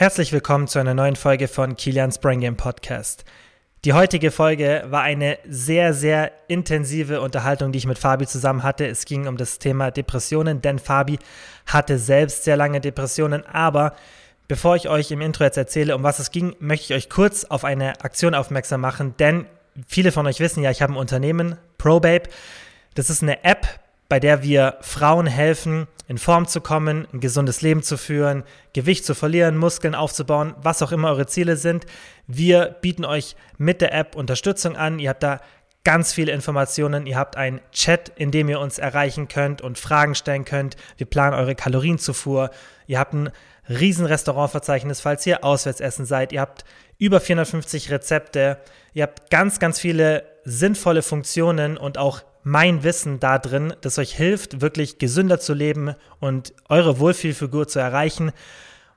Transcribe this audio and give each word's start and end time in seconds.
Herzlich 0.00 0.32
willkommen 0.32 0.66
zu 0.66 0.78
einer 0.78 0.94
neuen 0.94 1.14
Folge 1.14 1.46
von 1.46 1.76
Kilians 1.76 2.20
Brain 2.20 2.40
Game 2.40 2.56
Podcast. 2.56 3.26
Die 3.84 3.92
heutige 3.92 4.30
Folge 4.30 4.82
war 4.88 5.02
eine 5.02 5.36
sehr, 5.46 5.92
sehr 5.92 6.32
intensive 6.48 7.20
Unterhaltung, 7.20 7.70
die 7.70 7.76
ich 7.76 7.86
mit 7.86 7.98
Fabi 7.98 8.26
zusammen 8.26 8.62
hatte. 8.62 8.86
Es 8.86 9.04
ging 9.04 9.28
um 9.28 9.36
das 9.36 9.58
Thema 9.58 9.90
Depressionen, 9.90 10.62
denn 10.62 10.78
Fabi 10.78 11.18
hatte 11.66 11.98
selbst 11.98 12.44
sehr 12.44 12.56
lange 12.56 12.80
Depressionen. 12.80 13.44
Aber 13.44 13.94
bevor 14.48 14.74
ich 14.74 14.88
euch 14.88 15.10
im 15.10 15.20
Intro 15.20 15.44
jetzt 15.44 15.58
erzähle, 15.58 15.94
um 15.94 16.02
was 16.02 16.18
es 16.18 16.30
ging, 16.30 16.56
möchte 16.60 16.94
ich 16.94 16.96
euch 16.96 17.10
kurz 17.10 17.44
auf 17.44 17.66
eine 17.66 18.02
Aktion 18.02 18.34
aufmerksam 18.34 18.80
machen, 18.80 19.14
denn 19.18 19.44
viele 19.86 20.12
von 20.12 20.26
euch 20.26 20.40
wissen 20.40 20.62
ja, 20.62 20.70
ich 20.70 20.80
habe 20.80 20.94
ein 20.94 20.96
Unternehmen, 20.96 21.58
ProBabe. 21.76 22.30
Das 22.94 23.10
ist 23.10 23.22
eine 23.22 23.44
App, 23.44 23.79
bei 24.10 24.18
der 24.18 24.42
wir 24.42 24.76
Frauen 24.80 25.26
helfen, 25.26 25.86
in 26.08 26.18
Form 26.18 26.48
zu 26.48 26.60
kommen, 26.60 27.06
ein 27.12 27.20
gesundes 27.20 27.62
Leben 27.62 27.84
zu 27.84 27.96
führen, 27.96 28.42
Gewicht 28.72 29.06
zu 29.06 29.14
verlieren, 29.14 29.56
Muskeln 29.56 29.94
aufzubauen, 29.94 30.52
was 30.60 30.82
auch 30.82 30.90
immer 30.90 31.10
eure 31.10 31.28
Ziele 31.28 31.56
sind. 31.56 31.86
Wir 32.26 32.76
bieten 32.82 33.04
euch 33.04 33.36
mit 33.56 33.80
der 33.80 33.94
App 33.94 34.16
Unterstützung 34.16 34.76
an. 34.76 34.98
Ihr 34.98 35.10
habt 35.10 35.22
da 35.22 35.40
ganz 35.84 36.12
viele 36.12 36.32
Informationen. 36.32 37.06
Ihr 37.06 37.16
habt 37.16 37.36
einen 37.36 37.60
Chat, 37.70 38.10
in 38.16 38.32
dem 38.32 38.48
ihr 38.48 38.58
uns 38.58 38.80
erreichen 38.80 39.28
könnt 39.28 39.62
und 39.62 39.78
Fragen 39.78 40.16
stellen 40.16 40.44
könnt. 40.44 40.74
Wir 40.96 41.06
planen 41.06 41.36
eure 41.36 41.54
Kalorienzufuhr. 41.54 42.50
Ihr 42.88 42.98
habt 42.98 43.14
ein 43.14 43.30
riesen 43.68 44.06
Restaurantverzeichnis, 44.06 45.00
falls 45.00 45.24
ihr 45.24 45.44
auswärts 45.44 45.80
essen 45.80 46.04
seid. 46.04 46.32
Ihr 46.32 46.40
habt 46.40 46.64
über 46.98 47.20
450 47.20 47.92
Rezepte. 47.92 48.58
Ihr 48.92 49.04
habt 49.04 49.30
ganz, 49.30 49.60
ganz 49.60 49.78
viele 49.78 50.24
sinnvolle 50.44 51.02
Funktionen 51.02 51.76
und 51.76 51.96
auch 51.96 52.22
mein 52.42 52.82
Wissen 52.82 53.20
da 53.20 53.38
drin, 53.38 53.74
das 53.80 53.98
euch 53.98 54.14
hilft, 54.14 54.60
wirklich 54.60 54.98
gesünder 54.98 55.40
zu 55.40 55.54
leben 55.54 55.94
und 56.18 56.54
eure 56.68 56.98
Wohlfühlfigur 56.98 57.68
zu 57.68 57.78
erreichen 57.78 58.32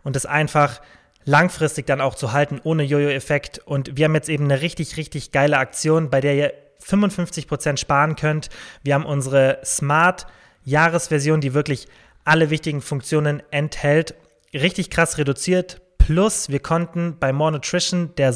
und 0.03 0.15
es 0.15 0.25
einfach 0.25 0.81
langfristig 1.25 1.85
dann 1.85 2.01
auch 2.01 2.15
zu 2.15 2.33
halten, 2.33 2.59
ohne 2.63 2.83
Jojo-Effekt. 2.83 3.59
Und 3.65 3.97
wir 3.97 4.05
haben 4.05 4.15
jetzt 4.15 4.29
eben 4.29 4.45
eine 4.45 4.61
richtig, 4.61 4.97
richtig 4.97 5.31
geile 5.31 5.57
Aktion, 5.57 6.09
bei 6.09 6.21
der 6.21 6.35
ihr 6.35 6.53
55% 6.85 7.77
sparen 7.77 8.15
könnt. 8.15 8.49
Wir 8.83 8.95
haben 8.95 9.05
unsere 9.05 9.59
Smart-Jahresversion, 9.63 11.41
die 11.41 11.53
wirklich 11.53 11.87
alle 12.25 12.49
wichtigen 12.49 12.81
Funktionen 12.81 13.41
enthält, 13.51 14.15
richtig 14.53 14.89
krass 14.89 15.17
reduziert. 15.17 15.81
Plus, 15.97 16.49
wir 16.49 16.59
konnten 16.59 17.17
bei 17.19 17.31
More 17.31 17.53
Nutrition, 17.53 18.13
der 18.15 18.33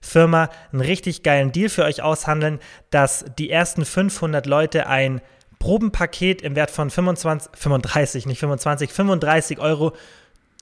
Supplement-Firma, 0.00 0.50
einen 0.72 0.80
richtig 0.80 1.22
geilen 1.22 1.52
Deal 1.52 1.68
für 1.68 1.84
euch 1.84 2.02
aushandeln, 2.02 2.60
dass 2.90 3.24
die 3.38 3.50
ersten 3.50 3.84
500 3.84 4.46
Leute 4.46 4.86
ein 4.86 5.20
Probenpaket 5.58 6.42
im 6.42 6.54
Wert 6.54 6.70
von 6.70 6.90
25, 6.90 7.52
35, 7.54 8.26
nicht 8.26 8.40
25, 8.40 8.92
35 8.92 9.58
Euro 9.58 9.92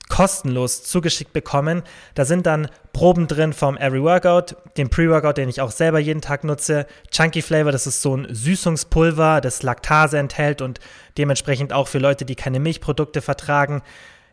kostenlos 0.07 0.83
zugeschickt 0.83 1.33
bekommen. 1.33 1.81
Da 2.13 2.25
sind 2.25 2.45
dann 2.45 2.69
Proben 2.93 3.27
drin 3.27 3.53
vom 3.53 3.75
Every 3.75 4.03
Workout, 4.03 4.55
dem 4.77 4.89
Pre-Workout, 4.89 5.37
den 5.37 5.49
ich 5.49 5.61
auch 5.61 5.71
selber 5.71 5.99
jeden 5.99 6.21
Tag 6.21 6.43
nutze. 6.43 6.85
Chunky 7.11 7.41
Flavor, 7.41 7.71
das 7.71 7.87
ist 7.87 8.01
so 8.01 8.15
ein 8.15 8.27
Süßungspulver, 8.29 9.41
das 9.41 9.63
Laktase 9.63 10.19
enthält 10.19 10.61
und 10.61 10.79
dementsprechend 11.17 11.73
auch 11.73 11.87
für 11.87 11.99
Leute, 11.99 12.23
die 12.23 12.35
keine 12.35 12.59
Milchprodukte 12.59 13.21
vertragen, 13.21 13.81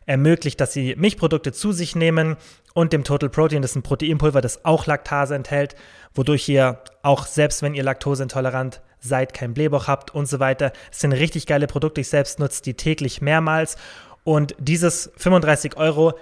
ermöglicht, 0.07 0.61
dass 0.61 0.73
sie 0.73 0.95
Milchprodukte 0.97 1.53
zu 1.53 1.73
sich 1.73 1.95
nehmen 1.97 2.37
und 2.75 2.93
dem 2.93 3.05
Total 3.05 3.29
Protein, 3.29 3.63
das 3.63 3.73
ist 3.73 3.77
ein 3.77 3.83
Proteinpulver, 3.83 4.41
das 4.41 4.65
auch 4.65 4.87
Laktase 4.87 5.35
enthält, 5.35 5.75
wodurch 6.15 6.49
ihr 6.49 6.79
auch 7.03 7.27
selbst 7.27 7.63
wenn 7.63 7.75
ihr 7.75 7.83
laktoseintolerant 7.83 8.81
seid, 9.01 9.35
kein 9.35 9.55
Blähbauch 9.55 9.89
habt 9.89 10.15
und 10.15 10.27
so 10.27 10.41
weiter. 10.41 10.73
Das 10.91 11.01
sind 11.01 11.13
richtig 11.13 11.47
geile 11.47 11.67
Produkte. 11.67 12.01
Ich 12.01 12.09
selbst 12.09 12.39
nutze 12.39 12.63
die 12.63 12.75
täglich 12.75 13.21
mehrmals 13.21 13.77
und 14.25 14.55
dieses 14.59 15.11
35 15.17 15.77
Euro 15.77 16.15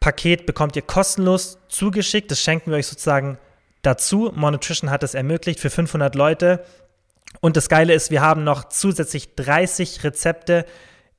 Paket 0.00 0.46
bekommt 0.46 0.76
ihr 0.76 0.82
kostenlos 0.82 1.58
zugeschickt. 1.68 2.30
Das 2.30 2.40
schenken 2.40 2.70
wir 2.70 2.78
euch 2.78 2.86
sozusagen 2.86 3.38
dazu. 3.82 4.32
Monutrition 4.34 4.90
hat 4.90 5.02
es 5.02 5.14
ermöglicht 5.14 5.60
für 5.60 5.70
500 5.70 6.14
Leute. 6.14 6.64
Und 7.40 7.56
das 7.56 7.68
Geile 7.68 7.94
ist, 7.94 8.10
wir 8.10 8.20
haben 8.20 8.44
noch 8.44 8.64
zusätzlich 8.68 9.34
30 9.34 10.04
Rezepte 10.04 10.64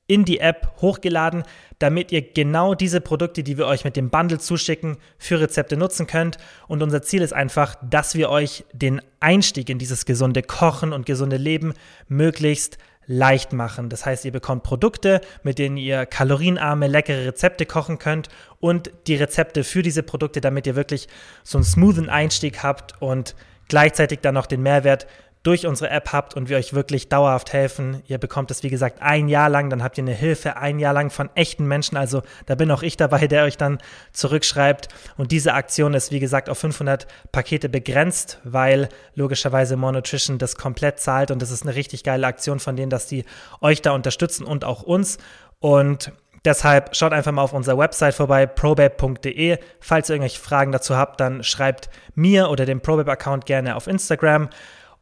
in 0.06 0.24
die 0.24 0.40
App 0.40 0.72
hochgeladen, 0.80 1.42
damit 1.78 2.12
ihr 2.12 2.22
genau 2.22 2.74
diese 2.74 3.00
Produkte, 3.00 3.42
die 3.42 3.58
wir 3.58 3.66
euch 3.66 3.84
mit 3.84 3.96
dem 3.96 4.10
Bundle 4.10 4.38
zuschicken, 4.38 4.96
für 5.18 5.40
Rezepte 5.40 5.76
nutzen 5.76 6.06
könnt. 6.06 6.38
Und 6.68 6.82
unser 6.82 7.02
Ziel 7.02 7.22
ist 7.22 7.32
einfach, 7.32 7.76
dass 7.82 8.14
wir 8.14 8.30
euch 8.30 8.64
den 8.72 9.02
Einstieg 9.20 9.68
in 9.68 9.78
dieses 9.78 10.04
gesunde 10.04 10.42
Kochen 10.42 10.92
und 10.92 11.06
gesunde 11.06 11.36
Leben 11.36 11.74
möglichst 12.08 12.78
leicht 13.06 13.52
machen. 13.52 13.88
Das 13.88 14.04
heißt, 14.04 14.24
ihr 14.24 14.32
bekommt 14.32 14.64
Produkte, 14.64 15.20
mit 15.42 15.58
denen 15.58 15.76
ihr 15.76 16.06
kalorienarme, 16.06 16.88
leckere 16.88 17.26
Rezepte 17.26 17.64
kochen 17.66 17.98
könnt 17.98 18.28
und 18.58 18.90
die 19.06 19.14
Rezepte 19.14 19.64
für 19.64 19.82
diese 19.82 20.02
Produkte, 20.02 20.40
damit 20.40 20.66
ihr 20.66 20.76
wirklich 20.76 21.08
so 21.44 21.58
einen 21.58 21.64
smoothen 21.64 22.08
Einstieg 22.08 22.62
habt 22.62 23.00
und 23.00 23.36
gleichzeitig 23.68 24.20
dann 24.20 24.34
noch 24.34 24.46
den 24.46 24.62
Mehrwert 24.62 25.06
durch 25.46 25.64
unsere 25.64 25.90
App 25.90 26.12
habt 26.12 26.34
und 26.34 26.48
wir 26.48 26.56
euch 26.56 26.72
wirklich 26.72 27.08
dauerhaft 27.08 27.52
helfen. 27.52 28.02
Ihr 28.08 28.18
bekommt 28.18 28.50
es, 28.50 28.64
wie 28.64 28.68
gesagt, 28.68 29.00
ein 29.00 29.28
Jahr 29.28 29.48
lang, 29.48 29.70
dann 29.70 29.80
habt 29.80 29.96
ihr 29.96 30.02
eine 30.02 30.12
Hilfe 30.12 30.56
ein 30.56 30.80
Jahr 30.80 30.92
lang 30.92 31.10
von 31.10 31.30
echten 31.36 31.66
Menschen. 31.66 31.96
Also 31.96 32.22
da 32.46 32.56
bin 32.56 32.68
auch 32.72 32.82
ich 32.82 32.96
dabei, 32.96 33.28
der 33.28 33.44
euch 33.44 33.56
dann 33.56 33.78
zurückschreibt. 34.12 34.88
Und 35.16 35.30
diese 35.30 35.54
Aktion 35.54 35.94
ist, 35.94 36.10
wie 36.10 36.18
gesagt, 36.18 36.48
auf 36.48 36.58
500 36.58 37.06
Pakete 37.30 37.68
begrenzt, 37.68 38.40
weil 38.42 38.88
logischerweise 39.14 39.76
More 39.76 39.92
Nutrition 39.92 40.38
das 40.38 40.56
komplett 40.56 40.98
zahlt 40.98 41.30
und 41.30 41.40
das 41.40 41.52
ist 41.52 41.62
eine 41.62 41.76
richtig 41.76 42.02
geile 42.02 42.26
Aktion 42.26 42.58
von 42.58 42.74
denen, 42.74 42.90
dass 42.90 43.06
die 43.06 43.24
euch 43.60 43.80
da 43.82 43.92
unterstützen 43.92 44.44
und 44.44 44.64
auch 44.64 44.82
uns. 44.82 45.18
Und 45.60 46.12
Deshalb 46.44 46.94
schaut 46.94 47.12
einfach 47.12 47.32
mal 47.32 47.42
auf 47.42 47.52
unserer 47.52 47.76
Website 47.76 48.14
vorbei, 48.14 48.46
probabe.de. 48.46 49.58
Falls 49.80 50.08
ihr 50.08 50.14
irgendwelche 50.14 50.40
Fragen 50.40 50.70
dazu 50.70 50.96
habt, 50.96 51.18
dann 51.18 51.42
schreibt 51.42 51.90
mir 52.14 52.50
oder 52.50 52.64
dem 52.64 52.80
Probabe-Account 52.80 53.46
gerne 53.46 53.74
auf 53.74 53.88
Instagram. 53.88 54.48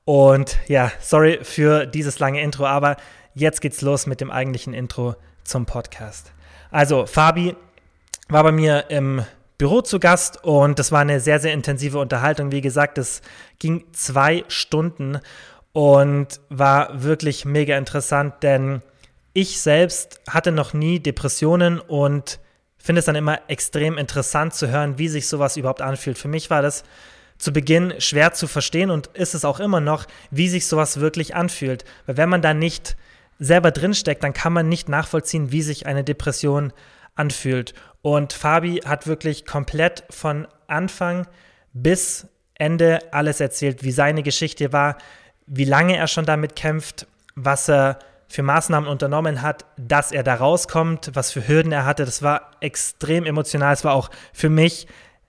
Und 0.05 0.59
ja, 0.69 0.93
sorry 1.01 1.41
für 1.43 1.87
dieses 1.87 2.19
lange 2.19 2.43
Intro, 2.43 2.67
aber 2.67 2.97
jetzt 3.35 3.61
geht's 3.61 3.81
los 3.81 4.07
mit 4.07 4.21
dem 4.21 4.31
eigentlichen 4.31 4.75
Intro 4.75 5.17
zum 5.45 5.67
Podcast. 5.67 6.33
Also, 6.71 7.07
Fabi 7.07 7.57
war 8.29 8.43
bei 8.43 8.53
mir 8.53 8.91
im 8.91 9.25
Büro 9.59 9.81
zu 9.81 10.01
Gast 10.01 10.43
und 10.43 10.79
das 10.79 10.93
war 10.93 11.01
eine 11.01 11.21
sehr, 11.21 11.39
sehr 11.39 11.53
intensive 11.53 11.99
Unterhaltung. 11.99 12.53
Wie 12.53 12.61
gesagt, 12.61 12.99
es 12.99 13.23
ging 13.59 13.85
zwei 13.93 14.45
Stunden 14.49 15.21
und 15.73 16.41
war 16.49 17.03
wirklich 17.03 17.45
mega 17.45 17.79
interessant, 17.79 18.43
denn 18.43 18.83
ich 19.33 19.61
selbst 19.61 20.21
hatte 20.29 20.53
noch 20.53 20.75
nie 20.75 21.01
Depressionen 21.01 21.81
und 21.81 22.41
finde 22.79 23.01
es 23.01 23.07
dann 23.07 23.17
immer 23.17 23.41
extrem 23.49 23.97
interessant 23.97 24.55
zu 24.55 24.69
hören, 24.69 24.99
wie 24.99 25.09
sich 25.09 25.29
sowas 25.29 25.57
überhaupt 25.57 25.81
anfühlt. 25.81 26.19
Für 26.19 26.29
mich 26.29 26.51
war 26.51 26.63
das 26.63 26.85
zu 27.39 27.53
Beginn 27.53 27.95
schwer 27.99 28.33
zu 28.33 28.47
verstehen 28.47 28.91
und 28.91 29.09
ist 29.09 29.34
es 29.34 29.45
auch 29.45 29.61
immer 29.61 29.81
noch, 29.81 30.06
wie 30.31 30.49
sich 30.49 30.67
sowas 30.67 31.00
wirklich 31.00 31.34
anfühlt. 31.34 31.84
Weil 32.06 32.17
wenn 32.17 32.28
man 32.28 32.43
da 32.43 32.55
nicht 32.55 32.97
selber 33.39 33.71
drinsteckt, 33.71 34.22
dann 34.22 34.33
kann 34.33 34.53
man 34.53 34.69
nicht 34.69 34.89
nachvollziehen, 34.89 35.50
wie 35.50 35.62
sich 35.62 35.87
eine 35.87 36.05
Depression 36.05 36.73
anfühlt. 37.15 37.75
Und 38.03 38.33
Fabi 38.33 38.83
hat 38.84 39.06
wirklich 39.06 39.47
komplett 39.47 40.05
von 40.11 40.47
Anfang 40.67 41.27
bis 41.73 42.28
Ende 42.55 43.00
alles 43.12 43.41
erzählt, 43.41 43.83
wie 43.83 43.93
seine 43.93 44.23
Geschichte 44.23 44.73
war, 44.73 44.97
wie 45.47 45.65
lange 45.65 45.97
er 45.97 46.06
schon 46.06 46.25
damit 46.25 46.56
kämpft, 46.56 47.06
was 47.34 47.69
er 47.69 47.99
für 48.28 48.43
Maßnahmen 48.43 48.89
unternommen 48.89 49.43
hat, 49.43 49.65
dass 49.77 50.12
er 50.12 50.23
da 50.23 50.34
rauskommt, 50.34 51.11
was 51.15 51.31
für 51.31 51.47
Hürden 51.47 51.73
er 51.73 51.84
hatte. 51.84 52.05
Das 52.05 52.23
war 52.23 52.53
extrem 52.61 53.27
emotional. 53.27 53.73
Es 53.73 53.84
war 53.84 53.94
auch 53.94 54.11
für 54.33 54.49
mich 54.49 54.87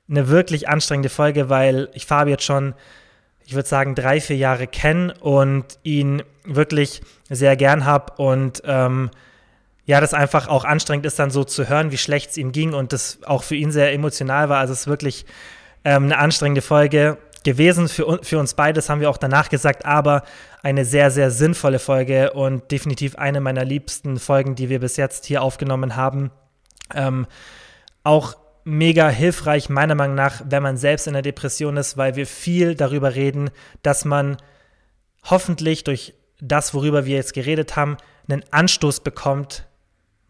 eine 0.09 0.27
wirklich 0.27 0.69
anstrengende 0.69 1.09
Folge, 1.09 1.49
weil 1.49 1.89
ich 1.93 2.05
Fabi 2.05 2.31
jetzt 2.31 2.43
schon, 2.43 2.73
ich 3.45 3.53
würde 3.53 3.67
sagen, 3.67 3.95
drei, 3.95 4.21
vier 4.21 4.37
Jahre 4.37 4.67
kenne 4.67 5.13
und 5.19 5.65
ihn 5.83 6.23
wirklich 6.43 7.01
sehr 7.29 7.55
gern 7.55 7.85
habe 7.85 8.13
und 8.21 8.61
ähm, 8.65 9.09
ja, 9.85 10.01
das 10.01 10.13
einfach 10.13 10.47
auch 10.47 10.65
anstrengend 10.65 11.05
ist, 11.05 11.19
dann 11.19 11.29
so 11.29 11.43
zu 11.43 11.69
hören, 11.69 11.91
wie 11.91 11.97
schlecht 11.97 12.31
es 12.31 12.37
ihm 12.37 12.51
ging 12.51 12.73
und 12.73 12.91
das 12.91 13.19
auch 13.23 13.43
für 13.43 13.55
ihn 13.55 13.71
sehr 13.71 13.93
emotional 13.93 14.49
war. 14.49 14.59
Also 14.59 14.73
es 14.73 14.81
ist 14.81 14.87
wirklich 14.87 15.25
ähm, 15.83 16.05
eine 16.05 16.17
anstrengende 16.17 16.63
Folge 16.63 17.17
gewesen 17.43 17.87
für, 17.87 18.19
für 18.23 18.39
uns 18.39 18.55
beides, 18.55 18.89
haben 18.89 18.99
wir 18.99 19.09
auch 19.09 19.17
danach 19.17 19.49
gesagt, 19.49 19.85
aber 19.85 20.23
eine 20.63 20.83
sehr, 20.83 21.11
sehr 21.11 21.29
sinnvolle 21.29 21.77
Folge 21.77 22.33
und 22.33 22.71
definitiv 22.71 23.15
eine 23.17 23.39
meiner 23.39 23.63
liebsten 23.63 24.17
Folgen, 24.17 24.55
die 24.55 24.69
wir 24.69 24.79
bis 24.79 24.97
jetzt 24.97 25.25
hier 25.25 25.43
aufgenommen 25.43 25.95
haben. 25.95 26.31
Ähm, 26.93 27.27
auch 28.03 28.35
mega 28.65 29.09
hilfreich, 29.09 29.69
meiner 29.69 29.95
Meinung 29.95 30.15
nach, 30.15 30.41
wenn 30.49 30.63
man 30.63 30.75
selbst 30.75 31.07
in 31.07 31.13
der 31.13 31.21
Depression 31.21 31.77
ist, 31.77 31.97
weil 31.97 32.15
wir 32.15 32.27
viel 32.27 32.75
darüber 32.75 33.15
reden, 33.15 33.51
dass 33.83 34.03
man 34.03 34.37
hoffentlich 35.23 35.83
durch 35.83 36.15
das, 36.41 36.73
worüber 36.73 37.05
wir 37.05 37.15
jetzt 37.15 37.33
geredet 37.33 37.75
haben, 37.75 37.97
einen 38.27 38.43
Anstoß 38.51 39.01
bekommt, 39.01 39.67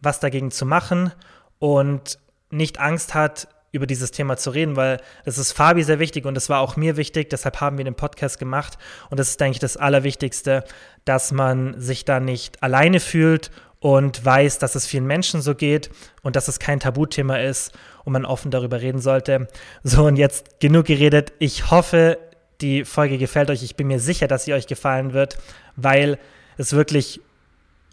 was 0.00 0.20
dagegen 0.20 0.50
zu 0.50 0.66
machen 0.66 1.12
und 1.58 2.18
nicht 2.50 2.78
Angst 2.78 3.14
hat, 3.14 3.48
über 3.72 3.86
dieses 3.86 4.10
Thema 4.10 4.36
zu 4.36 4.50
reden, 4.50 4.76
weil 4.76 5.00
das 5.24 5.38
ist 5.38 5.52
Fabi 5.52 5.82
sehr 5.82 5.98
wichtig 5.98 6.24
und 6.24 6.34
das 6.34 6.48
war 6.48 6.60
auch 6.60 6.76
mir 6.76 6.96
wichtig, 6.96 7.28
deshalb 7.30 7.60
haben 7.60 7.78
wir 7.78 7.84
den 7.84 7.94
Podcast 7.94 8.38
gemacht 8.38 8.78
und 9.10 9.18
das 9.18 9.30
ist, 9.30 9.40
denke 9.40 9.56
ich, 9.56 9.60
das 9.60 9.76
Allerwichtigste, 9.76 10.64
dass 11.04 11.32
man 11.32 11.78
sich 11.80 12.04
da 12.04 12.20
nicht 12.20 12.62
alleine 12.62 13.00
fühlt 13.00 13.50
und 13.80 14.24
weiß, 14.24 14.58
dass 14.58 14.74
es 14.74 14.86
vielen 14.86 15.06
Menschen 15.06 15.42
so 15.42 15.54
geht 15.54 15.90
und 16.22 16.36
dass 16.36 16.48
es 16.48 16.58
kein 16.58 16.80
Tabuthema 16.80 17.36
ist 17.36 17.72
und 18.06 18.12
man 18.12 18.24
offen 18.24 18.50
darüber 18.50 18.80
reden 18.80 19.00
sollte. 19.00 19.48
So, 19.82 20.06
und 20.06 20.16
jetzt 20.16 20.60
genug 20.60 20.86
geredet. 20.86 21.32
Ich 21.40 21.70
hoffe, 21.70 22.18
die 22.60 22.84
Folge 22.84 23.18
gefällt 23.18 23.50
euch. 23.50 23.62
Ich 23.62 23.76
bin 23.76 23.88
mir 23.88 24.00
sicher, 24.00 24.28
dass 24.28 24.44
sie 24.44 24.54
euch 24.54 24.66
gefallen 24.66 25.12
wird, 25.12 25.36
weil 25.74 26.18
es 26.56 26.72
wirklich 26.72 27.20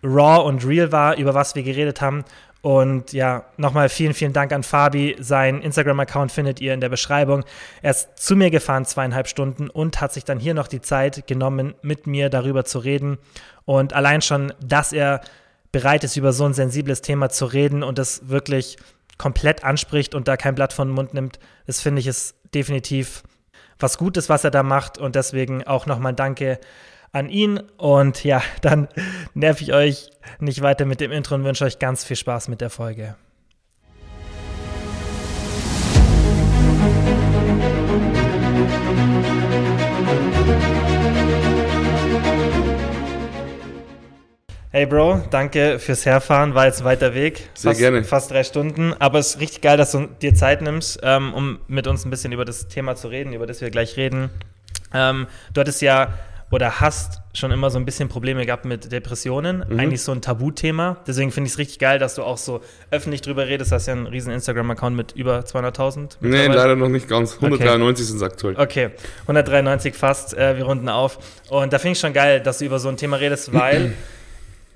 raw 0.03 0.47
und 0.47 0.65
real 0.65 0.91
war, 0.91 1.17
über 1.17 1.33
was 1.33 1.55
wir 1.55 1.63
geredet 1.63 1.99
haben. 1.99 2.23
Und 2.61 3.11
ja, 3.11 3.43
nochmal 3.57 3.89
vielen, 3.89 4.13
vielen 4.13 4.33
Dank 4.33 4.53
an 4.53 4.63
Fabi. 4.63 5.17
Sein 5.19 5.61
Instagram-Account 5.61 6.31
findet 6.31 6.61
ihr 6.61 6.73
in 6.73 6.79
der 6.79 6.89
Beschreibung. 6.89 7.43
Er 7.81 7.91
ist 7.91 8.15
zu 8.15 8.35
mir 8.35 8.51
gefahren, 8.51 8.85
zweieinhalb 8.85 9.27
Stunden, 9.27 9.69
und 9.69 9.99
hat 9.99 10.13
sich 10.13 10.23
dann 10.23 10.39
hier 10.39 10.53
noch 10.53 10.67
die 10.67 10.79
Zeit 10.79 11.27
genommen, 11.27 11.73
mit 11.81 12.07
mir 12.07 12.29
darüber 12.29 12.63
zu 12.63 12.79
reden. 12.79 13.17
Und 13.65 13.93
allein 13.93 14.21
schon, 14.21 14.53
dass 14.63 14.93
er 14.93 15.21
bereit 15.73 16.03
ist, 16.03 16.15
über 16.15 16.31
so 16.31 16.45
ein 16.45 16.53
sensibles 16.53 17.01
Thema 17.01 17.29
zu 17.29 17.45
reden 17.45 17.83
und 17.83 17.99
es 17.99 18.29
wirklich 18.29 18.77
komplett 19.17 19.63
anspricht 19.63 20.15
und 20.15 20.27
da 20.27 20.37
kein 20.37 20.55
Blatt 20.55 20.73
von 20.73 20.89
den 20.89 20.95
Mund 20.95 21.13
nimmt, 21.13 21.39
das 21.65 21.81
finde 21.81 22.01
ich 22.01 22.07
ist 22.07 22.35
definitiv 22.53 23.23
was 23.79 23.97
Gutes, 23.97 24.29
was 24.29 24.43
er 24.43 24.51
da 24.51 24.63
macht. 24.63 24.97
Und 24.97 25.15
deswegen 25.15 25.65
auch 25.65 25.85
nochmal 25.85 26.13
Danke 26.13 26.59
an 27.11 27.29
ihn. 27.29 27.59
Und 27.77 28.23
ja, 28.23 28.41
dann 28.61 28.87
nerv 29.33 29.61
ich 29.61 29.73
euch 29.73 30.09
nicht 30.39 30.61
weiter 30.61 30.85
mit 30.85 30.99
dem 30.99 31.11
Intro 31.11 31.35
und 31.35 31.43
wünsche 31.43 31.65
euch 31.65 31.79
ganz 31.79 32.03
viel 32.03 32.17
Spaß 32.17 32.47
mit 32.47 32.61
der 32.61 32.69
Folge. 32.69 33.15
Hey 44.75 44.87
Bro, 44.87 45.21
danke 45.29 45.77
fürs 45.77 46.03
Herfahren. 46.03 46.55
War 46.55 46.65
jetzt 46.65 46.79
ein 46.79 46.85
weiter 46.85 47.13
Weg. 47.13 47.47
Sehr 47.53 47.69
fast, 47.69 47.79
gerne. 47.79 48.03
Fast 48.03 48.31
drei 48.31 48.43
Stunden. 48.43 48.95
Aber 48.97 49.19
es 49.19 49.35
ist 49.35 49.39
richtig 49.39 49.61
geil, 49.61 49.77
dass 49.77 49.91
du 49.91 50.07
dir 50.19 50.33
Zeit 50.33 50.63
nimmst, 50.63 50.99
ähm, 51.03 51.31
um 51.35 51.59
mit 51.67 51.85
uns 51.85 52.05
ein 52.05 52.09
bisschen 52.09 52.31
über 52.31 52.43
das 52.43 52.69
Thema 52.69 52.95
zu 52.95 53.07
reden, 53.07 53.33
über 53.33 53.45
das 53.45 53.61
wir 53.61 53.69
gleich 53.69 53.97
reden. 53.97 54.31
Ähm, 54.91 55.27
du 55.53 55.61
hattest 55.61 55.83
ja 55.83 56.15
oder 56.49 56.79
hast 56.79 57.21
schon 57.35 57.51
immer 57.51 57.69
so 57.69 57.77
ein 57.77 57.85
bisschen 57.85 58.09
Probleme 58.09 58.47
gehabt 58.47 58.65
mit 58.65 58.91
Depressionen. 58.91 59.63
Mhm. 59.69 59.79
Eigentlich 59.79 60.01
so 60.01 60.11
ein 60.11 60.23
Tabuthema. 60.23 60.97
Deswegen 61.05 61.29
finde 61.29 61.49
ich 61.49 61.53
es 61.53 61.59
richtig 61.59 61.77
geil, 61.77 61.99
dass 61.99 62.15
du 62.15 62.23
auch 62.23 62.39
so 62.39 62.61
öffentlich 62.89 63.21
drüber 63.21 63.45
redest. 63.45 63.69
Du 63.69 63.75
hast 63.75 63.85
ja 63.85 63.93
einen 63.93 64.07
riesen 64.07 64.33
Instagram-Account 64.33 64.95
mit 64.95 65.11
über 65.11 65.41
200.000. 65.41 66.17
Nee, 66.21 66.47
leider 66.47 66.75
noch 66.75 66.89
nicht 66.89 67.07
ganz. 67.07 67.35
193 67.35 68.07
sind 68.07 68.17
es 68.17 68.23
aktuell. 68.23 68.55
Okay, 68.57 68.89
193 69.27 69.93
fast, 69.93 70.35
äh, 70.35 70.57
wir 70.57 70.63
runden 70.63 70.89
auf. 70.89 71.19
Und 71.49 71.73
da 71.73 71.77
finde 71.77 71.91
ich 71.91 71.99
schon 71.99 72.13
geil, 72.13 72.39
dass 72.39 72.57
du 72.57 72.65
über 72.65 72.79
so 72.79 72.89
ein 72.89 72.97
Thema 72.97 73.17
redest, 73.17 73.53
weil 73.53 73.93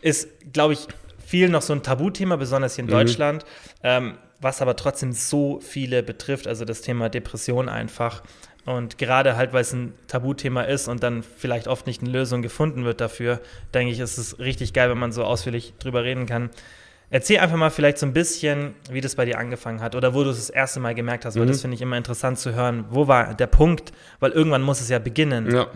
ist, 0.07 0.29
glaube 0.53 0.73
ich, 0.73 0.87
viel 1.25 1.49
noch 1.49 1.61
so 1.61 1.73
ein 1.73 1.83
Tabuthema, 1.83 2.35
besonders 2.37 2.75
hier 2.75 2.83
in 2.83 2.87
Mhm. 2.89 2.91
Deutschland, 2.93 3.45
ähm, 3.83 4.17
was 4.39 4.61
aber 4.61 4.75
trotzdem 4.75 5.11
so 5.11 5.59
viele 5.59 6.03
betrifft, 6.03 6.47
also 6.47 6.63
das 6.63 6.81
Thema 6.81 7.09
Depression 7.09 7.69
einfach. 7.69 8.23
Und 8.65 8.97
gerade 8.97 9.37
halt, 9.37 9.53
weil 9.53 9.61
es 9.61 9.71
ein 9.73 9.93
Tabuthema 10.07 10.63
ist 10.63 10.87
und 10.87 11.01
dann 11.01 11.23
vielleicht 11.23 11.67
oft 11.67 11.87
nicht 11.87 12.01
eine 12.01 12.11
Lösung 12.11 12.41
gefunden 12.41 12.83
wird 12.85 12.99
dafür, 13.01 13.39
denke 13.73 13.93
ich, 13.93 13.99
ist 13.99 14.17
es 14.17 14.39
richtig 14.39 14.73
geil, 14.73 14.89
wenn 14.89 14.97
man 14.97 15.11
so 15.11 15.23
ausführlich 15.23 15.73
drüber 15.79 16.03
reden 16.03 16.25
kann. 16.25 16.49
Erzähl 17.09 17.39
einfach 17.39 17.55
mal 17.55 17.69
vielleicht 17.69 17.97
so 17.97 18.05
ein 18.05 18.11
bisschen, 18.11 18.73
wie 18.91 18.99
das 18.99 19.15
bei 19.15 19.23
dir 19.23 19.37
angefangen 19.37 19.81
hat 19.81 19.95
oder 19.95 20.13
wo 20.13 20.25
du 20.25 20.29
es 20.31 20.37
das 20.37 20.49
erste 20.49 20.81
Mal 20.81 20.93
gemerkt 20.95 21.23
hast, 21.23 21.35
weil 21.37 21.43
Mhm. 21.45 21.47
das 21.49 21.61
finde 21.61 21.75
ich 21.75 21.81
immer 21.81 21.95
interessant 21.97 22.37
zu 22.39 22.53
hören. 22.53 22.83
Wo 22.89 23.07
war 23.07 23.33
der 23.33 23.47
Punkt? 23.47 23.93
Weil 24.19 24.31
irgendwann 24.31 24.61
muss 24.61 24.81
es 24.81 24.89
ja 24.89 24.99
beginnen. 24.99 25.49
Ja. 25.53 25.67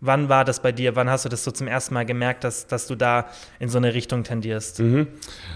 Wann 0.00 0.28
war 0.28 0.44
das 0.44 0.62
bei 0.62 0.70
dir? 0.70 0.94
Wann 0.94 1.10
hast 1.10 1.24
du 1.24 1.28
das 1.28 1.42
so 1.42 1.50
zum 1.50 1.66
ersten 1.66 1.92
Mal 1.92 2.06
gemerkt, 2.06 2.44
dass, 2.44 2.68
dass 2.68 2.86
du 2.86 2.94
da 2.94 3.26
in 3.58 3.68
so 3.68 3.78
eine 3.78 3.94
Richtung 3.94 4.22
tendierst? 4.22 4.78
Mhm. 4.78 5.08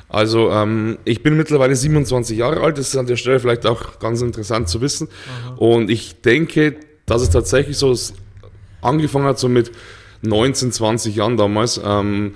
Also, 0.09 0.51
ähm, 0.51 0.99
ich 1.05 1.23
bin 1.23 1.37
mittlerweile 1.37 1.77
27 1.77 2.39
Jahre 2.39 2.61
alt. 2.61 2.77
Das 2.77 2.89
ist 2.89 2.97
an 2.97 3.07
der 3.07 3.17
Stelle 3.17 3.39
vielleicht 3.39 3.67
auch 3.67 4.01
ganz 4.01 4.21
interessant 4.21 4.69
zu 4.69 4.81
wissen. 4.81 5.09
Und 5.57 5.91
ich 5.91 6.21
denke, 6.23 6.77
dass 7.07 7.23
es 7.23 7.31
tatsächlich 7.31 7.79
so 7.79 7.97
angefangen 8.81 9.27
hat, 9.27 9.39
so 9.39 9.49
mit 9.49 9.71
19, 10.23 10.73
20 10.73 11.15
Jahren 11.15 11.37
damals. 11.37 11.81
Ähm, 11.85 12.35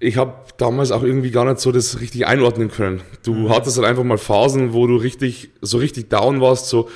ich 0.00 0.16
habe 0.16 0.34
damals 0.58 0.90
auch 0.90 1.02
irgendwie 1.02 1.30
gar 1.30 1.44
nicht 1.44 1.60
so 1.60 1.72
das 1.72 2.00
richtig 2.00 2.26
einordnen 2.26 2.70
können. 2.70 3.02
Du 3.24 3.50
hattest 3.50 3.76
halt 3.76 3.86
einfach 3.86 4.04
mal 4.04 4.18
Phasen, 4.18 4.72
wo 4.72 4.86
du 4.86 4.96
richtig, 4.96 5.50
so 5.60 5.78
richtig 5.78 6.08
down 6.08 6.40
warst, 6.40 6.66
so 6.66 6.88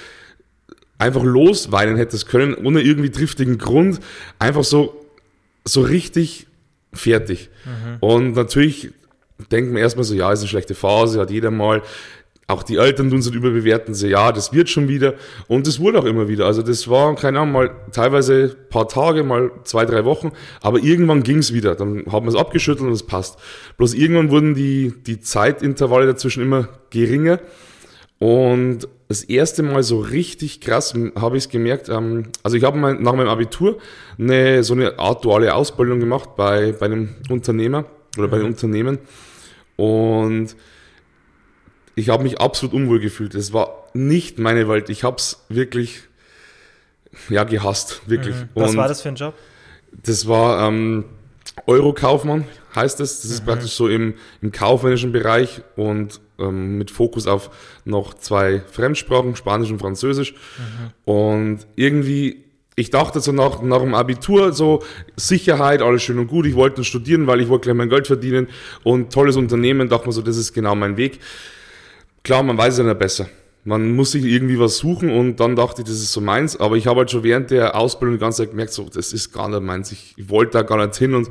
einfach 1.02 1.24
losweinen 1.24 1.96
hättest 1.96 2.28
können, 2.28 2.54
ohne 2.54 2.80
irgendwie 2.80 3.10
triftigen 3.10 3.58
Grund. 3.58 4.00
Einfach 4.38 4.64
so, 4.64 5.04
so 5.64 5.82
richtig 5.82 6.46
fertig. 6.92 7.50
Und 8.00 8.36
natürlich 8.36 8.92
denkt 9.50 9.72
man 9.72 9.82
erstmal 9.82 10.04
so, 10.04 10.14
ja, 10.14 10.32
ist 10.32 10.40
eine 10.40 10.48
schlechte 10.48 10.74
Phase, 10.74 11.20
hat 11.20 11.30
jeder 11.30 11.50
mal. 11.50 11.82
Auch 12.48 12.64
die 12.64 12.76
Eltern 12.76 13.08
tun 13.08 13.20
es 13.20 13.28
überbewerten, 13.28 13.94
so, 13.94 14.06
ja, 14.06 14.30
das 14.30 14.52
wird 14.52 14.68
schon 14.68 14.88
wieder. 14.88 15.14
Und 15.48 15.66
das 15.66 15.80
wurde 15.80 16.00
auch 16.00 16.04
immer 16.04 16.28
wieder. 16.28 16.44
Also 16.44 16.62
das 16.62 16.86
war, 16.88 17.14
keine 17.14 17.40
Ahnung, 17.40 17.52
mal 17.52 17.70
teilweise 17.92 18.56
ein 18.56 18.68
paar 18.68 18.88
Tage, 18.88 19.22
mal 19.22 19.50
zwei, 19.64 19.86
drei 19.86 20.04
Wochen. 20.04 20.32
Aber 20.60 20.80
irgendwann 20.80 21.22
ging 21.22 21.38
es 21.38 21.54
wieder. 21.54 21.74
Dann 21.74 22.04
haben 22.10 22.26
wir 22.26 22.30
es 22.30 22.36
abgeschüttelt 22.36 22.86
und 22.86 22.92
es 22.92 23.04
passt. 23.04 23.38
Bloß 23.78 23.94
irgendwann 23.94 24.30
wurden 24.30 24.54
die, 24.54 24.92
die 25.06 25.20
Zeitintervalle 25.20 26.06
dazwischen 26.06 26.42
immer 26.42 26.68
geringer. 26.90 27.40
Und 28.18 28.86
das 29.12 29.24
erste 29.24 29.62
Mal 29.62 29.82
so 29.82 30.00
richtig 30.00 30.60
krass 30.60 30.94
habe 31.14 31.36
ich 31.36 31.44
es 31.44 31.50
gemerkt. 31.50 31.88
Ähm, 31.88 32.28
also 32.42 32.56
ich 32.56 32.64
habe 32.64 32.78
mein, 32.78 33.02
nach 33.02 33.14
meinem 33.14 33.28
Abitur 33.28 33.78
eine, 34.18 34.64
so 34.64 34.74
eine 34.74 34.98
Art 34.98 35.24
duale 35.24 35.54
Ausbildung 35.54 36.00
gemacht 36.00 36.30
bei, 36.36 36.72
bei 36.72 36.86
einem 36.86 37.14
Unternehmer 37.28 37.84
oder 38.16 38.28
bei 38.28 38.36
einem 38.36 38.46
Unternehmen. 38.46 38.98
Und 39.76 40.56
ich 41.94 42.08
habe 42.08 42.22
mich 42.22 42.40
absolut 42.40 42.74
unwohl 42.74 43.00
gefühlt. 43.00 43.34
Es 43.34 43.52
war 43.52 43.88
nicht 43.94 44.38
meine 44.38 44.68
Welt. 44.68 44.88
Ich 44.88 45.04
habe 45.04 45.16
es 45.16 45.44
wirklich 45.48 46.02
ja, 47.28 47.44
gehasst. 47.44 48.02
Wirklich. 48.06 48.34
Was 48.54 48.70
Und 48.70 48.76
war 48.78 48.88
das 48.88 49.02
für 49.02 49.10
ein 49.10 49.16
Job? 49.16 49.34
das 50.02 50.26
war 50.26 50.68
ähm, 50.68 51.04
Eurokaufmann, 51.66 52.44
heißt 52.74 53.00
es. 53.00 53.22
Das 53.22 53.30
ist 53.30 53.44
praktisch 53.44 53.72
so 53.72 53.88
im, 53.88 54.14
im 54.40 54.52
kaufmännischen 54.52 55.12
Bereich 55.12 55.62
und 55.76 56.20
ähm, 56.42 56.78
mit 56.78 56.90
Fokus 56.90 57.26
auf 57.26 57.50
noch 57.84 58.14
zwei 58.14 58.60
Fremdsprachen, 58.60 59.36
Spanisch 59.36 59.70
und 59.70 59.78
Französisch. 59.78 60.34
Und 61.04 61.60
irgendwie, 61.76 62.44
ich 62.76 62.90
dachte 62.90 63.20
so 63.20 63.32
nach, 63.32 63.62
nach 63.62 63.80
dem 63.80 63.94
Abitur, 63.94 64.52
so 64.52 64.82
Sicherheit, 65.16 65.82
alles 65.82 66.02
schön 66.02 66.18
und 66.18 66.28
gut. 66.28 66.46
Ich 66.46 66.54
wollte 66.54 66.84
studieren, 66.84 67.26
weil 67.26 67.40
ich 67.40 67.48
wollte 67.48 67.64
gleich 67.64 67.76
mein 67.76 67.88
Geld 67.88 68.06
verdienen 68.06 68.48
und 68.82 69.12
tolles 69.12 69.36
Unternehmen. 69.36 69.88
Dachte 69.88 70.06
mir 70.06 70.12
so, 70.12 70.22
das 70.22 70.36
ist 70.36 70.52
genau 70.52 70.74
mein 70.74 70.96
Weg. 70.96 71.20
Klar, 72.22 72.42
man 72.42 72.56
weiß 72.58 72.78
ja 72.78 72.84
nicht 72.84 72.98
besser. 72.98 73.28
Man 73.64 73.94
muss 73.94 74.12
sich 74.12 74.24
irgendwie 74.24 74.58
was 74.58 74.78
suchen 74.78 75.10
und 75.10 75.38
dann 75.38 75.54
dachte 75.54 75.82
ich, 75.82 75.88
das 75.88 75.96
ist 75.96 76.12
so 76.12 76.20
meins. 76.20 76.58
Aber 76.58 76.76
ich 76.76 76.88
habe 76.88 77.00
halt 77.00 77.12
schon 77.12 77.22
während 77.22 77.50
der 77.52 77.76
Ausbildung 77.76 78.16
die 78.16 78.20
ganze 78.20 78.42
Zeit 78.42 78.50
gemerkt, 78.50 78.72
so, 78.72 78.88
das 78.92 79.12
ist 79.12 79.32
gar 79.32 79.48
nicht 79.48 79.62
meins. 79.62 79.92
Ich, 79.92 80.14
ich 80.16 80.28
wollte 80.30 80.52
da 80.52 80.62
gar 80.62 80.84
nicht 80.84 80.96
hin. 80.96 81.14
Und, 81.14 81.28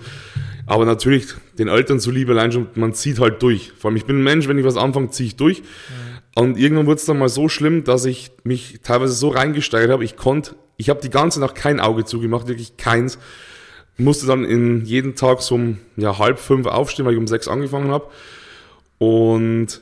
aber 0.65 0.85
natürlich, 0.85 1.27
den 1.57 1.67
Eltern 1.67 1.99
zuliebe 1.99 2.31
allein 2.31 2.53
schon, 2.53 2.67
man 2.75 2.93
zieht 2.93 3.19
halt 3.19 3.41
durch. 3.41 3.73
Vor 3.77 3.89
allem, 3.89 3.97
ich 3.97 4.05
bin 4.05 4.19
ein 4.19 4.23
Mensch, 4.23 4.47
wenn 4.47 4.57
ich 4.57 4.63
was 4.63 4.77
anfange, 4.77 5.09
ziehe 5.09 5.27
ich 5.27 5.35
durch. 5.35 5.61
Und 6.35 6.57
irgendwann 6.57 6.85
wurde 6.85 6.99
es 6.99 7.05
dann 7.05 7.19
mal 7.19 7.29
so 7.29 7.49
schlimm, 7.49 7.83
dass 7.83 8.05
ich 8.05 8.31
mich 8.43 8.79
teilweise 8.83 9.13
so 9.13 9.29
reingesteigert 9.29 9.91
habe, 9.91 10.05
ich 10.05 10.15
konnte, 10.15 10.55
ich 10.77 10.89
habe 10.89 11.01
die 11.01 11.09
ganze 11.09 11.39
Nacht 11.41 11.55
kein 11.55 11.79
Auge 11.79 12.05
zugemacht, 12.05 12.47
wirklich 12.47 12.77
keins. 12.77 13.19
Musste 13.97 14.25
dann 14.25 14.45
in 14.45 14.85
jeden 14.85 15.15
Tag 15.15 15.41
so 15.41 15.55
um 15.55 15.79
ja, 15.97 16.17
halb 16.17 16.39
fünf 16.39 16.65
aufstehen, 16.65 17.05
weil 17.05 17.13
ich 17.13 17.19
um 17.19 17.27
sechs 17.27 17.47
angefangen 17.47 17.91
habe. 17.91 18.07
Und 18.97 19.81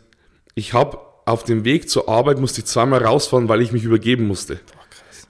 ich 0.56 0.74
habe 0.74 0.98
auf 1.26 1.44
dem 1.44 1.66
Weg 1.66 1.90
zur 1.90 2.10
Arbeit 2.10 2.40
musste 2.40 2.62
ich 2.62 2.66
zweimal 2.66 3.04
rausfahren, 3.04 3.50
weil 3.50 3.62
ich 3.62 3.72
mich 3.72 3.84
übergeben 3.84 4.28
musste. 4.28 4.60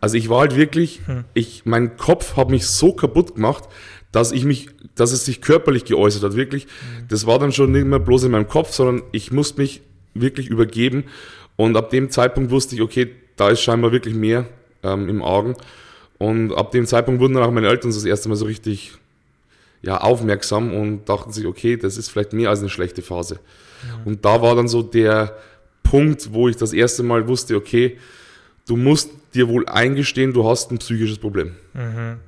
Also 0.02 0.16
ich 0.16 0.30
war 0.30 0.42
halt 0.42 0.56
wirklich, 0.56 1.02
ich, 1.34 1.66
mein 1.66 1.98
Kopf 1.98 2.38
hat 2.38 2.50
mich 2.50 2.68
so 2.68 2.94
kaputt 2.94 3.36
gemacht, 3.36 3.66
dass 4.12 4.32
ich 4.32 4.46
mich, 4.46 4.70
dass 4.96 5.12
es 5.12 5.26
sich 5.26 5.42
körperlich 5.42 5.86
geäußert 5.86 6.24
hat. 6.24 6.36
Wirklich, 6.36 6.68
das 7.10 7.26
war 7.26 7.38
dann 7.38 7.52
schon 7.52 7.72
nicht 7.72 7.86
mehr 7.86 8.00
bloß 8.00 8.24
in 8.24 8.32
meinem 8.32 8.48
Kopf, 8.48 8.72
sondern 8.72 9.04
ich 9.12 9.32
musste 9.32 9.62
mich 9.62 9.82
wirklich 10.14 10.48
übergeben. 10.48 11.04
Und 11.58 11.76
ab 11.76 11.90
dem 11.90 12.10
Zeitpunkt 12.10 12.52
wusste 12.52 12.76
ich, 12.76 12.82
okay, 12.82 13.12
da 13.36 13.50
ist 13.50 13.62
scheinbar 13.62 13.92
wirklich 13.92 14.16
mehr 14.16 14.46
ähm, 14.84 15.10
im 15.10 15.22
Argen. 15.22 15.56
Und 16.18 16.54
ab 16.54 16.72
dem 16.72 16.86
Zeitpunkt 16.86 17.22
wurden 17.22 17.34
dann 17.34 17.44
auch 17.44 17.52
meine 17.52 17.68
Eltern 17.68 17.92
das 17.92 18.04
erste 18.04 18.30
Mal 18.30 18.36
so 18.36 18.46
richtig 18.46 18.94
ja, 19.82 19.98
aufmerksam 19.98 20.74
und 20.74 21.08
dachten 21.08 21.32
sich, 21.32 21.46
okay, 21.46 21.78
das 21.78 21.98
ist 21.98 22.10
vielleicht 22.10 22.34
mehr 22.34 22.50
als 22.50 22.60
eine 22.60 22.70
schlechte 22.70 23.02
Phase. 23.02 23.40
Und 24.04 24.26
da 24.26 24.42
war 24.42 24.56
dann 24.56 24.68
so 24.68 24.82
der 24.82 25.38
Punkt, 25.90 26.34
wo 26.34 26.48
ich 26.48 26.56
das 26.56 26.72
erste 26.72 27.02
Mal 27.02 27.28
wusste, 27.28 27.56
okay, 27.56 27.98
du 28.68 28.78
musst 28.78 29.10
dir 29.34 29.48
wohl 29.48 29.68
eingestehen, 29.68 30.34
du 30.34 30.48
hast 30.48 30.72
ein 30.72 30.78
psychisches 30.78 31.18
Problem. 31.18 31.56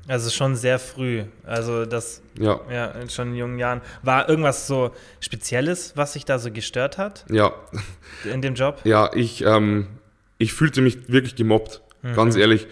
Also 0.08 0.32
schon 0.32 0.56
sehr 0.56 0.80
früh. 0.80 1.24
Also 1.44 1.86
das, 1.86 2.22
Ja, 2.39 2.60
ja, 2.72 2.94
schon 3.10 3.30
in 3.30 3.36
jungen 3.36 3.60
Jahren. 3.60 3.82
War 4.01 4.27
irgendwas 4.27 4.65
so 4.65 4.91
Spezielles, 5.20 5.94
was 5.96 6.13
sich 6.13 6.25
da 6.25 6.39
so 6.39 6.51
gestört 6.51 6.98
hat 6.98 7.25
ja, 7.30 7.53
in 8.32 8.41
dem 8.41 8.56
Job? 8.56 8.82
ja, 8.84 9.12
ich, 9.13 9.44
ähm, 9.46 9.88
ich 10.39 10.53
fühlte 10.53 10.82
mich 10.82 11.08
wirklich 11.10 11.36
gemobbt, 11.36 11.82
ganz 12.15 12.36
ehrlich. 12.36 12.68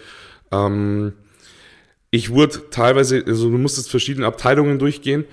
Ähm, 0.50 1.12
ich 2.10 2.30
wurde 2.30 2.70
teilweise, 2.70 3.22
also 3.24 3.48
du 3.48 3.58
musstest 3.58 3.90
verschiedene 3.90 4.26
Abteilungen 4.26 4.80
durchgehen 4.80 5.24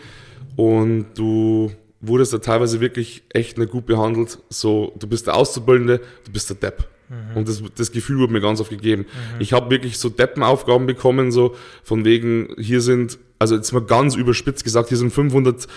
und 0.56 1.08
du 1.16 1.72
wurdest 2.01 2.34
da 2.34 2.38
teilweise 2.39 2.80
wirklich 2.80 3.24
echt 3.34 3.58
nicht 3.58 3.72
gut 3.72 3.86
behandelt. 3.86 4.39
So, 4.50 4.94
du 4.98 5.08
bist 5.08 5.27
der 5.27 5.36
Auszubildende, 5.36 6.00
du 6.25 6.32
bist 6.32 6.50
der 6.50 6.58
Depp. 6.58 6.88
Mhm. 7.10 7.38
Und 7.38 7.48
das, 7.48 7.63
das 7.75 7.92
Gefühl 7.92 8.20
wurde 8.20 8.34
mir 8.34 8.42
ganz 8.42 8.60
oft 8.60 8.70
gegeben. 8.70 9.04
Mhm. 9.04 9.42
Ich 9.42 9.54
habe 9.54 9.70
wirklich 9.70 9.98
so 9.98 10.10
Deppenaufgaben 10.10 10.88
bekommen, 10.88 11.32
so 11.32 11.56
von 11.84 12.06
wegen, 12.06 12.56
hier 12.58 12.82
sind, 12.82 13.18
also 13.39 13.56
jetzt 13.56 13.72
mal 13.72 13.82
ganz 13.82 14.16
überspitzt 14.16 14.63
gesagt, 14.63 14.89
hier 14.89 14.98
sind 14.98 15.12
500 15.12 15.63
äh, 15.63 15.68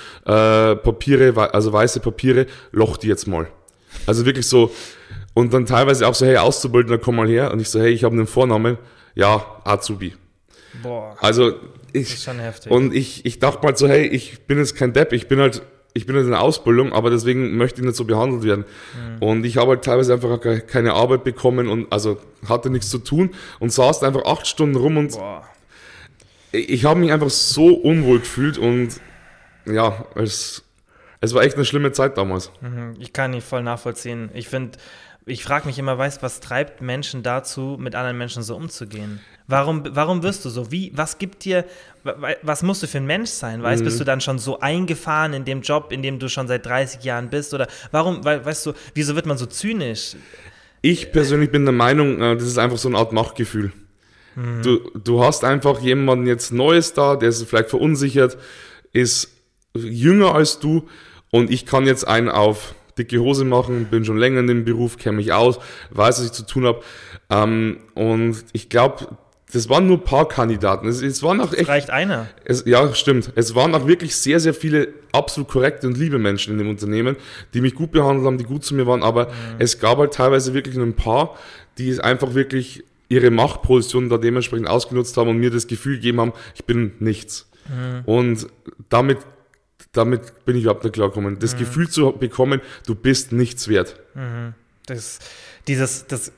Papiere, 0.77 1.55
also 1.55 1.73
weiße 1.73 2.00
Papiere, 2.00 2.47
loch 2.73 2.97
die 2.97 3.09
jetzt 3.09 3.27
mal. 3.27 3.49
Also 4.07 4.27
wirklich 4.27 4.47
so, 4.47 4.73
und 5.35 5.53
dann 5.55 5.67
teilweise 5.67 6.07
auch 6.07 6.15
so, 6.15 6.27
hey, 6.27 6.37
Auszubildender, 6.37 6.99
komm 6.99 7.17
mal 7.17 7.29
her. 7.29 7.53
Und 7.53 7.61
ich 7.61 7.69
so, 7.69 7.81
hey, 7.81 7.91
ich 7.91 8.05
habe 8.05 8.15
einen 8.15 8.27
Vornamen. 8.27 8.79
Ja, 9.15 9.61
Azubi. 9.65 10.15
Boah. 10.83 11.17
Also 11.21 11.55
ich, 11.93 12.09
das 12.09 12.15
ist 12.15 12.25
schon 12.25 12.39
heftig. 12.39 12.71
Und 12.71 12.95
ich, 12.95 13.25
ich 13.25 13.39
dachte 13.39 13.67
mal 13.67 13.77
so, 13.77 13.89
hey, 13.89 14.07
ich 14.07 14.43
bin 14.47 14.59
jetzt 14.59 14.77
kein 14.77 14.93
Depp, 14.93 15.12
ich 15.12 15.29
bin 15.29 15.41
halt, 15.41 15.62
ich 15.93 16.07
bin 16.07 16.15
halt 16.17 16.25
in 16.25 16.31
der 16.31 16.41
Ausbildung, 16.41 16.93
aber 16.93 17.11
deswegen 17.11 17.57
möchte 17.57 17.81
ich 17.81 17.87
nicht 17.87 17.97
so 17.97 18.05
behandelt 18.05 18.45
werden. 18.45 18.65
Mhm. 18.95 19.23
Und 19.23 19.45
ich 19.45 19.57
habe 19.57 19.71
halt 19.71 19.85
teilweise 19.85 20.13
einfach 20.13 20.41
keine 20.67 20.95
Arbeit 20.95 21.25
bekommen 21.25 21.69
und 21.69 21.93
also 21.93 22.19
hatte 22.49 22.71
nichts 22.71 22.91
zu 22.91 22.99
tun 22.99 23.31
und 23.59 23.73
saß 23.73 24.03
einfach 24.03 24.25
acht 24.25 24.47
Stunden 24.47 24.77
rum 24.77 24.97
und 24.97 25.13
Boah. 25.13 25.49
ich 26.53 26.85
habe 26.85 27.01
mich 27.01 27.13
einfach 27.13 27.31
so 27.31 27.75
unwohl 27.75 28.21
gefühlt 28.21 28.59
und 28.59 29.01
ja, 29.67 30.05
es, 30.15 30.65
es 31.21 31.35
war 31.35 31.43
echt 31.43 31.57
eine 31.57 31.65
schlimme 31.65 31.93
Zeit 31.93 32.17
damals. 32.17 32.51
Mhm. 32.61 32.95
Ich 32.99 33.13
kann 33.13 33.33
nicht 33.33 33.47
voll 33.47 33.63
nachvollziehen. 33.63 34.31
Ich 34.35 34.49
finde, 34.49 34.79
ich 35.31 35.45
frage 35.45 35.67
mich 35.67 35.79
immer, 35.79 35.97
weißt, 35.97 36.23
was 36.23 36.41
treibt 36.41 36.83
Menschen 36.83 37.23
dazu, 37.23 37.77
mit 37.79 37.95
anderen 37.95 38.19
Menschen 38.19 38.43
so 38.43 38.57
umzugehen? 38.57 39.21
Warum, 39.47 39.83
warum 39.91 40.23
wirst 40.23 40.45
du 40.45 40.51
so? 40.51 40.71
Wie, 40.71 40.93
was 40.95 41.19
gibt 41.19 41.45
dir, 41.45 41.65
was 42.43 42.63
musst 42.63 42.83
du 42.83 42.87
für 42.87 42.99
ein 42.99 43.07
Mensch 43.07 43.31
sein? 43.31 43.63
Weißt, 43.63 43.81
mhm. 43.81 43.85
bist 43.87 44.01
du 44.01 44.05
dann 44.05 44.21
schon 44.21 44.39
so 44.39 44.61
eingefahren 44.61 45.33
in 45.33 45.45
dem 45.45 45.63
Job, 45.63 45.93
in 45.93 46.03
dem 46.03 46.19
du 46.19 46.29
schon 46.29 46.49
seit 46.49 46.67
30 46.67 47.05
Jahren 47.05 47.31
bist? 47.31 47.55
Oder 47.55 47.69
warum, 47.91 48.25
weißt 48.25 48.67
du, 48.67 48.73
wieso 48.95 49.15
wird 49.15 49.27
man 49.27 49.39
so 49.39 49.47
zynisch? 49.47 50.17
Ich 50.83 51.13
persönlich 51.13 51.51
bin 51.51 51.65
der 51.65 51.75
Meinung, 51.75 52.21
äh, 52.21 52.35
das 52.35 52.45
ist 52.45 52.59
einfach 52.59 52.79
so 52.79 52.89
eine 52.89 52.99
Art 52.99 53.13
Machtgefühl. 53.13 53.73
Mhm. 54.37 54.63
Du, 54.63 54.91
du 54.99 55.25
hast 55.25 55.45
einfach 55.45 55.81
jemanden 55.81 56.27
jetzt 56.27 56.53
Neues 56.53 56.93
da, 56.93 57.17
der 57.17 57.29
ist 57.29 57.43
vielleicht 57.45 57.71
verunsichert, 57.71 58.39
ist 58.93 59.29
jünger 59.75 60.35
als 60.35 60.59
du 60.59 60.89
und 61.31 61.51
ich 61.51 61.67
kann 61.67 61.87
jetzt 61.87 62.07
einen 62.07 62.29
auf 62.29 62.75
dicke 63.00 63.21
Hose 63.21 63.45
machen, 63.45 63.87
bin 63.90 64.04
schon 64.04 64.19
länger 64.19 64.40
in 64.40 64.47
dem 64.47 64.64
Beruf, 64.64 64.97
kenne 64.97 65.16
mich 65.16 65.33
aus, 65.33 65.59
weiß, 65.90 66.19
was 66.19 66.26
ich 66.26 66.33
zu 66.33 66.47
tun 66.47 66.66
habe. 66.66 66.80
Ähm, 67.30 67.78
und 67.95 68.45
ich 68.52 68.69
glaube, 68.69 69.16
das 69.52 69.69
waren 69.69 69.87
nur 69.87 69.99
ein 69.99 70.04
paar 70.04 70.28
Kandidaten. 70.28 70.87
Es, 70.87 71.02
es 71.02 71.23
waren 71.23 71.40
auch 71.40 71.52
echt. 71.52 71.69
reicht 71.69 71.90
einer. 71.90 72.28
Es, 72.45 72.64
ja, 72.66 72.95
stimmt. 72.95 73.33
Es 73.35 73.54
waren 73.54 73.75
auch 73.75 73.87
wirklich 73.87 74.14
sehr, 74.14 74.40
sehr 74.40 74.54
viele 74.54 74.88
absolut 75.12 75.49
korrekte 75.49 75.87
und 75.87 75.97
liebe 75.97 76.19
Menschen 76.19 76.52
in 76.52 76.59
dem 76.59 76.69
Unternehmen, 76.69 77.16
die 77.54 77.61
mich 77.61 77.75
gut 77.75 77.90
behandelt 77.90 78.26
haben, 78.26 78.38
die 78.38 78.45
gut 78.45 78.64
zu 78.64 78.75
mir 78.75 78.87
waren. 78.87 79.02
Aber 79.02 79.26
mhm. 79.26 79.30
es 79.59 79.80
gab 79.80 79.99
halt 79.99 80.14
teilweise 80.14 80.54
wirklich 80.54 80.76
nur 80.76 80.87
ein 80.87 80.95
paar, 80.95 81.37
die 81.78 81.88
es 81.88 81.99
einfach 81.99 82.35
wirklich 82.35 82.85
ihre 83.09 83.30
Machtposition 83.30 84.09
da 84.09 84.19
dementsprechend 84.19 84.69
ausgenutzt 84.69 85.16
haben 85.16 85.28
und 85.28 85.38
mir 85.38 85.50
das 85.50 85.66
Gefühl 85.66 85.97
gegeben 85.97 86.21
haben, 86.21 86.33
ich 86.54 86.64
bin 86.64 86.92
nichts. 87.00 87.50
Mhm. 87.69 88.02
Und 88.04 88.47
damit 88.88 89.19
damit 89.93 90.45
bin 90.45 90.57
ich 90.57 90.63
überhaupt 90.63 90.85
nicht 90.85 90.93
klargekommen. 90.93 91.39
Das 91.39 91.55
mhm. 91.55 91.59
Gefühl 91.59 91.89
zu 91.89 92.13
bekommen, 92.13 92.61
du 92.87 92.95
bist 92.95 93.33
nichts 93.33 93.69
wert. 93.69 94.01
Mhm. 94.15 94.55
Das, 94.87 95.19
dieses, 95.67 96.07
das, 96.07 96.33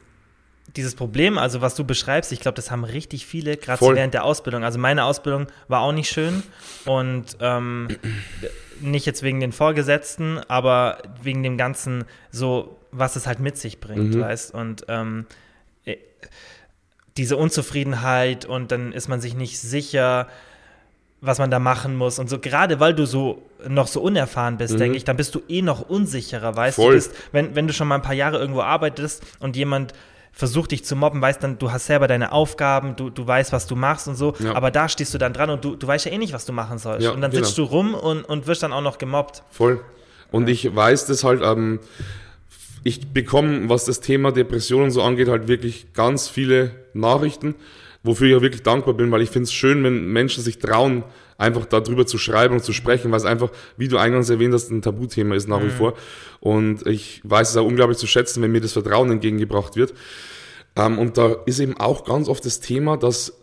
dieses 0.76 0.94
Problem, 0.94 1.38
also 1.38 1.60
was 1.60 1.74
du 1.74 1.84
beschreibst, 1.84 2.32
ich 2.32 2.40
glaube, 2.40 2.56
das 2.56 2.70
haben 2.70 2.84
richtig 2.84 3.26
viele, 3.26 3.56
gerade 3.56 3.84
so 3.84 3.94
während 3.94 4.14
der 4.14 4.24
Ausbildung. 4.24 4.64
Also 4.64 4.78
meine 4.78 5.04
Ausbildung 5.04 5.46
war 5.68 5.82
auch 5.82 5.92
nicht 5.92 6.10
schön 6.10 6.42
und 6.86 7.36
ähm, 7.40 7.88
nicht 8.80 9.06
jetzt 9.06 9.22
wegen 9.22 9.40
den 9.40 9.52
Vorgesetzten, 9.52 10.38
aber 10.48 10.98
wegen 11.22 11.42
dem 11.42 11.58
Ganzen, 11.58 12.04
so 12.30 12.78
was 12.90 13.16
es 13.16 13.26
halt 13.26 13.40
mit 13.40 13.58
sich 13.58 13.80
bringt, 13.80 14.14
mhm. 14.14 14.20
weißt 14.20 14.54
und 14.54 14.84
ähm, 14.88 15.26
äh, 15.84 15.96
diese 17.16 17.36
Unzufriedenheit 17.36 18.46
und 18.46 18.72
dann 18.72 18.92
ist 18.92 19.08
man 19.08 19.20
sich 19.20 19.34
nicht 19.34 19.60
sicher 19.60 20.28
was 21.22 21.38
man 21.38 21.50
da 21.50 21.60
machen 21.60 21.96
muss 21.96 22.18
und 22.18 22.28
so. 22.28 22.38
Gerade 22.38 22.80
weil 22.80 22.94
du 22.94 23.06
so 23.06 23.42
noch 23.66 23.86
so 23.86 24.02
unerfahren 24.02 24.58
bist, 24.58 24.74
mhm. 24.74 24.78
denke 24.78 24.96
ich, 24.96 25.04
dann 25.04 25.16
bist 25.16 25.34
du 25.34 25.40
eh 25.48 25.62
noch 25.62 25.88
unsicherer, 25.88 26.54
weißt 26.56 26.76
Voll. 26.76 26.90
du? 26.90 26.96
Bist, 26.96 27.14
wenn, 27.30 27.54
wenn 27.54 27.68
du 27.68 27.72
schon 27.72 27.88
mal 27.88 27.94
ein 27.94 28.02
paar 28.02 28.14
Jahre 28.14 28.38
irgendwo 28.38 28.60
arbeitest 28.60 29.22
und 29.38 29.56
jemand 29.56 29.94
versucht 30.32 30.72
dich 30.72 30.84
zu 30.84 30.96
mobben, 30.96 31.22
weißt 31.22 31.42
dann, 31.42 31.58
du 31.58 31.70
hast 31.70 31.86
selber 31.86 32.08
deine 32.08 32.32
Aufgaben, 32.32 32.96
du, 32.96 33.08
du 33.08 33.24
weißt, 33.24 33.52
was 33.52 33.66
du 33.66 33.76
machst 33.76 34.08
und 34.08 34.16
so, 34.16 34.34
ja. 34.40 34.54
aber 34.54 34.70
da 34.72 34.88
stehst 34.88 35.14
du 35.14 35.18
dann 35.18 35.32
dran 35.32 35.50
und 35.50 35.64
du, 35.64 35.76
du 35.76 35.86
weißt 35.86 36.06
ja 36.06 36.12
eh 36.12 36.18
nicht, 36.18 36.32
was 36.32 36.44
du 36.44 36.52
machen 36.52 36.78
sollst. 36.78 37.04
Ja, 37.04 37.12
und 37.12 37.20
dann 37.20 37.30
genau. 37.30 37.44
sitzt 37.44 37.56
du 37.56 37.62
rum 37.62 37.94
und, 37.94 38.24
und 38.24 38.46
wirst 38.48 38.64
dann 38.64 38.72
auch 38.72 38.82
noch 38.82 38.98
gemobbt. 38.98 39.44
Voll. 39.50 39.80
Und 40.32 40.48
ja. 40.48 40.54
ich 40.54 40.74
weiß 40.74 41.06
das 41.06 41.22
halt, 41.22 41.40
ähm, 41.44 41.78
ich 42.82 43.12
bekomme, 43.12 43.68
was 43.68 43.84
das 43.84 44.00
Thema 44.00 44.32
Depressionen 44.32 44.90
so 44.90 45.02
angeht, 45.02 45.28
halt 45.28 45.46
wirklich 45.46 45.92
ganz 45.92 46.28
viele 46.28 46.72
Nachrichten 46.94 47.54
wofür 48.02 48.28
ich 48.28 48.34
auch 48.34 48.42
wirklich 48.42 48.62
dankbar 48.62 48.94
bin, 48.94 49.10
weil 49.10 49.22
ich 49.22 49.30
finde 49.30 49.44
es 49.44 49.52
schön, 49.52 49.84
wenn 49.84 50.06
Menschen 50.06 50.42
sich 50.42 50.58
trauen, 50.58 51.04
einfach 51.38 51.66
darüber 51.66 52.06
zu 52.06 52.18
schreiben 52.18 52.54
und 52.54 52.64
zu 52.64 52.72
sprechen, 52.72 53.10
weil 53.10 53.18
es 53.18 53.24
einfach, 53.24 53.50
wie 53.76 53.88
du 53.88 53.98
eingangs 53.98 54.30
erwähnt 54.30 54.54
hast, 54.54 54.70
ein 54.70 54.82
Tabuthema 54.82 55.34
ist 55.34 55.48
nach 55.48 55.60
mhm. 55.60 55.66
wie 55.66 55.70
vor. 55.70 55.94
Und 56.40 56.86
ich 56.86 57.20
weiß 57.24 57.50
es 57.50 57.56
auch 57.56 57.66
unglaublich 57.66 57.98
zu 57.98 58.06
schätzen, 58.06 58.42
wenn 58.42 58.52
mir 58.52 58.60
das 58.60 58.72
Vertrauen 58.72 59.10
entgegengebracht 59.10 59.76
wird. 59.76 59.94
Ähm, 60.76 60.98
und 60.98 61.18
da 61.18 61.36
ist 61.46 61.60
eben 61.60 61.76
auch 61.76 62.04
ganz 62.04 62.28
oft 62.28 62.44
das 62.44 62.60
Thema, 62.60 62.96
dass 62.96 63.38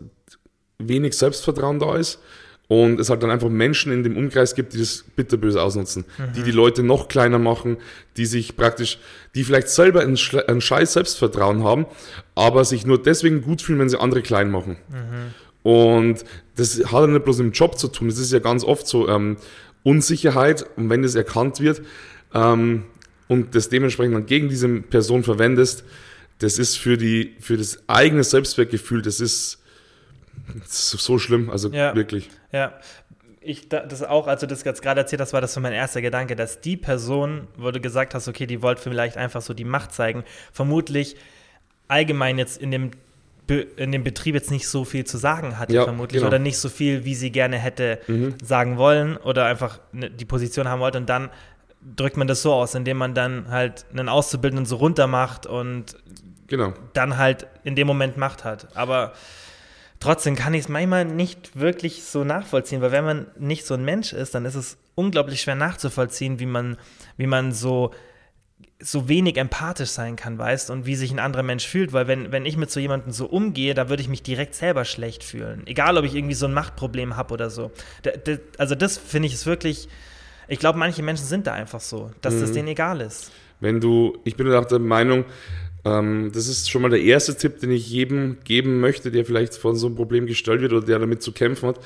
wenig 0.78 1.16
Selbstvertrauen 1.16 1.78
da 1.78 1.96
ist 1.96 2.20
und 2.70 3.00
es 3.00 3.10
halt 3.10 3.20
dann 3.24 3.32
einfach 3.32 3.48
Menschen 3.48 3.90
in 3.90 4.04
dem 4.04 4.16
Umkreis 4.16 4.54
gibt, 4.54 4.74
die 4.74 4.78
das 4.78 5.04
bitterböse 5.16 5.60
ausnutzen, 5.60 6.04
mhm. 6.18 6.34
die 6.36 6.44
die 6.44 6.52
Leute 6.52 6.84
noch 6.84 7.08
kleiner 7.08 7.40
machen, 7.40 7.78
die 8.16 8.26
sich 8.26 8.56
praktisch, 8.56 9.00
die 9.34 9.42
vielleicht 9.42 9.68
selber 9.68 10.02
ein, 10.02 10.16
ein 10.46 10.60
scheiß 10.60 10.92
Selbstvertrauen 10.92 11.64
haben, 11.64 11.86
aber 12.36 12.64
sich 12.64 12.86
nur 12.86 13.02
deswegen 13.02 13.42
gut 13.42 13.60
fühlen, 13.60 13.80
wenn 13.80 13.88
sie 13.88 13.98
andere 13.98 14.22
klein 14.22 14.52
machen. 14.52 14.76
Mhm. 14.88 15.68
Und 15.68 16.24
das 16.54 16.78
hat 16.78 16.92
ja 16.92 17.06
nicht 17.08 17.24
bloß 17.24 17.40
im 17.40 17.50
Job 17.50 17.76
zu 17.76 17.88
tun, 17.88 18.06
das 18.06 18.18
ist 18.18 18.30
ja 18.30 18.38
ganz 18.38 18.62
oft 18.62 18.86
so 18.86 19.08
ähm, 19.08 19.38
Unsicherheit 19.82 20.64
und 20.76 20.90
wenn 20.90 21.02
das 21.02 21.16
erkannt 21.16 21.58
wird 21.58 21.82
ähm, 22.34 22.84
und 23.26 23.56
das 23.56 23.68
dementsprechend 23.68 24.14
dann 24.14 24.26
gegen 24.26 24.48
diese 24.48 24.68
Person 24.68 25.24
verwendest, 25.24 25.82
das 26.38 26.56
ist 26.56 26.78
für 26.78 26.96
die, 26.96 27.34
für 27.40 27.56
das 27.56 27.80
eigene 27.88 28.22
Selbstwertgefühl, 28.22 29.02
das 29.02 29.18
ist 29.18 29.24
das 29.24 29.59
ist 29.59 29.59
so 30.66 31.18
schlimm, 31.18 31.50
also 31.50 31.70
ja. 31.70 31.94
wirklich. 31.94 32.30
Ja, 32.52 32.74
ich 33.40 33.68
das 33.68 34.02
auch, 34.02 34.26
als 34.26 34.40
du 34.40 34.46
das 34.46 34.64
jetzt 34.64 34.82
gerade 34.82 35.00
erzählt 35.00 35.20
hast, 35.20 35.32
war 35.32 35.40
das 35.40 35.54
so 35.54 35.60
mein 35.60 35.72
erster 35.72 36.02
Gedanke, 36.02 36.36
dass 36.36 36.60
die 36.60 36.76
Person, 36.76 37.48
wo 37.56 37.70
du 37.70 37.80
gesagt 37.80 38.14
hast, 38.14 38.28
okay, 38.28 38.46
die 38.46 38.60
wollte 38.62 38.82
vielleicht 38.82 39.16
einfach 39.16 39.40
so 39.40 39.54
die 39.54 39.64
Macht 39.64 39.92
zeigen, 39.92 40.24
vermutlich 40.52 41.16
allgemein 41.88 42.38
jetzt 42.38 42.60
in 42.60 42.70
dem 42.70 42.90
in 43.76 43.90
dem 43.90 44.04
Betrieb 44.04 44.36
jetzt 44.36 44.52
nicht 44.52 44.68
so 44.68 44.84
viel 44.84 45.04
zu 45.04 45.18
sagen 45.18 45.58
hatte, 45.58 45.74
ja, 45.74 45.82
vermutlich, 45.82 46.20
genau. 46.20 46.28
oder 46.28 46.38
nicht 46.38 46.58
so 46.58 46.68
viel, 46.68 47.04
wie 47.04 47.16
sie 47.16 47.32
gerne 47.32 47.58
hätte 47.58 47.98
mhm. 48.06 48.34
sagen 48.40 48.76
wollen 48.76 49.16
oder 49.16 49.46
einfach 49.46 49.80
ne, 49.90 50.08
die 50.08 50.24
Position 50.24 50.68
haben 50.68 50.78
wollte. 50.78 50.98
Und 50.98 51.08
dann 51.08 51.30
drückt 51.96 52.16
man 52.16 52.28
das 52.28 52.42
so 52.42 52.52
aus, 52.52 52.76
indem 52.76 52.98
man 52.98 53.14
dann 53.14 53.50
halt 53.50 53.86
einen 53.90 54.08
Auszubildenden 54.08 54.66
so 54.66 54.76
runter 54.76 55.08
macht 55.08 55.46
und 55.46 55.96
genau. 56.46 56.74
dann 56.92 57.16
halt 57.16 57.46
in 57.64 57.74
dem 57.74 57.86
Moment 57.88 58.16
Macht 58.16 58.44
hat. 58.44 58.68
Aber 58.76 59.14
Trotzdem 60.00 60.34
kann 60.34 60.54
ich 60.54 60.62
es 60.62 60.68
manchmal 60.68 61.04
nicht 61.04 61.58
wirklich 61.60 62.04
so 62.04 62.24
nachvollziehen, 62.24 62.80
weil 62.80 62.90
wenn 62.90 63.04
man 63.04 63.26
nicht 63.38 63.66
so 63.66 63.74
ein 63.74 63.84
Mensch 63.84 64.14
ist, 64.14 64.34
dann 64.34 64.46
ist 64.46 64.54
es 64.54 64.78
unglaublich 64.94 65.42
schwer 65.42 65.56
nachzuvollziehen, 65.56 66.40
wie 66.40 66.46
man, 66.46 66.78
wie 67.18 67.26
man 67.26 67.52
so, 67.52 67.92
so 68.80 69.08
wenig 69.08 69.36
empathisch 69.36 69.90
sein 69.90 70.16
kann, 70.16 70.38
weißt, 70.38 70.70
und 70.70 70.86
wie 70.86 70.96
sich 70.96 71.10
ein 71.10 71.18
anderer 71.18 71.42
Mensch 71.42 71.66
fühlt, 71.66 71.92
weil 71.92 72.06
wenn, 72.06 72.32
wenn 72.32 72.46
ich 72.46 72.56
mit 72.56 72.70
so 72.70 72.80
jemandem 72.80 73.12
so 73.12 73.26
umgehe, 73.26 73.74
da 73.74 73.90
würde 73.90 74.02
ich 74.02 74.08
mich 74.08 74.22
direkt 74.22 74.54
selber 74.54 74.86
schlecht 74.86 75.22
fühlen. 75.22 75.66
Egal, 75.66 75.98
ob 75.98 76.04
ich 76.06 76.14
irgendwie 76.14 76.34
so 76.34 76.46
ein 76.46 76.54
Machtproblem 76.54 77.16
habe 77.16 77.34
oder 77.34 77.50
so. 77.50 77.70
Da, 78.02 78.12
da, 78.12 78.36
also 78.56 78.74
das 78.74 78.96
finde 78.96 79.28
ich 79.28 79.34
ist 79.34 79.44
wirklich, 79.44 79.88
ich 80.48 80.58
glaube, 80.58 80.78
manche 80.78 81.02
Menschen 81.02 81.26
sind 81.26 81.46
da 81.46 81.52
einfach 81.52 81.80
so, 81.80 82.10
dass 82.22 82.34
mhm. 82.34 82.40
das 82.40 82.52
denen 82.52 82.68
egal 82.68 83.02
ist. 83.02 83.32
Wenn 83.60 83.80
du, 83.80 84.18
ich 84.24 84.36
bin 84.36 84.50
auch 84.50 84.64
der 84.64 84.78
Meinung, 84.78 85.26
ähm, 85.84 86.30
das 86.32 86.46
ist 86.46 86.70
schon 86.70 86.82
mal 86.82 86.90
der 86.90 87.02
erste 87.02 87.36
Tipp, 87.36 87.60
den 87.60 87.70
ich 87.70 87.88
jedem 87.88 88.38
geben 88.44 88.80
möchte, 88.80 89.10
der 89.10 89.24
vielleicht 89.24 89.54
von 89.54 89.76
so 89.76 89.86
einem 89.86 89.96
Problem 89.96 90.26
gestellt 90.26 90.60
wird 90.60 90.72
oder 90.72 90.84
der 90.84 90.98
damit 90.98 91.22
zu 91.22 91.32
kämpfen 91.32 91.68
hat. 91.68 91.80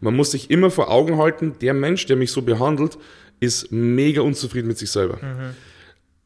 Man 0.00 0.14
muss 0.14 0.32
sich 0.32 0.50
immer 0.50 0.70
vor 0.70 0.90
Augen 0.90 1.18
halten, 1.18 1.54
der 1.60 1.74
Mensch, 1.74 2.06
der 2.06 2.16
mich 2.16 2.32
so 2.32 2.42
behandelt, 2.42 2.98
ist 3.40 3.72
mega 3.72 4.22
unzufrieden 4.22 4.68
mit 4.68 4.78
sich 4.78 4.90
selber. 4.90 5.16
Mhm. 5.16 5.54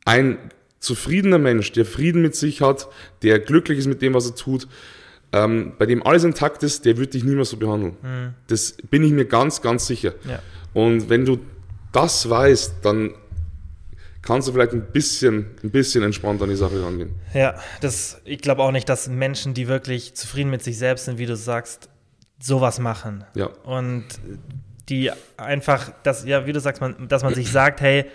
Ein 0.05 0.39
zufriedener 0.79 1.39
Mensch, 1.39 1.73
der 1.73 1.85
Frieden 1.85 2.23
mit 2.23 2.35
sich 2.35 2.61
hat, 2.61 2.89
der 3.23 3.39
glücklich 3.39 3.79
ist 3.79 3.87
mit 3.87 4.03
dem, 4.03 4.15
was 4.15 4.27
er 4.27 4.37
tut, 4.37 4.69
ähm, 5.33 5.73
bei 5.79 5.87
dem 5.87 6.07
alles 6.07 6.25
intakt 6.25 6.63
ist, 6.63 6.85
der 6.85 6.97
wird 6.97 7.15
dich 7.15 7.25
niemals 7.25 7.51
so 7.51 7.57
behandeln. 7.57 7.97
Mhm. 8.03 8.35
Das 8.47 8.77
bin 8.91 9.03
ich 9.03 9.13
mir 9.13 9.25
ganz, 9.25 9.63
ganz 9.63 9.87
sicher. 9.87 10.15
Ja. 10.29 10.41
Und 10.73 11.09
wenn 11.09 11.25
du 11.25 11.39
das 11.93 12.29
weißt, 12.29 12.77
dann 12.83 13.15
kannst 14.27 14.49
du 14.49 14.53
vielleicht 14.53 14.73
ein 14.73 14.87
bisschen, 14.93 15.47
ein 15.63 15.71
bisschen 15.71 16.03
entspannter 16.03 16.45
an 16.45 16.51
die 16.51 16.57
Sache 16.57 16.83
rangehen. 16.83 17.15
Ja, 17.33 17.55
das, 17.81 18.21
ich 18.25 18.41
glaube 18.41 18.63
auch 18.63 18.73
nicht, 18.73 18.89
dass 18.89 19.09
Menschen, 19.09 19.55
die 19.55 19.69
wirklich 19.69 20.15
zufrieden 20.15 20.51
mit 20.51 20.63
sich 20.63 20.77
selbst 20.77 21.05
sind, 21.05 21.19
wie 21.19 21.27
du 21.27 21.37
sagst, 21.37 21.89
sowas 22.41 22.79
machen. 22.81 23.25
Ja. 23.35 23.47
Und 23.65 24.05
die 24.89 25.11
einfach, 25.37 25.93
dass, 26.03 26.25
ja, 26.25 26.47
wie 26.47 26.53
du 26.53 26.61
sagst, 26.61 26.81
man, 26.81 27.09
dass 27.09 27.23
man 27.23 27.35
sich 27.35 27.51
sagt, 27.51 27.81
hey, 27.81 28.07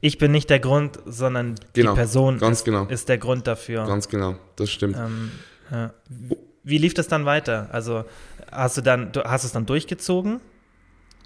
ich 0.00 0.18
bin 0.18 0.32
nicht 0.32 0.50
der 0.50 0.58
Grund, 0.58 0.98
sondern 1.06 1.54
Genau, 1.72 1.92
die 1.92 1.96
Person 1.96 2.38
ganz 2.38 2.58
ist, 2.58 2.64
genau. 2.64 2.86
ist 2.86 3.08
der 3.08 3.18
Grund 3.18 3.46
dafür. 3.46 3.86
Ganz 3.86 4.08
genau, 4.08 4.34
das 4.56 4.70
stimmt. 4.70 4.96
Ähm, 4.96 5.30
ja. 5.70 5.92
Wie 6.64 6.78
lief 6.78 6.94
das 6.94 7.06
dann 7.06 7.24
weiter? 7.24 7.68
Also 7.72 8.04
hast 8.50 8.76
du 8.76 8.80
dann, 8.82 9.12
du 9.12 9.22
hast 9.22 9.44
es 9.44 9.52
dann 9.52 9.64
durchgezogen, 9.64 10.40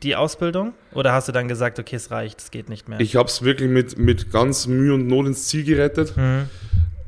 die 0.03 0.17
Ausbildung? 0.17 0.75
Oder 0.93 1.12
hast 1.12 1.29
du 1.29 1.33
dann 1.33 1.49
gesagt, 1.49 1.79
okay, 1.79 1.97
es 1.97 2.11
reicht, 2.11 2.41
es 2.41 2.50
geht 2.50 2.69
nicht 2.69 2.88
mehr? 2.88 3.00
Ich 3.00 3.17
habe 3.17 3.29
es 3.29 3.43
wirklich 3.43 3.71
mit, 3.71 3.99
mit 3.99 4.31
ganz 4.33 4.67
Mühe 4.67 4.95
und 4.95 5.07
Not 5.07 5.26
ins 5.26 5.49
Ziel 5.49 5.65
gerettet. 5.65 6.17
Mhm. 6.17 6.49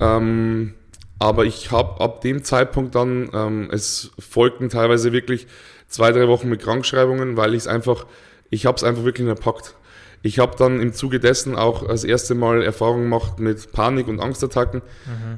Ähm, 0.00 0.75
aber 1.18 1.45
ich 1.45 1.71
habe 1.71 2.00
ab 2.00 2.21
dem 2.21 2.45
Zeitpunkt 2.45 2.95
dann, 2.95 3.30
ähm, 3.35 3.68
es 3.73 4.12
folgten 4.18 4.68
teilweise 4.68 5.12
wirklich 5.12 5.47
zwei, 5.88 6.12
drei 6.12 6.28
Wochen 6.28 6.49
mit 6.49 6.62
Krankschreibungen, 6.62 7.37
weil 7.37 7.54
ich 7.54 7.62
es 7.62 7.66
einfach, 7.66 8.07
ich 8.50 8.66
habe 8.66 8.76
es 8.76 8.85
einfach 8.85 9.04
wirklich 9.04 9.26
nicht 9.26 9.37
erpackt. 9.37 9.75
Ich 10.23 10.38
habe 10.38 10.57
dann 10.57 10.80
im 10.80 10.92
Zuge 10.92 11.21
dessen 11.21 11.54
auch 11.57 11.87
das 11.87 12.04
erste 12.04 12.35
Mal 12.35 12.62
Erfahrung 12.62 13.02
gemacht 13.02 13.38
mit 13.38 13.73
Panik- 13.73 14.09
und 14.09 14.21
Angstattacken. 14.21 14.83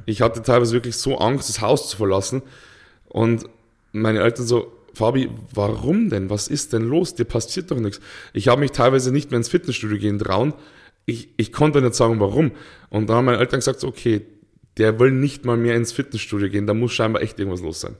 Ich 0.05 0.21
hatte 0.21 0.41
teilweise 0.41 0.73
wirklich 0.73 0.97
so 0.97 1.19
Angst, 1.19 1.49
das 1.49 1.61
Haus 1.61 1.89
zu 1.89 1.97
verlassen. 1.97 2.41
Und 3.07 3.45
meine 3.91 4.21
Eltern 4.21 4.47
so, 4.47 4.71
Fabi, 4.93 5.29
warum 5.53 6.09
denn? 6.09 6.29
Was 6.29 6.47
ist 6.47 6.73
denn 6.73 6.83
los? 6.83 7.15
Dir 7.15 7.25
passiert 7.25 7.71
doch 7.71 7.79
nichts. 7.79 7.99
Ich 8.33 8.47
habe 8.47 8.61
mich 8.61 8.71
teilweise 8.71 9.11
nicht 9.11 9.31
mehr 9.31 9.37
ins 9.37 9.49
Fitnessstudio 9.49 9.97
gehen 9.97 10.19
trauen. 10.19 10.53
Ich, 11.05 11.29
ich 11.37 11.51
konnte 11.51 11.81
nicht 11.81 11.95
sagen, 11.95 12.19
warum. 12.19 12.51
Und 12.89 13.09
dann 13.09 13.17
haben 13.17 13.25
meine 13.25 13.39
Eltern 13.39 13.59
gesagt, 13.59 13.83
okay, 13.83 14.25
der 14.77 14.99
will 14.99 15.11
nicht 15.11 15.45
mal 15.45 15.57
mehr 15.57 15.75
ins 15.75 15.91
Fitnessstudio 15.91 16.49
gehen, 16.49 16.67
da 16.67 16.73
muss 16.73 16.93
scheinbar 16.93 17.21
echt 17.21 17.39
irgendwas 17.39 17.61
los 17.61 17.81
sein. 17.81 17.95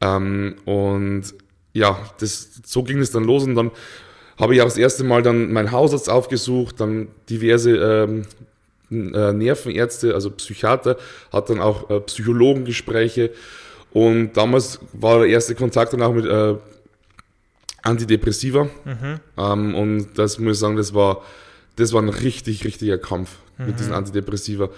Ähm, 0.00 0.56
und 0.64 1.24
ja, 1.72 1.98
das, 2.18 2.60
so 2.64 2.82
ging 2.82 2.98
es 2.98 3.10
dann 3.10 3.24
los 3.24 3.44
und 3.44 3.54
dann 3.54 3.70
habe 4.38 4.54
ich 4.54 4.60
auch 4.60 4.66
das 4.66 4.76
erste 4.76 5.04
Mal 5.04 5.22
dann 5.22 5.52
meinen 5.52 5.72
Hausarzt 5.72 6.10
aufgesucht, 6.10 6.80
dann 6.80 7.08
diverse 7.30 7.76
ähm, 7.76 8.22
äh, 8.90 9.32
Nervenärzte, 9.32 10.14
also 10.14 10.30
Psychiater, 10.30 10.96
hat 11.32 11.50
dann 11.50 11.60
auch 11.60 11.90
äh, 11.90 12.00
Psychologengespräche 12.00 13.30
und 13.96 14.36
damals 14.36 14.78
war 14.92 15.20
der 15.20 15.28
erste 15.28 15.54
Kontakt 15.54 15.94
dann 15.94 16.02
auch 16.02 16.12
mit 16.12 16.26
äh, 16.26 16.54
Antidepressiva 17.80 18.68
ähm, 19.38 19.74
und 19.74 20.08
das 20.16 20.38
muss 20.38 20.56
ich 20.56 20.58
sagen, 20.58 20.76
das 20.76 20.92
war, 20.92 21.22
das 21.76 21.94
war 21.94 22.02
ein 22.02 22.10
richtig, 22.10 22.66
richtiger 22.66 22.98
Kampf 22.98 23.38
mit 23.56 23.78
diesen 23.78 23.94
Antidepressiva, 23.94 24.68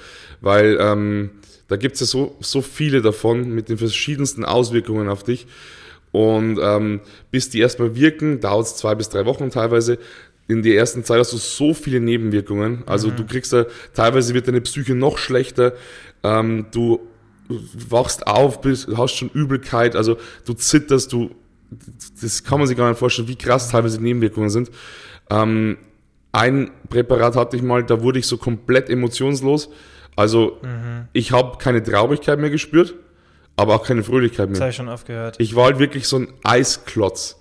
weil 0.40 0.78
ähm, 0.80 1.30
da 1.66 1.74
gibt 1.74 1.94
es 1.94 2.00
ja 2.02 2.06
so, 2.06 2.36
so 2.38 2.62
viele 2.62 3.02
davon 3.02 3.50
mit 3.50 3.68
den 3.68 3.76
verschiedensten 3.76 4.44
Auswirkungen 4.44 5.08
auf 5.08 5.24
dich 5.24 5.48
und 6.12 6.60
ähm, 6.62 7.00
bis 7.32 7.50
die 7.50 7.58
erstmal 7.58 7.96
wirken, 7.96 8.38
dauert 8.38 8.66
es 8.66 8.76
zwei 8.76 8.94
bis 8.94 9.08
drei 9.08 9.26
Wochen 9.26 9.50
teilweise. 9.50 9.98
In 10.46 10.62
der 10.62 10.76
ersten 10.76 11.02
Zeit 11.02 11.18
hast 11.18 11.32
du 11.32 11.38
so 11.38 11.74
viele 11.74 11.98
Nebenwirkungen. 11.98 12.84
Also 12.86 13.10
du 13.10 13.26
kriegst 13.26 13.52
da, 13.52 13.66
teilweise 13.94 14.32
wird 14.32 14.46
deine 14.46 14.60
Psyche 14.60 14.94
noch 14.94 15.18
schlechter. 15.18 15.72
Ähm, 16.22 16.66
du 16.70 17.00
wachst 17.48 18.26
auf, 18.26 18.60
bist, 18.60 18.88
hast 18.96 19.14
schon 19.14 19.30
Übelkeit, 19.30 19.96
also 19.96 20.16
du 20.44 20.52
zitterst, 20.54 21.12
du, 21.12 21.30
das 22.20 22.44
kann 22.44 22.58
man 22.58 22.66
sich 22.68 22.76
gar 22.76 22.88
nicht 22.88 22.98
vorstellen, 22.98 23.28
wie 23.28 23.36
krass 23.36 23.70
teilweise 23.70 23.98
die 23.98 24.04
Nebenwirkungen 24.04 24.50
sind. 24.50 24.70
Ähm, 25.30 25.78
ein 26.32 26.70
Präparat 26.90 27.36
hatte 27.36 27.56
ich 27.56 27.62
mal, 27.62 27.82
da 27.84 28.02
wurde 28.02 28.18
ich 28.18 28.26
so 28.26 28.36
komplett 28.36 28.90
emotionslos. 28.90 29.70
Also 30.14 30.58
ich 31.12 31.32
habe 31.32 31.58
keine 31.58 31.82
Traurigkeit 31.82 32.38
mehr 32.38 32.50
gespürt, 32.50 32.94
aber 33.56 33.76
auch 33.76 33.84
keine 33.86 34.02
Fröhlichkeit 34.02 34.50
Das 34.50 34.58
mehr. 34.58 34.60
habe 34.60 34.70
ich 34.70 34.76
schon 34.76 34.88
oft 34.88 35.06
gehört. 35.06 35.36
Ich 35.38 35.54
war 35.56 35.66
halt 35.66 35.78
wirklich 35.78 36.06
so 36.08 36.16
ein 36.18 36.28
Eisklotz. 36.42 37.40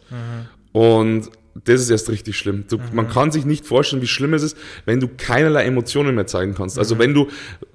Und 0.73 1.29
das 1.65 1.81
ist 1.81 1.89
erst 1.89 2.09
richtig 2.09 2.37
schlimm. 2.37 2.65
Du, 2.69 2.77
Man 2.93 3.09
kann 3.09 3.31
sich 3.31 3.45
nicht 3.45 3.65
vorstellen, 3.65 4.01
wie 4.01 4.07
schlimm 4.07 4.33
es 4.33 4.43
ist, 4.43 4.57
wenn 4.85 4.99
du 4.99 5.07
keinerlei 5.07 5.63
Emotionen 5.63 6.15
mehr 6.15 6.27
zeigen 6.27 6.53
kannst. 6.55 6.77
Also 6.77 6.99
wenn 6.99 7.13
du 7.13 7.27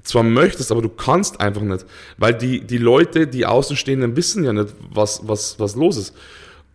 zwar 0.02 0.22
möchtest, 0.22 0.70
aber 0.70 0.82
du 0.82 0.88
kannst 0.88 1.40
einfach 1.40 1.62
nicht. 1.62 1.84
Weil 2.18 2.34
die, 2.34 2.60
die 2.60 2.78
Leute, 2.78 3.26
die 3.26 3.46
Außenstehenden, 3.46 4.16
wissen 4.16 4.44
ja 4.44 4.52
nicht, 4.52 4.74
was, 4.90 5.26
was, 5.26 5.58
was 5.58 5.74
los 5.74 5.96
ist. 5.96 6.14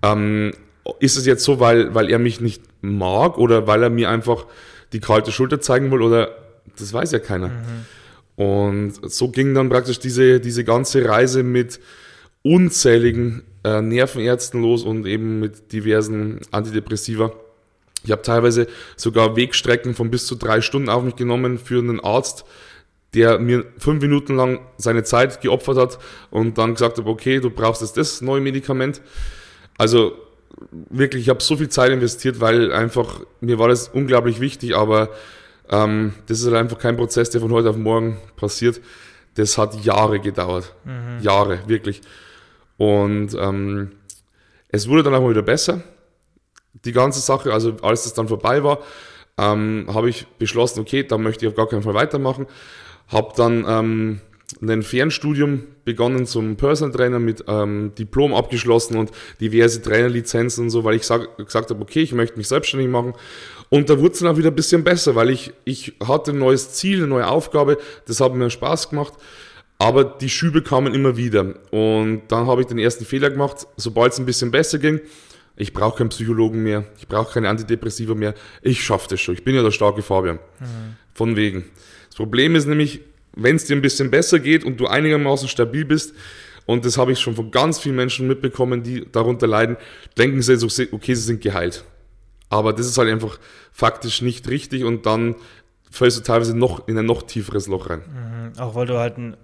Ähm, 0.02 0.54
ist 1.00 1.17
es 1.17 1.26
jetzt 1.26 1.43
so, 1.43 1.60
weil, 1.60 1.93
weil 1.93 2.10
er 2.10 2.20
mich 2.20 2.41
nicht 2.41 2.63
mag 2.82 3.38
oder 3.38 3.67
weil 3.67 3.84
er 3.84 3.89
mir 3.89 4.10
einfach 4.10 4.46
die 4.93 5.00
kalte 5.00 5.32
Schulter 5.32 5.60
zeigen 5.60 5.91
will 5.91 6.02
oder 6.02 6.30
das 6.78 6.93
weiß 6.93 7.12
ja 7.12 7.20
keiner. 7.20 7.52
Und 8.36 8.93
so 9.12 9.30
ging 9.30 9.54
dann 9.54 9.70
praktisch 9.70 10.00
diese, 10.00 10.39
diese 10.39 10.63
ganze 10.63 11.06
Reise 11.06 11.43
mit 11.43 11.80
unzähligen 12.43 13.43
äh, 13.63 13.82
Nervenärzten 13.82 14.62
los 14.62 14.84
und 14.84 15.06
eben 15.06 15.39
mit 15.39 15.72
diversen 15.72 16.41
Antidepressiva. 16.52 17.32
Ich 18.04 18.12
habe 18.12 18.22
teilweise 18.22 18.67
sogar 18.96 19.36
Wegstrecken 19.36 19.93
von 19.93 20.12
bis 20.12 20.26
zu 20.28 20.36
drei 20.36 20.62
Stunden 20.62 20.89
auf 20.89 21.04
mich 21.04 21.15
genommen 21.15 21.58
für 21.58 21.80
einen 21.80 22.00
Arzt, 22.00 22.46
der 23.13 23.39
mir 23.39 23.65
fünf 23.78 24.02
Minuten 24.02 24.36
lang 24.36 24.60
seine 24.78 25.04
Zeit 25.04 25.41
geopfert 25.41 25.78
hat 25.78 26.00
und 26.30 26.58
dann 26.58 26.74
gesagt 26.74 26.98
hat, 26.98 27.06
okay, 27.06 27.39
du 27.39 27.50
brauchst 27.50 27.82
jetzt 27.82 27.98
das 27.98 28.22
neue 28.22 28.41
Medikament. 28.41 29.02
Also 29.78 30.13
wirklich, 30.89 31.24
ich 31.24 31.30
habe 31.30 31.41
so 31.41 31.58
viel 31.58 31.70
Zeit 31.70 31.91
investiert, 31.91 32.39
weil 32.39 32.72
einfach, 32.72 33.22
mir 33.41 33.60
war 33.60 33.67
das 33.67 33.88
unglaublich 33.89 34.39
wichtig, 34.39 34.76
aber 34.76 35.10
ähm, 35.70 36.13
das 36.28 36.39
ist 36.39 36.46
halt 36.46 36.56
einfach 36.56 36.80
kein 36.80 36.98
Prozess, 36.98 37.30
der 37.30 37.41
von 37.41 37.52
heute 37.52 37.70
auf 37.70 37.78
morgen 37.78 38.17
passiert. 38.36 38.82
Das 39.36 39.58
hat 39.58 39.84
Jahre 39.84 40.20
gedauert. 40.20 40.74
Jahre, 41.22 41.60
wirklich. 41.67 42.02
Und 42.78 43.36
ähm, 43.40 43.92
es 44.70 44.88
wurde 44.88 45.04
dann 45.04 45.16
auch 45.16 45.22
mal 45.22 45.32
wieder 45.32 45.42
besser. 45.42 45.82
Die 46.86 46.92
ganze 46.92 47.20
Sache, 47.20 47.52
also 47.52 47.76
als 47.82 48.04
das 48.04 48.13
dann 48.13 48.28
vorbei 48.28 48.63
war, 48.63 48.80
ähm, 49.38 49.88
habe 49.94 50.10
ich 50.10 50.28
beschlossen, 50.40 50.80
okay, 50.80 51.04
da 51.04 51.18
möchte 51.18 51.46
ich 51.46 51.50
auf 51.50 51.56
gar 51.56 51.68
keinen 51.68 51.84
Fall 51.84 51.94
weitermachen. 51.94 52.48
Habe 53.08 53.34
dann 53.36 53.66
ähm, 53.68 54.22
ein 54.62 54.84
Fernstudium 54.84 55.63
begonnen 55.86 56.26
zum 56.26 56.56
Personal 56.56 56.96
Trainer 56.96 57.20
mit 57.20 57.44
ähm, 57.48 57.94
Diplom 57.98 58.34
abgeschlossen 58.34 58.98
und 58.98 59.12
diverse 59.40 59.82
Trainerlizenzen 59.82 60.66
und 60.66 60.70
so, 60.70 60.84
weil 60.84 60.96
ich 60.96 61.04
sag, 61.04 61.38
gesagt 61.38 61.70
habe, 61.70 61.82
okay, 61.82 62.02
ich 62.02 62.13
möchte 62.13 62.38
mich 62.38 62.48
selbstständig 62.48 62.90
machen. 62.90 63.13
Und 63.70 63.90
da 63.90 64.00
wurde 64.00 64.13
es 64.13 64.20
dann 64.20 64.30
auch 64.30 64.38
wieder 64.38 64.50
ein 64.50 64.56
bisschen 64.56 64.84
besser, 64.84 65.16
weil 65.16 65.30
ich, 65.30 65.54
ich 65.66 65.94
hatte 66.06 66.32
ein 66.32 66.40
neues 66.40 66.74
Ziel, 66.74 67.00
eine 67.00 67.08
neue 67.08 67.28
Aufgabe, 67.28 67.78
das 68.06 68.22
hat 68.22 68.34
mir 68.34 68.50
Spaß 68.50 68.90
gemacht. 68.90 69.13
Aber 69.80 70.04
die 70.04 70.30
Schübe 70.30 70.63
kamen 70.63 70.94
immer 70.94 71.18
wieder. 71.18 71.54
Und 71.72 72.24
dann 72.30 72.48
habe 72.48 72.62
ich 72.62 72.68
den 72.68 72.80
ersten 72.80 73.06
Fehler 73.06 73.30
gemacht, 73.30 73.68
sobald 73.78 74.13
es 74.13 74.20
ein 74.20 74.26
bisschen 74.26 74.52
besser 74.52 74.80
ging. 74.80 75.02
Ich 75.56 75.74
brauche 75.74 75.98
keinen 75.98 76.10
Psychologen 76.10 76.62
mehr, 76.62 76.86
ich 77.00 77.08
brauche 77.08 77.34
keine 77.34 77.50
Antidepressiva 77.50 78.13
mehr. 78.13 78.36
Ich 78.62 78.84
schaffe 78.84 79.08
das 79.10 79.22
schon. 79.22 79.34
Ich 79.34 79.44
bin 79.44 79.56
ja 79.56 79.63
der 79.63 79.72
starke 79.72 80.02
Fabian. 80.04 80.40
Von 81.13 81.36
wegen. 81.36 81.66
Das 82.08 82.16
Problem 82.16 82.56
ist 82.56 82.68
nämlich, 82.68 83.02
wenn 83.36 83.56
es 83.56 83.66
dir 83.66 83.76
ein 83.76 83.82
bisschen 83.82 84.12
besser 84.12 84.40
geht 84.40 84.63
und 84.63 84.80
du 84.80 84.88
einigermaßen 84.88 85.48
stabil 85.48 85.86
bist, 85.86 86.13
und 86.68 86.84
das 86.84 86.98
habe 86.98 87.13
ich 87.13 87.20
schon 87.20 87.34
von 87.34 87.50
ganz 87.50 87.80
vielen 87.80 87.96
Menschen 87.96 88.28
mitbekommen, 88.28 88.84
die 88.84 89.08
darunter 89.10 89.48
leiden, 89.48 89.78
denken 90.18 90.42
sie, 90.42 90.58
so, 90.58 90.68
okay, 90.92 91.13
sie 91.16 91.22
sind 91.22 91.42
geheilt. 91.42 91.86
Aber 92.50 92.74
das 92.74 92.88
ist 92.88 92.98
halt 92.98 93.10
einfach 93.10 93.40
faktisch 93.72 94.22
nicht 94.22 94.48
richtig 94.50 94.84
und 94.84 95.06
dann 95.06 95.36
fällst 95.90 96.18
du 96.18 96.24
teilweise 96.24 96.58
noch 96.58 96.88
in 96.88 96.98
ein 96.98 97.06
noch 97.06 97.24
tieferes 97.24 97.68
Loch 97.68 97.90
rein. 97.90 98.54
Auch 98.58 98.76
weil 98.76 98.86
du 98.86 98.98
halt 98.98 99.18
ein, 99.18 99.38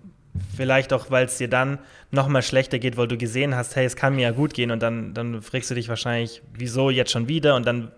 vielleicht 0.56 0.94
auch, 0.94 1.12
weil 1.12 1.26
es 1.26 1.38
dir 1.38 1.48
dann 1.48 1.80
noch 2.12 2.28
mal 2.28 2.42
schlechter 2.42 2.80
geht, 2.80 2.98
weil 2.98 3.08
du 3.08 3.18
gesehen 3.18 3.56
hast, 3.56 3.76
hey, 3.76 3.86
es 3.86 3.96
kann 3.96 4.16
mir 4.16 4.24
ja 4.24 4.32
gut 4.32 4.54
gehen 4.54 4.72
und 4.72 4.82
dann, 4.82 5.14
dann 5.14 5.42
fragst 5.42 5.70
du 5.72 5.76
dich 5.76 5.90
wahrscheinlich, 5.90 6.42
wieso 6.54 6.90
jetzt 6.90 7.12
schon 7.12 7.28
wieder 7.28 7.56
und 7.56 7.66
dann 7.66 7.92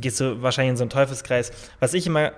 gehst 0.00 0.20
du 0.20 0.42
wahrscheinlich 0.42 0.70
in 0.70 0.76
so 0.76 0.84
einen 0.84 0.90
Teufelskreis. 0.90 1.52
Was 1.80 1.94
ich 1.94 2.06
immer 2.06 2.32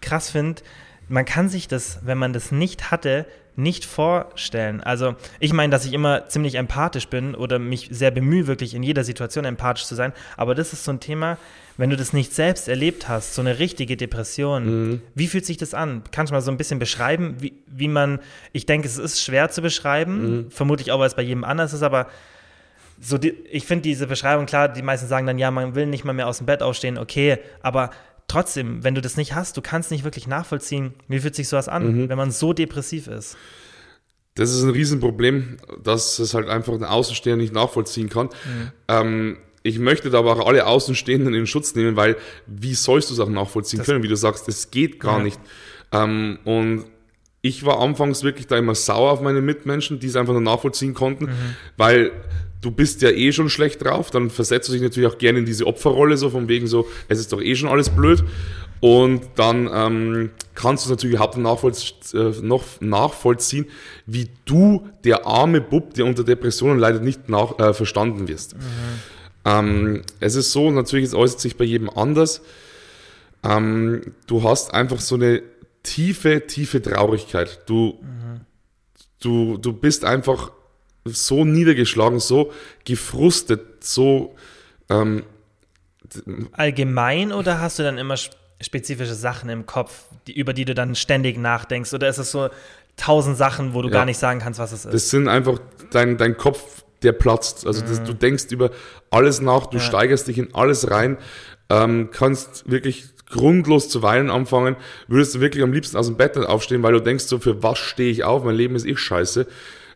krass 0.00 0.30
finde, 0.30 0.62
man 1.08 1.24
kann 1.24 1.48
sich 1.48 1.68
das, 1.68 2.00
wenn 2.04 2.18
man 2.18 2.32
das 2.32 2.52
nicht 2.52 2.90
hatte, 2.90 3.26
nicht 3.58 3.84
vorstellen. 3.84 4.80
Also 4.80 5.16
ich 5.40 5.52
meine, 5.52 5.70
dass 5.70 5.84
ich 5.84 5.92
immer 5.92 6.28
ziemlich 6.28 6.54
empathisch 6.54 7.08
bin 7.08 7.34
oder 7.34 7.58
mich 7.58 7.88
sehr 7.90 8.10
bemühe, 8.10 8.46
wirklich 8.46 8.74
in 8.74 8.82
jeder 8.82 9.02
Situation 9.04 9.44
empathisch 9.44 9.84
zu 9.84 9.94
sein. 9.94 10.12
Aber 10.36 10.54
das 10.54 10.72
ist 10.72 10.84
so 10.84 10.92
ein 10.92 11.00
Thema, 11.00 11.38
wenn 11.76 11.90
du 11.90 11.96
das 11.96 12.12
nicht 12.12 12.34
selbst 12.34 12.68
erlebt 12.68 13.08
hast, 13.08 13.34
so 13.34 13.40
eine 13.40 13.58
richtige 13.58 13.96
Depression, 13.96 15.00
wie 15.14 15.26
fühlt 15.26 15.46
sich 15.46 15.56
das 15.56 15.74
an? 15.74 16.02
Kannst 16.10 16.30
du 16.30 16.34
mal 16.34 16.40
so 16.40 16.50
ein 16.50 16.56
bisschen 16.56 16.78
beschreiben, 16.78 17.36
wie, 17.40 17.52
wie 17.66 17.88
man, 17.88 18.20
ich 18.52 18.66
denke, 18.66 18.86
es 18.88 18.98
ist 18.98 19.22
schwer 19.22 19.50
zu 19.50 19.60
beschreiben, 19.62 20.46
vermutlich 20.50 20.90
auch, 20.92 20.98
weil 20.98 21.06
es 21.06 21.14
bei 21.14 21.22
jedem 21.22 21.44
anders 21.44 21.72
ist, 21.72 21.82
aber 21.82 22.06
so 23.00 23.16
die, 23.16 23.30
ich 23.50 23.64
finde 23.64 23.82
diese 23.82 24.06
Beschreibung 24.08 24.46
klar, 24.46 24.68
die 24.68 24.82
meisten 24.82 25.06
sagen 25.06 25.26
dann, 25.26 25.38
ja, 25.38 25.50
man 25.50 25.74
will 25.74 25.86
nicht 25.86 26.04
mal 26.04 26.12
mehr 26.12 26.26
aus 26.26 26.38
dem 26.38 26.46
Bett 26.46 26.62
aufstehen, 26.62 26.98
okay, 26.98 27.38
aber 27.62 27.90
trotzdem, 28.28 28.84
wenn 28.84 28.94
du 28.94 29.00
das 29.00 29.16
nicht 29.16 29.34
hast, 29.34 29.56
du 29.56 29.62
kannst 29.62 29.90
nicht 29.90 30.04
wirklich 30.04 30.26
nachvollziehen, 30.26 30.94
wie 31.08 31.18
fühlt 31.20 31.34
sich 31.34 31.48
sowas 31.48 31.68
an, 31.68 32.08
wenn 32.08 32.16
man 32.18 32.30
so 32.30 32.52
depressiv 32.52 33.06
ist. 33.08 33.36
Das 34.34 34.54
ist 34.54 34.62
ein 34.62 34.70
Riesenproblem, 34.70 35.56
dass 35.82 36.18
es 36.20 36.32
halt 36.34 36.48
einfach 36.48 36.72
ein 36.74 36.84
Außenstehender 36.84 37.42
nicht 37.42 37.52
nachvollziehen 37.52 38.08
kann. 38.08 38.28
Ähm, 38.86 39.38
ich 39.64 39.80
möchte 39.80 40.10
da 40.10 40.20
aber 40.20 40.32
auch 40.36 40.46
alle 40.46 40.64
Außenstehenden 40.66 41.34
in 41.34 41.46
Schutz 41.48 41.74
nehmen, 41.74 41.96
weil 41.96 42.16
wie 42.46 42.74
sollst 42.74 43.10
du 43.10 43.14
es 43.14 43.20
auch 43.20 43.28
nachvollziehen 43.28 43.82
können, 43.82 44.04
wie 44.04 44.08
du 44.08 44.16
sagst, 44.16 44.48
es 44.48 44.70
geht 44.70 45.00
gar 45.00 45.18
Ja. 45.18 45.24
nicht. 45.24 45.40
Ähm, 45.90 46.38
und 46.44 46.84
ich 47.42 47.64
war 47.64 47.80
anfangs 47.80 48.22
wirklich 48.22 48.46
da 48.46 48.56
immer 48.58 48.74
sauer 48.74 49.10
auf 49.12 49.20
meine 49.20 49.40
Mitmenschen, 49.40 49.98
die 49.98 50.06
es 50.06 50.16
einfach 50.16 50.32
nur 50.34 50.42
nachvollziehen 50.42 50.94
konnten, 50.94 51.28
weil 51.76 52.12
du 52.60 52.70
bist 52.70 53.02
ja 53.02 53.10
eh 53.10 53.32
schon 53.32 53.48
schlecht 53.50 53.84
drauf, 53.84 54.10
dann 54.10 54.30
versetzt 54.30 54.68
du 54.68 54.72
dich 54.72 54.82
natürlich 54.82 55.08
auch 55.08 55.18
gerne 55.18 55.38
in 55.40 55.46
diese 55.46 55.66
Opferrolle, 55.66 56.16
so 56.16 56.30
von 56.30 56.48
wegen 56.48 56.66
so, 56.66 56.86
es 57.08 57.18
ist 57.18 57.32
doch 57.32 57.40
eh 57.40 57.54
schon 57.54 57.68
alles 57.68 57.90
blöd. 57.90 58.24
Und 58.80 59.22
dann 59.34 59.68
ähm, 59.72 60.30
kannst 60.54 60.86
du 60.86 60.90
natürlich 60.90 61.14
überhaupt 61.16 61.36
nachvollziehen, 61.36 61.96
äh, 62.14 62.46
noch 62.46 62.64
nachvollziehen, 62.80 63.66
wie 64.06 64.28
du, 64.44 64.88
der 65.02 65.26
arme 65.26 65.60
Bub, 65.60 65.94
der 65.94 66.06
unter 66.06 66.22
Depressionen 66.22 66.78
leidet, 66.78 67.02
nicht 67.02 67.28
nach, 67.28 67.58
äh, 67.58 67.74
verstanden 67.74 68.28
wirst. 68.28 68.54
Mhm. 68.54 68.60
Ähm, 69.44 70.02
es 70.20 70.36
ist 70.36 70.52
so, 70.52 70.70
natürlich, 70.70 71.06
es 71.06 71.14
äußert 71.14 71.40
sich 71.40 71.56
bei 71.56 71.64
jedem 71.64 71.90
anders. 71.90 72.40
Ähm, 73.42 74.14
du 74.28 74.44
hast 74.44 74.72
einfach 74.74 75.00
so 75.00 75.16
eine 75.16 75.42
tiefe, 75.82 76.46
tiefe 76.46 76.80
Traurigkeit. 76.80 77.62
Du, 77.66 77.98
mhm. 78.00 78.40
du, 79.20 79.56
du 79.56 79.72
bist 79.72 80.04
einfach 80.04 80.52
so 81.04 81.44
niedergeschlagen, 81.44 82.20
so 82.20 82.52
gefrustet, 82.84 83.84
so 83.84 84.34
ähm, 84.90 85.24
allgemein 86.52 87.32
oder 87.32 87.60
hast 87.60 87.78
du 87.78 87.82
dann 87.82 87.98
immer 87.98 88.16
spezifische 88.60 89.14
Sachen 89.14 89.50
im 89.50 89.66
Kopf, 89.66 90.04
die, 90.26 90.38
über 90.38 90.52
die 90.52 90.64
du 90.64 90.74
dann 90.74 90.94
ständig 90.94 91.38
nachdenkst? 91.38 91.92
Oder 91.94 92.08
ist 92.08 92.18
es 92.18 92.30
so 92.30 92.48
tausend 92.96 93.36
Sachen, 93.36 93.74
wo 93.74 93.82
du 93.82 93.88
ja. 93.88 93.94
gar 93.94 94.04
nicht 94.04 94.18
sagen 94.18 94.40
kannst, 94.40 94.58
was 94.58 94.72
es 94.72 94.84
ist? 94.84 94.94
Das 94.94 95.10
sind 95.10 95.28
einfach 95.28 95.58
dein, 95.90 96.18
dein 96.18 96.36
Kopf, 96.36 96.84
der 97.02 97.12
platzt. 97.12 97.66
Also 97.66 97.82
das, 97.82 98.02
du 98.02 98.12
mhm. 98.12 98.18
denkst 98.18 98.46
über 98.50 98.70
alles 99.10 99.40
nach, 99.40 99.66
du 99.66 99.78
ja. 99.78 99.82
steigerst 99.82 100.28
dich 100.28 100.38
in 100.38 100.54
alles 100.54 100.90
rein, 100.90 101.16
ähm, 101.70 102.10
kannst 102.10 102.68
wirklich 102.70 103.04
grundlos 103.30 103.88
zu 103.88 104.02
weinen 104.02 104.30
anfangen, 104.30 104.76
würdest 105.06 105.34
du 105.34 105.40
wirklich 105.40 105.62
am 105.62 105.72
liebsten 105.72 105.96
aus 105.96 106.06
dem 106.06 106.16
Bett 106.16 106.34
nicht 106.34 106.48
aufstehen, 106.48 106.82
weil 106.82 106.94
du 106.94 107.00
denkst 107.00 107.24
so, 107.24 107.38
für 107.38 107.62
was 107.62 107.78
stehe 107.78 108.10
ich 108.10 108.24
auf? 108.24 108.42
Mein 108.42 108.54
Leben 108.54 108.74
ist 108.74 108.86
eh 108.86 108.96
scheiße. 108.96 109.46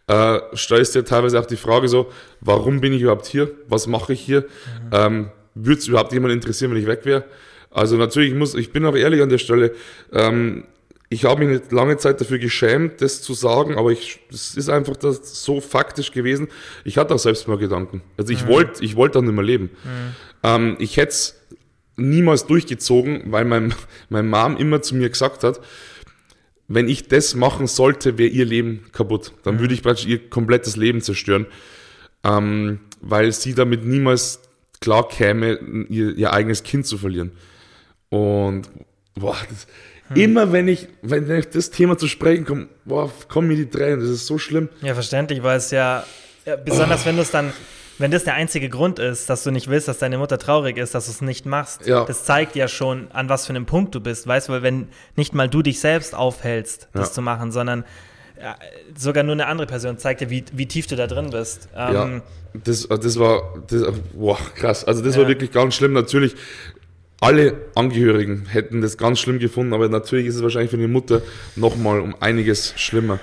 Äh, 0.08 0.40
stellst 0.56 0.94
dir 0.94 1.04
teilweise 1.04 1.38
auch 1.38 1.46
die 1.46 1.56
Frage 1.56 1.88
so, 1.88 2.10
warum 2.40 2.80
bin 2.80 2.92
ich 2.92 3.02
überhaupt 3.02 3.26
hier? 3.26 3.50
Was 3.68 3.86
mache 3.86 4.12
ich 4.12 4.20
hier? 4.20 4.40
Mhm. 4.40 4.90
Ähm, 4.92 5.30
Würde 5.54 5.80
es 5.80 5.88
überhaupt 5.88 6.12
jemand 6.12 6.32
interessieren, 6.32 6.72
wenn 6.72 6.78
ich 6.78 6.86
weg 6.86 7.04
wäre? 7.04 7.24
Also 7.70 7.96
natürlich 7.96 8.32
ich 8.32 8.36
muss, 8.36 8.54
ich 8.54 8.72
bin 8.72 8.84
auch 8.84 8.96
ehrlich 8.96 9.22
an 9.22 9.28
der 9.28 9.38
Stelle, 9.38 9.72
ähm, 10.12 10.64
ich 11.12 11.24
habe 11.24 11.44
mich 11.44 11.60
nicht 11.60 11.72
lange 11.72 11.98
Zeit 11.98 12.20
dafür 12.20 12.38
geschämt, 12.38 13.02
das 13.02 13.20
zu 13.20 13.34
sagen, 13.34 13.76
aber 13.76 13.92
ich, 13.92 14.20
es 14.30 14.56
ist 14.56 14.70
einfach 14.70 14.96
das 14.96 15.44
so 15.44 15.60
faktisch 15.60 16.10
gewesen. 16.10 16.48
Ich 16.84 16.96
hatte 16.96 17.14
auch 17.14 17.18
selbst 17.18 17.46
mal 17.48 17.58
Gedanken. 17.58 18.02
Also 18.16 18.32
ich 18.32 18.44
mhm. 18.44 18.48
wollte, 18.48 18.84
ich 18.84 18.96
wollte 18.96 19.18
dann 19.18 19.26
nicht 19.26 19.34
mehr 19.34 19.44
leben. 19.44 19.64
Mhm. 19.84 20.14
Ähm, 20.42 20.76
ich 20.78 20.96
hätte 20.96 21.10
es 21.10 21.40
niemals 21.96 22.46
durchgezogen, 22.46 23.24
weil 23.26 23.44
mein, 23.44 23.74
mein 24.08 24.28
Mom 24.28 24.56
immer 24.56 24.80
zu 24.82 24.96
mir 24.96 25.10
gesagt 25.10 25.44
hat, 25.44 25.60
wenn 26.74 26.88
ich 26.88 27.08
das 27.08 27.34
machen 27.34 27.66
sollte, 27.66 28.18
wäre 28.18 28.30
ihr 28.30 28.44
Leben 28.44 28.86
kaputt. 28.92 29.32
Dann 29.44 29.56
mhm. 29.56 29.60
würde 29.60 29.74
ich 29.74 29.82
praktisch 29.82 30.06
ihr 30.06 30.30
komplettes 30.30 30.76
Leben 30.76 31.00
zerstören, 31.00 31.46
ähm, 32.24 32.80
weil 33.00 33.32
sie 33.32 33.54
damit 33.54 33.84
niemals 33.84 34.40
klar 34.80 35.08
käme, 35.08 35.58
ihr, 35.88 36.16
ihr 36.16 36.32
eigenes 36.32 36.62
Kind 36.62 36.86
zu 36.86 36.98
verlieren. 36.98 37.32
Und 38.10 38.68
boah, 39.14 39.36
das, 39.48 39.66
hm. 40.08 40.16
immer 40.16 40.52
wenn 40.52 40.68
ich, 40.68 40.88
wenn 41.02 41.30
ich 41.30 41.48
das 41.48 41.70
Thema 41.70 41.96
zu 41.96 42.08
sprechen 42.08 42.44
komme, 42.44 42.68
boah, 42.84 43.10
kommen 43.28 43.48
mir 43.48 43.56
die 43.56 43.70
Tränen. 43.70 44.00
Das 44.00 44.08
ist 44.08 44.26
so 44.26 44.38
schlimm. 44.38 44.68
Ja, 44.82 44.94
verständlich, 44.94 45.42
weil 45.42 45.58
es 45.58 45.70
ja, 45.70 46.04
ja 46.44 46.56
besonders 46.56 47.02
oh. 47.02 47.06
wenn 47.06 47.16
du 47.16 47.22
es 47.22 47.30
dann, 47.30 47.52
wenn 47.98 48.10
das 48.10 48.24
der 48.24 48.34
einzige 48.34 48.68
Grund 48.68 48.98
ist, 48.98 49.28
dass 49.30 49.44
du 49.44 49.50
nicht 49.50 49.68
willst, 49.68 49.88
dass 49.88 49.98
deine 49.98 50.18
Mutter 50.18 50.38
traurig 50.38 50.76
ist, 50.76 50.94
dass 50.94 51.06
du 51.06 51.12
es 51.12 51.20
nicht 51.20 51.46
machst, 51.46 51.86
ja. 51.86 52.04
das 52.04 52.24
zeigt 52.24 52.56
ja 52.56 52.68
schon, 52.68 53.10
an 53.12 53.28
was 53.28 53.46
für 53.46 53.50
einem 53.50 53.66
Punkt 53.66 53.94
du 53.94 54.00
bist, 54.00 54.26
weißt 54.26 54.48
du, 54.48 54.52
weil 54.52 54.62
wenn 54.62 54.88
nicht 55.16 55.34
mal 55.34 55.48
du 55.48 55.62
dich 55.62 55.80
selbst 55.80 56.14
aufhältst, 56.14 56.88
das 56.92 57.08
ja. 57.08 57.14
zu 57.14 57.22
machen, 57.22 57.52
sondern 57.52 57.84
ja, 58.40 58.56
sogar 58.96 59.22
nur 59.22 59.34
eine 59.34 59.46
andere 59.46 59.66
Person 59.66 59.98
zeigt 59.98 60.20
dir, 60.20 60.30
wie, 60.30 60.44
wie 60.52 60.66
tief 60.66 60.86
du 60.86 60.96
da 60.96 61.06
drin 61.06 61.30
bist. 61.30 61.68
Ähm, 61.76 61.94
ja, 61.94 62.22
das, 62.64 62.88
das 62.88 63.18
war, 63.18 63.62
das, 63.68 63.84
boah, 64.14 64.38
krass. 64.54 64.84
Also 64.84 65.02
das 65.02 65.14
ja. 65.14 65.22
war 65.22 65.28
wirklich 65.28 65.52
ganz 65.52 65.74
schlimm. 65.74 65.92
Natürlich 65.92 66.34
alle 67.20 67.54
Angehörigen 67.76 68.46
hätten 68.46 68.80
das 68.80 68.98
ganz 68.98 69.20
schlimm 69.20 69.38
gefunden, 69.38 69.72
aber 69.74 69.88
natürlich 69.88 70.26
ist 70.26 70.34
es 70.36 70.42
wahrscheinlich 70.42 70.72
für 70.72 70.76
die 70.76 70.88
Mutter 70.88 71.22
nochmal 71.54 72.00
um 72.00 72.16
einiges 72.18 72.74
schlimmer. 72.76 73.20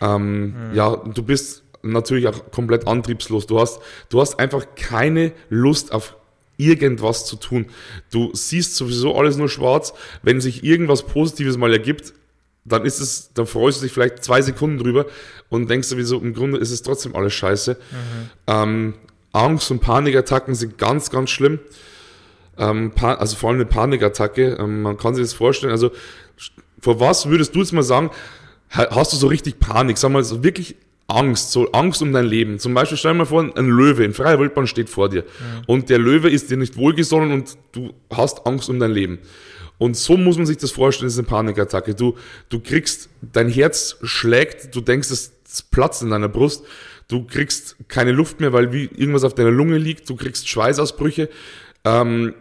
Ähm, 0.00 0.44
mhm. 0.44 0.74
Ja, 0.74 0.96
du 0.96 1.22
bist 1.22 1.63
natürlich 1.84 2.28
auch 2.28 2.50
komplett 2.50 2.86
antriebslos. 2.86 3.46
Du 3.46 3.60
hast, 3.60 3.80
du 4.08 4.20
hast 4.20 4.38
einfach 4.38 4.66
keine 4.76 5.32
Lust 5.48 5.92
auf 5.92 6.16
irgendwas 6.56 7.26
zu 7.26 7.36
tun. 7.36 7.66
Du 8.10 8.30
siehst 8.32 8.76
sowieso 8.76 9.16
alles 9.16 9.36
nur 9.36 9.48
schwarz. 9.48 9.92
Wenn 10.22 10.40
sich 10.40 10.64
irgendwas 10.64 11.04
Positives 11.04 11.56
mal 11.56 11.72
ergibt, 11.72 12.12
dann 12.64 12.84
ist 12.84 13.00
es, 13.00 13.32
dann 13.34 13.46
freust 13.46 13.80
du 13.80 13.84
dich 13.84 13.92
vielleicht 13.92 14.24
zwei 14.24 14.40
Sekunden 14.40 14.78
drüber 14.78 15.06
und 15.48 15.68
denkst 15.68 15.88
sowieso, 15.88 16.18
im 16.18 16.32
Grunde 16.32 16.58
ist 16.58 16.70
es 16.70 16.82
trotzdem 16.82 17.14
alles 17.14 17.34
scheiße. 17.34 17.72
Mhm. 17.74 18.30
Ähm, 18.46 18.94
Angst 19.32 19.70
und 19.70 19.80
Panikattacken 19.80 20.54
sind 20.54 20.78
ganz, 20.78 21.10
ganz 21.10 21.30
schlimm. 21.30 21.58
Ähm, 22.56 22.92
also 23.00 23.36
vor 23.36 23.50
allem 23.50 23.58
eine 23.58 23.66
Panikattacke. 23.66 24.56
Ähm, 24.58 24.82
man 24.82 24.96
kann 24.96 25.14
sich 25.14 25.24
das 25.24 25.34
vorstellen. 25.34 25.72
Also 25.72 25.90
vor 26.80 27.00
was 27.00 27.28
würdest 27.28 27.54
du 27.54 27.60
jetzt 27.60 27.72
mal 27.72 27.82
sagen, 27.82 28.10
hast 28.70 29.12
du 29.12 29.16
so 29.16 29.26
richtig 29.26 29.58
Panik? 29.58 29.98
Sag 29.98 30.10
mal, 30.10 30.24
so 30.24 30.42
wirklich 30.42 30.76
Angst, 31.06 31.52
so 31.52 31.70
Angst 31.72 32.00
um 32.02 32.12
dein 32.12 32.24
Leben. 32.24 32.58
Zum 32.58 32.74
Beispiel 32.74 32.96
stell 32.96 33.12
dir 33.12 33.18
mal 33.18 33.24
vor, 33.26 33.42
ein 33.42 33.68
Löwe 33.68 34.04
in 34.04 34.14
freier 34.14 34.38
Wildbahn 34.38 34.66
steht 34.66 34.88
vor 34.88 35.08
dir. 35.08 35.20
Ja. 35.20 35.62
Und 35.66 35.90
der 35.90 35.98
Löwe 35.98 36.30
ist 36.30 36.50
dir 36.50 36.56
nicht 36.56 36.76
wohlgesonnen 36.76 37.32
und 37.32 37.58
du 37.72 37.92
hast 38.10 38.46
Angst 38.46 38.68
um 38.68 38.80
dein 38.80 38.90
Leben. 38.90 39.18
Und 39.78 39.96
so 39.96 40.16
muss 40.16 40.36
man 40.36 40.46
sich 40.46 40.56
das 40.56 40.70
vorstellen, 40.70 41.08
das 41.08 41.14
ist 41.14 41.18
eine 41.18 41.28
Panikattacke. 41.28 41.94
Du, 41.94 42.16
du 42.48 42.60
kriegst, 42.60 43.08
dein 43.20 43.48
Herz 43.48 43.96
schlägt, 44.02 44.74
du 44.74 44.80
denkst, 44.80 45.10
es 45.10 45.32
platzt 45.70 46.02
in 46.02 46.10
deiner 46.10 46.28
Brust. 46.28 46.64
Du 47.08 47.24
kriegst 47.24 47.76
keine 47.88 48.12
Luft 48.12 48.40
mehr, 48.40 48.52
weil 48.52 48.72
wie 48.72 48.84
irgendwas 48.84 49.24
auf 49.24 49.34
deiner 49.34 49.50
Lunge 49.50 49.76
liegt. 49.76 50.08
Du 50.08 50.16
kriegst 50.16 50.48
Schweißausbrüche. 50.48 51.28
Ähm, 51.84 52.34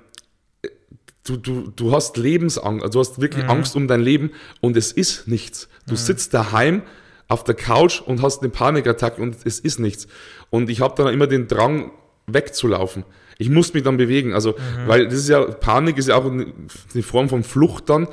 du, 1.25 1.37
du, 1.37 1.71
du 1.75 1.91
hast 1.91 2.17
Lebensangst, 2.17 2.93
du 2.93 2.99
hast 2.99 3.19
wirklich 3.19 3.43
mhm. 3.43 3.49
Angst 3.49 3.75
um 3.75 3.87
dein 3.87 4.01
Leben 4.01 4.31
und 4.61 4.77
es 4.77 4.91
ist 4.91 5.27
nichts. 5.27 5.67
Du 5.85 5.93
mhm. 5.93 5.97
sitzt 5.97 6.33
daheim 6.33 6.83
auf 7.27 7.43
der 7.43 7.55
Couch 7.55 8.01
und 8.01 8.21
hast 8.21 8.41
eine 8.41 8.49
Panikattacke 8.49 9.21
und 9.21 9.37
es 9.45 9.59
ist 9.59 9.79
nichts. 9.79 10.07
Und 10.49 10.69
ich 10.69 10.81
habe 10.81 10.93
dann 10.95 11.13
immer 11.13 11.27
den 11.27 11.47
Drang, 11.47 11.91
wegzulaufen. 12.27 13.03
Ich 13.37 13.49
muss 13.49 13.73
mich 13.73 13.83
dann 13.83 13.97
bewegen, 13.97 14.33
also, 14.33 14.51
mhm. 14.51 14.87
weil 14.87 15.05
das 15.05 15.15
ist 15.15 15.29
ja, 15.29 15.43
Panik 15.43 15.97
ist 15.97 16.07
ja 16.07 16.15
auch 16.15 16.25
eine, 16.25 16.53
Form 17.01 17.29
von 17.29 17.43
Flucht 17.43 17.89
dann. 17.89 18.07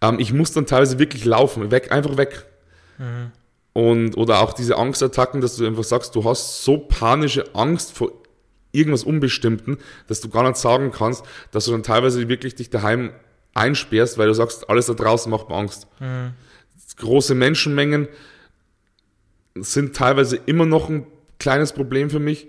Ähm, 0.00 0.18
ich 0.18 0.32
muss 0.32 0.52
dann 0.52 0.66
teilweise 0.66 0.98
wirklich 0.98 1.24
laufen, 1.24 1.70
weg, 1.70 1.92
einfach 1.92 2.16
weg. 2.16 2.46
Mhm. 2.98 3.32
Und, 3.74 4.16
oder 4.16 4.40
auch 4.40 4.52
diese 4.52 4.76
Angstattacken, 4.76 5.40
dass 5.40 5.56
du 5.56 5.66
einfach 5.66 5.84
sagst, 5.84 6.14
du 6.14 6.24
hast 6.24 6.64
so 6.64 6.78
panische 6.78 7.54
Angst 7.54 7.96
vor 7.96 8.12
irgendwas 8.70 9.04
Unbestimmten, 9.04 9.78
dass 10.06 10.20
du 10.20 10.28
gar 10.28 10.44
nicht 10.44 10.56
sagen 10.56 10.92
kannst, 10.92 11.24
dass 11.50 11.66
du 11.66 11.72
dann 11.72 11.82
teilweise 11.82 12.28
wirklich 12.28 12.54
dich 12.54 12.70
daheim 12.70 13.12
einsperrst, 13.54 14.16
weil 14.16 14.28
du 14.28 14.34
sagst, 14.34 14.70
alles 14.70 14.86
da 14.86 14.94
draußen 14.94 15.30
macht 15.30 15.48
mir 15.48 15.56
Angst. 15.56 15.86
Mhm. 16.00 16.32
Große 16.96 17.34
Menschenmengen 17.34 18.08
sind 19.56 19.96
teilweise 19.96 20.36
immer 20.46 20.66
noch 20.66 20.88
ein 20.88 21.06
kleines 21.38 21.72
Problem 21.72 22.10
für 22.10 22.18
mich. 22.18 22.48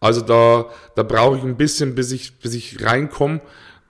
Also 0.00 0.20
da, 0.20 0.66
da 0.96 1.02
brauche 1.02 1.38
ich 1.38 1.44
ein 1.44 1.56
bisschen, 1.56 1.94
bis 1.94 2.12
ich, 2.12 2.38
bis 2.38 2.54
ich 2.54 2.84
reinkomme. 2.84 3.40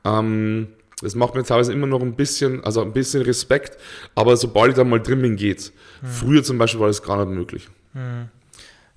Ähm, 0.05 0.69
das 1.01 1.15
macht 1.15 1.35
mir 1.35 1.43
teilweise 1.43 1.73
immer 1.73 1.87
noch 1.87 2.01
ein 2.01 2.15
bisschen, 2.15 2.63
also 2.65 2.81
ein 2.81 2.93
bisschen 2.93 3.23
Respekt, 3.23 3.79
aber 4.15 4.37
sobald 4.37 4.71
ich 4.71 4.77
da 4.77 4.85
mal 4.85 5.01
drin 5.01 5.23
bin, 5.23 5.37
geht's. 5.37 5.73
Mhm. 6.03 6.07
Früher 6.07 6.43
zum 6.45 6.59
Beispiel 6.59 6.81
war 6.81 6.87
das 6.87 7.03
gar 7.03 7.25
nicht 7.25 7.37
möglich. 7.37 7.69
Mhm. 7.93 8.29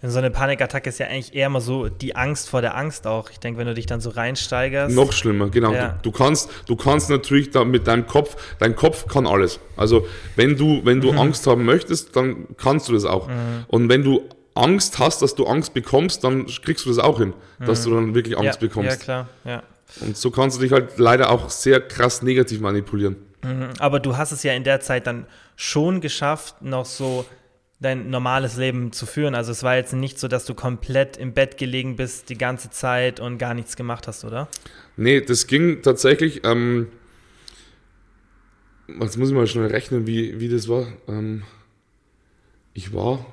So 0.03 0.19
eine 0.19 0.29
Panikattacke 0.29 0.89
ist 0.89 0.99
ja 0.99 1.07
eigentlich 1.07 1.33
eher 1.33 1.49
mal 1.49 1.59
so 1.59 1.89
die 1.89 2.15
Angst 2.15 2.49
vor 2.49 2.61
der 2.61 2.77
Angst 2.77 3.07
auch. 3.07 3.31
Ich 3.31 3.39
denke, 3.39 3.59
wenn 3.59 3.65
du 3.65 3.73
dich 3.73 3.87
dann 3.87 3.99
so 3.99 4.11
reinsteigerst. 4.11 4.95
Noch 4.95 5.11
schlimmer, 5.11 5.49
genau. 5.49 5.73
Ja. 5.73 5.97
Du, 6.03 6.11
du, 6.11 6.17
kannst, 6.17 6.49
du 6.67 6.75
kannst 6.75 7.09
natürlich 7.09 7.49
da 7.49 7.65
mit 7.65 7.87
deinem 7.87 8.05
Kopf, 8.05 8.35
dein 8.59 8.75
Kopf 8.75 9.07
kann 9.07 9.25
alles. 9.25 9.59
Also 9.75 10.07
wenn 10.35 10.55
du, 10.55 10.81
wenn 10.83 11.01
du 11.01 11.11
mhm. 11.11 11.17
Angst 11.17 11.47
haben 11.47 11.65
möchtest, 11.65 12.15
dann 12.15 12.45
kannst 12.57 12.89
du 12.89 12.93
das 12.93 13.05
auch. 13.05 13.27
Mhm. 13.27 13.65
Und 13.69 13.89
wenn 13.89 14.03
du 14.03 14.29
Angst 14.53 14.99
hast, 14.99 15.23
dass 15.23 15.33
du 15.33 15.47
Angst 15.47 15.73
bekommst, 15.73 16.23
dann 16.23 16.45
kriegst 16.45 16.85
du 16.85 16.89
das 16.89 16.99
auch 16.99 17.17
hin, 17.17 17.33
mhm. 17.57 17.65
dass 17.65 17.83
du 17.83 17.91
dann 17.91 18.13
wirklich 18.13 18.37
Angst 18.37 18.61
ja, 18.61 18.67
bekommst. 18.67 18.91
Ja, 18.91 18.95
klar, 18.97 19.29
ja. 19.45 19.63
Und 20.01 20.15
so 20.15 20.29
kannst 20.29 20.57
du 20.57 20.61
dich 20.61 20.71
halt 20.71 20.99
leider 20.99 21.31
auch 21.31 21.49
sehr 21.49 21.79
krass 21.79 22.21
negativ 22.21 22.59
manipulieren. 22.59 23.15
Mhm. 23.43 23.69
Aber 23.79 23.99
du 23.99 24.15
hast 24.15 24.31
es 24.31 24.43
ja 24.43 24.53
in 24.53 24.63
der 24.63 24.79
Zeit 24.79 25.07
dann 25.07 25.25
schon 25.55 26.01
geschafft, 26.01 26.61
noch 26.61 26.85
so 26.85 27.25
dein 27.79 28.09
normales 28.09 28.57
Leben 28.57 28.91
zu 28.91 29.05
führen. 29.05 29.35
Also 29.35 29.51
es 29.51 29.63
war 29.63 29.75
jetzt 29.75 29.93
nicht 29.93 30.19
so, 30.19 30.27
dass 30.27 30.45
du 30.45 30.55
komplett 30.55 31.17
im 31.17 31.33
Bett 31.33 31.57
gelegen 31.57 31.95
bist 31.95 32.29
die 32.29 32.37
ganze 32.37 32.69
Zeit 32.69 33.19
und 33.19 33.37
gar 33.37 33.53
nichts 33.53 33.75
gemacht 33.75 34.07
hast, 34.07 34.25
oder? 34.25 34.47
Nee, 34.95 35.21
das 35.21 35.47
ging 35.47 35.81
tatsächlich. 35.83 36.41
Ähm, 36.43 36.87
jetzt 38.99 39.17
muss 39.17 39.29
ich 39.29 39.35
mal 39.35 39.47
schnell 39.47 39.67
rechnen, 39.67 40.07
wie, 40.07 40.39
wie 40.39 40.49
das 40.49 40.67
war. 40.67 40.87
Ähm, 41.07 41.43
ich 42.73 42.93
war, 42.93 43.25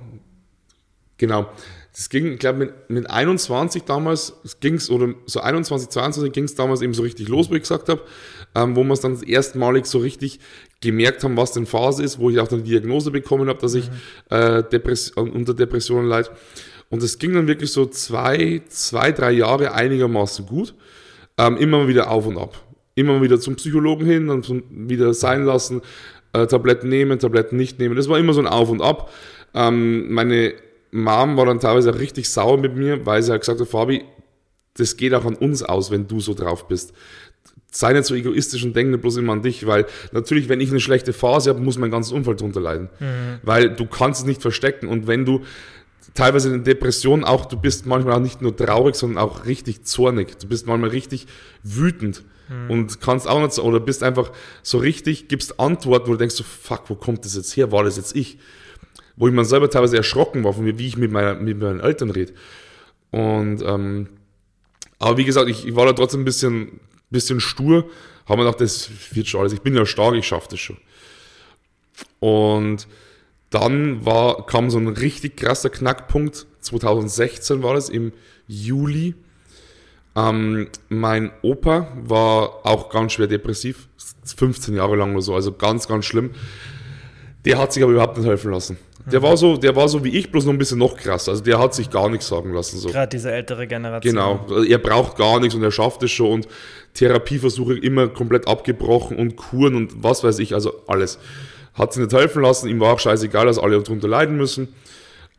genau, 1.16 1.50
das 1.94 2.08
ging, 2.08 2.32
ich 2.32 2.38
glaube, 2.40 2.58
mit, 2.58 2.90
mit 2.90 3.10
21 3.10 3.84
damals, 3.84 4.34
ging 4.60 4.74
es, 4.74 4.90
oder 4.90 5.14
so 5.26 5.40
21, 5.40 5.88
22 5.90 6.32
ging 6.32 6.44
es 6.44 6.54
damals 6.54 6.82
eben 6.82 6.92
so 6.92 7.02
richtig 7.02 7.28
los, 7.28 7.50
wo 7.50 7.54
ich 7.54 7.62
gesagt 7.62 7.88
habe, 7.88 8.02
ähm, 8.54 8.74
wo 8.74 8.82
wir 8.82 8.92
es 8.92 9.00
dann 9.00 9.22
erstmalig 9.22 9.86
so 9.86 9.98
richtig 9.98 10.40
gemerkt 10.80 11.24
haben, 11.24 11.36
was 11.36 11.52
denn 11.52 11.66
Phase 11.66 12.02
ist, 12.02 12.18
wo 12.18 12.30
ich 12.30 12.38
auch 12.38 12.48
dann 12.48 12.64
die 12.64 12.70
Diagnose 12.70 13.10
bekommen 13.10 13.48
habe, 13.48 13.60
dass 13.60 13.74
ich 13.74 13.88
mhm. 13.88 14.36
äh, 14.36 14.62
Depress 14.62 15.10
unter 15.10 15.54
Depressionen 15.54 16.08
leide. 16.08 16.30
Und 16.90 17.02
es 17.02 17.18
ging 17.18 17.32
dann 17.34 17.48
wirklich 17.48 17.72
so 17.72 17.86
zwei, 17.86 18.62
zwei, 18.68 19.12
drei 19.12 19.32
Jahre 19.32 19.72
einigermaßen 19.72 20.46
gut. 20.46 20.74
Ähm, 21.36 21.56
immer 21.56 21.88
wieder 21.88 22.10
auf 22.10 22.26
und 22.26 22.38
ab. 22.38 22.60
Immer 22.94 23.20
wieder 23.20 23.40
zum 23.40 23.56
Psychologen 23.56 24.06
hin, 24.06 24.28
dann 24.28 24.44
wieder 24.70 25.12
sein 25.14 25.44
lassen, 25.44 25.82
äh, 26.32 26.46
Tabletten 26.46 26.88
nehmen, 26.88 27.18
Tabletten 27.18 27.56
nicht 27.56 27.78
nehmen. 27.78 27.96
Das 27.96 28.08
war 28.08 28.18
immer 28.18 28.32
so 28.32 28.40
ein 28.40 28.46
Auf 28.46 28.70
und 28.70 28.82
Ab. 28.82 29.12
Ähm, 29.54 30.12
meine 30.12 30.54
Mom 30.92 31.36
war 31.36 31.46
dann 31.46 31.58
teilweise 31.58 31.90
auch 31.90 31.98
richtig 31.98 32.28
sauer 32.28 32.58
mit 32.58 32.76
mir, 32.76 33.04
weil 33.04 33.22
sie 33.22 33.32
halt 33.32 33.40
gesagt 33.40 33.60
hat, 33.60 33.68
Fabi, 33.68 34.04
das 34.76 34.96
geht 34.96 35.14
auch 35.14 35.24
an 35.24 35.34
uns 35.34 35.62
aus, 35.62 35.90
wenn 35.90 36.06
du 36.06 36.20
so 36.20 36.34
drauf 36.34 36.68
bist. 36.68 36.92
Sei 37.76 37.92
nicht 37.92 38.04
so 38.04 38.14
egoistisch 38.14 38.64
und 38.64 38.76
denk 38.76 38.90
nicht 38.90 39.00
bloß 39.00 39.16
immer 39.16 39.32
an 39.32 39.42
dich, 39.42 39.66
weil 39.66 39.86
natürlich, 40.12 40.48
wenn 40.48 40.60
ich 40.60 40.70
eine 40.70 40.78
schlechte 40.78 41.12
Phase 41.12 41.50
habe, 41.50 41.60
muss 41.60 41.76
mein 41.76 41.90
ganzes 41.90 42.12
Umfeld 42.12 42.40
drunter 42.40 42.60
leiden. 42.60 42.88
Mhm. 43.00 43.40
Weil 43.42 43.70
du 43.70 43.86
kannst 43.86 44.20
es 44.20 44.26
nicht 44.26 44.42
verstecken 44.42 44.86
und 44.86 45.08
wenn 45.08 45.24
du 45.24 45.42
teilweise 46.14 46.54
in 46.54 46.62
Depressionen 46.62 47.24
auch, 47.24 47.46
du 47.46 47.58
bist 47.58 47.86
manchmal 47.86 48.14
auch 48.14 48.20
nicht 48.20 48.40
nur 48.40 48.56
traurig, 48.56 48.94
sondern 48.94 49.18
auch 49.18 49.46
richtig 49.46 49.84
zornig. 49.84 50.38
Du 50.38 50.46
bist 50.46 50.66
manchmal 50.66 50.90
richtig 50.90 51.26
wütend 51.64 52.22
mhm. 52.48 52.70
und 52.70 53.00
kannst 53.00 53.28
auch 53.28 53.40
nicht 53.40 53.52
so, 53.52 53.62
oder 53.64 53.80
bist 53.80 54.04
einfach 54.04 54.30
so 54.62 54.78
richtig, 54.78 55.26
gibst 55.28 55.58
Antworten, 55.58 56.06
wo 56.06 56.12
du 56.12 56.18
denkst 56.18 56.36
so, 56.36 56.44
fuck, 56.44 56.84
wo 56.88 56.94
kommt 56.94 57.24
das 57.24 57.34
jetzt 57.34 57.56
her? 57.56 57.72
War 57.72 57.82
das 57.82 57.96
jetzt 57.96 58.14
ich? 58.14 58.38
Wo 59.16 59.26
ich 59.26 59.34
mir 59.34 59.44
selber 59.44 59.68
teilweise 59.68 59.96
erschrocken 59.96 60.44
war 60.44 60.52
von 60.52 60.64
mir, 60.64 60.78
wie 60.78 60.86
ich 60.86 60.96
mit, 60.96 61.10
meiner, 61.10 61.34
mit 61.34 61.60
meinen 61.60 61.80
Eltern 61.80 62.10
rede. 62.10 62.32
Und, 63.10 63.62
ähm, 63.62 64.08
aber 64.98 65.16
wie 65.18 65.24
gesagt, 65.24 65.48
ich, 65.48 65.66
ich 65.66 65.76
war 65.76 65.86
da 65.86 65.92
trotzdem 65.92 66.22
ein 66.22 66.24
bisschen, 66.24 66.80
bisschen 67.14 67.40
stur, 67.40 67.88
habe 68.26 68.38
mir 68.38 68.44
gedacht, 68.44 68.60
das 68.60 68.90
wird 69.12 69.26
schon 69.26 69.40
alles. 69.40 69.52
Ich 69.52 69.62
bin 69.62 69.74
ja 69.74 69.86
stark, 69.86 70.14
ich 70.14 70.26
schaffe 70.26 70.48
das 70.50 70.60
schon. 70.60 70.76
Und 72.20 72.86
dann 73.50 74.04
war, 74.04 74.46
kam 74.46 74.70
so 74.70 74.78
ein 74.78 74.88
richtig 74.88 75.36
krasser 75.36 75.70
Knackpunkt. 75.70 76.46
2016 76.60 77.62
war 77.62 77.74
das, 77.74 77.88
im 77.88 78.12
Juli. 78.46 79.14
Ähm, 80.16 80.68
mein 80.88 81.30
Opa 81.42 81.88
war 82.02 82.66
auch 82.66 82.90
ganz 82.90 83.12
schwer 83.12 83.26
depressiv, 83.26 83.88
15 84.24 84.74
Jahre 84.74 84.96
lang 84.96 85.12
oder 85.12 85.22
so, 85.22 85.34
also 85.34 85.52
ganz, 85.52 85.88
ganz 85.88 86.04
schlimm. 86.04 86.30
Der 87.44 87.58
hat 87.58 87.72
sich 87.72 87.82
aber 87.82 87.92
überhaupt 87.92 88.16
nicht 88.16 88.26
helfen 88.26 88.52
lassen. 88.52 88.78
Der 89.06 89.20
war 89.22 89.36
so, 89.36 89.56
der 89.56 89.76
war 89.76 89.88
so 89.88 90.02
wie 90.02 90.16
ich, 90.16 90.32
bloß 90.32 90.46
noch 90.46 90.52
ein 90.52 90.58
bisschen 90.58 90.78
noch 90.78 90.96
krasser. 90.96 91.32
Also 91.32 91.44
der 91.44 91.58
hat 91.58 91.74
sich 91.74 91.90
gar 91.90 92.08
nichts 92.08 92.26
sagen 92.26 92.54
lassen. 92.54 92.78
So. 92.78 92.88
Gerade 92.88 93.08
diese 93.08 93.30
ältere 93.30 93.66
Generation. 93.66 94.14
Genau. 94.14 94.46
Also 94.48 94.64
er 94.64 94.78
braucht 94.78 95.16
gar 95.18 95.40
nichts 95.40 95.54
und 95.54 95.62
er 95.62 95.70
schafft 95.70 96.02
es 96.02 96.10
schon 96.10 96.32
und 96.32 96.48
Therapieversuche 96.94 97.76
immer 97.76 98.08
komplett 98.08 98.48
abgebrochen 98.48 99.18
und 99.18 99.36
Kuren 99.36 99.74
und 99.74 100.02
was 100.02 100.24
weiß 100.24 100.38
ich, 100.38 100.54
also 100.54 100.72
alles 100.86 101.18
hat 101.74 101.92
sich 101.92 102.02
nicht 102.02 102.14
helfen 102.14 102.42
lassen, 102.42 102.68
ihm 102.68 102.80
war 102.80 102.92
auch 102.92 103.00
scheißegal, 103.00 103.46
dass 103.46 103.58
alle 103.58 103.80
darunter 103.82 104.08
leiden 104.08 104.36
müssen. 104.36 104.68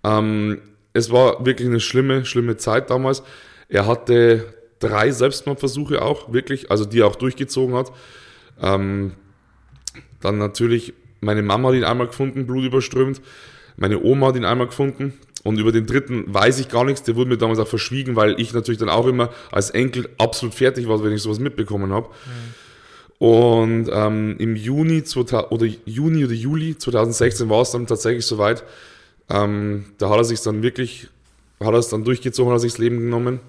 Ähm, 0.04 0.62
es 0.94 1.12
war 1.12 1.46
wirklich 1.46 1.68
eine 1.68 1.80
schlimme, 1.80 2.26
schlimme 2.26 2.58
Zeit 2.58 2.90
damals. 2.90 3.24
Er 3.70 3.88
hatte 3.88 4.54
drei 4.80 5.12
Selbstmordversuche 5.12 6.02
auch, 6.02 6.32
wirklich, 6.32 6.70
also 6.72 6.86
die 6.86 7.00
er 7.00 7.08
auch 7.08 7.16
durchgezogen 7.16 7.76
hat. 7.76 7.92
Ähm, 8.62 9.14
dann 10.22 10.38
natürlich, 10.38 10.94
meine 11.22 11.42
Mama 11.42 11.70
hat 11.70 11.76
ihn 11.76 11.84
einmal 11.84 12.08
gefunden, 12.08 12.46
blutüberströmt. 12.46 13.22
Meine 13.78 14.02
Oma 14.02 14.28
hat 14.28 14.36
ihn 14.36 14.46
einmal 14.46 14.68
gefunden. 14.68 15.14
Und 15.44 15.60
über 15.60 15.72
den 15.72 15.86
dritten 15.86 16.34
weiß 16.34 16.60
ich 16.60 16.70
gar 16.70 16.84
nichts. 16.86 17.04
Der 17.04 17.16
wurde 17.16 17.30
mir 17.30 17.38
damals 17.38 17.60
auch 17.60 17.68
verschwiegen, 17.68 18.16
weil 18.16 18.40
ich 18.40 18.54
natürlich 18.54 18.80
dann 18.80 18.90
auch 18.90 19.06
immer 19.06 19.30
als 19.52 19.70
Enkel 19.70 20.10
absolut 20.18 20.56
fertig 20.56 20.88
war, 20.88 21.04
wenn 21.04 21.12
ich 21.12 21.22
sowas 21.22 21.40
mitbekommen 21.40 21.94
habe. 21.94 22.08
Mhm. 22.08 22.54
Und 23.18 23.90
ähm, 23.92 24.36
im 24.40 24.56
Juni, 24.56 25.04
oder 25.50 25.66
Juni 25.86 26.26
oder 26.26 26.34
Juli 26.34 26.78
2016 26.78 27.50
war 27.50 27.62
es 27.62 27.72
dann 27.72 27.88
tatsächlich 27.88 28.26
soweit. 28.26 28.64
Ähm, 29.30 29.86
da 29.98 30.10
hat 30.10 30.18
er 30.18 30.24
sich 30.26 30.42
dann 30.42 30.64
wirklich, 30.64 31.08
hat 31.60 31.74
er 31.74 31.80
es 31.80 31.90
dann 31.90 32.04
durchgezogen, 32.04 32.52
hat 32.52 32.58
er 32.58 32.62
sich 32.62 32.74
das 32.74 32.80
Leben 32.80 32.98
genommen. 32.98 33.40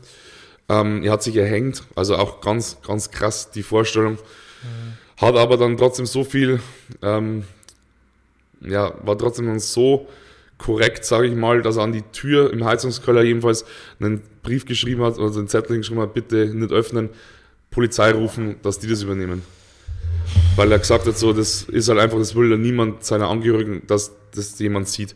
Ähm, 0.69 1.03
er 1.03 1.13
hat 1.13 1.23
sich 1.23 1.37
erhängt, 1.37 1.83
also 1.95 2.17
auch 2.17 2.41
ganz, 2.41 2.79
ganz 2.87 3.11
krass 3.11 3.51
die 3.51 3.63
Vorstellung. 3.63 4.15
Mhm. 4.15 5.23
Hat 5.23 5.37
aber 5.37 5.57
dann 5.57 5.77
trotzdem 5.77 6.07
so 6.07 6.25
viel, 6.25 6.61
ähm, 7.03 7.45
ja, 8.67 8.95
war 9.03 9.17
trotzdem 9.17 9.47
dann 9.47 9.61
so 9.61 10.09
korrekt, 10.59 11.05
sage 11.05 11.27
ich 11.27 11.35
mal, 11.35 11.63
dass 11.63 11.77
er 11.77 11.83
an 11.83 11.93
die 11.93 12.03
Tür 12.13 12.53
im 12.53 12.65
Heizungskeller 12.65 13.23
jedenfalls 13.23 13.65
einen 14.01 14.23
Brief 14.43 14.65
geschrieben 14.65 15.03
hat 15.03 15.19
oder 15.19 15.37
einen 15.37 15.49
Zettel 15.49 15.77
geschrieben 15.77 16.01
hat, 16.01 16.15
bitte 16.15 16.47
nicht 16.47 16.73
öffnen, 16.73 17.11
Polizei 17.71 18.13
rufen, 18.13 18.57
dass 18.63 18.79
die 18.79 18.89
das 18.89 19.03
übernehmen 19.03 19.43
weil 20.57 20.73
er 20.73 20.79
gesagt 20.79 21.07
hat, 21.07 21.17
so, 21.17 21.33
das 21.33 21.63
ist 21.63 21.89
halt 21.89 22.01
einfach, 22.01 22.19
das 22.19 22.35
will 22.35 22.51
ja 22.51 22.57
niemand 22.57 23.05
seiner 23.05 23.29
Angehörigen, 23.29 23.83
dass 23.87 24.13
das 24.35 24.59
jemand 24.59 24.89
sieht. 24.89 25.15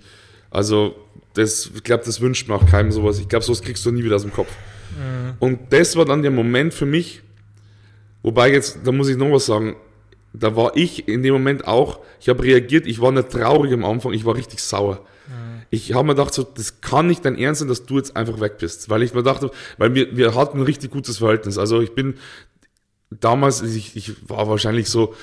Also, 0.51 0.95
das, 1.35 1.71
ich 1.75 1.83
glaube, 1.83 2.05
das 2.05 2.21
wünscht 2.21 2.49
man 2.49 2.61
auch 2.61 2.67
keinem 2.67 2.93
sowas. 2.93 3.19
Ich 3.19 3.29
glaube, 3.29 3.45
sowas 3.45 3.63
kriegst 3.63 3.85
du 3.87 3.91
nie 3.91 4.05
wieder 4.05 4.17
aus 4.17 4.23
dem 4.23 4.33
Kopf. 4.33 4.51
Mhm. 4.97 5.35
Und 5.39 5.59
das 5.71 5.97
war 5.97 6.05
dann 6.05 6.23
der 6.23 6.31
Moment 6.31 6.75
für 6.75 6.87
mich, 6.87 7.23
wobei 8.23 8.53
jetzt, 8.53 8.81
da 8.85 8.93
muss 8.93 9.09
ich 9.09 9.17
noch 9.17 9.31
was 9.33 9.47
sagen, 9.47 9.77
da 10.33 10.55
war 10.57 10.77
ich 10.77 11.09
in 11.09 11.23
dem 11.23 11.33
Moment 11.33 11.67
auch, 11.67 12.01
ich 12.21 12.29
habe 12.29 12.43
reagiert, 12.43 12.87
ich 12.87 13.01
war 13.01 13.13
nicht 13.13 13.31
traurig 13.31 13.73
am 13.73 13.85
Anfang, 13.85 14.13
ich 14.13 14.25
war 14.25 14.37
richtig 14.37 14.63
sauer. 14.63 15.05
Mhm. 15.29 15.63
Ich 15.71 15.93
habe 15.93 16.07
mir 16.07 16.15
gedacht, 16.15 16.35
so, 16.35 16.43
das 16.43 16.81
kann 16.81 17.07
nicht 17.07 17.25
dein 17.25 17.37
Ernst 17.37 17.61
sein, 17.61 17.69
dass 17.69 17.87
du 17.87 17.97
jetzt 17.97 18.17
einfach 18.17 18.41
weg 18.41 18.59
bist. 18.59 18.91
Weil 18.91 19.03
ich 19.03 19.15
mir 19.15 19.23
dachte, 19.23 19.51
weil 19.79 19.95
wir, 19.95 20.17
wir 20.17 20.35
hatten 20.35 20.59
ein 20.59 20.65
richtig 20.65 20.91
gutes 20.91 21.19
Verhältnis. 21.19 21.59
Also 21.59 21.81
ich 21.81 21.95
bin 21.95 22.15
damals, 23.11 23.63
ich, 23.63 23.97
ich 23.97 24.29
war 24.29 24.49
wahrscheinlich 24.49 24.89
so, 24.89 25.15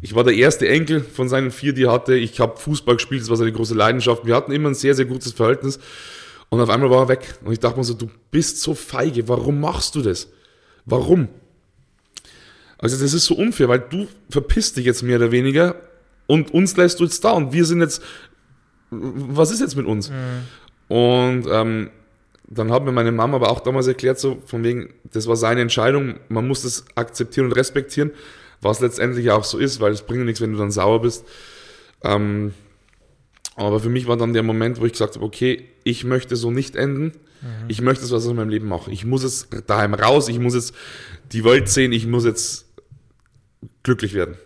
ich 0.00 0.14
war 0.14 0.24
der 0.24 0.34
erste 0.34 0.68
Enkel 0.68 1.00
von 1.00 1.28
seinen 1.28 1.50
vier, 1.50 1.72
die 1.72 1.84
er 1.84 1.92
hatte. 1.92 2.14
Ich 2.14 2.40
habe 2.40 2.56
Fußball 2.56 2.96
gespielt, 2.96 3.20
das 3.20 3.30
war 3.30 3.36
seine 3.36 3.52
große 3.52 3.74
Leidenschaft. 3.74 4.26
Wir 4.26 4.34
hatten 4.34 4.52
immer 4.52 4.70
ein 4.70 4.74
sehr, 4.74 4.94
sehr 4.94 5.04
gutes 5.04 5.32
Verhältnis. 5.32 5.78
Und 6.48 6.60
auf 6.60 6.70
einmal 6.70 6.90
war 6.90 7.04
er 7.04 7.08
weg. 7.08 7.34
Und 7.44 7.52
ich 7.52 7.60
dachte 7.60 7.78
mir 7.78 7.84
so, 7.84 7.94
du 7.94 8.10
bist 8.30 8.60
so 8.60 8.74
feige. 8.74 9.28
Warum 9.28 9.60
machst 9.60 9.94
du 9.94 10.02
das? 10.02 10.28
Warum? 10.84 11.28
Also 12.80 13.02
das 13.02 13.12
ist 13.12 13.26
so 13.26 13.34
unfair, 13.34 13.68
weil 13.68 13.80
du 13.80 14.08
verpisst 14.30 14.76
dich 14.76 14.86
jetzt 14.86 15.02
mehr 15.02 15.16
oder 15.16 15.30
weniger 15.30 15.76
und 16.26 16.52
uns 16.52 16.76
lässt 16.76 17.00
du 17.00 17.04
jetzt 17.04 17.22
da 17.24 17.32
und 17.32 17.52
wir 17.52 17.64
sind 17.64 17.80
jetzt, 17.80 18.02
was 18.90 19.50
ist 19.50 19.60
jetzt 19.60 19.76
mit 19.76 19.86
uns? 19.86 20.10
Mhm. 20.10 20.96
Und 20.96 21.46
ähm, 21.50 21.90
dann 22.48 22.72
hat 22.72 22.84
mir 22.84 22.92
meine 22.92 23.12
Mama 23.12 23.36
aber 23.36 23.50
auch 23.50 23.60
damals 23.60 23.86
erklärt, 23.86 24.18
so 24.18 24.42
von 24.46 24.64
wegen, 24.64 24.92
das 25.12 25.26
war 25.26 25.36
seine 25.36 25.60
Entscheidung, 25.60 26.16
man 26.28 26.48
muss 26.48 26.62
das 26.62 26.84
akzeptieren 26.96 27.46
und 27.46 27.52
respektieren, 27.52 28.10
was 28.60 28.80
letztendlich 28.80 29.30
auch 29.30 29.44
so 29.44 29.58
ist, 29.58 29.80
weil 29.80 29.92
es 29.92 30.02
bringt 30.02 30.24
nichts, 30.24 30.40
wenn 30.40 30.52
du 30.52 30.58
dann 30.58 30.70
sauer 30.70 31.02
bist. 31.02 31.24
Ähm, 32.02 32.54
aber 33.56 33.78
für 33.78 33.88
mich 33.88 34.08
war 34.08 34.16
dann 34.16 34.32
der 34.32 34.42
Moment, 34.42 34.80
wo 34.80 34.86
ich 34.86 34.92
gesagt 34.92 35.16
habe, 35.16 35.24
okay, 35.24 35.68
ich 35.84 36.04
möchte 36.04 36.34
so 36.34 36.50
nicht 36.50 36.76
enden. 36.76 37.12
Mhm. 37.42 37.66
Ich 37.68 37.82
möchte 37.82 38.04
es, 38.04 38.10
was 38.10 38.24
ich 38.24 38.30
in 38.30 38.36
meinem 38.36 38.48
Leben 38.48 38.68
mache. 38.68 38.90
Ich 38.90 39.04
muss 39.04 39.22
jetzt 39.22 39.48
daheim 39.68 39.94
raus, 39.94 40.28
ich 40.28 40.38
muss 40.38 40.54
jetzt 40.54 40.74
die 41.32 41.44
Welt 41.44 41.68
sehen, 41.68 41.92
ich 41.92 42.06
muss 42.06 42.24
jetzt 42.24 42.66
glücklich 43.82 44.14
werden. 44.14 44.36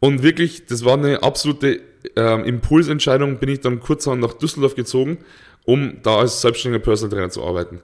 Und 0.00 0.22
wirklich, 0.22 0.66
das 0.66 0.84
war 0.84 0.94
eine 0.94 1.22
absolute 1.22 1.80
ähm, 2.16 2.44
Impulsentscheidung, 2.44 3.38
bin 3.38 3.48
ich 3.48 3.60
dann 3.60 3.80
kurzerhand 3.80 4.20
nach 4.20 4.34
Düsseldorf 4.34 4.74
gezogen 4.74 5.18
um 5.64 6.02
da 6.02 6.18
als 6.18 6.40
selbstständiger 6.40 6.82
Personal 6.82 7.16
Trainer 7.16 7.30
zu 7.30 7.44
arbeiten. 7.44 7.80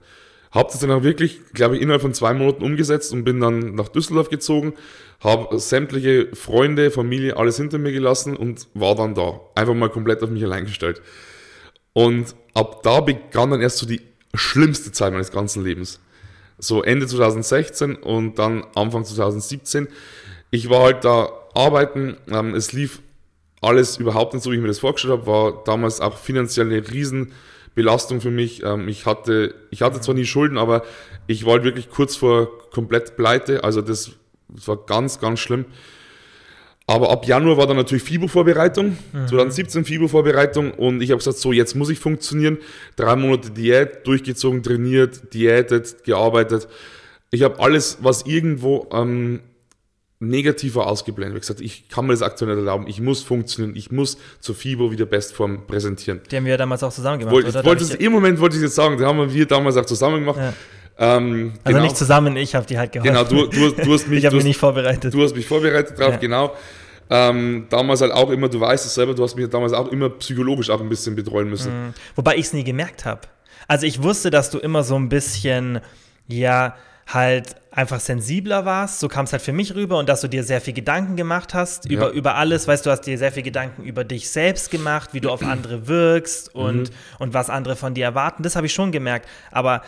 Habe 0.51 0.69
das 0.71 0.81
dann 0.81 0.91
auch 0.91 1.03
wirklich, 1.03 1.41
glaube 1.53 1.77
ich, 1.77 1.83
innerhalb 1.83 2.03
von 2.03 2.13
zwei 2.13 2.35
Monaten 2.35 2.65
umgesetzt 2.65 3.13
und 3.13 3.25
bin 3.25 3.41
dann 3.41 3.75
nach 3.77 3.89
Düsseldorf 3.89 4.31
gezogen, 4.31 4.75
habe 5.21 5.59
sämtliche 5.59 6.35
Freunde, 6.35 6.91
Familie, 6.91 7.37
alles 7.37 7.57
hinter 7.57 7.79
mir 7.79 7.93
gelassen 7.93 8.37
und 8.37 8.67
war 8.75 8.97
dann 8.97 9.15
da. 9.15 9.41
Einfach 9.55 9.75
mal 9.75 9.91
komplett 9.91 10.23
auf 10.23 10.31
mich 10.31 10.43
allein 10.43 10.65
gestellt. 10.65 11.03
Und 11.93 12.35
ab 12.55 12.83
da 12.83 13.01
begann 13.01 13.51
dann 13.51 13.61
erst 13.61 13.79
so 13.79 13.87
die 13.87 14.01
schlimmste 14.35 14.93
Zeit 14.93 15.13
meines 15.13 15.31
ganzen 15.31 15.65
Lebens. 15.65 16.01
So 16.59 16.83
Ende 16.83 17.07
2016 17.07 17.97
und 17.97 18.39
dann 18.39 18.65
Anfang 18.75 19.05
2017. 19.05 19.89
Ich 20.51 20.69
war 20.69 20.83
halt 20.83 21.05
da 21.05 21.31
arbeiten, 21.55 22.17
ähm, 22.31 22.55
es 22.55 22.73
lief 22.73 23.01
alles 23.61 23.99
überhaupt 23.99 24.35
nicht 24.35 24.43
so, 24.43 24.51
wie 24.51 24.57
ich 24.57 24.61
mir 24.61 24.69
das 24.69 24.79
vorgestellt 24.79 25.13
habe, 25.13 25.27
war 25.27 25.65
damals 25.65 26.01
auch 26.01 26.17
finanziell 26.17 26.67
eine 26.67 26.91
riesen 26.91 27.33
Belastung 27.75 28.21
für 28.21 28.31
mich. 28.31 28.63
Ähm, 28.63 28.89
ich, 28.89 29.07
hatte, 29.07 29.55
ich 29.71 29.83
hatte 29.83 30.01
zwar 30.01 30.15
nie 30.15 30.25
Schulden, 30.25 30.59
aber 30.59 30.83
ich 31.27 31.45
war 31.45 31.55
halt 31.55 31.65
wirklich 31.65 31.91
kurz 31.91 32.17
vor 32.17 32.49
komplett 32.71 33.17
pleite. 33.17 33.65
Also 33.65 33.83
das, 33.83 34.13
das 34.49 34.67
war 34.67 34.77
ganz, 34.77 35.21
ganz 35.21 35.41
schlimm. 35.41 35.67
Aber 36.87 37.11
ab 37.11 37.25
Januar 37.25 37.57
war 37.57 37.69
dann 37.69 37.77
natürlich 37.77 38.03
FIBO-Vorbereitung, 38.03 38.97
mhm. 39.13 39.29
2017 39.29 39.85
FIBO-Vorbereitung 39.85 40.73
und 40.73 41.01
ich 41.01 41.11
habe 41.11 41.19
gesagt, 41.19 41.39
so 41.39 41.53
jetzt 41.53 41.77
muss 41.77 41.89
ich 41.89 42.01
funktionieren. 42.01 42.59
Drei 42.97 43.15
Monate 43.15 43.51
Diät, 43.53 44.05
durchgezogen, 44.09 44.65
trainiert, 44.65 45.33
diätet, 45.33 46.03
gearbeitet. 46.03 46.67
Ich 47.31 47.45
habe 47.45 47.61
alles, 47.61 47.99
was 48.01 48.23
irgendwo 48.27 48.89
ähm, 48.93 49.39
negativer 50.21 50.87
ausgeblendet. 50.87 51.37
Ich 51.37 51.41
gesagt, 51.41 51.61
ich 51.61 51.89
kann 51.89 52.07
mir 52.07 52.13
das 52.13 52.23
aktuell 52.23 52.55
nicht 52.55 52.59
erlauben. 52.59 52.87
Ich 52.87 53.01
muss 53.01 53.23
funktionieren. 53.23 53.75
Ich 53.75 53.91
muss 53.91 54.19
zur 54.39 54.55
FIBO 54.55 54.93
wieder 54.93 55.07
Bestform 55.07 55.67
präsentieren. 55.67 56.21
Die 56.31 56.37
haben 56.37 56.45
wir 56.45 56.53
ja 56.53 56.57
damals 56.59 56.83
auch 56.83 56.93
zusammen 56.93 57.19
gemacht. 57.19 57.35
Wollte, 57.35 57.49
oder? 57.49 57.65
Wollte 57.65 57.85
es, 57.85 57.95
Im 57.95 58.13
Moment 58.13 58.39
wollte 58.39 58.57
ich 58.57 58.63
jetzt 58.63 58.75
sagen, 58.75 58.99
die 58.99 59.05
haben 59.05 59.33
wir 59.33 59.47
damals 59.47 59.77
auch 59.79 59.87
zusammen 59.87 60.21
gemacht. 60.21 60.39
Ja. 60.39 60.53
Ähm, 60.99 61.55
also 61.65 61.75
genau. 61.75 61.83
nicht 61.83 61.97
zusammen, 61.97 62.37
ich 62.37 62.55
habe 62.55 62.67
die 62.67 62.79
halt 62.79 62.93
geholfen. 62.93 63.15
Genau, 63.15 63.25
du, 63.25 63.47
du, 63.47 63.71
du 63.71 63.93
hast 63.95 64.09
mich. 64.09 64.19
ich 64.19 64.27
habe 64.27 64.37
mich 64.37 64.45
nicht 64.45 64.59
vorbereitet. 64.59 65.15
Du 65.15 65.23
hast 65.23 65.35
mich 65.35 65.47
vorbereitet 65.47 65.99
drauf, 65.99 66.13
ja. 66.13 66.17
genau. 66.19 66.55
Ähm, 67.09 67.67
damals 67.71 68.03
halt 68.03 68.13
auch 68.13 68.31
immer, 68.31 68.51
du 68.51 68.61
weißt 68.61 68.85
es 68.85 68.95
selber, 68.95 69.15
du 69.15 69.23
hast 69.23 69.35
mich 69.35 69.49
damals 69.49 69.73
auch 69.73 69.89
immer 69.89 70.11
psychologisch 70.11 70.69
auch 70.69 70.81
ein 70.81 70.89
bisschen 70.91 71.17
betreuen 71.17 71.49
müssen. 71.49 71.87
Mhm. 71.87 71.95
Wobei 72.15 72.37
ich 72.37 72.47
es 72.47 72.53
nie 72.53 72.63
gemerkt 72.63 73.07
habe. 73.07 73.23
Also 73.67 73.87
ich 73.87 74.03
wusste, 74.03 74.31
dass 74.31 74.51
du 74.51 74.59
immer 74.59 74.85
so 74.85 74.97
ein 74.97 75.09
bisschen, 75.09 75.81
ja, 76.29 76.77
halt 77.07 77.57
einfach 77.73 78.01
sensibler 78.01 78.65
warst, 78.65 78.99
so 78.99 79.09
kam 79.09 79.27
es 79.27 79.33
halt 79.33 79.43
für 79.43 79.53
mich 79.53 79.75
rüber 79.75 79.99
und 79.99 80.09
dass 80.09 80.21
du 80.21 80.29
dir 80.29 80.43
sehr 80.43 80.61
viel 80.61 80.75
Gedanken 80.75 81.17
gemacht 81.17 81.55
hast 81.55 81.85
ja. 81.85 81.93
über, 81.93 82.11
über 82.11 82.35
alles, 82.35 82.67
weißt 82.67 82.85
du, 82.85 82.91
hast 82.91 83.03
dir 83.03 83.17
sehr 83.17 83.31
viel 83.31 83.45
Gedanken 83.45 83.85
über 83.85 84.03
dich 84.03 84.31
selbst 84.31 84.71
gemacht, 84.71 85.11
wie 85.13 85.21
du 85.21 85.31
auf 85.31 85.43
andere 85.43 85.87
wirkst 85.87 86.53
und, 86.55 86.91
mhm. 86.91 86.95
und 87.21 87.35
was 87.35 87.49
andere 87.49 87.77
von 87.77 87.95
dir 87.95 88.05
erwarten, 88.05 88.43
das 88.43 88.57
habe 88.57 88.67
ich 88.67 88.73
schon 88.73 88.91
gemerkt, 88.91 89.29
aber 89.53 89.83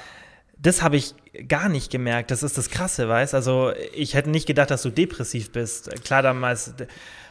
das 0.57 0.83
habe 0.83 0.97
ich 0.97 1.15
gar 1.49 1.69
nicht 1.69 1.91
gemerkt, 1.91 2.31
das 2.31 2.45
ist 2.45 2.57
das 2.57 2.71
Krasse, 2.71 3.09
weißt, 3.09 3.35
also 3.35 3.73
ich 3.95 4.15
hätte 4.15 4.31
nicht 4.31 4.47
gedacht, 4.47 4.71
dass 4.71 4.83
du 4.83 4.91
depressiv 4.91 5.51
bist, 5.51 5.91
klar 6.05 6.23
damals 6.23 6.75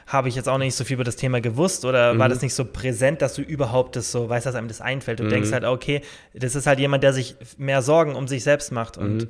habe 0.08 0.28
ich 0.28 0.36
jetzt 0.36 0.50
auch 0.50 0.58
nicht 0.58 0.76
so 0.76 0.84
viel 0.84 0.96
über 0.96 1.06
das 1.06 1.16
Thema 1.16 1.40
gewusst 1.40 1.86
oder 1.86 2.14
mhm. 2.14 2.20
war 2.20 2.28
das 2.28 2.42
nicht 2.42 2.54
so 2.54 2.66
präsent, 2.66 3.22
dass 3.22 3.36
du 3.36 3.42
überhaupt 3.42 3.96
das 3.96 4.12
so 4.12 4.28
weißt, 4.28 4.46
dass 4.46 4.56
einem 4.56 4.68
das 4.68 4.82
einfällt. 4.82 5.22
Du 5.22 5.24
mhm. 5.24 5.30
denkst 5.30 5.54
halt, 5.54 5.64
okay, 5.64 6.02
das 6.34 6.56
ist 6.56 6.68
halt 6.68 6.80
jemand, 6.80 7.04
der 7.04 7.14
sich 7.14 7.38
mehr 7.58 7.82
Sorgen 7.82 8.16
um 8.16 8.28
sich 8.28 8.44
selbst 8.44 8.74
macht 8.74 8.98
und 8.98 9.18
mhm 9.18 9.30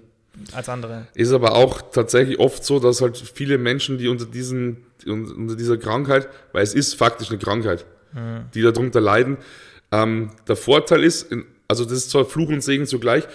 als 0.53 0.69
andere. 0.69 1.07
Ist 1.13 1.31
aber 1.31 1.55
auch 1.55 1.81
tatsächlich 1.91 2.39
oft 2.39 2.63
so, 2.63 2.79
dass 2.79 3.01
halt 3.01 3.17
viele 3.17 3.57
Menschen, 3.57 3.97
die 3.97 4.07
unter 4.07 4.25
diesen, 4.25 4.85
unter 5.05 5.55
dieser 5.55 5.77
Krankheit, 5.77 6.29
weil 6.53 6.63
es 6.63 6.73
ist 6.73 6.95
faktisch 6.95 7.29
eine 7.29 7.39
Krankheit, 7.39 7.85
mhm. 8.13 8.45
die 8.53 8.61
darunter 8.61 9.01
leiden, 9.01 9.37
ähm, 9.91 10.31
der 10.47 10.55
Vorteil 10.55 11.03
ist, 11.03 11.27
also 11.67 11.83
das 11.83 11.93
ist 11.93 12.11
zwar 12.11 12.25
Fluch 12.25 12.49
und 12.49 12.63
Segen 12.63 12.85
zugleich, 12.85 13.27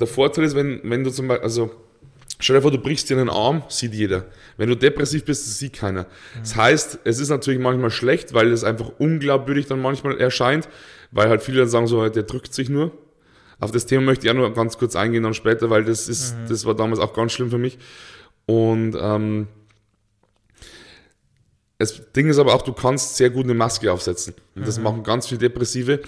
der 0.00 0.06
Vorteil 0.06 0.44
ist, 0.44 0.54
wenn, 0.54 0.80
wenn 0.84 1.04
du 1.04 1.10
zum 1.10 1.28
Beispiel, 1.28 1.44
also 1.44 1.70
stell 2.38 2.56
dir 2.56 2.62
vor, 2.62 2.70
du 2.70 2.78
brichst 2.78 3.10
dir 3.10 3.18
einen 3.18 3.30
Arm, 3.30 3.64
sieht 3.68 3.94
jeder. 3.94 4.26
Wenn 4.56 4.68
du 4.68 4.76
depressiv 4.76 5.24
bist, 5.24 5.46
das 5.46 5.58
sieht 5.58 5.74
keiner. 5.74 6.02
Mhm. 6.02 6.40
Das 6.40 6.56
heißt, 6.56 6.98
es 7.04 7.18
ist 7.18 7.30
natürlich 7.30 7.60
manchmal 7.60 7.90
schlecht, 7.90 8.32
weil 8.32 8.52
es 8.52 8.64
einfach 8.64 8.92
unglaubwürdig 8.98 9.66
dann 9.66 9.80
manchmal 9.80 10.20
erscheint, 10.20 10.68
weil 11.10 11.28
halt 11.28 11.42
viele 11.42 11.60
dann 11.60 11.68
sagen 11.68 11.86
so, 11.86 12.08
der 12.08 12.22
drückt 12.22 12.54
sich 12.54 12.68
nur. 12.68 12.92
Auf 13.60 13.70
das 13.70 13.86
Thema 13.86 14.02
möchte 14.02 14.26
ich 14.26 14.32
auch 14.32 14.36
noch 14.36 14.54
ganz 14.54 14.78
kurz 14.78 14.96
eingehen 14.96 15.22
dann 15.22 15.34
später, 15.34 15.70
weil 15.70 15.84
das 15.84 16.08
ist, 16.08 16.36
mhm. 16.36 16.48
das 16.48 16.64
war 16.64 16.74
damals 16.74 17.00
auch 17.00 17.14
ganz 17.14 17.32
schlimm 17.32 17.50
für 17.50 17.58
mich. 17.58 17.78
Und 18.46 18.96
ähm, 19.00 19.48
das 21.78 22.12
Ding 22.12 22.28
ist 22.28 22.38
aber 22.38 22.54
auch, 22.54 22.62
du 22.62 22.72
kannst 22.72 23.16
sehr 23.16 23.30
gut 23.30 23.44
eine 23.44 23.54
Maske 23.54 23.92
aufsetzen. 23.92 24.34
Und 24.54 24.66
das 24.66 24.78
mhm. 24.78 24.84
machen 24.84 25.02
ganz 25.02 25.28
viele 25.28 25.38
Depressive. 25.38 26.00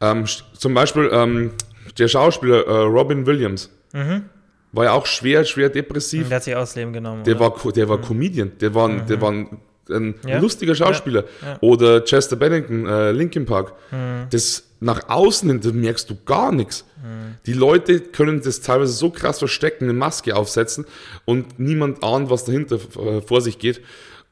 Ähm, 0.00 0.24
zum 0.56 0.74
Beispiel 0.74 1.08
ähm, 1.12 1.52
der 1.98 2.08
Schauspieler 2.08 2.66
äh, 2.66 2.82
Robin 2.82 3.26
Williams 3.26 3.70
mhm. 3.92 4.24
war 4.72 4.84
ja 4.84 4.92
auch 4.92 5.06
schwer, 5.06 5.44
schwer 5.44 5.68
depressiv. 5.68 6.28
Der 6.28 6.36
hat 6.36 6.44
sich 6.44 6.54
ausleben 6.54 6.92
genommen. 6.92 7.24
Der 7.24 7.38
war, 7.40 7.54
der 7.72 7.88
war 7.88 7.98
mhm. 7.98 8.02
Comedian. 8.02 8.52
Der 8.60 8.74
war, 8.74 8.88
der 8.88 9.16
mhm. 9.16 9.20
war 9.20 9.32
ein, 9.32 9.58
ein 9.90 10.14
ja? 10.26 10.38
lustiger 10.38 10.74
Schauspieler. 10.74 11.24
Ja. 11.42 11.52
Ja. 11.52 11.58
Oder 11.60 12.04
Chester 12.04 12.36
Bennington, 12.36 12.86
äh, 12.86 13.12
Linkin 13.12 13.46
Park. 13.46 13.72
Mhm. 13.90 14.26
Das 14.30 14.64
nach 14.80 15.08
außen 15.08 15.48
hin, 15.48 15.60
da 15.60 15.72
merkst 15.72 16.08
du 16.10 16.16
gar 16.24 16.52
nichts. 16.52 16.84
Mhm. 17.02 17.36
Die 17.46 17.52
Leute 17.52 18.00
können 18.00 18.42
das 18.42 18.60
teilweise 18.60 18.92
so 18.92 19.10
krass 19.10 19.38
verstecken, 19.38 19.84
eine 19.84 19.94
Maske 19.94 20.36
aufsetzen 20.36 20.86
und 21.24 21.58
niemand 21.58 22.04
ahnt, 22.04 22.30
was 22.30 22.44
dahinter 22.44 22.76
äh, 22.76 23.20
vor 23.22 23.40
sich 23.40 23.58
geht. 23.58 23.80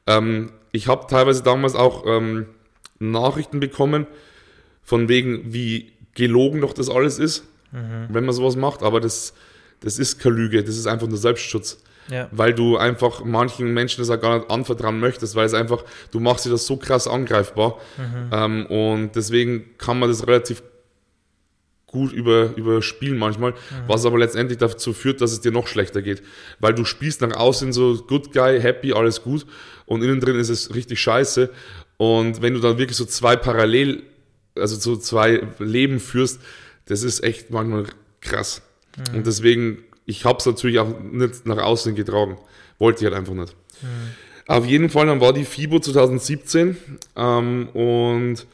Ähm, 0.07 0.51
ich 0.71 0.87
habe 0.87 1.07
teilweise 1.07 1.41
damals 1.41 1.75
auch 1.75 2.05
ähm, 2.05 2.47
Nachrichten 2.99 3.59
bekommen, 3.59 4.07
von 4.83 5.09
wegen, 5.09 5.53
wie 5.53 5.93
gelogen 6.13 6.61
doch 6.61 6.73
das 6.73 6.89
alles 6.89 7.17
ist, 7.17 7.43
mhm. 7.71 8.07
wenn 8.09 8.25
man 8.25 8.35
sowas 8.35 8.55
macht, 8.55 8.83
aber 8.83 8.99
das, 9.01 9.33
das 9.79 9.97
ist 9.97 10.19
keine 10.19 10.35
Lüge, 10.35 10.63
das 10.63 10.77
ist 10.77 10.87
einfach 10.87 11.07
nur 11.07 11.17
Selbstschutz. 11.17 11.79
Ja. 12.09 12.27
Weil 12.31 12.53
du 12.53 12.77
einfach 12.77 13.23
manchen 13.23 13.73
Menschen 13.73 14.01
das 14.01 14.09
auch 14.09 14.21
gar 14.21 14.37
nicht 14.37 14.51
anvertrauen 14.51 14.99
möchtest, 14.99 15.35
weil 15.35 15.45
es 15.45 15.53
einfach, 15.53 15.83
du 16.11 16.19
machst 16.19 16.45
dir 16.45 16.51
das 16.51 16.65
so 16.65 16.77
krass 16.77 17.07
angreifbar. 17.07 17.79
Mhm. 17.97 18.29
Ähm, 18.31 18.65
und 18.67 19.15
deswegen 19.15 19.77
kann 19.77 19.99
man 19.99 20.09
das 20.09 20.27
relativ 20.27 20.61
gut 21.87 22.11
über, 22.11 22.55
überspielen 22.57 23.17
manchmal, 23.17 23.51
mhm. 23.51 23.55
was 23.87 24.05
aber 24.05 24.19
letztendlich 24.19 24.57
dazu 24.57 24.91
führt, 24.91 25.21
dass 25.21 25.31
es 25.31 25.41
dir 25.41 25.51
noch 25.51 25.67
schlechter 25.67 26.01
geht. 26.01 26.21
Weil 26.59 26.73
du 26.73 26.83
spielst 26.83 27.21
nach 27.21 27.35
außen 27.35 27.71
so 27.73 27.95
good 28.07 28.33
guy, 28.33 28.59
happy, 28.59 28.93
alles 28.93 29.23
gut 29.23 29.45
und 29.85 30.03
innen 30.03 30.19
drin 30.19 30.37
ist 30.37 30.49
es 30.49 30.75
richtig 30.75 30.99
scheiße. 30.99 31.49
Und 31.97 32.41
wenn 32.41 32.53
du 32.53 32.59
dann 32.59 32.77
wirklich 32.77 32.97
so 32.97 33.05
zwei 33.05 33.37
parallel, 33.37 34.03
also 34.55 34.75
so 34.75 34.97
zwei 34.97 35.41
Leben 35.59 35.99
führst, 35.99 36.41
das 36.87 37.01
ist 37.01 37.23
echt 37.23 37.49
manchmal 37.49 37.85
krass. 38.19 38.61
Mhm. 38.97 39.17
Und 39.17 39.27
deswegen 39.27 39.83
ich 40.05 40.25
habe 40.25 40.37
es 40.39 40.45
natürlich 40.45 40.79
auch 40.79 40.99
nicht 40.99 41.45
nach 41.45 41.57
außen 41.57 41.95
getragen. 41.95 42.37
Wollte 42.77 42.99
ich 42.99 43.05
halt 43.05 43.17
einfach 43.17 43.33
nicht. 43.33 43.55
Mhm. 43.81 43.87
Auf 44.47 44.65
jeden 44.65 44.89
Fall, 44.89 45.07
dann 45.07 45.21
war 45.21 45.33
die 45.33 45.43
FIBO 45.43 45.79
2017 45.79 46.77
ähm, 47.15 47.69
und 47.73 48.45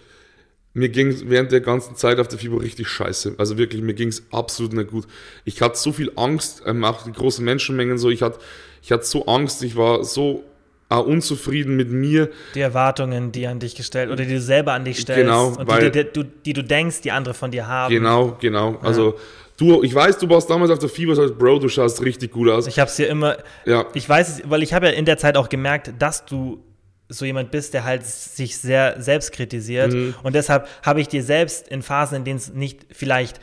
mir 0.74 0.88
ging 0.88 1.10
es 1.10 1.30
während 1.30 1.52
der 1.52 1.60
ganzen 1.60 1.98
Zeit 1.98 2.18
auf 2.20 2.30
der 2.30 2.40
FIBO 2.40 2.58
richtig 2.58 2.88
scheiße. 2.88 3.36
Also 3.38 3.58
wirklich, 3.58 3.82
mir 3.82 3.94
ging 3.94 4.08
es 4.08 4.24
absolut 4.32 4.72
nicht 4.72 4.92
gut. 4.92 5.06
Ich 5.44 5.62
hatte 5.62 5.78
so 5.78 5.92
viel 5.92 6.12
Angst, 6.16 6.64
ähm, 6.66 6.86
auch 6.86 7.04
die 7.04 7.12
großen 7.12 7.44
Menschenmengen 7.44 7.98
so. 7.98 8.10
Ich 8.10 8.22
hatte, 8.22 8.40
ich 8.82 8.92
hatte 8.94 9.04
so 9.04 9.26
Angst, 9.26 9.64
ich 9.64 9.76
war 9.76 10.06
so 10.06 10.46
äh, 10.90 10.96
unzufrieden 10.96 11.76
mit 11.76 11.90
mir. 11.90 12.30
Die 12.56 12.62
Erwartungen, 12.62 13.34
die 13.34 13.48
an 13.48 13.60
dich 13.60 13.76
gestellt 13.76 14.12
oder 14.12 14.24
die 14.24 14.34
du 14.34 14.40
selber 14.40 14.72
an 14.72 14.86
dich 14.86 15.00
stellst. 15.00 15.22
Genau, 15.22 15.48
und 15.48 15.68
weil, 15.68 15.92
die, 15.92 16.04
die, 16.04 16.24
die, 16.24 16.30
die, 16.46 16.54
du 16.54 16.64
denkst, 16.64 17.02
die 17.02 17.12
andere 17.12 17.34
von 17.34 17.52
dir 17.52 17.68
haben. 17.68 17.94
Genau, 17.94 18.38
genau. 18.40 18.78
Also 18.82 19.18
Du, 19.62 19.84
ich 19.84 19.94
weiß, 19.94 20.18
du 20.18 20.28
warst 20.28 20.50
damals 20.50 20.72
auf 20.72 20.80
der 20.80 20.90
Fieber, 20.90 21.14
sagst, 21.16 21.38
Bro, 21.38 21.60
du 21.60 21.70
schaust 21.70 22.02
richtig 22.02 22.32
gut 22.32 22.50
aus. 22.50 22.66
Ich 22.66 22.80
hab's 22.80 22.96
dir 22.96 23.08
immer, 23.08 23.38
ja. 23.64 23.86
ich 23.94 24.10
weiß 24.10 24.40
es, 24.40 24.50
weil 24.50 24.64
ich 24.64 24.74
habe 24.74 24.88
ja 24.88 24.94
in 24.94 25.06
der 25.06 25.20
Zeit 25.20 25.38
auch 25.38 25.50
gemerkt, 25.50 25.94
dass 26.00 26.26
du 26.26 26.64
so 27.10 27.26
jemand 27.26 27.52
bist, 27.52 27.76
der 27.76 27.84
halt 27.84 28.04
sich 28.04 28.58
sehr 28.58 29.00
selbst 29.00 29.32
kritisiert. 29.34 29.94
Mhm. 29.94 30.16
Und 30.24 30.34
deshalb 30.34 30.68
habe 30.82 31.00
ich 31.00 31.10
dir 31.10 31.22
selbst 31.22 31.68
in 31.68 31.84
Phasen, 31.84 32.18
in 32.18 32.24
denen 32.24 32.38
es 32.38 32.52
nicht 32.52 32.88
vielleicht, 32.92 33.40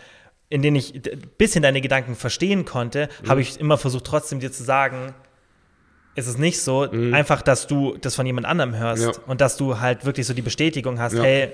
in 0.49 0.61
denen 0.61 0.75
ich 0.75 0.93
ein 0.97 1.31
bisschen 1.39 1.63
deine 1.63 1.81
Gedanken 1.81 2.17
verstehen 2.17 2.65
konnte, 2.65 3.09
mhm. 3.23 3.29
habe 3.29 3.41
ich 3.41 3.61
immer 3.61 3.79
versucht, 3.79 4.05
trotzdem 4.05 4.41
dir 4.41 4.51
zu 4.51 4.65
sagen, 4.65 5.15
ist 6.17 6.27
es 6.27 6.37
nicht 6.37 6.61
so, 6.61 6.89
mhm. 6.91 7.15
einfach, 7.15 7.43
dass 7.43 7.69
du 7.69 7.97
das 7.97 8.17
von 8.17 8.27
jemand 8.27 8.45
anderem 8.45 8.77
hörst 8.77 9.05
ja. 9.05 9.13
und 9.29 9.41
dass 9.41 9.57
du 9.57 9.79
halt 9.79 10.05
wirklich 10.05 10.27
so 10.27 10.35
die 10.35 10.43
Bestätigung 10.43 10.99
hast, 10.99 11.13
ja. 11.13 11.23
hey, 11.23 11.53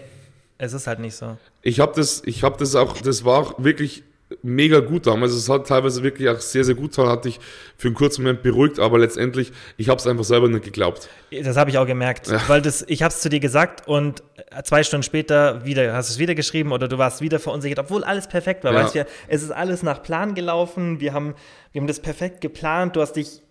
es 0.57 0.73
ist 0.73 0.87
halt 0.87 1.01
nicht 1.01 1.17
so. 1.17 1.37
Ich 1.61 1.81
habe 1.81 1.93
das, 1.95 2.23
ich 2.25 2.43
habe 2.43 2.57
das 2.59 2.75
auch, 2.75 2.97
das 3.03 3.27
war 3.27 3.41
auch 3.41 3.63
wirklich 3.63 4.05
mega 4.43 4.81
gut 4.81 5.07
damals. 5.07 5.33
Es 5.33 5.49
hat 5.49 5.67
teilweise 5.67 6.03
wirklich 6.03 6.29
auch 6.29 6.39
sehr, 6.41 6.65
sehr 6.65 6.75
gut 6.75 6.91
getan, 6.91 7.09
hat 7.09 7.25
dich 7.25 7.41
für 7.77 7.89
einen 7.89 7.95
kurzen 7.95 8.23
Moment 8.23 8.43
beruhigt, 8.43 8.79
aber 8.79 8.99
letztendlich, 8.99 9.53
ich 9.77 9.89
habe 9.89 9.99
es 9.99 10.07
einfach 10.07 10.25
selber 10.25 10.49
nicht 10.49 10.65
geglaubt. 10.65 11.09
Das 11.43 11.57
habe 11.57 11.71
ich 11.71 11.79
auch 11.79 11.87
gemerkt, 11.87 12.29
ja. 12.29 12.41
weil 12.49 12.63
das, 12.63 12.85
ich 12.89 13.03
habe 13.03 13.13
es 13.13 13.21
zu 13.21 13.29
dir 13.29 13.41
gesagt 13.41 13.87
und 13.87 14.23
zwei 14.65 14.83
Stunden 14.83 15.03
später 15.03 15.65
wieder, 15.65 15.93
hast 15.95 16.11
du 16.11 16.15
es 16.15 16.19
wieder 16.19 16.35
geschrieben 16.35 16.73
oder 16.73 16.89
du 16.89 16.99
warst 16.99 17.21
wieder 17.21 17.39
verunsichert, 17.39 17.79
obwohl 17.79 18.05
alles 18.05 18.29
perfekt 18.29 18.65
war. 18.65 18.73
Ja. 18.73 18.85
Weißt 18.85 18.95
du, 18.95 19.07
es 19.29 19.43
ist 19.43 19.51
alles 19.51 19.83
nach 19.83 20.03
Plan 20.03 20.35
gelaufen, 20.35 21.01
wir 21.01 21.13
haben, 21.13 21.35
wir 21.73 21.81
haben 21.81 21.89
das 21.89 22.01
perfekt 22.01 22.41
geplant, 22.41 22.97
du 22.97 23.01
hast 23.01 23.15
dich 23.17 23.43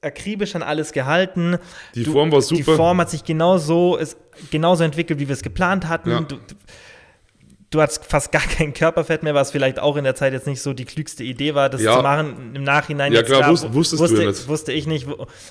akribisch 0.00 0.56
an 0.56 0.62
alles 0.62 0.92
gehalten. 0.92 1.58
Die 1.94 2.02
du, 2.02 2.12
Form 2.12 2.32
war 2.32 2.42
super. 2.42 2.56
Die 2.56 2.76
Form 2.76 2.98
hat 2.98 3.10
sich 3.10 3.24
genauso, 3.24 3.96
ist 3.96 4.16
genauso 4.50 4.82
entwickelt, 4.82 5.20
wie 5.20 5.28
wir 5.28 5.34
es 5.34 5.42
geplant 5.42 5.88
hatten. 5.88 6.10
Ja. 6.10 6.20
Du, 6.20 6.36
du 7.72 7.80
hattest 7.80 8.04
fast 8.04 8.30
gar 8.30 8.42
kein 8.42 8.72
Körperfett 8.72 9.22
mehr, 9.22 9.34
was 9.34 9.50
vielleicht 9.50 9.80
auch 9.80 9.96
in 9.96 10.04
der 10.04 10.14
Zeit 10.14 10.32
jetzt 10.32 10.46
nicht 10.46 10.62
so 10.62 10.72
die 10.72 10.84
klügste 10.84 11.24
Idee 11.24 11.54
war, 11.54 11.68
das 11.68 11.82
ja. 11.82 11.96
zu 11.96 12.02
machen. 12.02 12.52
Im 12.54 12.62
Nachhinein. 12.62 13.12
Ja, 13.12 13.22
klar, 13.22 13.40
klar 13.40 13.50
wusstest, 13.50 13.74
wusstest 13.74 14.02
wusste, 14.02 14.16
du 14.16 14.22
ja 14.22 14.28
nicht. 14.28 14.48
Wusste 14.48 14.72
ich 14.72 14.86
nicht. 14.86 15.06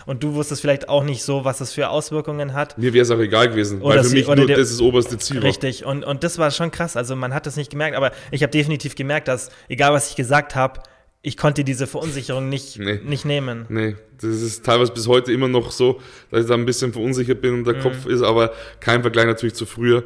Und 0.06 0.24
du 0.24 0.34
wusstest 0.36 0.62
vielleicht 0.62 0.88
auch 0.88 1.04
nicht 1.04 1.24
so, 1.24 1.44
was 1.44 1.58
das 1.58 1.74
für 1.74 1.90
Auswirkungen 1.90 2.54
hat. 2.54 2.78
Mir 2.78 2.94
wäre 2.94 3.04
es 3.04 3.12
auch 3.12 3.20
egal 3.20 3.50
gewesen, 3.50 3.82
oder 3.82 3.98
weil 3.98 4.04
für 4.04 4.14
mich 4.14 4.28
nur 4.28 4.36
der, 4.36 4.58
das 4.58 4.70
ist 4.70 4.80
das 4.80 4.82
oberste 4.82 5.18
Ziel 5.18 5.40
Richtig. 5.40 5.86
Und, 5.86 6.06
und 6.06 6.24
das 6.24 6.38
war 6.38 6.52
schon 6.52 6.72
krass. 6.72 6.96
Also 6.96 7.16
man 7.16 7.34
hat 7.34 7.46
das 7.46 7.58
nicht 7.58 7.72
gemerkt, 7.72 7.98
aber 7.98 8.12
ich 8.30 8.44
habe 8.44 8.52
definitiv 8.52 8.96
gemerkt, 8.96 9.28
dass, 9.28 9.50
egal 9.68 9.92
was 9.92 10.12
ich 10.12 10.16
gesagt 10.16 10.56
habe, 10.56 10.82
ich 11.24 11.38
konnte 11.38 11.64
diese 11.64 11.88
Verunsicherung 11.88 12.50
nicht, 12.50 12.80
nee. 12.80 13.00
nicht 13.04 13.26
nehmen. 13.26 13.66
Nee, 13.70 13.96
das 14.20 14.42
ist 14.42 14.66
teilweise 14.66 14.92
bis 14.92 15.08
heute 15.08 15.32
immer 15.32 15.48
noch 15.48 15.72
so, 15.72 16.00
dass 16.30 16.42
ich 16.42 16.48
da 16.48 16.54
ein 16.54 16.66
bisschen 16.66 16.94
verunsichert 16.94 17.42
bin 17.42 17.54
und 17.56 17.66
der 17.66 17.76
mhm. 17.76 17.82
Kopf 17.82 18.06
ist, 18.06 18.22
aber 18.22 18.54
kein 18.80 19.02
Vergleich 19.02 19.26
natürlich 19.26 19.56
zu 19.56 19.66
früher. 19.66 20.04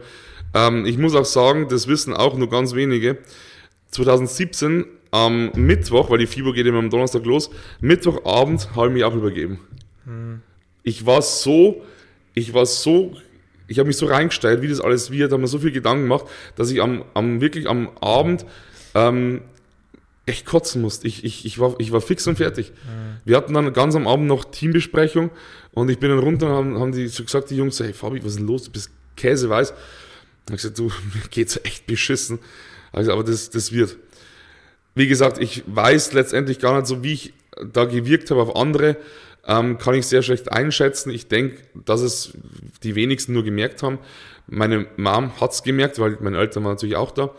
Ähm, 0.55 0.85
ich 0.85 0.97
muss 0.97 1.13
auch 1.13 1.25
sagen, 1.25 1.67
das 1.69 1.87
wissen 1.87 2.13
auch 2.13 2.35
nur 2.35 2.49
ganz 2.49 2.73
wenige. 2.73 3.17
2017 3.91 4.85
am 5.11 5.51
Mittwoch, 5.53 6.09
weil 6.09 6.17
die 6.17 6.27
FIBO 6.27 6.53
geht 6.53 6.65
immer 6.65 6.79
am 6.79 6.89
Donnerstag 6.89 7.25
los, 7.25 7.49
Mittwochabend 7.81 8.75
habe 8.75 8.87
ich 8.87 8.93
mich 8.93 9.03
auch 9.03 9.13
übergeben. 9.13 9.59
Hm. 10.05 10.41
Ich 10.83 11.05
war 11.05 11.21
so, 11.21 11.83
ich 12.33 12.53
war 12.53 12.65
so, 12.65 13.15
ich 13.67 13.79
habe 13.79 13.87
mich 13.87 13.97
so 13.97 14.07
reingestellt, 14.07 14.61
wie 14.61 14.67
das 14.67 14.81
alles 14.81 15.11
wird, 15.11 15.31
habe 15.31 15.41
mir 15.41 15.47
so 15.47 15.59
viel 15.59 15.71
Gedanken 15.71 16.03
gemacht, 16.03 16.25
dass 16.55 16.71
ich 16.71 16.81
am, 16.81 17.03
am 17.13 17.41
wirklich 17.41 17.69
am 17.69 17.89
Abend 18.01 18.45
ähm, 18.93 19.41
echt 20.25 20.45
kotzen 20.45 20.81
musste. 20.81 21.07
Ich, 21.07 21.23
ich, 21.23 21.45
ich, 21.45 21.59
war, 21.59 21.75
ich 21.79 21.91
war 21.91 22.01
fix 22.01 22.27
und 22.27 22.37
fertig. 22.37 22.71
Mhm. 22.71 23.17
Wir 23.25 23.37
hatten 23.37 23.53
dann 23.53 23.71
ganz 23.73 23.95
am 23.95 24.07
Abend 24.07 24.27
noch 24.27 24.45
Teambesprechung 24.45 25.31
und 25.71 25.89
ich 25.89 25.99
bin 25.99 26.09
dann 26.09 26.19
runter 26.19 26.47
und 26.47 26.53
haben, 26.53 26.79
haben 26.79 26.91
die 26.91 27.07
so 27.07 27.23
gesagt, 27.23 27.49
die 27.49 27.57
Jungs, 27.57 27.79
hey 27.79 27.93
Fabi, 27.93 28.19
was 28.19 28.31
ist 28.31 28.39
denn 28.39 28.47
los? 28.47 28.63
Du 28.63 28.71
bist 28.71 28.91
käseweiß. 29.15 29.73
Habe 30.47 30.57
gesagt, 30.57 30.77
du, 30.77 30.85
mir 31.13 31.27
geht's 31.29 31.59
echt 31.63 31.87
beschissen. 31.87 32.39
Also, 32.91 33.11
aber 33.11 33.23
das, 33.23 33.49
das 33.49 33.71
wird. 33.71 33.97
Wie 34.93 35.07
gesagt, 35.07 35.41
ich 35.41 35.63
weiß 35.67 36.13
letztendlich 36.13 36.59
gar 36.59 36.75
nicht 36.75 36.87
so, 36.87 37.03
wie 37.03 37.13
ich 37.13 37.33
da 37.73 37.85
gewirkt 37.85 38.31
habe 38.31 38.41
auf 38.41 38.55
andere, 38.55 38.97
ähm, 39.45 39.77
kann 39.77 39.93
ich 39.95 40.07
sehr 40.07 40.21
schlecht 40.21 40.51
einschätzen. 40.51 41.09
Ich 41.11 41.27
denke, 41.27 41.57
dass 41.73 42.01
es 42.01 42.33
die 42.83 42.95
wenigsten 42.95 43.33
nur 43.33 43.43
gemerkt 43.43 43.83
haben. 43.83 43.99
Meine 44.47 44.87
Mom 44.97 45.39
hat's 45.39 45.63
gemerkt, 45.63 45.99
weil 45.99 46.17
meine 46.21 46.37
Eltern 46.37 46.63
waren 46.63 46.73
natürlich 46.73 46.95
auch 46.95 47.11
da. 47.11 47.33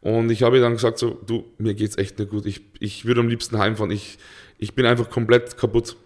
Und 0.00 0.30
ich 0.30 0.42
habe 0.42 0.60
dann 0.60 0.74
gesagt, 0.74 0.98
so, 0.98 1.18
du, 1.26 1.44
mir 1.58 1.74
geht's 1.74 1.96
echt 1.96 2.18
nicht 2.18 2.30
gut. 2.30 2.46
Ich, 2.46 2.62
ich 2.78 3.04
würde 3.04 3.20
am 3.20 3.28
liebsten 3.28 3.58
heimfahren. 3.58 3.90
Ich, 3.90 4.18
ich 4.58 4.74
bin 4.74 4.86
einfach 4.86 5.08
komplett 5.10 5.56
kaputt. 5.56 5.96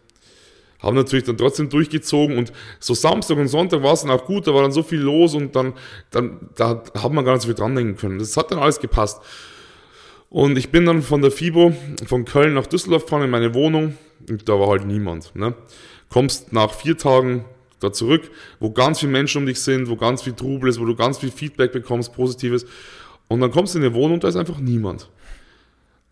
Haben 0.81 0.97
natürlich 0.97 1.24
dann 1.24 1.37
trotzdem 1.37 1.68
durchgezogen 1.68 2.39
und 2.39 2.53
so 2.79 2.95
Samstag 2.95 3.37
und 3.39 3.49
Sonntag 3.49 3.83
war 3.83 3.95
es 3.95 4.03
dann 4.03 4.11
auch 4.11 4.24
gut, 4.24 4.47
da 4.47 4.55
war 4.55 4.62
dann 4.62 4.72
so 4.72 4.83
viel 4.83 5.01
los 5.01 5.35
und 5.35 5.57
dann, 5.57 5.74
dann 6.11 6.51
da 6.55 6.83
hat 6.95 7.12
man 7.12 7.24
gar 7.24 7.33
nicht 7.33 7.43
so 7.43 7.49
viel 7.49 7.57
dran 7.57 7.74
denken 7.74 7.97
können. 7.97 8.18
Das 8.18 8.37
hat 8.37 8.53
dann 8.53 8.59
alles 8.59 8.79
gepasst. 8.79 9.20
Und 10.31 10.59
ich 10.59 10.70
bin 10.70 10.85
dann 10.85 11.03
von 11.03 11.22
der 11.22 11.31
FIBO, 11.31 11.72
von 12.07 12.24
Köln 12.24 12.55
nach 12.55 12.66
Düsseldorf 12.66 13.05
gefahren 13.05 13.22
in 13.22 13.31
meine 13.31 13.55
Wohnung 13.55 13.97
und 14.29 14.49
da 14.49 14.61
war 14.61 14.68
halt 14.68 14.87
niemand. 14.87 15.35
Ne? 15.35 15.55
Kommst 16.11 16.53
nach 16.53 16.72
vier 16.72 16.97
Tagen 16.97 17.45
da 17.81 17.93
zurück, 17.93 18.31
wo 18.61 18.70
ganz 18.70 19.01
viele 19.01 19.12
Menschen 19.12 19.39
um 19.39 19.47
dich 19.47 19.61
sind, 19.61 19.89
wo 19.89 19.97
ganz 19.97 20.22
viel 20.22 20.35
Trubel 20.35 20.68
ist, 20.68 20.81
wo 20.81 20.85
du 20.85 20.95
ganz 20.95 21.18
viel 21.18 21.31
Feedback 21.31 21.72
bekommst, 21.72 22.12
Positives. 22.12 22.66
Und 23.29 23.41
dann 23.41 23.51
kommst 23.51 23.74
du 23.74 23.79
in 23.79 23.85
eine 23.85 23.95
Wohnung 23.95 24.14
und 24.14 24.24
da 24.24 24.29
ist 24.29 24.37
einfach 24.37 24.59
niemand. 24.59 25.09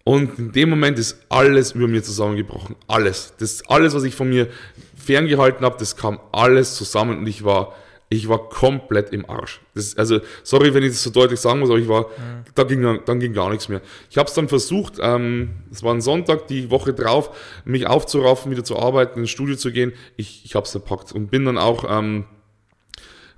Und 0.06 0.38
in 0.38 0.52
dem 0.52 0.70
Moment 0.70 1.00
ist 1.00 1.18
alles 1.28 1.72
über 1.72 1.88
mir 1.88 2.00
zusammengebrochen. 2.00 2.76
Alles. 2.86 3.34
Das 3.40 3.68
alles, 3.68 3.92
was 3.92 4.04
ich 4.04 4.14
von 4.14 4.28
mir 4.28 4.46
ferngehalten 4.94 5.66
habe, 5.66 5.74
das 5.80 5.96
kam 5.96 6.20
alles 6.30 6.76
zusammen 6.76 7.18
und 7.18 7.26
ich 7.26 7.44
war, 7.44 7.74
ich 8.08 8.28
war 8.28 8.48
komplett 8.48 9.10
im 9.10 9.28
Arsch. 9.28 9.60
Das, 9.74 9.96
also, 9.96 10.20
sorry, 10.44 10.72
wenn 10.74 10.84
ich 10.84 10.90
das 10.90 11.02
so 11.02 11.10
deutlich 11.10 11.40
sagen 11.40 11.58
muss, 11.58 11.70
aber 11.70 11.80
ich 11.80 11.88
war, 11.88 12.02
mhm. 12.02 12.44
da 12.54 12.62
ging, 12.62 13.00
dann 13.04 13.18
ging 13.18 13.32
gar 13.32 13.50
nichts 13.50 13.68
mehr. 13.68 13.80
Ich 14.08 14.16
habe 14.16 14.28
es 14.28 14.34
dann 14.34 14.46
versucht, 14.46 14.94
ähm, 15.00 15.64
es 15.72 15.82
war 15.82 15.92
ein 15.92 16.00
Sonntag, 16.00 16.46
die 16.46 16.70
Woche 16.70 16.94
drauf, 16.94 17.36
mich 17.64 17.88
aufzuraffen, 17.88 18.52
wieder 18.52 18.62
zu 18.62 18.78
arbeiten, 18.78 19.18
ins 19.18 19.30
Studio 19.30 19.56
zu 19.56 19.72
gehen. 19.72 19.92
Ich, 20.16 20.44
ich 20.44 20.54
habe 20.54 20.66
es 20.66 20.70
verpackt 20.70 21.10
und 21.10 21.32
bin 21.32 21.44
dann 21.44 21.58
auch, 21.58 21.84
ähm, 21.90 22.26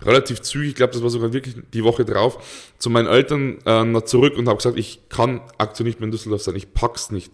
relativ 0.03 0.41
zügig, 0.43 0.71
ich 0.71 0.75
glaube, 0.75 0.93
das 0.93 1.03
war 1.03 1.11
sogar 1.11 1.33
wirklich 1.33 1.57
die 1.73 1.85
Woche 1.85 2.05
drauf, 2.05 2.73
zu 2.79 2.91
meinen 2.91 3.09
Eltern 3.09 3.59
äh, 3.65 4.05
zurück 4.05 4.37
und 4.37 4.49
habe 4.49 4.59
gesagt, 4.59 4.79
ich 4.79 5.01
kann 5.09 5.41
aktuell 5.59 5.89
nicht 5.89 6.01
mehr 6.01 6.07
in 6.07 6.13
Düsseldorf 6.13 6.43
sein, 6.43 6.57
ich 6.57 6.73
pack's 6.73 7.11
nicht. 7.11 7.33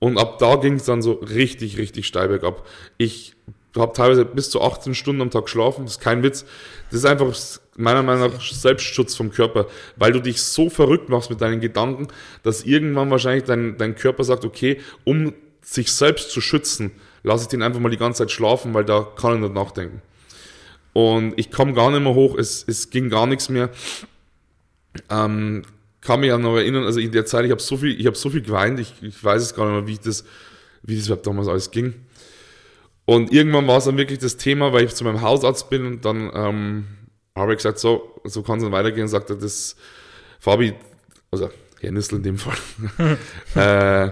Und 0.00 0.18
ab 0.18 0.38
da 0.38 0.56
ging 0.56 0.74
es 0.74 0.84
dann 0.84 1.02
so 1.02 1.12
richtig, 1.12 1.76
richtig 1.76 2.06
steil 2.06 2.28
bergab. 2.28 2.66
Ich 2.98 3.34
habe 3.76 3.92
teilweise 3.92 4.24
bis 4.24 4.50
zu 4.50 4.62
18 4.62 4.94
Stunden 4.94 5.22
am 5.22 5.30
Tag 5.30 5.44
geschlafen, 5.44 5.84
das 5.84 5.94
ist 5.94 6.00
kein 6.00 6.22
Witz. 6.22 6.44
Das 6.90 7.00
ist 7.00 7.04
einfach 7.04 7.34
meiner 7.76 8.02
Meinung 8.02 8.32
nach 8.32 8.40
Selbstschutz 8.40 9.14
vom 9.14 9.30
Körper, 9.30 9.66
weil 9.96 10.12
du 10.12 10.20
dich 10.20 10.42
so 10.42 10.70
verrückt 10.70 11.08
machst 11.08 11.30
mit 11.30 11.40
deinen 11.40 11.60
Gedanken, 11.60 12.08
dass 12.42 12.64
irgendwann 12.64 13.10
wahrscheinlich 13.10 13.44
dein, 13.44 13.76
dein 13.76 13.94
Körper 13.94 14.24
sagt, 14.24 14.44
okay, 14.44 14.80
um 15.04 15.34
sich 15.62 15.92
selbst 15.92 16.30
zu 16.30 16.40
schützen, 16.40 16.92
lasse 17.22 17.44
ich 17.44 17.48
den 17.48 17.62
einfach 17.62 17.80
mal 17.80 17.90
die 17.90 17.98
ganze 17.98 18.18
Zeit 18.18 18.30
schlafen, 18.30 18.74
weil 18.74 18.84
da 18.84 19.06
kann 19.16 19.32
er 19.32 19.38
nicht 19.38 19.54
nachdenken. 19.54 20.02
Und 20.92 21.34
ich 21.36 21.50
komme 21.50 21.74
gar 21.74 21.90
nicht 21.90 22.00
mehr 22.00 22.14
hoch, 22.14 22.36
es, 22.36 22.64
es 22.66 22.90
ging 22.90 23.08
gar 23.10 23.26
nichts 23.26 23.48
mehr. 23.48 23.70
Ähm, 25.10 25.62
kann 26.00 26.20
mich 26.20 26.32
auch 26.32 26.38
noch 26.38 26.56
erinnern, 26.56 26.84
also 26.84 27.00
in 27.00 27.12
der 27.12 27.26
Zeit, 27.26 27.44
ich 27.44 27.50
habe 27.50 27.60
so 27.60 27.76
viel, 27.76 27.98
ich 28.00 28.06
habe 28.06 28.16
so 28.16 28.30
viel 28.30 28.42
geweint, 28.42 28.80
ich, 28.80 28.94
ich 29.02 29.22
weiß 29.22 29.42
es 29.42 29.54
gar 29.54 29.66
nicht 29.66 29.74
mehr, 29.74 29.86
wie 29.86 29.98
das, 30.02 30.24
wie 30.82 30.96
das 30.96 31.06
überhaupt 31.06 31.26
damals 31.26 31.48
alles 31.48 31.70
ging. 31.70 31.94
Und 33.04 33.32
irgendwann 33.32 33.66
war 33.66 33.78
es 33.78 33.84
dann 33.84 33.96
wirklich 33.96 34.18
das 34.18 34.36
Thema, 34.36 34.72
weil 34.72 34.84
ich 34.84 34.94
zu 34.94 35.04
meinem 35.04 35.22
Hausarzt 35.22 35.70
bin 35.70 35.86
und 35.86 36.04
dann 36.04 36.30
ähm, 36.34 36.84
habe 37.34 37.52
ich 37.52 37.58
gesagt, 37.58 37.78
so, 37.78 38.20
so 38.24 38.42
kann 38.42 38.58
es 38.58 38.64
nicht 38.64 38.72
weitergehen. 38.72 39.02
Und 39.02 39.08
sagte 39.08 39.36
das, 39.36 39.76
Fabi, 40.40 40.74
also 41.30 41.50
Herr 41.80 41.92
Nissel 41.92 42.16
in 42.16 42.22
dem 42.22 42.38
Fall, 42.38 42.56
äh, 43.54 44.10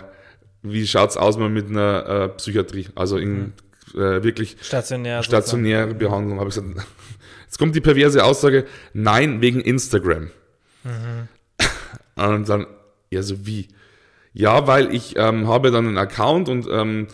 wie 0.62 0.82
es 0.82 0.96
aus 0.96 1.36
mal 1.38 1.50
mit 1.50 1.68
einer 1.68 2.06
äh, 2.06 2.28
Psychiatrie? 2.30 2.88
Also 2.94 3.18
in 3.18 3.52
äh, 3.96 4.22
wirklich 4.22 4.56
Stationär, 4.60 5.22
stationäre 5.22 5.88
sozusagen. 5.88 5.98
Behandlung. 5.98 6.38
Habe 6.40 6.50
ich 6.50 6.54
gesagt, 6.54 6.86
jetzt 7.44 7.58
kommt 7.58 7.74
die 7.74 7.80
perverse 7.80 8.24
Aussage, 8.24 8.66
nein, 8.92 9.40
wegen 9.40 9.60
Instagram. 9.60 10.30
Mhm. 10.84 11.28
Und 12.16 12.48
dann, 12.48 12.66
ja, 13.10 13.22
so 13.22 13.46
wie? 13.46 13.68
Ja, 14.32 14.66
weil 14.66 14.94
ich 14.94 15.16
ähm, 15.16 15.48
habe 15.48 15.70
dann 15.70 15.86
einen 15.86 15.98
Account 15.98 16.50
und 16.50 16.68
ähm, 16.70 17.06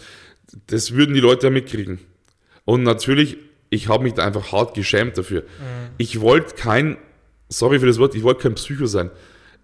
das 0.66 0.94
würden 0.94 1.14
die 1.14 1.20
Leute 1.20 1.46
ja 1.46 1.50
mitkriegen. 1.52 2.00
Und 2.64 2.82
natürlich, 2.82 3.36
ich 3.70 3.88
habe 3.88 4.02
mich 4.02 4.14
da 4.14 4.24
einfach 4.24 4.50
hart 4.50 4.74
geschämt 4.74 5.18
dafür. 5.18 5.42
Mhm. 5.42 5.90
Ich 5.98 6.20
wollte 6.20 6.56
kein, 6.56 6.96
sorry 7.48 7.78
für 7.78 7.86
das 7.86 7.98
Wort, 7.98 8.16
ich 8.16 8.24
wollte 8.24 8.42
kein 8.42 8.54
Psycho 8.54 8.86
sein. 8.86 9.10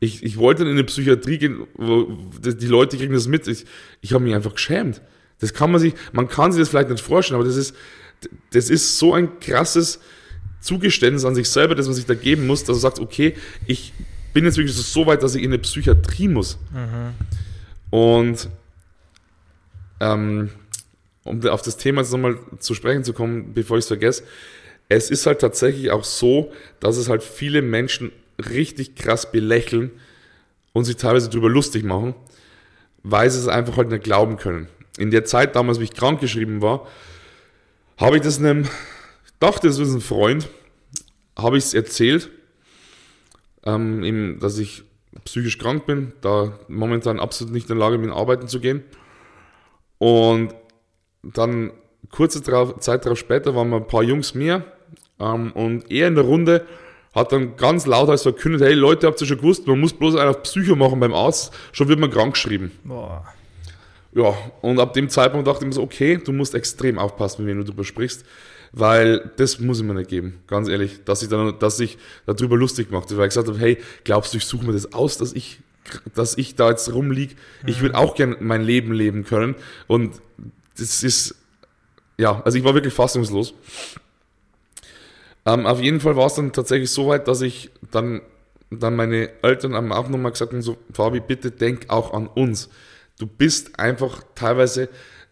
Ich, 0.00 0.22
ich 0.22 0.36
wollte 0.36 0.62
in 0.62 0.68
eine 0.68 0.84
Psychiatrie 0.84 1.38
gehen, 1.38 1.66
wo 1.74 2.04
die 2.40 2.66
Leute 2.66 2.96
kriegen 2.96 3.12
das 3.12 3.26
mit. 3.26 3.48
Ich, 3.48 3.66
ich 4.00 4.12
habe 4.12 4.22
mich 4.22 4.34
einfach 4.34 4.54
geschämt. 4.54 5.02
Das 5.40 5.54
kann 5.54 5.70
man 5.70 5.80
sich, 5.80 5.94
man 6.12 6.28
kann 6.28 6.52
sich 6.52 6.60
das 6.60 6.68
vielleicht 6.68 6.90
nicht 6.90 7.02
vorstellen, 7.02 7.40
aber 7.40 7.48
das 7.48 7.56
ist, 7.56 7.74
das 8.50 8.70
ist 8.70 8.98
so 8.98 9.14
ein 9.14 9.38
krasses 9.40 10.00
Zugeständnis 10.60 11.24
an 11.24 11.34
sich 11.34 11.48
selber, 11.48 11.74
dass 11.74 11.86
man 11.86 11.94
sich 11.94 12.06
da 12.06 12.14
geben 12.14 12.46
muss, 12.46 12.64
dass 12.64 12.76
man 12.76 12.80
sagt, 12.80 12.98
okay, 12.98 13.34
ich 13.66 13.92
bin 14.32 14.44
jetzt 14.44 14.56
wirklich 14.56 14.74
so 14.74 15.06
weit, 15.06 15.22
dass 15.22 15.34
ich 15.34 15.42
in 15.42 15.50
eine 15.50 15.58
Psychiatrie 15.58 16.28
muss. 16.28 16.58
Mhm. 16.72 17.14
Und 17.90 18.48
ähm, 20.00 20.50
um 21.22 21.46
auf 21.46 21.62
das 21.62 21.76
Thema 21.76 22.00
jetzt 22.00 22.12
nochmal 22.12 22.38
zu 22.58 22.74
sprechen 22.74 23.04
zu 23.04 23.12
kommen, 23.12 23.54
bevor 23.54 23.78
ich 23.78 23.82
es 23.84 23.88
vergesse, 23.88 24.24
es 24.88 25.10
ist 25.10 25.26
halt 25.26 25.40
tatsächlich 25.40 25.90
auch 25.90 26.04
so, 26.04 26.52
dass 26.80 26.96
es 26.96 27.08
halt 27.08 27.22
viele 27.22 27.62
Menschen 27.62 28.10
richtig 28.38 28.96
krass 28.96 29.30
belächeln 29.30 29.90
und 30.72 30.84
sich 30.84 30.96
teilweise 30.96 31.28
darüber 31.28 31.50
lustig 31.50 31.84
machen, 31.84 32.14
weil 33.02 33.30
sie 33.30 33.38
es 33.38 33.48
einfach 33.48 33.76
halt 33.76 33.90
nicht 33.90 34.04
glauben 34.04 34.36
können 34.36 34.68
in 34.98 35.10
der 35.10 35.24
Zeit 35.24 35.56
damals, 35.56 35.80
wie 35.80 35.84
ich 35.84 35.94
krank 35.94 36.20
geschrieben 36.20 36.60
war, 36.60 36.86
habe 37.96 38.16
ich 38.16 38.22
das 38.22 38.38
einem, 38.38 38.66
dachte, 39.40 39.68
das 39.68 39.78
ist 39.78 39.94
ein 39.94 40.00
Freund, 40.00 40.48
habe 41.36 41.56
ich 41.56 41.64
es 41.64 41.74
erzählt, 41.74 42.30
ähm, 43.64 44.02
eben, 44.04 44.38
dass 44.40 44.58
ich 44.58 44.84
psychisch 45.24 45.58
krank 45.58 45.86
bin, 45.86 46.12
da 46.20 46.58
momentan 46.68 47.18
absolut 47.20 47.52
nicht 47.52 47.68
in 47.70 47.76
der 47.76 47.86
Lage 47.86 47.98
bin, 47.98 48.10
arbeiten 48.10 48.48
zu 48.48 48.60
gehen. 48.60 48.84
Und 49.98 50.54
dann 51.22 51.72
kurze 52.10 52.42
Zeit 52.42 53.04
darauf 53.04 53.18
später 53.18 53.54
waren 53.54 53.70
wir 53.70 53.76
ein 53.76 53.88
paar 53.88 54.02
Jungs 54.02 54.34
mehr 54.34 54.64
ähm, 55.18 55.52
und 55.52 55.90
er 55.90 56.08
in 56.08 56.14
der 56.14 56.24
Runde 56.24 56.66
hat 57.14 57.32
dann 57.32 57.56
ganz 57.56 57.86
laut 57.86 58.08
als 58.08 58.22
verkündet, 58.22 58.62
hey 58.62 58.74
Leute, 58.74 59.06
habt 59.06 59.20
ihr 59.20 59.26
schon 59.26 59.38
gewusst, 59.38 59.66
man 59.66 59.80
muss 59.80 59.92
bloß 59.92 60.16
einen 60.16 60.30
auf 60.30 60.42
Psycho 60.42 60.76
machen 60.76 61.00
beim 61.00 61.12
Arzt, 61.12 61.52
schon 61.72 61.88
wird 61.88 61.98
man 61.98 62.10
krank 62.10 62.34
geschrieben. 62.34 62.70
Boah. 62.84 63.24
Ja, 64.18 64.36
und 64.62 64.80
ab 64.80 64.94
dem 64.94 65.08
Zeitpunkt 65.08 65.46
dachte 65.46 65.60
ich 65.60 65.68
mir 65.68 65.74
so, 65.74 65.82
okay, 65.82 66.16
du 66.16 66.32
musst 66.32 66.52
extrem 66.56 66.98
aufpassen, 66.98 67.46
wenn 67.46 67.58
du 67.58 67.62
darüber 67.62 67.84
sprichst, 67.84 68.24
weil 68.72 69.30
das 69.36 69.60
muss 69.60 69.78
ich 69.78 69.84
mir 69.84 69.94
nicht 69.94 70.10
geben, 70.10 70.42
ganz 70.48 70.68
ehrlich, 70.68 71.04
dass 71.04 71.22
ich 71.22 71.28
dann, 71.28 71.56
dass 71.60 71.78
ich 71.78 71.98
darüber 72.26 72.56
lustig 72.56 72.90
machte, 72.90 73.16
weil 73.16 73.26
ich 73.26 73.30
gesagt 73.30 73.46
habe, 73.46 73.60
hey, 73.60 73.78
glaubst 74.02 74.34
du, 74.34 74.38
ich 74.38 74.44
suche 74.44 74.66
mir 74.66 74.72
das 74.72 74.92
aus, 74.92 75.18
dass 75.18 75.32
ich, 75.34 75.60
dass 76.16 76.36
ich 76.36 76.56
da 76.56 76.68
jetzt 76.68 76.92
rumliege? 76.92 77.36
Ich 77.64 77.80
würde 77.80 77.96
auch 77.96 78.16
gerne 78.16 78.36
mein 78.40 78.62
Leben 78.62 78.92
leben 78.92 79.22
können 79.22 79.54
und 79.86 80.20
das 80.76 81.04
ist, 81.04 81.36
ja, 82.16 82.42
also 82.44 82.58
ich 82.58 82.64
war 82.64 82.74
wirklich 82.74 82.94
fassungslos. 82.94 83.54
Ähm, 85.46 85.64
auf 85.64 85.80
jeden 85.80 86.00
Fall 86.00 86.16
war 86.16 86.26
es 86.26 86.34
dann 86.34 86.52
tatsächlich 86.52 86.90
so 86.90 87.06
weit, 87.06 87.28
dass 87.28 87.40
ich 87.40 87.70
dann, 87.92 88.22
dann 88.68 88.96
meine 88.96 89.30
Eltern 89.44 89.76
haben 89.76 89.92
auch 89.92 90.08
nochmal 90.08 90.32
gesagt 90.32 90.52
haben, 90.52 90.60
so, 90.60 90.76
Fabi, 90.92 91.20
bitte 91.20 91.52
denk 91.52 91.88
auch 91.88 92.12
an 92.12 92.26
uns 92.26 92.68
du 93.18 93.26
bist 93.26 93.78
einfach 93.78 94.22
teilweise, 94.34 94.88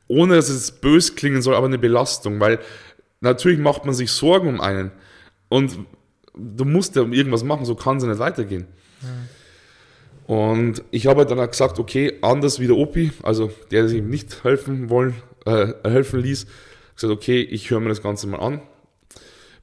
ohne 0.09 0.37
dass 0.37 0.49
es 0.49 0.71
bös 0.71 1.15
klingen 1.15 1.43
soll, 1.43 1.55
aber 1.55 1.67
eine 1.67 1.79
Belastung, 1.79 2.41
weil 2.41 2.59
natürlich 3.21 3.59
macht 3.59 3.85
man 3.85 3.95
sich 3.95 4.11
Sorgen 4.11 4.49
um 4.49 4.61
einen 4.61 4.91
und 5.49 5.79
du 6.35 6.65
musst 6.65 6.97
ja 6.97 7.03
irgendwas 7.03 7.45
machen, 7.45 7.65
so 7.65 7.75
kann 7.75 7.97
es 7.97 8.03
ja 8.03 8.09
nicht 8.09 8.19
weitergehen. 8.19 8.67
Mhm. 9.01 9.29
Und 10.27 10.83
ich 10.91 11.07
habe 11.07 11.25
dann 11.25 11.49
gesagt, 11.49 11.79
okay, 11.79 12.19
anders 12.21 12.59
wie 12.59 12.67
der 12.67 12.77
Opi, 12.77 13.13
also 13.23 13.53
der 13.71 13.89
sich 13.89 14.03
nicht 14.03 14.43
helfen 14.43 14.91
wollen, 14.91 15.15
äh, 15.45 15.73
helfen 15.85 16.21
ließ, 16.21 16.47
gesagt, 16.97 17.13
okay, 17.13 17.41
ich 17.43 17.71
höre 17.71 17.81
mir 17.81 17.91
das 17.91 18.03
Ganze 18.03 18.27
mal 18.27 18.41
an. 18.41 18.61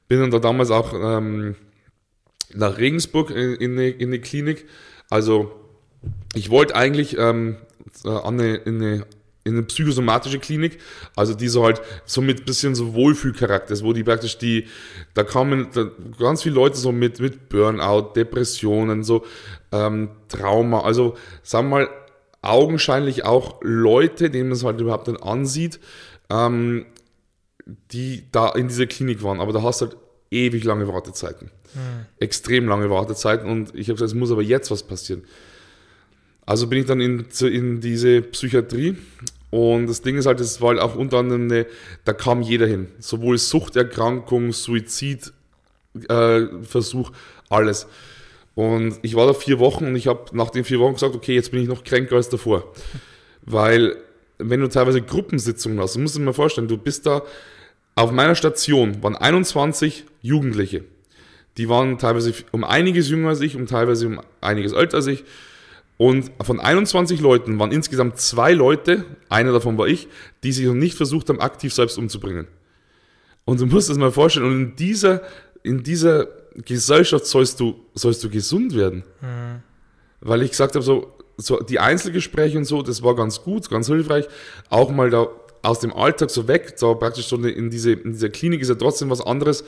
Bin 0.08 0.20
dann 0.20 0.30
da 0.30 0.38
damals 0.38 0.70
auch 0.70 0.94
ähm, 0.94 1.56
nach 2.54 2.78
Regensburg 2.78 3.30
in, 3.30 3.54
in, 3.56 3.72
eine, 3.72 3.90
in 3.90 4.08
eine 4.08 4.20
Klinik. 4.20 4.66
Also 5.10 5.52
ich 6.34 6.48
wollte 6.48 6.74
eigentlich 6.74 7.18
ähm, 7.18 7.56
äh, 7.56 7.73
an 8.04 8.40
eine, 8.40 8.56
in 8.56 8.82
eine 8.82 9.06
in 9.44 9.52
eine 9.52 9.62
psychosomatische 9.64 10.38
Klinik, 10.38 10.78
also 11.14 11.34
die 11.34 11.48
so 11.48 11.64
halt 11.64 11.82
so 12.06 12.22
mit 12.22 12.46
bisschen 12.46 12.74
so 12.74 12.94
Wohlfühlcharakter 12.94 13.74
ist, 13.74 13.84
wo 13.84 13.92
die 13.92 14.02
praktisch 14.02 14.38
die, 14.38 14.66
da 15.12 15.22
kamen 15.22 15.68
da 15.72 15.90
ganz 16.18 16.42
viele 16.42 16.54
Leute 16.54 16.78
so 16.78 16.92
mit, 16.92 17.20
mit 17.20 17.50
Burnout, 17.50 18.12
Depressionen, 18.16 19.04
so 19.04 19.24
ähm, 19.70 20.08
Trauma, 20.28 20.80
also 20.80 21.16
sagen 21.42 21.68
wir 21.68 21.76
mal, 21.76 21.88
augenscheinlich 22.40 23.24
auch 23.24 23.60
Leute, 23.62 24.30
denen 24.30 24.48
man 24.48 24.56
es 24.56 24.64
halt 24.64 24.80
überhaupt 24.80 25.08
nicht 25.08 25.22
ansieht, 25.22 25.78
ähm, 26.30 26.86
die 27.92 28.24
da 28.32 28.50
in 28.50 28.68
dieser 28.68 28.86
Klinik 28.86 29.22
waren, 29.22 29.40
aber 29.40 29.52
da 29.52 29.62
hast 29.62 29.82
du 29.82 29.86
halt 29.86 29.96
ewig 30.30 30.64
lange 30.64 30.88
Wartezeiten. 30.88 31.50
Mhm. 31.74 32.06
Extrem 32.18 32.66
lange 32.66 32.88
Wartezeiten 32.88 33.48
und 33.50 33.74
ich 33.74 33.88
habe 33.88 33.94
gesagt, 33.94 34.08
es 34.08 34.14
muss 34.14 34.30
aber 34.30 34.42
jetzt 34.42 34.70
was 34.70 34.82
passieren. 34.82 35.24
Also 36.46 36.66
bin 36.66 36.80
ich 36.80 36.86
dann 36.86 37.00
in, 37.00 37.26
in 37.40 37.80
diese 37.80 38.20
Psychiatrie 38.22 38.96
und 39.50 39.86
das 39.86 40.02
Ding 40.02 40.18
ist 40.18 40.26
halt, 40.26 40.40
es 40.40 40.60
war 40.60 40.70
halt 40.70 40.80
auch 40.80 40.96
unter 40.96 41.18
anderem 41.18 41.44
eine, 41.44 41.66
da 42.04 42.12
kam 42.12 42.42
jeder 42.42 42.66
hin. 42.66 42.88
Sowohl 42.98 43.38
Suchterkrankung, 43.38 44.52
Suizidversuch, 44.52 45.32
äh, 47.10 47.14
alles. 47.50 47.86
Und 48.56 48.98
ich 49.02 49.14
war 49.14 49.28
da 49.28 49.32
vier 49.32 49.60
Wochen 49.60 49.86
und 49.86 49.94
ich 49.96 50.08
habe 50.08 50.36
nach 50.36 50.50
den 50.50 50.64
vier 50.64 50.80
Wochen 50.80 50.94
gesagt, 50.94 51.14
okay, 51.14 51.34
jetzt 51.36 51.50
bin 51.52 51.62
ich 51.62 51.68
noch 51.68 51.84
kränker 51.84 52.16
als 52.16 52.28
davor. 52.28 52.72
Weil, 53.42 53.96
wenn 54.38 54.60
du 54.60 54.68
teilweise 54.68 55.02
Gruppensitzungen 55.02 55.78
hast, 55.80 55.94
du 55.94 56.00
musst 56.00 56.16
dir 56.16 56.20
mal 56.20 56.32
vorstellen, 56.32 56.66
du 56.66 56.76
bist 56.76 57.06
da, 57.06 57.22
auf 57.94 58.10
meiner 58.10 58.34
Station 58.34 59.02
waren 59.04 59.14
21 59.14 60.04
Jugendliche. 60.20 60.82
Die 61.58 61.68
waren 61.68 61.98
teilweise 61.98 62.34
um 62.50 62.64
einiges 62.64 63.08
jünger 63.08 63.28
als 63.28 63.40
ich, 63.40 63.54
um 63.54 63.66
teilweise 63.66 64.08
um 64.08 64.20
einiges 64.40 64.72
älter 64.72 64.96
als 64.96 65.06
ich. 65.06 65.22
Und 65.96 66.32
von 66.42 66.58
21 66.58 67.20
Leuten 67.20 67.58
waren 67.58 67.70
insgesamt 67.70 68.18
zwei 68.18 68.52
Leute, 68.52 69.04
einer 69.28 69.52
davon 69.52 69.78
war 69.78 69.86
ich, 69.86 70.08
die 70.42 70.52
sich 70.52 70.66
noch 70.66 70.74
nicht 70.74 70.96
versucht 70.96 71.28
haben, 71.28 71.40
aktiv 71.40 71.72
selbst 71.72 71.98
umzubringen. 71.98 72.48
Und 73.44 73.60
du 73.60 73.66
musst 73.66 73.90
es 73.90 73.98
mal 73.98 74.10
vorstellen, 74.10 74.46
und 74.46 74.52
in 74.52 74.76
dieser, 74.76 75.22
in 75.62 75.82
dieser 75.82 76.26
Gesellschaft 76.56 77.26
sollst 77.26 77.60
du, 77.60 77.76
sollst 77.94 78.24
du 78.24 78.30
gesund 78.30 78.74
werden. 78.74 79.04
Mhm. 79.20 79.62
Weil 80.20 80.42
ich 80.42 80.50
gesagt 80.50 80.74
habe, 80.74 80.84
so, 80.84 81.14
so 81.36 81.60
die 81.60 81.78
Einzelgespräche 81.78 82.58
und 82.58 82.64
so, 82.64 82.82
das 82.82 83.02
war 83.02 83.14
ganz 83.14 83.42
gut, 83.42 83.68
ganz 83.70 83.86
hilfreich. 83.86 84.26
Auch 84.70 84.90
mal 84.90 85.10
da 85.10 85.28
aus 85.62 85.80
dem 85.80 85.92
Alltag 85.92 86.30
so 86.30 86.48
weg, 86.48 86.74
so 86.76 86.94
praktisch 86.94 87.26
so 87.26 87.36
in, 87.36 87.70
diese, 87.70 87.92
in 87.92 88.12
dieser 88.12 88.28
Klinik 88.30 88.60
ist 88.60 88.68
ja 88.68 88.74
trotzdem 88.74 89.10
was 89.10 89.20
anderes. 89.20 89.64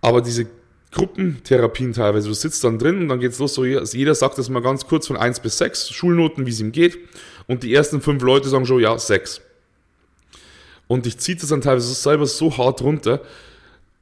Aber 0.00 0.20
diese 0.20 0.46
Gruppentherapien 0.94 1.92
teilweise, 1.92 2.28
du 2.28 2.34
sitzt 2.34 2.62
dann 2.64 2.78
drin 2.78 3.00
und 3.00 3.08
dann 3.08 3.20
geht's 3.20 3.38
los, 3.38 3.54
so 3.54 3.64
jeder 3.64 4.14
sagt 4.14 4.38
das 4.38 4.48
mal 4.48 4.62
ganz 4.62 4.86
kurz 4.86 5.08
von 5.08 5.16
1 5.16 5.40
bis 5.40 5.58
6, 5.58 5.90
Schulnoten, 5.90 6.46
wie 6.46 6.50
es 6.50 6.60
ihm 6.60 6.72
geht. 6.72 6.98
Und 7.46 7.62
die 7.62 7.74
ersten 7.74 8.00
fünf 8.00 8.22
Leute 8.22 8.48
sagen 8.48 8.64
schon, 8.64 8.80
ja, 8.80 8.96
6. 8.96 9.40
Und 10.86 11.06
dich 11.06 11.18
zieht 11.18 11.42
das 11.42 11.50
dann 11.50 11.60
teilweise 11.60 11.92
selber 11.92 12.26
so 12.26 12.56
hart 12.56 12.80
runter, 12.82 13.20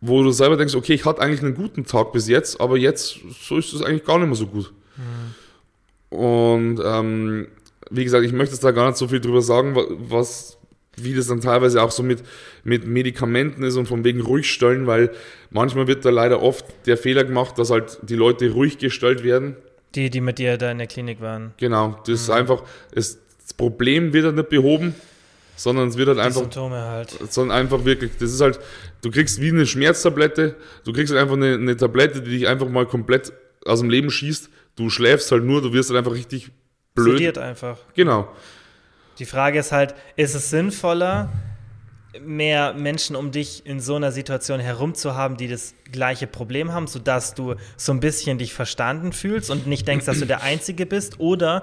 wo 0.01 0.23
du 0.23 0.33
selber 0.33 0.57
denkst, 0.57 0.75
okay, 0.75 0.95
ich 0.95 1.05
hatte 1.05 1.23
eigentlich 1.23 1.43
einen 1.43 1.55
guten 1.55 1.87
Tag 1.87 2.13
bis 2.13 2.29
jetzt, 2.29 2.61
aber 2.61 2.77
jetzt 2.77 3.21
so 3.41 3.57
ist 3.57 3.73
es 3.73 3.83
eigentlich 3.83 4.05
gar 4.05 4.19
nicht 4.19 4.27
mehr 4.27 4.37
so 4.37 4.47
gut. 4.47 4.73
Mhm. 4.97 6.19
Und 6.19 6.81
ähm, 6.85 7.49
wie 7.91 8.05
gesagt, 8.05 8.25
ich 8.25 8.33
möchte 8.33 8.55
jetzt 8.55 8.65
da 8.65 8.71
gar 8.71 8.89
nicht 8.89 8.99
so 8.99 9.09
viel 9.09 9.21
drüber 9.21 9.41
sagen, 9.41 9.75
was, 10.09 10.59
wie 10.97 11.15
das 11.15 11.29
dann 11.29 11.41
teilweise 11.41 11.83
auch 11.83 11.91
so 11.91 12.03
mit, 12.03 12.23
mit 12.65 12.87
Medikamenten 12.87 13.63
ist 13.63 13.77
und 13.77 13.87
von 13.87 14.05
wegen 14.05 14.21
ruhig 14.21 14.51
stellen, 14.51 14.87
weil 14.87 15.11
manchmal 15.51 15.87
wird 15.87 16.05
da 16.05 16.11
leider 16.11 16.43
oft 16.43 16.65
der 16.87 16.97
Fehler 16.97 17.25
gemacht, 17.25 17.59
dass 17.59 17.71
halt 17.71 17.99
die 18.03 18.17
Leute 18.17 18.51
ruhig 18.51 18.79
gestellt 18.79 19.23
werden. 19.25 19.57
Die, 19.95 20.11
die 20.11 20.21
mit 20.21 20.39
dir 20.39 20.57
da 20.59 20.71
in 20.71 20.79
der 20.79 20.87
Klinik 20.87 21.21
waren. 21.21 21.55
Genau, 21.59 21.99
das 22.01 22.09
mhm. 22.09 22.15
ist 22.15 22.31
einfach, 22.31 22.63
es, 22.95 23.19
das 23.41 23.55
Problem 23.55 24.13
wird 24.13 24.27
halt 24.27 24.37
nicht 24.37 24.49
behoben, 24.49 24.95
sondern 25.57 25.89
es 25.89 25.97
wird 25.97 26.09
halt 26.09 26.19
die 26.19 26.23
einfach. 26.23 26.41
Symptome 26.41 26.81
halt. 26.83 27.11
Sondern 27.31 27.57
einfach 27.57 27.85
wirklich, 27.85 28.13
das 28.19 28.33
ist 28.33 28.41
halt, 28.41 28.61
du 29.03 29.11
kriegst 29.11 29.41
wie 29.41 29.49
eine 29.49 29.67
Schmerztablette, 29.67 30.57
du 30.85 30.93
kriegst 30.93 31.13
halt 31.13 31.23
einfach 31.23 31.37
eine, 31.37 31.55
eine 31.55 31.77
Tablette, 31.77 32.23
die 32.23 32.31
dich 32.39 32.49
einfach 32.49 32.69
mal 32.69 32.87
komplett 32.87 33.33
aus 33.65 33.81
dem 33.81 33.91
Leben 33.91 34.11
schießt. 34.11 34.51
Du 34.77 34.91
schläfst 34.91 35.31
halt 35.33 35.45
nur, 35.45 35.61
du 35.61 35.73
wirst 35.73 35.91
halt 35.91 35.99
einfach 35.99 36.15
richtig 36.15 36.51
blöd. 36.95 37.19
Sediert 37.19 37.39
einfach. 37.39 37.79
Genau. 37.95 38.29
Die 39.19 39.27
Frage 39.27 39.59
ist 39.59 39.73
halt, 39.73 39.95
ist 40.17 40.35
es 40.35 40.51
sinnvoller, 40.51 41.29
mehr 42.21 42.75
Menschen 42.75 43.17
um 43.17 43.31
dich 43.31 43.65
in 43.65 43.81
so 43.81 43.97
einer 43.97 44.13
Situation 44.13 44.61
herum 44.61 44.95
zu 44.95 45.15
haben, 45.15 45.37
die 45.37 45.49
das 45.49 45.75
gleiche 45.91 46.27
Problem 46.27 46.73
haben, 46.73 46.87
sodass 46.87 47.35
du 47.35 47.55
so 47.77 47.93
ein 47.93 48.01
bisschen 48.01 48.39
dich 48.39 48.53
verstanden 48.53 49.13
fühlst 49.13 49.51
und 49.51 49.67
nicht 49.67 49.89
denkst, 49.89 50.07
dass 50.07 50.19
du 50.19 50.27
der 50.27 50.43
Einzige 50.43 50.85
bist? 50.85 51.21
Oder 51.21 51.63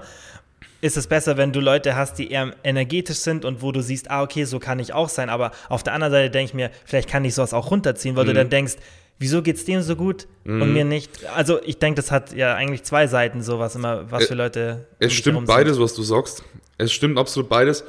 ist 0.80 0.96
es 0.96 1.06
besser, 1.06 1.36
wenn 1.36 1.52
du 1.52 1.60
Leute 1.60 1.94
hast, 1.94 2.14
die 2.14 2.30
eher 2.30 2.54
energetisch 2.64 3.18
sind 3.18 3.44
und 3.44 3.62
wo 3.62 3.70
du 3.70 3.82
siehst, 3.82 4.10
ah, 4.10 4.22
okay, 4.22 4.44
so 4.44 4.58
kann 4.58 4.78
ich 4.78 4.92
auch 4.92 5.08
sein, 5.08 5.28
aber 5.28 5.52
auf 5.68 5.82
der 5.82 5.92
anderen 5.92 6.12
Seite 6.12 6.30
denke 6.30 6.50
ich 6.50 6.54
mir, 6.54 6.70
vielleicht 6.84 7.08
kann 7.08 7.24
ich 7.24 7.34
sowas 7.34 7.52
auch 7.52 7.70
runterziehen, 7.70 8.16
weil 8.16 8.24
mhm. 8.24 8.28
du 8.28 8.34
dann 8.34 8.50
denkst, 8.50 8.76
wieso 9.20 9.42
geht 9.42 9.56
es 9.56 9.64
dem 9.64 9.82
so 9.82 9.94
gut 9.94 10.26
mhm. 10.42 10.62
und 10.62 10.72
mir 10.72 10.84
nicht? 10.84 11.24
Also 11.36 11.62
ich 11.62 11.78
denke, 11.78 11.96
das 11.96 12.10
hat 12.10 12.34
ja 12.34 12.54
eigentlich 12.54 12.82
zwei 12.82 13.06
Seiten, 13.06 13.42
sowas 13.42 13.76
immer, 13.76 14.10
was 14.10 14.26
für 14.26 14.34
Leute. 14.34 14.88
Es 14.98 15.12
stimmt 15.12 15.46
beides, 15.46 15.78
was 15.78 15.94
du 15.94 16.02
sagst. 16.02 16.42
Es 16.78 16.90
stimmt 16.90 17.18
absolut 17.18 17.48
beides. 17.48 17.84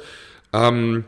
Ähm, 0.52 1.04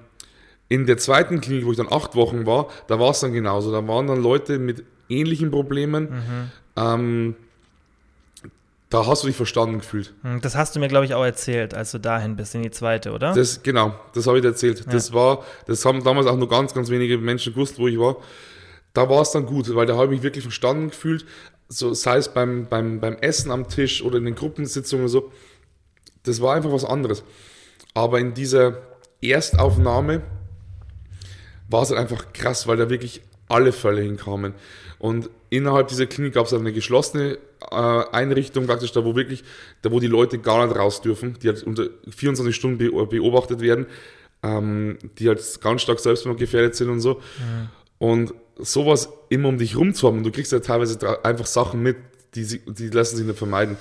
in 0.69 0.87
der 0.87 0.97
zweiten 0.97 1.41
Klinik, 1.41 1.67
wo 1.67 1.71
ich 1.71 1.77
dann 1.77 1.93
acht 1.93 2.17
Wochen 2.17 2.47
war, 2.47 2.69
da 2.89 2.99
war 2.99 3.11
es 3.11 3.21
dann 3.21 3.33
genauso. 3.33 3.71
Da 3.71 3.87
waren 3.87 4.07
dann 4.07 4.21
Leute 4.23 4.59
mit 4.59 4.83
ähnlichen 5.09 5.51
Problemen. 5.51 6.05
Mhm. 6.05 6.51
Ähm, 6.77 7.37
da 8.89 9.07
hast 9.07 9.25
du 9.25 9.27
dich 9.27 9.37
verstanden 9.37 9.81
gefühlt. 9.81 10.15
Hm, 10.23 10.41
das 10.41 10.57
hast 10.57 10.75
du 10.75 10.81
mir, 10.81 10.89
glaube 10.89 11.05
ich, 11.05 11.15
auch 11.15 11.25
erzählt, 11.25 11.75
als 11.75 11.91
du 11.91 11.99
dahin 11.99 12.37
bist, 12.37 12.55
in 12.55 12.63
die 12.63 12.71
zweite, 12.71 13.13
oder? 13.13 13.35
Das, 13.35 13.63
genau, 13.63 13.95
das 14.15 14.27
habe 14.27 14.39
ich 14.39 14.43
dir 14.43 14.49
erzählt. 14.49 14.85
Ja. 14.87 14.93
Das 14.93 15.13
war, 15.13 15.45
das 15.67 15.85
haben 15.85 16.03
damals 16.03 16.27
auch 16.27 16.37
nur 16.37 16.49
ganz, 16.49 16.73
ganz 16.73 16.89
wenige 16.89 17.19
Menschen 17.19 17.53
gewusst, 17.53 17.79
wo 17.79 17.89
ich 17.89 17.99
war. 17.99 18.17
Da 18.95 19.11
war 19.11 19.21
es 19.23 19.33
dann 19.33 19.45
gut, 19.45 19.75
weil 19.75 19.87
da 19.87 19.97
habe 19.97 20.07
ich 20.07 20.11
mich 20.11 20.23
wirklich 20.23 20.45
verstanden 20.45 20.91
gefühlt. 20.91 21.27
So, 21.69 21.93
sei 21.95 22.17
es 22.17 22.33
beim, 22.33 22.67
beim, 22.69 23.01
beim 23.01 23.17
Essen 23.17 23.51
am 23.51 23.69
Tisch 23.69 24.03
oder 24.03 24.19
in 24.19 24.25
den 24.25 24.35
Gruppensitzungen 24.35 25.09
so. 25.09 25.33
Das 26.23 26.41
war 26.41 26.55
einfach 26.55 26.73
was 26.73 26.85
anderes. 26.85 27.25
Aber 27.93 28.19
in 28.21 28.35
dieser 28.35 28.79
Erstaufnahme 29.21 30.23
war 31.69 31.83
es 31.83 31.91
halt 31.91 32.01
einfach 32.01 32.33
krass, 32.33 32.67
weil 32.67 32.77
da 32.77 32.89
wirklich 32.89 33.23
alle 33.49 33.73
Fälle 33.73 34.03
hinkamen. 34.03 34.55
Und 34.99 35.29
innerhalb 35.51 35.89
dieser 35.89 36.07
Klinik 36.07 36.35
gab 36.35 36.47
es 36.47 36.53
eine 36.53 36.73
geschlossene 36.73 37.39
äh, 37.71 37.77
Einrichtung, 38.13 38.67
praktisch 38.67 38.93
da, 38.93 39.05
wo 39.05 39.17
wirklich, 39.17 39.45
da 39.83 39.91
wo 39.91 40.01
die 40.01 40.07
Leute 40.07 40.39
gar 40.39 40.65
nicht 40.65 40.77
raus 40.77 41.03
dürfen, 41.03 41.37
die 41.43 41.49
halt 41.49 41.63
unter 41.63 41.89
24 42.09 42.55
Stunden 42.55 42.79
beobachtet 42.79 43.61
werden, 43.61 43.87
ähm, 44.43 44.99
die 45.19 45.29
halt 45.29 45.61
ganz 45.61 45.83
stark 45.83 46.01
selbstmordgefährdet 46.01 46.75
sind 46.75 46.91
und 46.91 47.01
so. 47.01 47.15
Mhm. 47.15 47.69
Und 48.05 48.35
sowas 48.59 49.09
immer 49.31 49.49
um 49.49 49.57
dich 49.57 49.77
rum 49.77 49.95
zu 49.95 50.07
haben, 50.07 50.19
und 50.19 50.25
du 50.25 50.31
kriegst 50.31 50.53
ja 50.53 50.61
teilweise 50.61 51.25
einfach 51.25 51.47
Sachen 51.47 51.83
mit, 51.83 51.97
die, 52.35 52.61
die 52.67 52.89
lassen 52.89 53.17
sich 53.17 53.25
nicht 53.25 53.39
vermeiden. 53.39 53.79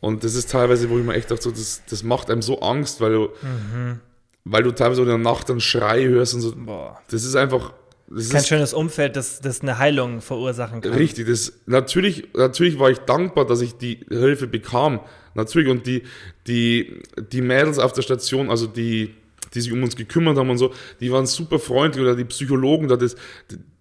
Und 0.00 0.24
das 0.24 0.34
ist 0.34 0.50
teilweise, 0.50 0.90
wo 0.90 0.98
ich 0.98 1.04
mir 1.04 1.14
echt 1.14 1.30
dachte, 1.30 1.44
so, 1.44 1.50
das, 1.52 1.82
das 1.88 2.02
macht 2.02 2.28
einem 2.28 2.42
so 2.42 2.58
Angst, 2.60 3.00
weil 3.00 3.12
du, 3.12 3.20
mhm. 3.40 4.00
weil 4.44 4.64
du 4.64 4.72
teilweise 4.72 5.02
in 5.02 5.06
der 5.06 5.18
Nacht 5.18 5.48
einen 5.48 5.60
Schrei 5.60 6.04
hörst 6.06 6.34
und 6.34 6.40
so. 6.40 6.52
Boah. 6.56 7.00
Das 7.08 7.22
ist 7.22 7.36
einfach. 7.36 7.72
Das 8.08 8.30
Kein 8.30 8.40
ist, 8.40 8.48
schönes 8.48 8.74
Umfeld, 8.74 9.14
das, 9.14 9.40
das 9.40 9.60
eine 9.60 9.78
Heilung 9.78 10.20
verursachen 10.20 10.80
kann. 10.80 10.92
Richtig, 10.92 11.28
das, 11.28 11.52
natürlich, 11.66 12.28
natürlich 12.34 12.80
war 12.80 12.90
ich 12.90 12.98
dankbar, 12.98 13.46
dass 13.46 13.60
ich 13.60 13.74
die 13.74 14.04
Hilfe 14.08 14.48
bekam. 14.48 15.00
Natürlich, 15.34 15.70
und 15.70 15.86
die, 15.86 16.02
die, 16.48 17.00
die 17.30 17.40
Mädels 17.40 17.78
auf 17.78 17.92
der 17.92 18.02
Station, 18.02 18.50
also 18.50 18.66
die, 18.66 19.14
die 19.54 19.60
sich 19.60 19.72
um 19.72 19.82
uns 19.82 19.96
gekümmert 19.96 20.36
haben 20.36 20.50
und 20.50 20.58
so, 20.58 20.72
die 21.00 21.12
waren 21.12 21.26
super 21.26 21.58
freundlich 21.58 22.02
oder 22.02 22.16
die 22.16 22.24
Psychologen 22.24 22.88
da, 22.88 22.96
das, 22.96 23.16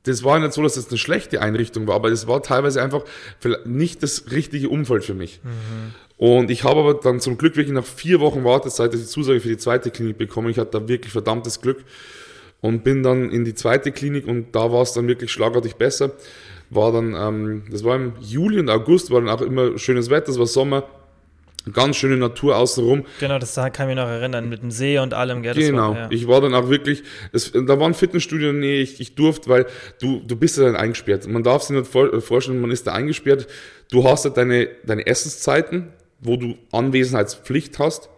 das 0.04 0.24
war 0.24 0.40
nicht 0.40 0.54
so, 0.54 0.64
dass 0.64 0.76
das 0.76 0.90
eine 0.90 0.98
schlechte 0.98 1.42
Einrichtung 1.42 1.88
war, 1.88 1.96
aber 1.96 2.10
es 2.10 2.28
war 2.28 2.42
teilweise 2.42 2.82
einfach 2.82 3.04
nicht 3.66 4.02
das 4.04 4.32
richtige 4.32 4.70
Umfeld 4.70 5.04
für 5.04 5.14
mich. 5.14 5.40
Mhm. 5.44 5.94
Und 6.18 6.52
ich 6.52 6.64
habe 6.64 6.82
aber 6.82 6.94
dann 6.94 7.20
zum 7.20 7.38
Glück 7.38 7.56
wirklich 7.56 7.74
nach 7.74 7.86
vier 7.86 8.20
Wochen 8.20 8.44
Wartezeit 8.44 8.94
die 8.94 9.04
Zusage 9.04 9.40
für 9.40 9.48
die 9.48 9.58
zweite 9.58 9.90
Klinik 9.90 10.20
bekommen. 10.20 10.50
Ich 10.50 10.60
hatte 10.60 10.80
da 10.80 10.88
wirklich 10.88 11.12
verdammtes 11.12 11.62
Glück 11.62 11.84
und 12.62 12.84
bin 12.84 13.02
dann 13.02 13.32
in 13.32 13.44
die 13.44 13.56
zweite 13.56 13.92
Klinik 13.92 14.28
und 14.28 14.56
da 14.56 14.72
war 14.72 14.84
es 14.84 14.94
dann 14.94 15.08
wirklich 15.08 15.32
schlagartig 15.32 15.78
besser. 15.78 16.12
War 16.70 16.92
dann, 16.92 17.16
ähm, 17.16 17.64
das 17.72 17.84
war 17.84 17.96
im 17.96 18.14
Juli 18.22 18.60
und 18.60 18.70
August, 18.70 19.12
war 19.12 19.20
dann 19.20 19.30
auch 19.30 19.42
immer 19.42 19.78
schönes 19.78 20.10
Wetter, 20.10 20.32
es 20.32 20.40
war 20.40 20.46
Sommer, 20.46 20.88
Ganz 21.72 21.98
schöne 21.98 22.18
Natur 22.18 22.58
außenrum. 22.58 23.06
Genau, 23.20 23.38
das 23.38 23.56
kann 23.56 23.72
ich 23.72 23.80
mich 23.80 23.96
noch 23.96 24.08
erinnern, 24.08 24.50
mit 24.50 24.64
dem 24.64 24.72
See 24.72 24.98
und 24.98 25.14
allem. 25.14 25.44
Gell, 25.44 25.54
genau, 25.54 25.92
war, 25.92 25.98
ja. 25.98 26.08
ich 26.10 26.28
war 26.28 26.42
dann 26.42 26.56
auch 26.56 26.70
wirklich, 26.70 27.04
das, 27.32 27.52
da 27.52 27.80
war 27.80 27.88
ein 27.88 27.94
Fitnessstudio, 27.94 28.52
nee, 28.52 28.82
ich, 28.82 29.00
ich 29.00 29.14
durfte, 29.14 29.50
weil 29.50 29.68
du, 30.00 30.22
du 30.26 30.36
bist 30.36 30.58
ja 30.58 30.64
dann 30.64 30.76
eingesperrt. 30.76 31.28
Man 31.28 31.44
darf 31.44 31.64
sich 31.64 31.78
nicht 31.78 31.88
vorstellen, 32.24 32.62
man 32.62 32.72
ist 32.72 32.88
da 32.88 32.94
eingesperrt. 32.94 33.48
Du 33.92 34.04
hast 34.04 34.26
halt 34.26 34.38
deine, 34.38 34.70
deine 34.86 35.06
Essenszeiten, 35.06 35.90
wo 36.20 36.36
du 36.36 36.58
Anwesenheitspflicht 36.72 37.78
hast 37.78 38.10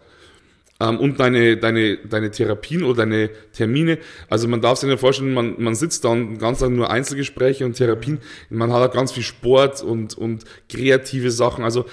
ähm, 0.80 0.98
und 0.98 1.20
deine, 1.20 1.56
deine, 1.56 1.98
deine 1.98 2.30
Therapien 2.30 2.82
oder 2.82 2.98
deine 2.98 3.30
Termine. 3.52 3.98
Also 4.28 4.48
man 4.48 4.60
darf 4.60 4.78
sich 4.78 4.88
nicht 4.88 5.00
vorstellen, 5.00 5.32
man, 5.32 5.54
man 5.58 5.74
sitzt 5.74 6.04
da 6.04 6.08
und 6.08 6.38
ganz 6.38 6.60
lang 6.60 6.74
nur 6.74 6.90
Einzelgespräche 6.90 7.64
und 7.64 7.74
Therapien. 7.74 8.18
Man 8.50 8.72
hat 8.72 8.90
auch 8.90 8.94
ganz 8.94 9.12
viel 9.12 9.22
Sport 9.22 9.82
und, 9.82 10.16
und 10.16 10.44
kreative 10.68 11.30
Sachen. 11.30 11.64
Also 11.64 11.86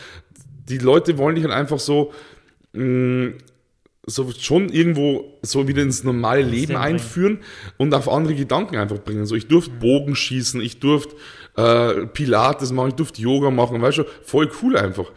die 0.71 0.83
Leute 0.83 1.17
wollen 1.17 1.35
dich 1.35 1.43
halt 1.43 1.53
einfach 1.53 1.79
so, 1.79 2.13
mh, 2.73 2.83
mm, 2.83 3.33
so 4.07 4.31
schon 4.31 4.69
irgendwo 4.69 5.37
so 5.43 5.67
wieder 5.67 5.83
ins 5.83 6.03
normale 6.03 6.41
Leben 6.41 6.75
einführen 6.75 7.39
und 7.77 7.93
auf 7.93 8.09
andere 8.09 8.33
Gedanken 8.33 8.77
einfach 8.77 8.97
bringen. 8.97 9.25
So, 9.25 9.35
ich 9.35 9.47
durfte 9.47 9.71
mhm. 9.71 9.79
Bogen 9.79 10.15
schießen, 10.15 10.59
ich 10.59 10.79
durfte 10.79 11.15
äh, 11.55 12.07
Pilates 12.07 12.71
machen, 12.71 12.89
ich 12.89 12.95
durfte 12.95 13.21
Yoga 13.21 13.51
machen, 13.51 13.81
weißt 13.81 13.99
du, 13.99 14.03
voll 14.23 14.49
cool 14.61 14.75
einfach. 14.75 15.11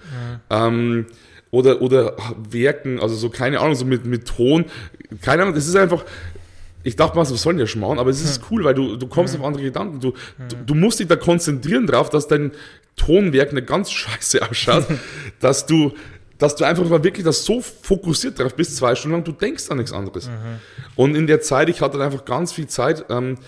Ja. 0.51 0.67
Ähm, 0.67 1.07
oder, 1.51 1.81
oder 1.81 2.17
Werken, 2.51 3.01
also 3.01 3.15
so, 3.15 3.31
keine 3.31 3.61
Ahnung, 3.61 3.75
so 3.75 3.85
mit, 3.85 4.05
mit 4.05 4.27
Ton, 4.27 4.67
keine 5.23 5.43
Ahnung, 5.43 5.55
das 5.55 5.69
ist 5.69 5.77
einfach, 5.77 6.05
ich 6.85 6.97
dachte 6.97 7.17
mal, 7.17 7.23
was 7.23 7.31
sollen 7.31 7.59
ja 7.59 7.67
schmarrn, 7.67 7.99
aber 7.99 8.11
es 8.11 8.23
ist 8.23 8.37
hm. 8.37 8.45
cool, 8.51 8.65
weil 8.65 8.75
du, 8.75 8.97
du 8.97 9.07
kommst 9.07 9.35
hm. 9.35 9.41
auf 9.41 9.47
andere 9.47 9.63
Gedanken. 9.63 10.01
Du, 10.01 10.13
hm. 10.37 10.49
du, 10.49 10.57
du, 10.67 10.75
musst 10.75 11.01
dich 11.01 11.09
da 11.09 11.17
konzentrieren 11.17 11.87
drauf, 11.87 12.11
dass 12.11 12.29
dein 12.29 12.53
Tonwerk 12.97 13.51
eine 13.51 13.63
ganz 13.63 13.91
scheiße 13.91 14.49
ausschaut, 14.49 14.87
dass 15.41 15.67
du, 15.67 15.93
dass 16.39 16.55
du 16.57 16.65
einfach 16.65 16.89
mal 16.89 17.03
wirklich 17.03 17.25
das 17.25 17.45
so 17.45 17.61
fokussiert 17.61 18.39
drauf 18.39 18.55
bist, 18.55 18.77
zwei 18.77 18.95
Stunden 18.95 19.17
lang, 19.17 19.25
du 19.25 19.33
denkst 19.33 19.71
an 19.71 19.79
nichts 19.79 19.93
anderes. 19.93 20.29
Mhm. 20.29 20.33
Und 20.95 21.15
in 21.17 21.27
der 21.27 21.41
Zeit, 21.41 21.69
ich 21.69 21.81
hatte 21.81 22.01
einfach 22.01 22.25
ganz 22.25 22.53
viel 22.53 22.67
Zeit, 22.67 23.07
ähm, 23.09 23.39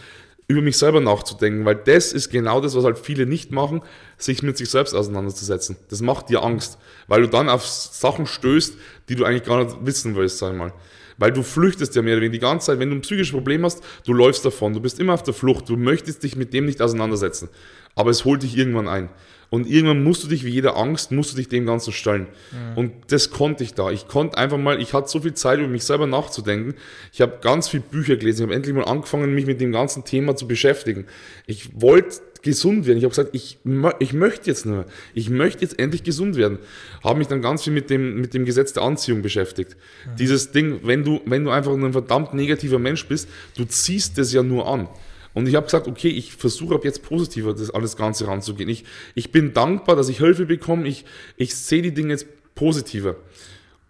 über 0.49 0.63
mich 0.63 0.79
selber 0.79 1.01
nachzudenken, 1.01 1.65
weil 1.65 1.75
das 1.75 2.13
ist 2.13 2.31
genau 2.31 2.61
das, 2.61 2.77
was 2.77 2.85
halt 2.85 2.99
viele 2.99 3.27
nicht 3.27 3.51
machen, 3.51 3.83
sich 4.17 4.43
mit 4.43 4.57
sich 4.57 4.71
selbst 4.71 4.95
auseinanderzusetzen. 4.95 5.77
Das 5.91 6.01
macht 6.03 6.29
dir 6.29 6.43
Angst, 6.45 6.79
weil 7.09 7.23
du 7.23 7.29
dann 7.29 7.49
auf 7.49 7.67
Sachen 7.67 8.27
stößt, 8.27 8.75
die 9.09 9.17
du 9.17 9.25
eigentlich 9.25 9.45
gar 9.45 9.65
nicht 9.65 9.77
wissen 9.85 10.15
willst, 10.15 10.39
sag 10.39 10.53
ich 10.53 10.59
mal. 10.59 10.73
Weil 11.19 11.33
du 11.33 11.43
flüchtest 11.43 11.95
ja 11.95 12.03
mehr 12.03 12.15
oder 12.15 12.23
weniger 12.23 12.33
die 12.33 12.51
ganze 12.51 12.67
Zeit. 12.67 12.79
Wenn 12.79 12.91
du 12.91 12.97
ein 12.97 13.03
psychisches 13.03 13.33
Problem 13.33 13.65
hast, 13.65 13.83
du 14.05 14.13
läufst 14.13 14.45
davon, 14.45 14.75
du 14.75 14.81
bist 14.81 14.99
immer 15.01 15.15
auf 15.15 15.23
der 15.23 15.35
Flucht, 15.35 15.69
du 15.69 15.77
möchtest 15.77 16.23
dich 16.23 16.37
mit 16.37 16.53
dem 16.53 16.67
nicht 16.67 16.83
auseinandersetzen. 16.83 17.49
Aber 17.95 18.11
es 18.11 18.25
holt 18.25 18.43
dich 18.43 18.57
irgendwann 18.57 18.89
ein. 18.89 19.09
Und 19.49 19.69
irgendwann 19.69 20.03
musst 20.03 20.25
du 20.25 20.29
dich, 20.29 20.45
wie 20.45 20.51
jeder 20.51 20.77
Angst, 20.77 21.13
musst 21.13 21.33
du 21.33 21.37
dich 21.37 21.49
dem 21.49 21.67
Ganzen 21.67 21.93
stellen. 21.93 22.27
Mhm. 22.51 22.77
Und 22.77 22.93
das 23.09 23.31
konnte 23.31 23.63
ich 23.63 23.75
da. 23.75 23.91
Ich 23.91 24.09
konnte 24.09 24.37
einfach 24.37 24.59
mal, 24.59 24.81
ich 24.81 24.93
hatte 24.93 25.09
so 25.09 25.21
viel 25.21 25.35
Zeit, 25.35 25.61
über 25.61 25.69
mich 25.69 25.85
selber 25.85 26.07
nachzudenken. 26.07 26.75
Ich 27.13 27.21
habe 27.21 27.39
ganz 27.41 27.69
viele 27.69 27.85
Bücher 27.85 28.17
gelesen. 28.17 28.39
Ich 28.39 28.43
habe 28.45 28.55
endlich 28.55 28.75
mal 28.75 28.85
angefangen, 28.85 29.35
mich 29.35 29.47
mit 29.47 29.61
dem 29.61 29.73
ganzen 29.73 30.05
Thema 30.05 30.37
zu 30.37 30.49
beschäftigen. 30.49 31.07
Ich 31.47 31.81
wollte 31.81 32.17
gesund 32.47 32.87
werden. 32.87 32.99
Ich 32.99 33.05
habe 33.05 33.11
gesagt, 33.11 33.31
ich, 33.35 33.59
ich 33.99 34.13
möchte 34.15 34.49
jetzt 34.49 34.65
nur, 34.65 34.87
ich 35.13 35.29
möchte 35.29 35.63
jetzt 35.63 35.79
endlich 35.79 36.03
gesund 36.03 36.37
werden. 36.37 36.59
Habe 37.05 37.19
mich 37.19 37.29
dann 37.29 37.43
ganz 37.43 37.65
viel 37.65 37.73
mit 37.73 37.91
dem, 37.91 38.21
mit 38.21 38.33
dem 38.33 38.45
Gesetz 38.47 38.73
der 38.73 38.85
Anziehung 38.85 39.21
beschäftigt. 39.21 39.77
Mhm. 39.77 40.17
Dieses 40.17 40.53
Ding, 40.53 40.81
wenn 40.85 41.05
du, 41.05 41.21
wenn 41.27 41.45
du 41.45 41.51
einfach 41.51 41.73
ein 41.73 41.93
verdammt 41.93 42.33
negativer 42.33 42.79
Mensch 42.79 43.07
bist, 43.07 43.29
du 43.57 43.65
ziehst 43.65 44.17
das 44.17 44.33
ja 44.33 44.43
nur 44.43 44.67
an. 44.67 44.89
Und 45.35 45.47
ich 45.47 45.55
habe 45.55 45.67
gesagt, 45.67 45.87
okay, 45.87 46.09
ich 46.09 46.35
versuche 46.35 46.77
ab 46.77 46.85
jetzt 46.85 47.03
positiver 47.03 47.53
das 47.53 47.71
alles 47.71 47.97
Ganze 47.97 48.27
ranzugehen. 48.27 48.71
Ich, 48.71 48.85
ich 49.15 49.33
bin 49.33 49.53
dankbar, 49.53 49.95
dass 49.95 50.09
ich 50.09 50.19
Hilfe 50.19 50.47
bekomme. 50.47 50.89
Ich, 50.89 51.05
ich 51.37 51.55
sehe 51.55 51.83
die 51.83 51.93
Dinge 51.93 52.13
jetzt 52.13 52.27
positiver. 52.55 53.17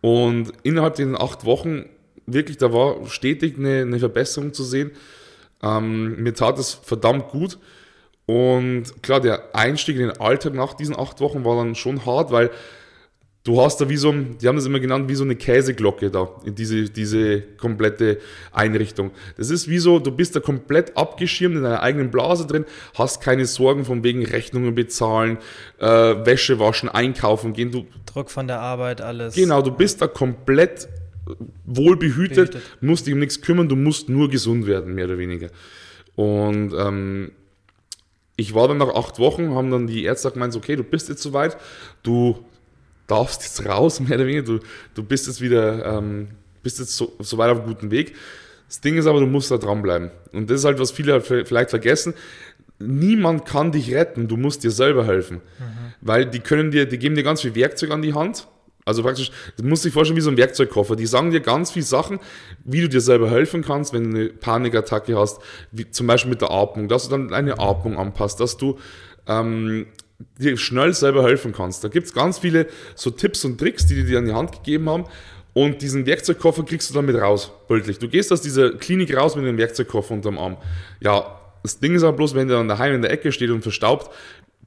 Und 0.00 0.52
innerhalb 0.64 0.96
der 0.96 1.20
acht 1.20 1.44
Wochen, 1.44 1.84
wirklich, 2.26 2.56
da 2.56 2.72
war 2.72 3.06
stetig 3.06 3.58
eine, 3.58 3.82
eine 3.82 4.00
Verbesserung 4.00 4.54
zu 4.54 4.64
sehen. 4.64 4.90
Ähm, 5.62 6.22
mir 6.22 6.34
tat 6.34 6.58
es 6.58 6.74
verdammt 6.74 7.28
gut. 7.28 7.58
Und 8.26 9.02
klar, 9.02 9.20
der 9.20 9.54
Einstieg 9.54 9.96
in 9.96 10.08
den 10.08 10.20
Alltag 10.20 10.54
nach 10.54 10.74
diesen 10.74 10.98
acht 10.98 11.20
Wochen 11.20 11.44
war 11.44 11.56
dann 11.56 11.76
schon 11.76 12.04
hart, 12.04 12.32
weil 12.32 12.50
du 13.44 13.62
hast 13.62 13.80
da 13.80 13.88
wie 13.88 13.96
so, 13.96 14.12
die 14.12 14.48
haben 14.48 14.56
das 14.56 14.66
immer 14.66 14.80
genannt, 14.80 15.08
wie 15.08 15.14
so 15.14 15.22
eine 15.22 15.36
Käseglocke 15.36 16.10
da, 16.10 16.28
in 16.44 16.56
diese, 16.56 16.90
diese 16.90 17.40
komplette 17.40 18.18
Einrichtung. 18.52 19.12
Das 19.36 19.50
ist 19.50 19.68
wie 19.68 19.78
so, 19.78 20.00
du 20.00 20.10
bist 20.10 20.34
da 20.34 20.40
komplett 20.40 20.96
abgeschirmt 20.96 21.54
in 21.54 21.62
deiner 21.62 21.82
eigenen 21.82 22.10
Blase 22.10 22.46
drin, 22.46 22.64
hast 22.94 23.20
keine 23.20 23.46
Sorgen 23.46 23.84
von 23.84 24.02
wegen 24.02 24.24
Rechnungen 24.24 24.74
bezahlen, 24.74 25.38
äh, 25.78 25.86
Wäsche 25.86 26.58
waschen, 26.58 26.88
einkaufen 26.88 27.52
gehen. 27.52 27.70
Du, 27.70 27.86
Druck 28.06 28.30
von 28.30 28.48
der 28.48 28.58
Arbeit, 28.58 29.00
alles. 29.00 29.36
Genau, 29.36 29.62
du 29.62 29.70
bist 29.70 30.02
da 30.02 30.08
komplett 30.08 30.88
wohlbehütet, 31.64 32.52
Behütet. 32.52 32.62
musst 32.80 33.06
dich 33.06 33.14
um 33.14 33.20
nichts 33.20 33.40
kümmern, 33.40 33.68
du 33.68 33.76
musst 33.76 34.08
nur 34.08 34.28
gesund 34.28 34.66
werden, 34.66 34.94
mehr 34.94 35.06
oder 35.06 35.18
weniger. 35.18 35.48
Und 36.16 36.72
ähm, 36.76 37.30
ich 38.36 38.54
war 38.54 38.68
dann 38.68 38.78
nach 38.78 38.94
acht 38.94 39.18
Wochen, 39.18 39.54
haben 39.54 39.70
dann 39.70 39.86
die 39.86 40.04
Ärzte 40.04 40.30
gemeint, 40.30 40.54
okay, 40.54 40.76
du 40.76 40.84
bist 40.84 41.08
jetzt 41.08 41.22
soweit, 41.22 41.56
du 42.02 42.44
darfst 43.06 43.42
jetzt 43.42 43.66
raus, 43.66 44.00
mehr 44.00 44.16
oder 44.16 44.26
weniger. 44.26 44.42
Du, 44.42 44.60
du 44.94 45.02
bist 45.02 45.26
jetzt 45.26 45.40
wieder, 45.40 45.98
ähm, 45.98 46.28
bist 46.62 46.78
jetzt 46.78 46.96
so, 46.96 47.12
so 47.18 47.38
weit 47.38 47.50
auf 47.50 47.58
einem 47.58 47.68
guten 47.68 47.90
Weg. 47.90 48.14
Das 48.68 48.80
Ding 48.80 48.96
ist 48.98 49.06
aber, 49.06 49.20
du 49.20 49.26
musst 49.26 49.50
da 49.50 49.58
dranbleiben. 49.58 50.10
Und 50.32 50.50
das 50.50 50.60
ist 50.60 50.64
halt, 50.64 50.78
was 50.78 50.90
viele 50.90 51.12
halt 51.12 51.24
vielleicht 51.24 51.70
vergessen. 51.70 52.14
Niemand 52.78 53.46
kann 53.46 53.72
dich 53.72 53.94
retten, 53.94 54.28
du 54.28 54.36
musst 54.36 54.64
dir 54.64 54.70
selber 54.70 55.06
helfen. 55.06 55.36
Mhm. 55.36 55.94
Weil 56.00 56.26
die 56.26 56.40
können 56.40 56.70
dir, 56.70 56.86
die 56.86 56.98
geben 56.98 57.14
dir 57.14 57.22
ganz 57.22 57.40
viel 57.40 57.54
Werkzeug 57.54 57.90
an 57.90 58.02
die 58.02 58.12
Hand. 58.12 58.48
Also 58.86 59.02
praktisch, 59.02 59.32
du 59.58 59.64
musst 59.64 59.84
dich 59.84 59.92
vorstellen 59.92 60.16
wie 60.16 60.22
so 60.22 60.30
ein 60.30 60.36
Werkzeugkoffer. 60.36 60.94
Die 60.94 61.06
sagen 61.06 61.32
dir 61.32 61.40
ganz 61.40 61.72
viele 61.72 61.84
Sachen, 61.84 62.20
wie 62.64 62.80
du 62.80 62.88
dir 62.88 63.00
selber 63.00 63.28
helfen 63.28 63.62
kannst, 63.62 63.92
wenn 63.92 64.10
du 64.10 64.16
eine 64.16 64.28
Panikattacke 64.28 65.18
hast, 65.18 65.40
wie 65.72 65.90
zum 65.90 66.06
Beispiel 66.06 66.30
mit 66.30 66.40
der 66.40 66.52
Atmung, 66.52 66.88
dass 66.88 67.04
du 67.04 67.10
dann 67.10 67.28
deine 67.28 67.58
Atmung 67.58 67.98
anpasst, 67.98 68.38
dass 68.38 68.56
du 68.56 68.78
ähm, 69.26 69.86
dir 70.38 70.56
schnell 70.56 70.94
selber 70.94 71.24
helfen 71.24 71.52
kannst. 71.52 71.82
Da 71.82 71.88
gibt 71.88 72.06
es 72.06 72.14
ganz 72.14 72.38
viele 72.38 72.68
so 72.94 73.10
Tipps 73.10 73.44
und 73.44 73.58
Tricks, 73.58 73.86
die 73.86 73.96
die 73.96 74.04
dir 74.04 74.18
an 74.18 74.26
die 74.26 74.32
Hand 74.32 74.52
gegeben 74.52 74.88
haben. 74.88 75.04
Und 75.52 75.82
diesen 75.82 76.06
Werkzeugkoffer 76.06 76.64
kriegst 76.64 76.88
du 76.90 76.94
dann 76.94 77.06
mit 77.06 77.16
raus, 77.16 77.50
bildlich. 77.66 77.98
Du 77.98 78.08
gehst 78.08 78.30
aus 78.30 78.40
dieser 78.40 78.70
Klinik 78.72 79.16
raus 79.16 79.34
mit 79.34 79.46
dem 79.46 79.58
Werkzeugkoffer 79.58 80.14
unterm 80.14 80.38
Arm. 80.38 80.58
Ja, 81.00 81.40
das 81.64 81.80
Ding 81.80 81.96
ist 81.96 82.04
aber 82.04 82.16
bloß, 82.16 82.36
wenn 82.36 82.46
der 82.46 82.58
dann 82.58 82.68
daheim 82.68 82.94
in 82.94 83.02
der 83.02 83.10
Ecke 83.10 83.32
steht 83.32 83.50
und 83.50 83.62
verstaubt, 83.62 84.14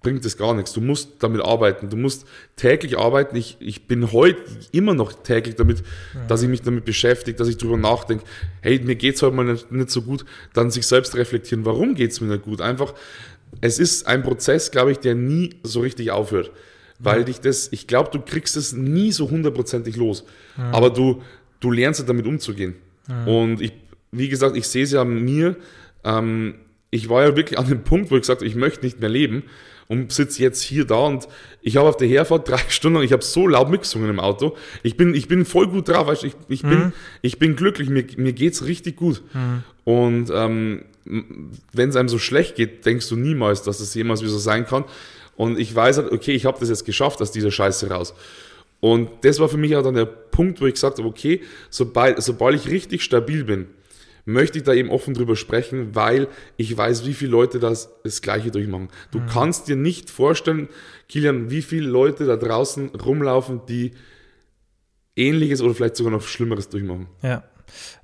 bringt 0.01 0.23
das 0.23 0.37
gar 0.37 0.53
nichts. 0.53 0.73
Du 0.73 0.81
musst 0.81 1.11
damit 1.19 1.41
arbeiten. 1.41 1.89
Du 1.89 1.97
musst 1.97 2.25
täglich 2.55 2.97
arbeiten. 2.97 3.35
Ich, 3.35 3.57
ich 3.59 3.87
bin 3.87 4.11
heute 4.11 4.39
immer 4.71 4.93
noch 4.93 5.11
täglich 5.11 5.55
damit, 5.55 5.83
ja. 6.13 6.25
dass 6.27 6.41
ich 6.41 6.49
mich 6.49 6.61
damit 6.61 6.85
beschäftige, 6.85 7.37
dass 7.37 7.47
ich 7.47 7.57
darüber 7.57 7.77
nachdenke, 7.77 8.23
hey, 8.61 8.79
mir 8.79 8.95
geht's 8.95 9.21
heute 9.21 9.35
mal 9.35 9.43
nicht, 9.43 9.71
nicht 9.71 9.89
so 9.89 10.01
gut. 10.01 10.25
Dann 10.53 10.71
sich 10.71 10.87
selbst 10.87 11.15
reflektieren, 11.15 11.65
warum 11.65 11.95
geht's 11.95 12.21
mir 12.21 12.27
nicht 12.27 12.43
gut? 12.43 12.61
Einfach 12.61 12.93
es 13.61 13.79
ist 13.79 14.07
ein 14.07 14.23
Prozess, 14.23 14.71
glaube 14.71 14.91
ich, 14.91 14.99
der 14.99 15.15
nie 15.15 15.55
so 15.63 15.81
richtig 15.81 16.11
aufhört. 16.11 16.51
Weil 17.01 17.23
dich 17.23 17.39
das, 17.39 17.69
ich 17.71 17.87
glaube, 17.87 18.09
du 18.11 18.19
kriegst 18.19 18.57
es 18.57 18.73
nie 18.73 19.13
so 19.13 19.29
hundertprozentig 19.29 19.95
los. 19.95 20.25
Ja. 20.57 20.71
Aber 20.71 20.89
du, 20.89 21.21
du 21.61 21.71
lernst 21.71 22.07
damit 22.07 22.27
umzugehen. 22.27 22.75
Ja. 23.07 23.23
Und 23.23 23.61
ich, 23.61 23.71
wie 24.11 24.27
gesagt, 24.27 24.57
ich 24.57 24.67
sehe 24.67 24.83
es 24.83 24.91
ja 24.91 25.01
an 25.01 25.23
mir. 25.23 25.55
Ähm, 26.03 26.55
ich 26.91 27.07
war 27.07 27.23
ja 27.23 27.37
wirklich 27.37 27.57
an 27.57 27.69
dem 27.69 27.83
Punkt, 27.83 28.11
wo 28.11 28.15
ich 28.15 28.21
gesagt 28.21 28.41
habe, 28.41 28.47
ich 28.47 28.55
möchte 28.55 28.85
nicht 28.85 28.99
mehr 28.99 29.09
leben 29.09 29.43
und 29.89 30.11
sitze 30.11 30.41
jetzt 30.43 30.61
hier 30.61 30.85
da 30.85 30.99
und 30.99 31.27
ich 31.61 31.75
habe 31.75 31.89
auf 31.89 31.97
der 31.97 32.07
Herfahrt 32.07 32.47
drei 32.47 32.59
Stunden, 32.69 33.01
ich 33.01 33.11
habe 33.11 33.23
so 33.23 33.47
laut 33.47 33.69
mitgesungen 33.69 34.09
im 34.09 34.19
Auto. 34.19 34.55
Ich 34.83 34.95
bin, 34.95 35.13
ich 35.15 35.27
bin 35.27 35.45
voll 35.45 35.67
gut 35.67 35.89
drauf, 35.89 36.07
weißt, 36.07 36.23
ich, 36.23 36.35
ich, 36.47 36.63
mhm. 36.63 36.69
bin, 36.69 36.93
ich 37.21 37.39
bin 37.39 37.55
glücklich, 37.55 37.89
mir, 37.89 38.05
mir 38.15 38.33
es 38.39 38.65
richtig 38.65 38.95
gut. 38.95 39.23
Mhm. 39.33 39.63
Und 39.83 40.31
ähm, 40.31 40.85
wenn 41.73 41.89
es 41.89 41.95
einem 41.95 42.07
so 42.07 42.19
schlecht 42.19 42.55
geht, 42.55 42.85
denkst 42.85 43.09
du 43.09 43.15
niemals, 43.15 43.63
dass 43.63 43.79
es 43.79 43.93
jemals 43.95 44.21
wieder 44.21 44.31
so 44.31 44.37
sein 44.37 44.65
kann. 44.65 44.85
Und 45.35 45.57
ich 45.57 45.73
weiß 45.73 45.97
halt, 45.97 46.11
okay, 46.11 46.33
ich 46.33 46.45
habe 46.45 46.59
das 46.59 46.69
jetzt 46.69 46.85
geschafft 46.85 47.19
aus 47.21 47.31
dieser 47.31 47.49
Scheiße 47.49 47.89
raus. 47.89 48.13
Und 48.81 49.09
das 49.21 49.39
war 49.39 49.49
für 49.49 49.57
mich 49.57 49.75
auch 49.75 49.83
dann 49.83 49.95
der 49.95 50.05
Punkt, 50.05 50.61
wo 50.61 50.67
ich 50.67 50.75
gesagt 50.75 50.99
habe, 50.99 51.07
okay, 51.07 51.41
sobald, 51.71 52.21
sobald 52.21 52.55
ich 52.55 52.69
richtig 52.69 53.01
stabil 53.01 53.43
bin, 53.43 53.67
möchte 54.29 54.59
ich 54.59 54.63
da 54.63 54.73
eben 54.73 54.89
offen 54.89 55.13
drüber 55.13 55.35
sprechen, 55.35 55.95
weil 55.95 56.27
ich 56.57 56.75
weiß, 56.75 57.05
wie 57.05 57.13
viele 57.13 57.31
Leute 57.31 57.59
das, 57.59 57.89
das 58.03 58.21
Gleiche 58.21 58.51
durchmachen. 58.51 58.89
Du 59.11 59.19
mhm. 59.19 59.27
kannst 59.27 59.67
dir 59.67 59.75
nicht 59.75 60.09
vorstellen, 60.09 60.69
Kilian, 61.07 61.49
wie 61.49 61.61
viele 61.61 61.87
Leute 61.87 62.25
da 62.25 62.35
draußen 62.35 62.89
rumlaufen, 62.89 63.61
die 63.67 63.91
Ähnliches 65.15 65.61
oder 65.61 65.73
vielleicht 65.73 65.95
sogar 65.95 66.11
noch 66.11 66.21
Schlimmeres 66.21 66.69
durchmachen. 66.69 67.07
Ja. 67.21 67.43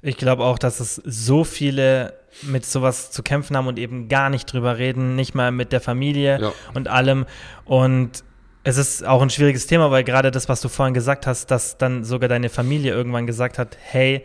Ich 0.02 0.18
glaube 0.18 0.44
auch, 0.44 0.60
dass 0.60 0.80
es 0.80 1.02
so 1.06 1.44
viele 1.44 2.14
mit 2.44 2.66
sowas 2.66 3.12
zu 3.12 3.24
kämpfen 3.24 3.58
haben 3.58 3.68
und 3.68 3.80
eben 3.80 4.10
gar 4.10 4.30
nicht 4.30 4.52
drüber 4.52 4.78
reden, 4.78 5.16
nicht 5.16 5.34
mal 5.34 5.52
mit 5.52 5.72
der 5.72 5.82
Familie 5.82 6.40
ja. 6.40 6.54
und 6.74 6.88
allem. 6.88 7.26
Und 7.64 8.24
es 8.64 8.78
ist 8.78 9.06
auch 9.06 9.22
ein 9.22 9.30
schwieriges 9.30 9.68
Thema, 9.68 9.90
weil 9.92 10.04
gerade 10.04 10.32
das, 10.32 10.50
was 10.50 10.62
du 10.62 10.70
vorhin 10.70 10.94
gesagt 10.94 11.26
hast, 11.26 11.50
dass 11.50 11.78
dann 11.78 12.04
sogar 12.04 12.30
deine 12.30 12.50
Familie 12.50 12.94
irgendwann 12.94 13.26
gesagt 13.26 13.58
hat, 13.58 13.78
hey, 13.80 14.24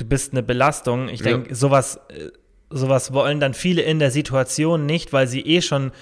du 0.00 0.04
bist 0.04 0.32
eine 0.32 0.42
Belastung. 0.42 1.08
Ich 1.08 1.22
denke, 1.22 1.50
ja. 1.50 1.54
sowas, 1.54 2.00
äh, 2.08 2.30
sowas 2.70 3.12
wollen 3.12 3.40
dann 3.40 3.54
viele 3.54 3.82
in 3.82 3.98
der 3.98 4.10
Situation 4.10 4.86
nicht, 4.86 5.12
weil 5.12 5.26
sie 5.26 5.40
eh 5.40 5.62
schon 5.62 5.92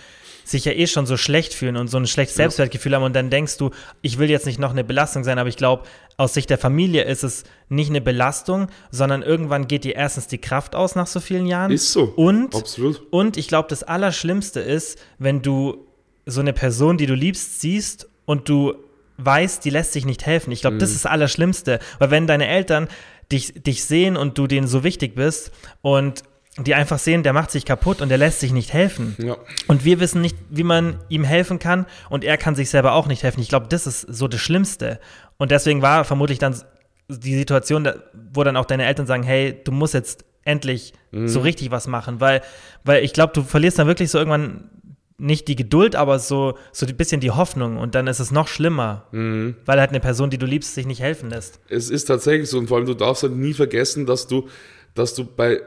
sich 0.45 0.65
ja 0.65 0.73
eh 0.73 0.87
schon 0.87 1.05
so 1.05 1.19
schlecht 1.19 1.53
fühlen 1.53 1.77
und 1.77 1.89
so 1.89 1.99
ein 1.99 2.07
schlechtes 2.07 2.37
Selbstwertgefühl 2.37 2.95
haben 2.95 3.03
und 3.03 3.15
dann 3.15 3.29
denkst 3.29 3.59
du, 3.59 3.71
ich 4.01 4.19
will 4.19 4.31
jetzt 4.31 4.47
nicht 4.47 4.59
noch 4.59 4.71
eine 4.71 4.83
Belastung 4.83 5.23
sein, 5.23 5.39
aber 5.39 5.51
ich 5.51 5.59
glaube, 5.59 5.83
aus 6.17 6.33
Sicht 6.33 6.49
der 6.49 6.57
Familie 6.57 7.05
ist 7.05 7.23
es 7.23 7.45
nicht 7.69 7.91
eine 7.91 8.01
Belastung, 8.01 8.69
sondern 8.91 9.23
irgendwann 9.23 9.69
geht 9.69 9.85
dir 9.85 9.95
erstens 9.95 10.27
die 10.27 10.39
Kraft 10.39 10.75
aus 10.75 10.95
nach 10.95 11.07
so 11.07 11.21
vielen 11.21 11.47
Jahren. 11.47 11.71
Ist 11.71 11.93
so. 11.93 12.05
Und, 12.05 12.55
Absolut. 12.55 13.03
Und 13.11 13.37
ich 13.37 13.47
glaube, 13.47 13.69
das 13.69 13.83
Allerschlimmste 13.83 14.61
ist, 14.61 14.99
wenn 15.19 15.43
du 15.43 15.87
so 16.25 16.41
eine 16.41 16.55
Person, 16.55 16.97
die 16.97 17.07
du 17.07 17.15
liebst, 17.15 17.61
siehst 17.61 18.09
und 18.25 18.49
du 18.49 18.75
weißt, 19.19 19.65
die 19.65 19.71
lässt 19.71 19.93
sich 19.93 20.07
nicht 20.07 20.25
helfen. 20.25 20.53
Ich 20.53 20.61
glaube, 20.61 20.77
mhm. 20.77 20.81
das 20.81 20.91
ist 20.91 21.05
das 21.05 21.11
Allerschlimmste. 21.11 21.81
Weil 21.99 22.11
wenn 22.11 22.27
deine 22.27 22.47
Eltern 22.47 22.89
dich, 23.33 23.55
dich 23.63 23.85
sehen 23.85 24.17
und 24.17 24.39
du 24.39 24.47
denen 24.47 24.67
so 24.67 24.85
wichtig 24.85 25.15
bist 25.15 25.53
und 25.81 26.23
die 26.59 26.75
einfach 26.75 26.99
sehen, 26.99 27.23
der 27.23 27.33
macht 27.33 27.51
sich 27.51 27.65
kaputt 27.65 28.01
und 28.01 28.09
der 28.09 28.19
lässt 28.19 28.41
sich 28.41 28.53
nicht 28.53 28.73
helfen. 28.73 29.15
Ja. 29.19 29.37
Und 29.69 29.85
wir 29.85 30.01
wissen 30.01 30.21
nicht, 30.21 30.37
wie 30.51 30.65
man 30.65 30.99
ihm 31.09 31.25
helfen 31.25 31.59
kann 31.59 31.87
und 32.11 32.25
er 32.25 32.37
kann 32.37 32.57
sich 32.57 32.71
selber 32.71 32.93
auch 32.93 33.07
nicht 33.07 33.23
helfen. 33.23 33.41
Ich 33.41 33.49
glaube, 33.49 33.67
das 33.69 33.87
ist 33.87 34.01
so 34.01 34.27
das 34.27 34.41
Schlimmste. 34.41 34.99
Und 35.37 35.51
deswegen 35.53 35.83
war 35.83 36.05
vermutlich 36.05 36.39
dann 36.39 36.61
die 37.09 37.37
Situation, 37.37 37.89
wo 38.33 38.43
dann 38.43 38.57
auch 38.57 38.65
deine 38.65 38.87
Eltern 38.87 39.07
sagen, 39.07 39.23
hey, 39.23 39.57
du 39.63 39.73
musst 39.73 39.95
jetzt 39.95 40.25
endlich 40.45 40.95
mhm. 41.13 41.29
so 41.29 41.41
richtig 41.41 41.71
was 41.71 41.87
machen, 41.87 42.21
weil, 42.21 42.43
weil 42.85 43.05
ich 43.05 43.13
glaube, 43.13 43.33
du 43.35 43.43
verlierst 43.43 43.79
dann 43.79 43.87
wirklich 43.87 44.11
so 44.11 44.19
irgendwann 44.19 44.71
nicht 45.19 45.49
die 45.49 45.57
Geduld, 45.57 45.97
aber 45.97 46.21
so, 46.21 46.57
so 46.73 46.87
ein 46.87 46.97
bisschen 46.97 47.21
die 47.21 47.33
Hoffnung 47.33 47.77
und 47.77 47.97
dann 47.97 48.07
ist 48.07 48.21
es 48.21 48.31
noch 48.31 48.47
schlimmer, 48.47 49.07
mhm. 49.11 49.57
weil 49.67 49.81
halt 49.81 49.91
eine 49.91 50.01
Person, 50.01 50.31
die 50.31 50.39
du 50.39 50.47
liebst, 50.47 50.75
sich 50.75 50.87
nicht 50.87 51.01
helfen 51.01 51.29
lässt. 51.29 51.61
Es 51.69 51.91
ist 51.91 52.05
tatsächlich 52.05 52.49
so 52.49 52.59
und 52.59 52.69
vor 52.69 52.77
allem 52.77 52.87
du 52.87 52.95
darfst 52.95 53.25
halt 53.25 53.35
nie 53.35 53.53
vergessen, 53.53 54.07
dass 54.07 54.29
du, 54.29 54.49
dass 54.95 55.15
du 55.15 55.25
bei, 55.25 55.61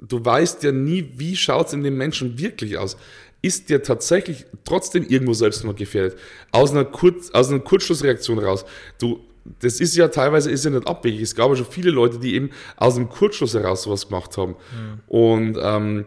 du 0.00 0.24
weißt 0.24 0.62
ja 0.62 0.70
nie, 0.70 1.10
wie 1.16 1.34
schaut 1.34 1.66
es 1.66 1.72
in 1.72 1.82
dem 1.82 1.96
Menschen 1.96 2.38
wirklich 2.38 2.78
aus. 2.78 2.96
Ist 3.42 3.70
der 3.70 3.82
tatsächlich 3.82 4.46
trotzdem 4.64 5.04
irgendwo 5.08 5.34
selbst 5.34 5.64
noch 5.64 5.74
gefährdet? 5.74 6.18
Aus 6.52 6.70
einer, 6.70 6.84
Kurz, 6.84 7.30
aus 7.30 7.50
einer 7.50 7.60
Kurzschlussreaktion 7.60 8.38
raus. 8.38 8.64
Du, 8.98 9.20
das 9.60 9.80
ist 9.80 9.96
ja 9.96 10.08
teilweise 10.08 10.50
ist 10.50 10.64
ja 10.64 10.70
nicht 10.70 10.86
abwegig. 10.86 11.22
Es 11.22 11.34
gab 11.34 11.50
ja 11.50 11.56
schon 11.56 11.66
viele 11.66 11.90
Leute, 11.90 12.18
die 12.18 12.34
eben 12.34 12.50
aus 12.76 12.94
dem 12.94 13.08
Kurzschluss 13.08 13.54
heraus 13.54 13.82
sowas 13.82 14.08
gemacht 14.08 14.36
haben. 14.36 14.52
Mhm. 14.52 15.00
Und 15.08 15.58
ähm, 15.60 16.04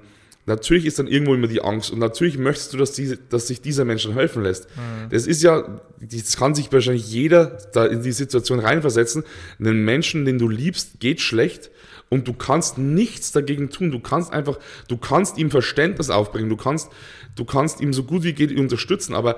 natürlich 0.50 0.86
ist 0.86 1.00
dann 1.00 1.08
irgendwo 1.08 1.34
immer 1.34 1.48
die 1.48 1.62
Angst 1.62 1.92
und 1.92 2.00
natürlich 2.00 2.38
möchtest 2.38 2.74
du, 2.74 2.78
dass, 2.78 2.92
diese, 2.92 3.16
dass 3.16 3.48
sich 3.48 3.62
dieser 3.62 3.86
Mensch 3.86 4.04
dann 4.04 4.14
helfen 4.14 4.44
lässt. 4.44 4.66
Mhm. 4.76 5.10
Das 5.12 5.26
ist 5.26 5.42
ja, 5.42 5.80
das 6.02 6.36
kann 6.36 6.56
sich 6.56 6.74
wahrscheinlich 6.74 7.10
jeder 7.10 7.58
da 7.72 7.86
in 7.86 8.02
die 8.02 8.12
Situation 8.12 8.60
reinversetzen. 8.60 9.24
Einen 9.60 9.86
Menschen, 9.86 10.26
den 10.26 10.40
du 10.40 10.50
liebst, 10.50 11.00
geht 11.00 11.22
schlecht 11.22 11.70
und 12.10 12.28
du 12.28 12.34
kannst 12.34 12.78
nichts 12.78 13.32
dagegen 13.32 13.70
tun. 13.70 13.92
Du 13.92 14.00
kannst 14.00 14.34
einfach, 14.34 14.58
du 14.88 14.98
kannst 14.98 15.38
ihm 15.38 15.52
Verständnis 15.52 16.10
aufbringen, 16.10 16.50
du 16.50 16.58
kannst, 16.58 16.90
du 17.36 17.46
kannst 17.46 17.80
ihm 17.80 17.94
so 17.94 18.04
gut 18.04 18.24
wie 18.24 18.34
geht 18.34 18.58
unterstützen, 18.58 19.14
aber 19.14 19.38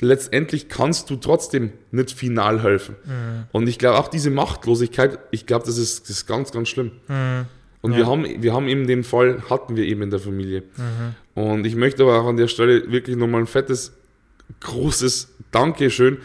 letztendlich 0.00 0.68
kannst 0.68 1.10
du 1.10 1.16
trotzdem 1.16 1.72
nicht 1.90 2.12
final 2.12 2.62
helfen. 2.62 2.94
Mhm. 3.04 3.44
Und 3.50 3.66
ich 3.66 3.78
glaube 3.78 3.98
auch 3.98 4.08
diese 4.08 4.30
Machtlosigkeit, 4.30 5.18
ich 5.32 5.44
glaube, 5.44 5.66
das 5.66 5.76
ist, 5.76 6.04
das 6.04 6.10
ist 6.10 6.26
ganz, 6.26 6.52
ganz 6.52 6.68
schlimm. 6.68 6.92
Mhm. 7.08 7.46
Und 7.82 7.92
ja. 7.92 7.98
wir 7.98 8.06
haben, 8.06 8.24
wir 8.42 8.52
haben 8.54 8.68
eben 8.68 8.86
den 8.86 9.04
Fall, 9.04 9.42
hatten 9.50 9.76
wir 9.76 9.84
eben 9.84 10.02
in 10.02 10.10
der 10.10 10.20
Familie. 10.20 10.62
Mhm. 10.76 11.42
Und 11.42 11.66
ich 11.66 11.76
möchte 11.76 12.04
aber 12.04 12.20
auch 12.20 12.26
an 12.26 12.36
der 12.36 12.48
Stelle 12.48 12.90
wirklich 12.90 13.16
nochmal 13.16 13.40
ein 13.40 13.46
fettes, 13.46 13.92
großes 14.60 15.34
Dankeschön 15.50 16.18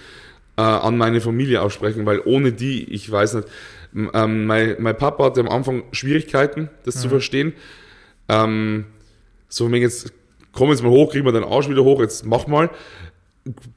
äh, 0.58 0.62
an 0.62 0.98
meine 0.98 1.20
Familie 1.20 1.62
aussprechen, 1.62 2.06
weil 2.06 2.22
ohne 2.24 2.52
die, 2.52 2.84
ich 2.94 3.12
weiß 3.12 3.36
nicht, 3.36 3.48
ähm, 4.14 4.46
mein, 4.46 4.76
mein 4.80 4.98
Papa 4.98 5.26
hatte 5.26 5.40
am 5.40 5.50
Anfang 5.50 5.84
Schwierigkeiten, 5.92 6.70
das 6.84 6.96
mhm. 6.96 7.00
zu 7.00 7.10
verstehen. 7.10 7.54
Ähm, 8.30 8.86
so, 9.50 9.72
wenn 9.72 9.82
jetzt, 9.82 10.14
komm 10.52 10.70
jetzt 10.70 10.84
mal 10.84 10.90
hoch, 10.90 11.12
kriegen 11.12 11.26
wir 11.26 11.32
den 11.32 11.44
Arsch 11.44 11.70
wieder 11.70 11.84
hoch, 11.84 12.02
jetzt 12.02 12.26
mach 12.26 12.48
mal 12.48 12.70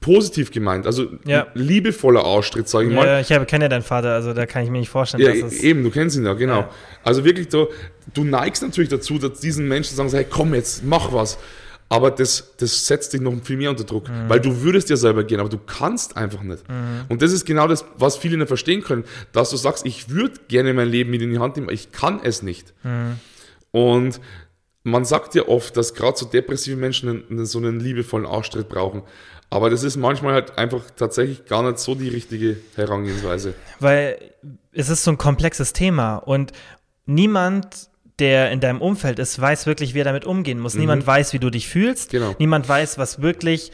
positiv 0.00 0.50
gemeint, 0.50 0.86
also 0.86 1.06
ja. 1.24 1.46
liebevoller 1.54 2.24
Arschtritt, 2.24 2.68
sage 2.68 2.88
ich 2.88 2.94
ja, 2.94 2.96
mal. 2.96 3.20
Ich 3.20 3.28
kenne 3.28 3.64
ja 3.64 3.68
deinen 3.68 3.82
Vater, 3.82 4.14
also 4.14 4.32
da 4.32 4.46
kann 4.46 4.64
ich 4.64 4.70
mir 4.70 4.78
nicht 4.78 4.88
vorstellen, 4.88 5.22
ja, 5.22 5.42
dass 5.42 5.52
es 5.52 5.62
eben, 5.62 5.82
du 5.82 5.90
kennst 5.90 6.16
ihn 6.16 6.24
ja, 6.24 6.34
genau. 6.34 6.60
Ja. 6.60 6.70
Also 7.02 7.24
wirklich, 7.24 7.48
du, 7.48 7.68
du 8.14 8.24
neigst 8.24 8.62
natürlich 8.62 8.90
dazu, 8.90 9.18
dass 9.18 9.40
diesen 9.40 9.68
Menschen 9.68 9.96
sagen, 9.96 10.10
hey, 10.10 10.26
komm 10.28 10.54
jetzt, 10.54 10.84
mach 10.84 11.12
was. 11.12 11.38
Aber 11.92 12.12
das, 12.12 12.54
das 12.56 12.86
setzt 12.86 13.12
dich 13.14 13.20
noch 13.20 13.34
viel 13.42 13.56
mehr 13.56 13.70
unter 13.70 13.82
Druck, 13.82 14.08
mhm. 14.08 14.28
weil 14.28 14.40
du 14.40 14.62
würdest 14.62 14.88
ja 14.90 14.96
selber 14.96 15.24
gehen, 15.24 15.40
aber 15.40 15.48
du 15.48 15.58
kannst 15.58 16.16
einfach 16.16 16.42
nicht. 16.42 16.68
Mhm. 16.68 17.06
Und 17.08 17.20
das 17.20 17.32
ist 17.32 17.44
genau 17.44 17.66
das, 17.66 17.84
was 17.96 18.16
viele 18.16 18.36
nicht 18.36 18.46
verstehen 18.46 18.82
können, 18.82 19.02
dass 19.32 19.50
du 19.50 19.56
sagst, 19.56 19.84
ich 19.84 20.08
würde 20.08 20.34
gerne 20.46 20.72
mein 20.72 20.88
Leben 20.88 21.10
mit 21.10 21.20
in 21.20 21.32
die 21.32 21.40
Hand 21.40 21.56
nehmen, 21.56 21.66
aber 21.66 21.74
ich 21.74 21.90
kann 21.90 22.20
es 22.22 22.42
nicht. 22.42 22.72
Mhm. 22.84 23.18
Und 23.72 24.20
man 24.84 25.04
sagt 25.04 25.34
ja 25.34 25.48
oft, 25.48 25.76
dass 25.76 25.94
gerade 25.94 26.16
so 26.16 26.26
depressive 26.26 26.76
Menschen 26.76 27.24
einen, 27.28 27.44
so 27.44 27.58
einen 27.58 27.80
liebevollen 27.80 28.26
Arschtritt 28.26 28.68
brauchen. 28.68 29.02
Aber 29.50 29.68
das 29.68 29.82
ist 29.82 29.96
manchmal 29.96 30.34
halt 30.34 30.58
einfach 30.58 30.82
tatsächlich 30.96 31.44
gar 31.44 31.62
nicht 31.62 31.78
so 31.78 31.96
die 31.96 32.08
richtige 32.08 32.56
Herangehensweise. 32.76 33.54
Weil 33.80 34.16
es 34.72 34.88
ist 34.88 35.02
so 35.02 35.10
ein 35.10 35.18
komplexes 35.18 35.72
Thema 35.72 36.16
und 36.16 36.52
niemand, 37.04 37.90
der 38.20 38.52
in 38.52 38.60
deinem 38.60 38.80
Umfeld 38.80 39.18
ist, 39.18 39.40
weiß 39.40 39.66
wirklich, 39.66 39.94
wie 39.94 40.00
er 40.00 40.04
damit 40.04 40.24
umgehen 40.24 40.60
muss. 40.60 40.74
Mhm. 40.74 40.80
Niemand 40.80 41.06
weiß, 41.06 41.32
wie 41.32 41.40
du 41.40 41.50
dich 41.50 41.68
fühlst. 41.68 42.10
Genau. 42.10 42.36
Niemand 42.38 42.68
weiß, 42.68 42.98
was 42.98 43.20
wirklich 43.22 43.72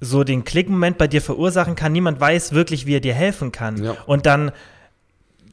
so 0.00 0.24
den 0.24 0.44
Klickmoment 0.44 0.98
bei 0.98 1.06
dir 1.06 1.22
verursachen 1.22 1.74
kann. 1.74 1.92
Niemand 1.92 2.20
weiß 2.20 2.52
wirklich, 2.52 2.84
wie 2.84 2.96
er 2.96 3.00
dir 3.00 3.14
helfen 3.14 3.52
kann. 3.52 3.82
Ja. 3.82 3.96
Und 4.04 4.26
dann 4.26 4.52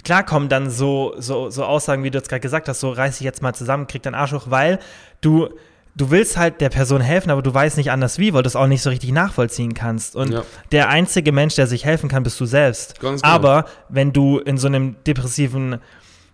klar 0.03 0.25
kommen 0.25 0.49
dann 0.49 0.69
so, 0.69 1.13
so, 1.17 1.49
so 1.49 1.63
Aussagen, 1.63 2.03
wie 2.03 2.11
du 2.11 2.17
jetzt 2.17 2.27
gerade 2.27 2.41
gesagt 2.41 2.67
hast, 2.67 2.81
so 2.81 2.91
reiß 2.91 3.19
dich 3.19 3.25
jetzt 3.25 3.41
mal 3.41 3.53
zusammen, 3.53 3.87
krieg 3.87 4.03
deinen 4.03 4.15
Arsch 4.15 4.33
hoch, 4.33 4.47
weil 4.49 4.79
du 5.21 5.49
du 5.95 6.11
willst 6.11 6.37
halt 6.37 6.61
der 6.61 6.69
Person 6.69 7.01
helfen, 7.01 7.29
aber 7.29 7.41
du 7.41 7.53
weißt 7.53 7.77
nicht 7.77 7.91
anders 7.91 8.17
wie, 8.19 8.33
weil 8.33 8.43
du 8.43 8.47
es 8.47 8.55
auch 8.55 8.67
nicht 8.67 8.81
so 8.81 8.89
richtig 8.89 9.11
nachvollziehen 9.11 9.73
kannst. 9.73 10.15
Und 10.15 10.31
ja. 10.31 10.43
der 10.71 10.89
einzige 10.89 11.31
Mensch, 11.31 11.55
der 11.55 11.67
sich 11.67 11.85
helfen 11.85 12.09
kann, 12.09 12.23
bist 12.23 12.39
du 12.39 12.45
selbst. 12.45 12.99
Ganz 12.99 13.21
genau. 13.21 13.33
Aber 13.33 13.65
wenn 13.89 14.13
du 14.13 14.39
in 14.39 14.57
so 14.57 14.67
einem 14.67 14.95
depressiven 15.05 15.79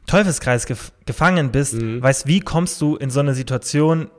Teufelskreis 0.07 0.65
gef 0.65 0.91
gefangen 1.05 1.51
bist, 1.51 1.73
mhm. 1.73 2.01
weißt, 2.01 2.27
wie 2.27 2.39
kommst 2.39 2.81
du 2.81 2.95
in 2.95 3.09
so 3.09 3.19
eine 3.19 3.33
Situation, 3.33 4.09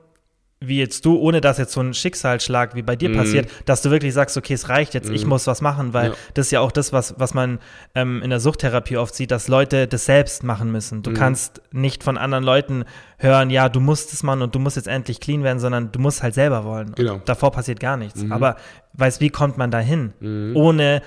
wie 0.63 0.79
jetzt 0.79 1.07
du, 1.07 1.17
ohne 1.17 1.41
dass 1.41 1.57
jetzt 1.57 1.73
so 1.73 1.81
ein 1.81 1.95
Schicksalsschlag 1.95 2.75
wie 2.75 2.83
bei 2.83 2.95
dir 2.95 3.09
mhm. 3.09 3.17
passiert, 3.17 3.51
dass 3.65 3.81
du 3.81 3.91
wirklich 3.91 4.13
sagst, 4.13 4.37
okay, 4.37 4.53
es 4.53 4.69
reicht 4.69 4.93
jetzt, 4.93 5.09
mhm. 5.09 5.15
ich 5.15 5.25
muss 5.25 5.47
was 5.47 5.63
machen, 5.63 5.95
weil 5.95 6.11
ja. 6.11 6.17
das 6.35 6.47
ist 6.47 6.53
ja 6.53 6.61
auch 6.61 6.71
das, 6.71 6.93
was, 6.93 7.15
was 7.19 7.33
man 7.33 7.61
ähm, 7.95 8.21
in 8.23 8.29
der 8.29 8.41
Suchttherapie 8.41 8.99
oft 8.99 9.15
sieht, 9.15 9.31
dass 9.31 9.49
Leute 9.49 9.87
das 9.87 10.05
selbst 10.05 10.45
machen 10.45 10.71
müssen. 10.71 11.03
Du 11.03 11.11
mhm. 11.11 11.15
kannst 11.15 11.63
nicht 11.73 12.05
von 12.05 12.19
anderen 12.19 12.45
Leuten 12.45 12.85
hören, 13.17 13.49
ja, 13.49 13.71
du 13.71 13.81
musst 13.81 14.13
es 14.13 14.23
machen 14.23 14.43
und 14.43 14.55
du 14.55 14.59
musst 14.59 14.77
jetzt 14.77 14.89
endlich 14.89 15.19
clean 15.21 15.43
werden, 15.43 15.61
sondern 15.61 15.93
du 15.93 15.99
musst 15.99 16.23
halt 16.23 16.35
selber 16.35 16.65
wollen. 16.65 16.93
Genau. 16.95 17.23
davor 17.25 17.53
passiert 17.53 17.81
gar 17.81 17.97
nichts. 17.97 18.23
Mhm. 18.23 18.31
Aber 18.31 18.57
weißt, 18.93 19.23
wie 19.23 19.31
kommt 19.31 19.57
man 19.57 19.71
dahin, 19.71 20.13
mhm. 20.21 20.55
ohne 20.57 21.01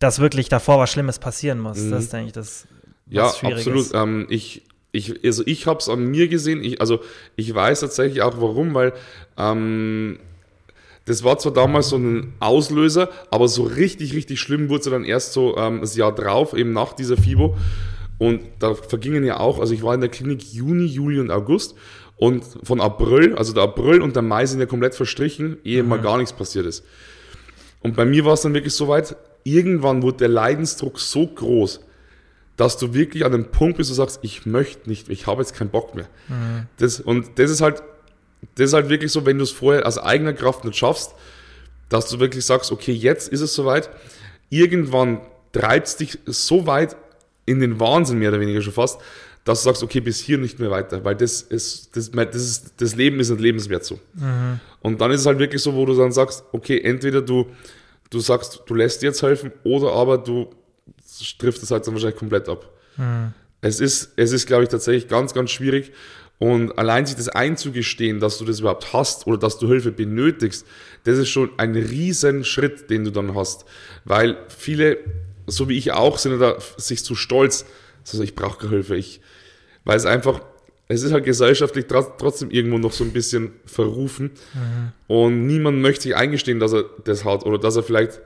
dass 0.00 0.18
wirklich 0.18 0.48
davor 0.48 0.80
was 0.80 0.90
Schlimmes 0.90 1.20
passieren 1.20 1.60
muss? 1.60 1.78
Das 1.90 2.04
ist 2.04 2.14
eigentlich 2.14 2.32
das. 2.32 2.66
Ja, 3.06 3.26
absolut. 3.26 3.94
Ähm, 3.94 4.26
ich 4.30 4.62
ich, 4.94 5.24
also 5.24 5.42
ich 5.46 5.66
habe 5.66 5.80
es 5.80 5.88
an 5.88 6.06
mir 6.06 6.28
gesehen, 6.28 6.62
ich, 6.62 6.80
also 6.80 7.00
ich 7.36 7.54
weiß 7.54 7.80
tatsächlich 7.80 8.22
auch 8.22 8.40
warum, 8.40 8.74
weil 8.74 8.92
ähm, 9.36 10.18
das 11.04 11.24
war 11.24 11.38
zwar 11.38 11.52
damals 11.52 11.88
so 11.90 11.96
ein 11.96 12.32
Auslöser, 12.40 13.10
aber 13.30 13.48
so 13.48 13.64
richtig, 13.64 14.14
richtig 14.14 14.40
schlimm 14.40 14.68
wurde 14.68 14.80
es 14.80 14.90
dann 14.90 15.04
erst 15.04 15.32
so 15.32 15.56
ähm, 15.56 15.80
das 15.80 15.96
Jahr 15.96 16.14
drauf, 16.14 16.54
eben 16.54 16.72
nach 16.72 16.92
dieser 16.92 17.16
FIBO. 17.16 17.56
Und 18.18 18.42
da 18.60 18.74
vergingen 18.74 19.24
ja 19.24 19.40
auch, 19.40 19.58
also 19.58 19.74
ich 19.74 19.82
war 19.82 19.94
in 19.94 20.00
der 20.00 20.08
Klinik 20.08 20.42
Juni, 20.52 20.86
Juli 20.86 21.18
und 21.18 21.30
August 21.30 21.74
und 22.16 22.44
von 22.62 22.80
April, 22.80 23.34
also 23.34 23.52
der 23.52 23.64
April 23.64 24.00
und 24.00 24.14
der 24.14 24.22
Mai 24.22 24.46
sind 24.46 24.60
ja 24.60 24.66
komplett 24.66 24.94
verstrichen, 24.94 25.58
ehe 25.64 25.82
mhm. 25.82 25.88
mal 25.88 26.00
gar 26.00 26.16
nichts 26.16 26.32
passiert 26.32 26.66
ist. 26.66 26.84
Und 27.80 27.96
bei 27.96 28.04
mir 28.04 28.24
war 28.24 28.34
es 28.34 28.42
dann 28.42 28.54
wirklich 28.54 28.72
so 28.72 28.88
weit, 28.88 29.16
irgendwann 29.42 30.02
wurde 30.02 30.18
der 30.18 30.28
Leidensdruck 30.28 31.00
so 31.00 31.26
groß, 31.26 31.80
dass 32.56 32.78
du 32.78 32.94
wirklich 32.94 33.24
an 33.24 33.32
dem 33.32 33.50
Punkt 33.50 33.78
bist, 33.78 33.90
du 33.90 33.94
sagst, 33.94 34.20
ich 34.22 34.46
möchte 34.46 34.88
nicht, 34.88 35.08
ich 35.08 35.26
habe 35.26 35.42
jetzt 35.42 35.54
keinen 35.54 35.70
Bock 35.70 35.94
mehr. 35.94 36.08
Mhm. 36.28 36.66
Das, 36.78 37.00
und 37.00 37.38
das 37.38 37.50
ist 37.50 37.60
halt, 37.60 37.82
das 38.54 38.68
ist 38.68 38.74
halt 38.74 38.88
wirklich 38.88 39.10
so, 39.10 39.26
wenn 39.26 39.38
du 39.38 39.44
es 39.44 39.50
vorher 39.50 39.86
aus 39.86 39.98
eigener 39.98 40.32
Kraft 40.32 40.64
nicht 40.64 40.76
schaffst, 40.76 41.14
dass 41.88 42.08
du 42.08 42.20
wirklich 42.20 42.44
sagst, 42.44 42.70
okay, 42.70 42.92
jetzt 42.92 43.28
ist 43.28 43.40
es 43.40 43.54
soweit. 43.54 43.90
Irgendwann 44.50 45.20
treibt 45.52 45.88
es 45.88 45.96
dich 45.96 46.18
so 46.26 46.66
weit 46.66 46.96
in 47.46 47.60
den 47.60 47.80
Wahnsinn, 47.80 48.18
mehr 48.18 48.30
oder 48.30 48.40
weniger 48.40 48.62
schon 48.62 48.72
fast, 48.72 49.00
dass 49.44 49.62
du 49.62 49.68
sagst, 49.68 49.82
okay, 49.82 50.00
bis 50.00 50.20
hier 50.20 50.38
nicht 50.38 50.58
mehr 50.58 50.70
weiter, 50.70 51.04
weil 51.04 51.14
das 51.14 51.42
ist, 51.42 51.96
das, 51.96 52.10
das, 52.10 52.36
ist, 52.36 52.74
das 52.78 52.96
Leben 52.96 53.20
ist 53.20 53.30
nicht 53.30 53.40
lebenswert 53.40 53.84
so. 53.84 53.98
Mhm. 54.14 54.60
Und 54.80 55.00
dann 55.00 55.10
ist 55.10 55.20
es 55.20 55.26
halt 55.26 55.38
wirklich 55.38 55.62
so, 55.62 55.74
wo 55.74 55.84
du 55.84 55.94
dann 55.94 56.12
sagst, 56.12 56.44
okay, 56.52 56.80
entweder 56.80 57.20
du, 57.20 57.46
du 58.10 58.20
sagst, 58.20 58.62
du 58.66 58.74
lässt 58.74 59.02
dir 59.02 59.06
jetzt 59.06 59.22
helfen, 59.22 59.52
oder 59.64 59.92
aber 59.92 60.18
du 60.18 60.50
trifft 61.38 61.62
es 61.62 61.70
halt 61.70 61.86
dann 61.86 61.94
wahrscheinlich 61.94 62.18
komplett 62.18 62.48
ab. 62.48 62.70
Mhm. 62.96 63.32
Es 63.60 63.80
ist, 63.80 64.12
es 64.16 64.32
ist, 64.32 64.46
glaube 64.46 64.64
ich, 64.64 64.68
tatsächlich 64.68 65.08
ganz, 65.08 65.32
ganz 65.32 65.50
schwierig. 65.50 65.92
Und 66.38 66.76
allein 66.78 67.06
sich 67.06 67.16
das 67.16 67.28
einzugestehen, 67.28 68.20
dass 68.20 68.38
du 68.38 68.44
das 68.44 68.60
überhaupt 68.60 68.92
hast 68.92 69.26
oder 69.26 69.38
dass 69.38 69.58
du 69.58 69.68
Hilfe 69.68 69.92
benötigst, 69.92 70.66
das 71.04 71.18
ist 71.18 71.28
schon 71.28 71.50
ein 71.58 71.74
riesen 71.74 72.44
Schritt, 72.44 72.90
den 72.90 73.04
du 73.04 73.10
dann 73.10 73.34
hast. 73.34 73.64
Weil 74.04 74.36
viele, 74.48 74.98
so 75.46 75.68
wie 75.68 75.78
ich 75.78 75.92
auch, 75.92 76.18
sind 76.18 76.38
da 76.40 76.56
sich 76.76 77.04
zu 77.04 77.14
stolz. 77.14 77.64
Also 78.02 78.22
ich 78.22 78.34
brauche 78.34 78.58
keine 78.58 78.70
Hilfe. 78.70 78.96
Ich, 78.96 79.20
weil 79.84 79.96
es 79.96 80.06
einfach, 80.06 80.40
es 80.88 81.02
ist 81.02 81.12
halt 81.12 81.24
gesellschaftlich 81.24 81.86
trotzdem 81.86 82.50
irgendwo 82.50 82.78
noch 82.78 82.92
so 82.92 83.04
ein 83.04 83.12
bisschen 83.12 83.52
verrufen. 83.64 84.32
Mhm. 84.52 84.92
Und 85.06 85.46
niemand 85.46 85.80
möchte 85.80 86.02
sich 86.02 86.16
eingestehen, 86.16 86.60
dass 86.60 86.74
er 86.74 86.84
das 87.04 87.24
hat 87.24 87.46
oder 87.46 87.58
dass 87.58 87.76
er 87.76 87.82
vielleicht 87.82 88.20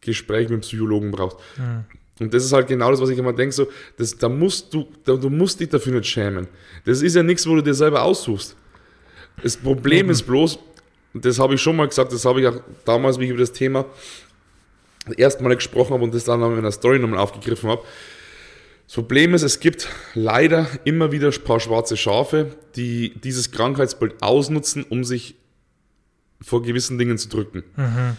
Gespräch 0.00 0.48
mit 0.48 0.58
dem 0.58 0.60
Psychologen 0.60 1.10
braucht. 1.10 1.38
Mhm. 1.58 1.84
Und 2.20 2.32
das 2.32 2.44
ist 2.44 2.52
halt 2.52 2.68
genau 2.68 2.90
das, 2.90 3.00
was 3.00 3.08
ich 3.08 3.18
immer 3.18 3.32
denke, 3.32 3.52
so, 3.52 3.66
das, 3.96 4.16
da 4.16 4.28
musst 4.28 4.72
du, 4.74 4.86
da, 5.04 5.14
du 5.16 5.30
musst 5.30 5.60
dich 5.60 5.68
dafür 5.68 5.94
nicht 5.94 6.08
schämen. 6.08 6.46
Das 6.84 7.02
ist 7.02 7.16
ja 7.16 7.22
nichts, 7.22 7.46
wo 7.46 7.54
du 7.56 7.62
dir 7.62 7.74
selber 7.74 8.02
aussuchst. 8.02 8.54
Das 9.42 9.56
Problem 9.56 10.06
mhm. 10.06 10.12
ist 10.12 10.22
bloß, 10.22 10.58
das 11.14 11.38
habe 11.38 11.54
ich 11.54 11.62
schon 11.62 11.76
mal 11.76 11.88
gesagt, 11.88 12.12
das 12.12 12.24
habe 12.24 12.40
ich 12.40 12.46
auch 12.46 12.60
damals, 12.84 13.18
wie 13.18 13.24
ich 13.24 13.30
über 13.30 13.40
das 13.40 13.52
Thema 13.52 13.86
erstmal 15.16 15.54
gesprochen 15.56 15.94
habe 15.94 16.04
und 16.04 16.14
das 16.14 16.24
dann 16.24 16.42
in 16.42 16.58
einer 16.58 16.72
Story 16.72 16.98
nochmal 16.98 17.18
aufgegriffen 17.18 17.70
habe. 17.70 17.82
Das 18.86 18.94
Problem 18.94 19.34
ist, 19.34 19.42
es 19.42 19.58
gibt 19.58 19.88
leider 20.14 20.66
immer 20.84 21.12
wieder 21.12 21.28
ein 21.28 21.44
paar 21.44 21.60
schwarze 21.60 21.96
Schafe, 21.96 22.54
die 22.76 23.14
dieses 23.24 23.50
Krankheitsbild 23.50 24.22
ausnutzen, 24.22 24.84
um 24.88 25.04
sich 25.04 25.36
vor 26.40 26.62
gewissen 26.62 26.98
Dingen 26.98 27.18
zu 27.18 27.28
drücken. 27.28 27.62
Mhm. 27.76 28.16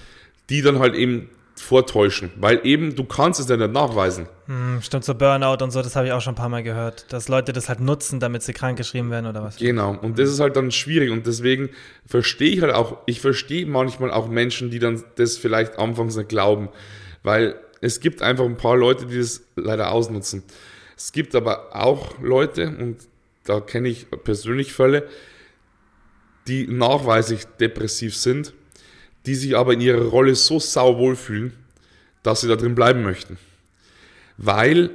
Die 0.49 0.61
dann 0.61 0.79
halt 0.79 0.95
eben 0.95 1.29
vortäuschen, 1.55 2.31
weil 2.35 2.61
eben 2.63 2.95
du 2.95 3.03
kannst 3.03 3.39
es 3.39 3.47
ja 3.47 3.57
nicht 3.57 3.71
nachweisen. 3.71 4.27
Hm, 4.47 4.81
stimmt, 4.81 5.05
so 5.05 5.13
Burnout 5.13 5.63
und 5.63 5.71
so, 5.71 5.81
das 5.81 5.95
habe 5.95 6.07
ich 6.07 6.13
auch 6.13 6.21
schon 6.21 6.33
ein 6.33 6.37
paar 6.37 6.49
Mal 6.49 6.63
gehört, 6.63 7.11
dass 7.13 7.27
Leute 7.29 7.53
das 7.53 7.69
halt 7.69 7.79
nutzen, 7.79 8.19
damit 8.19 8.41
sie 8.43 8.53
krank 8.53 8.77
geschrieben 8.77 9.11
werden 9.11 9.27
oder 9.27 9.43
was. 9.43 9.57
Genau, 9.57 9.95
und 10.01 10.17
das 10.17 10.29
ist 10.29 10.39
halt 10.39 10.55
dann 10.55 10.71
schwierig 10.71 11.11
und 11.11 11.27
deswegen 11.27 11.69
verstehe 12.07 12.51
ich 12.51 12.61
halt 12.61 12.73
auch, 12.73 12.97
ich 13.05 13.21
verstehe 13.21 13.65
manchmal 13.65 14.11
auch 14.11 14.27
Menschen, 14.27 14.71
die 14.71 14.79
dann 14.79 15.03
das 15.15 15.37
vielleicht 15.37 15.77
anfangs 15.77 16.15
nicht 16.15 16.29
glauben, 16.29 16.69
weil 17.21 17.55
es 17.81 17.99
gibt 17.99 18.21
einfach 18.21 18.45
ein 18.45 18.57
paar 18.57 18.77
Leute, 18.77 19.05
die 19.05 19.17
das 19.17 19.43
leider 19.55 19.91
ausnutzen. 19.91 20.43
Es 20.97 21.11
gibt 21.11 21.35
aber 21.35 21.75
auch 21.75 22.19
Leute, 22.21 22.67
und 22.67 22.97
da 23.43 23.59
kenne 23.59 23.89
ich 23.89 24.07
persönlich 24.23 24.73
Fälle, 24.73 25.07
die 26.47 26.67
nachweislich 26.67 27.45
depressiv 27.59 28.15
sind 28.15 28.53
die 29.25 29.35
sich 29.35 29.55
aber 29.55 29.73
in 29.73 29.81
ihrer 29.81 30.03
Rolle 30.03 30.35
so 30.35 30.59
sauwohl 30.59 31.15
fühlen, 31.15 31.53
dass 32.23 32.41
sie 32.41 32.47
da 32.47 32.55
drin 32.55 32.75
bleiben 32.75 33.03
möchten. 33.03 33.37
Weil 34.37 34.89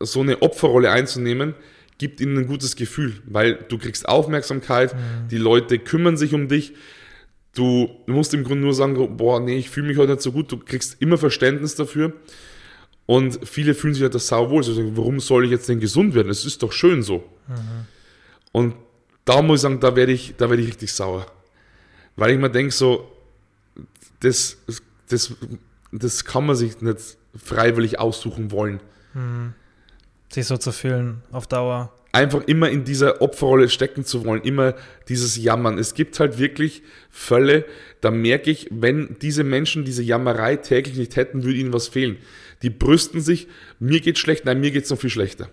so 0.00 0.20
eine 0.20 0.42
Opferrolle 0.42 0.90
einzunehmen, 0.90 1.54
gibt 1.98 2.20
ihnen 2.20 2.38
ein 2.38 2.46
gutes 2.46 2.76
Gefühl, 2.76 3.20
weil 3.26 3.54
du 3.68 3.76
kriegst 3.76 4.08
Aufmerksamkeit, 4.08 4.94
mhm. 4.94 5.28
die 5.30 5.36
Leute 5.36 5.78
kümmern 5.78 6.16
sich 6.16 6.32
um 6.32 6.48
dich. 6.48 6.72
Du 7.54 7.90
musst 8.06 8.32
im 8.32 8.44
Grunde 8.44 8.64
nur 8.64 8.74
sagen, 8.74 9.16
boah, 9.16 9.40
nee, 9.40 9.58
ich 9.58 9.68
fühle 9.68 9.88
mich 9.88 9.98
heute 9.98 10.12
nicht 10.12 10.22
so 10.22 10.32
gut. 10.32 10.50
Du 10.50 10.56
kriegst 10.56 10.96
immer 11.00 11.18
Verständnis 11.18 11.74
dafür. 11.74 12.14
Und 13.04 13.40
viele 13.46 13.74
fühlen 13.74 13.92
sich 13.92 14.02
halt 14.02 14.14
das 14.14 14.28
sauwohl. 14.28 14.62
Sie 14.62 14.72
sagen, 14.72 14.96
warum 14.96 15.20
soll 15.20 15.44
ich 15.44 15.50
jetzt 15.50 15.68
denn 15.68 15.80
gesund 15.80 16.14
werden? 16.14 16.30
Es 16.30 16.46
ist 16.46 16.62
doch 16.62 16.72
schön 16.72 17.02
so. 17.02 17.18
Mhm. 17.48 17.86
Und 18.52 18.74
da 19.24 19.42
muss 19.42 19.58
ich 19.58 19.62
sagen, 19.62 19.80
da 19.80 19.94
werde 19.94 20.12
ich, 20.12 20.34
da 20.36 20.48
werde 20.48 20.62
ich 20.62 20.68
richtig 20.68 20.92
sauer. 20.92 21.26
Weil 22.16 22.32
ich 22.32 22.38
mir 22.38 22.50
denke, 22.50 22.72
so, 22.72 23.10
das, 24.20 24.58
das, 25.08 25.34
das 25.92 26.24
kann 26.24 26.46
man 26.46 26.56
sich 26.56 26.80
nicht 26.80 27.18
freiwillig 27.36 27.98
aussuchen 27.98 28.50
wollen. 28.50 28.80
Mhm. 29.14 29.54
Sich 30.32 30.46
so 30.46 30.56
zu 30.56 30.72
fühlen 30.72 31.22
auf 31.32 31.46
Dauer. 31.46 31.92
Einfach 32.12 32.42
immer 32.46 32.68
in 32.70 32.84
dieser 32.84 33.22
Opferrolle 33.22 33.68
stecken 33.68 34.04
zu 34.04 34.24
wollen, 34.24 34.42
immer 34.42 34.74
dieses 35.08 35.36
Jammern. 35.36 35.78
Es 35.78 35.94
gibt 35.94 36.18
halt 36.18 36.38
wirklich 36.38 36.82
Fälle, 37.08 37.64
da 38.00 38.10
merke 38.10 38.50
ich, 38.50 38.68
wenn 38.70 39.16
diese 39.20 39.44
Menschen 39.44 39.84
diese 39.84 40.02
Jammerei 40.02 40.56
täglich 40.56 40.96
nicht 40.96 41.14
hätten, 41.16 41.44
würde 41.44 41.58
ihnen 41.58 41.72
was 41.72 41.88
fehlen. 41.88 42.18
Die 42.62 42.70
brüsten 42.70 43.20
sich, 43.20 43.46
mir 43.78 44.00
geht 44.00 44.18
schlecht, 44.18 44.44
nein, 44.44 44.60
mir 44.60 44.72
geht 44.72 44.84
es 44.84 44.90
noch 44.90 44.98
viel 44.98 45.10
schlechter. 45.10 45.48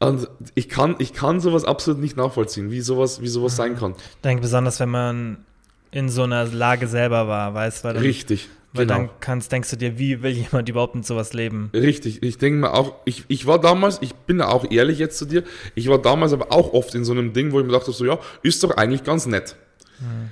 Und 0.00 0.28
ich 0.56 0.68
kann, 0.68 0.96
ich 0.98 1.12
kann 1.12 1.38
sowas 1.38 1.64
absolut 1.64 2.00
nicht 2.00 2.16
nachvollziehen, 2.16 2.72
wie 2.72 2.80
sowas, 2.80 3.20
wie 3.20 3.28
sowas 3.28 3.54
sein 3.54 3.76
kann. 3.76 3.94
Ich 3.94 4.20
denke 4.22 4.42
besonders, 4.42 4.80
wenn 4.80 4.88
man 4.88 5.44
in 5.92 6.08
so 6.08 6.24
einer 6.24 6.46
Lage 6.46 6.88
selber 6.88 7.28
war, 7.28 7.54
weißt 7.54 7.84
du? 7.84 7.88
Richtig. 8.00 8.48
Weil 8.72 8.86
genau. 8.86 8.98
dann 9.00 9.10
kannst, 9.20 9.52
denkst 9.52 9.70
du 9.70 9.76
dir, 9.76 9.98
wie 9.98 10.22
will 10.22 10.32
jemand 10.32 10.68
überhaupt 10.68 10.94
mit 10.94 11.04
sowas 11.04 11.34
leben? 11.34 11.70
Richtig, 11.74 12.22
ich 12.22 12.38
denke 12.38 12.58
mir 12.58 12.72
auch, 12.72 12.94
ich, 13.04 13.24
ich 13.28 13.46
war 13.46 13.60
damals, 13.60 13.98
ich 14.00 14.14
bin 14.14 14.38
da 14.38 14.48
auch 14.48 14.70
ehrlich 14.70 14.98
jetzt 14.98 15.18
zu 15.18 15.26
dir, 15.26 15.44
ich 15.74 15.88
war 15.88 16.00
damals 16.00 16.32
aber 16.32 16.50
auch 16.52 16.72
oft 16.72 16.94
in 16.94 17.04
so 17.04 17.12
einem 17.12 17.34
Ding, 17.34 17.52
wo 17.52 17.60
ich 17.60 17.66
mir 17.66 17.72
dachte, 17.72 17.92
so 17.92 18.06
ja, 18.06 18.18
ist 18.42 18.64
doch 18.64 18.70
eigentlich 18.70 19.04
ganz 19.04 19.26
nett. 19.26 19.56
Hm. 19.98 20.30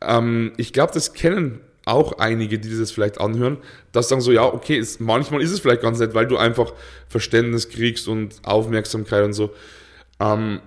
Ähm, 0.00 0.52
ich 0.56 0.72
glaube, 0.72 0.92
das 0.94 1.12
kennen 1.12 1.60
auch 1.84 2.18
einige, 2.18 2.58
die 2.58 2.78
das 2.78 2.90
vielleicht 2.92 3.20
anhören, 3.20 3.58
dass 3.90 4.08
sagen 4.08 4.20
so, 4.20 4.30
ja, 4.30 4.44
okay, 4.44 4.76
ist, 4.76 5.00
manchmal 5.00 5.42
ist 5.42 5.50
es 5.50 5.60
vielleicht 5.60 5.82
ganz 5.82 5.98
nett, 5.98 6.14
weil 6.14 6.26
du 6.26 6.36
einfach 6.36 6.72
Verständnis 7.08 7.68
kriegst 7.68 8.06
und 8.06 8.36
Aufmerksamkeit 8.44 9.24
und 9.24 9.32
so. 9.32 9.52
Ähm, 10.20 10.60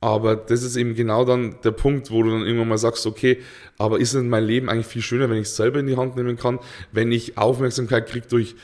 aber 0.00 0.36
das 0.36 0.62
ist 0.62 0.76
eben 0.76 0.94
genau 0.94 1.24
dann 1.24 1.56
der 1.64 1.70
Punkt, 1.70 2.10
wo 2.10 2.22
du 2.22 2.30
dann 2.30 2.42
irgendwann 2.42 2.68
mal 2.68 2.78
sagst, 2.78 3.06
okay, 3.06 3.38
aber 3.78 3.98
ist 3.98 4.14
denn 4.14 4.28
mein 4.28 4.44
Leben 4.44 4.68
eigentlich 4.68 4.86
viel 4.86 5.02
schöner, 5.02 5.30
wenn 5.30 5.38
ich 5.38 5.48
es 5.48 5.56
selber 5.56 5.80
in 5.80 5.86
die 5.86 5.96
Hand 5.96 6.16
nehmen 6.16 6.36
kann, 6.36 6.58
wenn 6.92 7.10
ich 7.12 7.38
Aufmerksamkeit 7.38 8.06
kriege 8.06 8.26
durch 8.28 8.56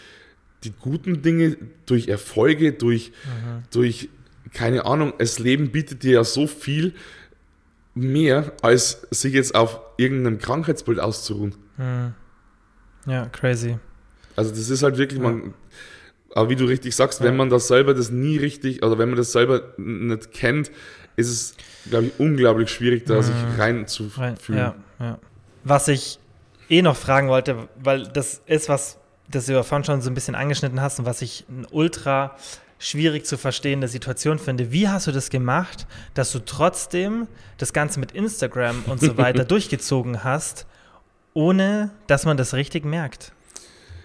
die 0.64 0.72
guten 0.72 1.22
Dinge, 1.22 1.57
durch 1.87 2.09
Erfolge, 2.09 2.72
durch, 2.72 3.12
mhm. 3.24 3.62
durch, 3.72 4.11
keine 4.53 4.85
Ahnung, 4.85 5.14
das 5.18 5.39
Leben 5.39 5.70
bietet 5.70 6.03
dir 6.03 6.12
ja 6.12 6.24
so 6.24 6.47
viel 6.47 6.95
mehr, 7.95 8.53
als 8.62 9.07
sich 9.11 9.35
jetzt 9.35 9.55
auf 9.55 9.80
irgendeinem 9.97 10.39
Krankheitsbild 10.39 11.01
auszuruhen. 11.01 11.55
Mhm. 11.76 12.14
Ja, 13.07 13.26
crazy. 13.26 13.78
Also 14.37 14.51
das 14.51 14.70
ist 14.70 14.83
halt 14.83 14.99
wirklich, 14.99 15.20
ja. 15.20 15.30
man, 15.30 15.55
aber 16.35 16.49
wie 16.49 16.57
du 16.57 16.64
richtig 16.64 16.95
sagst, 16.95 17.20
ja. 17.20 17.26
wenn 17.26 17.37
man 17.37 17.51
das 17.51 17.68
selber 17.68 17.95
das 17.95 18.11
nie 18.11 18.39
richtig, 18.39 18.83
also 18.83 18.99
wenn 18.99 19.09
man 19.09 19.18
das 19.18 19.33
selber 19.33 19.74
nicht 19.76 20.33
kennt, 20.33 20.70
ist 21.17 21.29
es, 21.29 21.55
glaube 21.89 22.07
ich, 22.07 22.13
unglaublich 22.19 22.71
schwierig, 22.71 23.07
da 23.07 23.17
mhm. 23.17 23.23
sich 23.23 23.35
reinzufühlen. 23.59 24.37
Ja, 24.49 24.75
ja. 24.99 25.19
Was 25.65 25.89
ich 25.89 26.19
eh 26.69 26.83
noch 26.83 26.97
fragen 26.97 27.29
wollte, 27.29 27.69
weil 27.83 28.05
das 28.05 28.43
ist 28.47 28.69
was, 28.69 28.99
das 29.29 29.47
du 29.47 29.53
ja 29.53 29.63
vorhin 29.63 29.85
schon 29.85 30.03
so 30.03 30.11
ein 30.11 30.15
bisschen 30.15 30.35
angeschnitten 30.35 30.81
hast 30.81 30.99
und 30.99 31.05
was 31.05 31.23
ich 31.23 31.45
ein 31.49 31.67
ultra 31.71 32.37
schwierig 32.79 33.27
zu 33.27 33.39
verstehende 33.39 33.87
Situation 33.87 34.39
finde. 34.39 34.73
Wie 34.73 34.89
hast 34.89 35.07
du 35.07 35.13
das 35.13 35.31
gemacht, 35.31 35.87
dass 36.15 36.33
du 36.33 36.41
trotzdem 36.41 37.29
das 37.59 37.73
Ganze 37.73 38.01
mit 38.01 38.13
Instagram 38.13 38.85
und 38.87 39.01
so 39.01 39.17
weiter 39.17 39.45
durchgezogen 39.47 40.25
hast, 40.25 40.67
ohne 41.33 41.91
dass 42.09 42.25
man 42.25 42.37
das 42.37 42.55
richtig 42.55 42.85
merkt? 42.85 43.33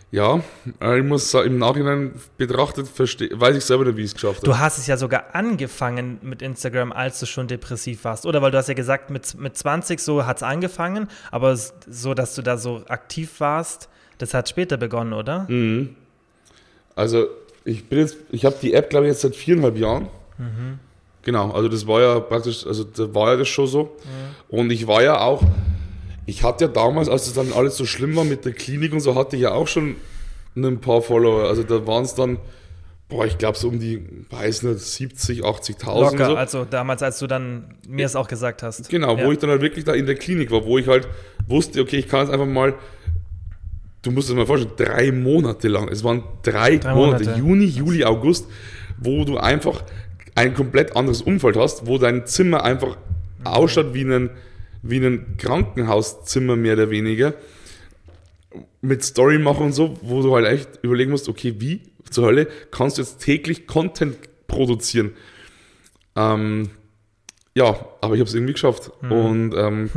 Ja, 0.10 0.42
äh, 0.82 1.00
ich 1.00 1.06
muss 1.06 1.30
sagen, 1.30 1.48
im 1.48 1.58
Nachhinein 1.58 2.14
betrachtet, 2.38 2.88
weiß 2.98 3.58
ich 3.58 3.66
selber 3.66 3.86
nicht, 3.86 3.98
wie 3.98 4.02
ich 4.02 4.08
es 4.08 4.14
geschafft 4.14 4.38
habe. 4.38 4.46
Du 4.46 4.58
hast 4.58 4.78
es 4.78 4.88
ja 4.88 4.96
sogar 4.96 5.36
angefangen 5.36 6.20
mit 6.22 6.42
Instagram, 6.42 6.94
als 6.94 7.20
du 7.20 7.26
schon 7.26 7.48
depressiv 7.48 8.06
warst, 8.06 8.26
oder? 8.26 8.42
Weil 8.42 8.52
du 8.52 8.58
hast 8.58 8.68
ja 8.68 8.74
gesagt, 8.74 9.10
mit, 9.10 9.38
mit 9.38 9.58
20 9.58 10.00
so 10.00 10.26
hat 10.26 10.38
es 10.38 10.44
angefangen, 10.44 11.10
aber 11.30 11.58
so, 11.58 12.14
dass 12.14 12.36
du 12.36 12.42
da 12.42 12.58
so 12.58 12.84
aktiv 12.88 13.40
warst, 13.40 13.90
das 14.18 14.34
hat 14.34 14.48
später 14.48 14.78
begonnen, 14.78 15.12
oder? 15.12 15.46
Mhm. 15.50 15.96
Also, 16.96 17.28
ich 17.66 17.90
bin 17.90 18.00
jetzt, 18.00 18.18
ich 18.32 18.46
habe 18.46 18.56
die 18.62 18.74
App, 18.74 18.90
glaube 18.90 19.08
ich, 19.08 19.12
jetzt 19.12 19.22
seit 19.22 19.36
viereinhalb 19.36 19.78
Jahren. 19.78 20.08
Mhm. 20.38 20.80
Genau, 21.24 21.52
also 21.52 21.68
das 21.68 21.86
war 21.86 22.00
ja 22.00 22.22
praktisch, 22.22 22.66
also 22.66 22.86
da 22.86 23.14
war 23.14 23.32
ja 23.32 23.38
das 23.38 23.50
schon 23.50 23.68
so. 23.68 23.84
Mhm. 23.84 24.58
Und 24.58 24.72
ich 24.72 24.88
war 24.88 25.04
ja 25.04 25.20
auch, 25.20 25.44
ich 26.28 26.44
hatte 26.44 26.66
ja 26.66 26.72
damals, 26.72 27.10
als 27.10 27.26
es 27.26 27.34
dann 27.34 27.54
alles 27.54 27.78
so 27.78 27.86
schlimm 27.86 28.16
war 28.16 28.26
mit 28.26 28.44
der 28.46 28.52
Klinik 28.52 28.92
und 28.92 29.00
so, 29.00 29.16
hatte 29.16 29.38
ich 29.38 29.44
ja 29.44 29.54
auch 29.54 29.68
schon 29.68 29.96
ein 30.56 30.80
paar 30.82 31.02
Follower. 31.02 31.48
Also 31.48 31.64
da 31.64 31.88
waren 31.88 32.04
es 32.04 32.16
dann, 32.16 32.38
boah, 33.08 33.26
ich 33.26 33.38
glaube 33.38 33.58
so 33.58 33.70
um 33.70 33.80
die, 33.80 34.06
weiß 34.30 34.64
nicht, 34.64 34.80
70, 34.80 35.46
80.000. 35.46 36.02
Locker, 36.02 36.26
so. 36.26 36.36
also 36.36 36.66
damals, 36.66 37.02
als 37.02 37.20
du 37.20 37.28
dann 37.28 37.76
mir 37.88 38.06
es 38.06 38.18
auch 38.18 38.28
gesagt 38.28 38.62
hast. 38.62 38.90
Genau, 38.90 39.16
ja. 39.16 39.26
wo 39.26 39.32
ich 39.32 39.40
dann 39.40 39.50
halt 39.50 39.62
wirklich 39.62 39.86
da 39.86 39.94
in 39.94 40.06
der 40.06 40.16
Klinik 40.16 40.52
war, 40.52 40.66
wo 40.66 40.78
ich 40.78 40.88
halt 40.88 41.08
wusste, 41.48 41.82
okay, 41.82 41.98
ich 41.98 42.10
kann 42.10 42.26
jetzt 42.26 42.34
einfach 42.34 42.46
mal, 42.46 42.74
du 44.02 44.12
musst 44.12 44.30
es 44.30 44.36
mal 44.36 44.46
vorstellen, 44.46 44.74
drei 44.76 45.14
Monate 45.14 45.70
lang, 45.70 45.88
es 45.88 46.04
waren 46.04 46.24
drei, 46.44 46.76
drei 46.76 46.94
Monate, 46.94 47.24
Monate, 47.24 47.40
Juni, 47.40 47.66
Juli, 47.66 48.04
August, 48.04 48.48
wo 48.98 49.24
du 49.24 49.38
einfach 49.38 49.82
ein 50.36 50.54
komplett 50.54 50.94
anderes 50.98 51.22
Umfeld 51.22 51.56
hast, 51.56 51.88
wo 51.88 51.98
dein 51.98 52.26
Zimmer 52.26 52.66
einfach 52.66 52.98
mhm. 53.40 53.48
ausschaut 53.48 53.94
wie 53.94 54.04
ein 54.04 54.30
wie 54.90 55.06
ein 55.06 55.38
Krankenhauszimmer 55.38 56.56
mehr 56.56 56.74
oder 56.74 56.90
weniger 56.90 57.34
mit 58.82 59.04
Story 59.04 59.38
machen 59.38 59.68
und 59.68 59.74
so, 59.74 59.98
wo 60.02 60.22
du 60.22 60.36
halt 60.36 60.48
echt 60.48 60.80
überlegen 60.82 61.12
musst, 61.12 61.30
okay, 61.30 61.56
wie 61.60 61.82
zur 62.10 62.26
Hölle 62.26 62.48
kannst 62.72 62.98
du 62.98 63.02
jetzt 63.02 63.20
täglich 63.20 63.68
Content 63.68 64.18
produzieren? 64.48 65.12
Ähm, 66.16 66.70
ja, 67.54 67.70
aber 68.02 68.14
ich 68.14 68.20
habe 68.20 68.30
es 68.30 68.34
irgendwie 68.34 68.54
geschafft. 68.54 68.92
Mhm. 69.02 69.12
Und 69.12 69.56
ähm, 69.56 69.90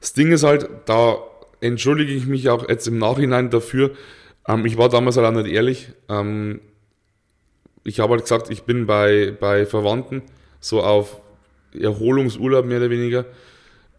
das 0.00 0.12
Ding 0.14 0.32
ist 0.32 0.44
halt, 0.44 0.68
da 0.86 1.16
entschuldige 1.60 2.12
ich 2.12 2.26
mich 2.26 2.48
auch 2.48 2.68
jetzt 2.68 2.86
im 2.88 2.98
Nachhinein 2.98 3.50
dafür. 3.50 3.92
Ähm, 4.46 4.66
ich 4.66 4.78
war 4.78 4.88
damals 4.88 5.16
halt 5.16 5.26
auch 5.26 5.42
nicht 5.42 5.52
ehrlich. 5.52 5.92
Ähm, 6.08 6.60
ich 7.84 8.00
habe 8.00 8.12
halt 8.12 8.22
gesagt, 8.22 8.50
ich 8.50 8.62
bin 8.62 8.86
bei, 8.86 9.36
bei 9.38 9.66
Verwandten, 9.66 10.22
so 10.60 10.82
auf 10.82 11.20
Erholungsurlaub 11.78 12.64
mehr 12.64 12.78
oder 12.78 12.90
weniger. 12.90 13.24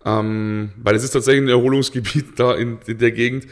Ähm, 0.05 0.71
weil 0.81 0.95
es 0.95 1.03
ist 1.03 1.11
tatsächlich 1.11 1.43
ein 1.43 1.49
Erholungsgebiet 1.49 2.25
da 2.37 2.53
in, 2.55 2.79
in, 2.85 2.97
der 2.97 3.11
Gegend. 3.11 3.47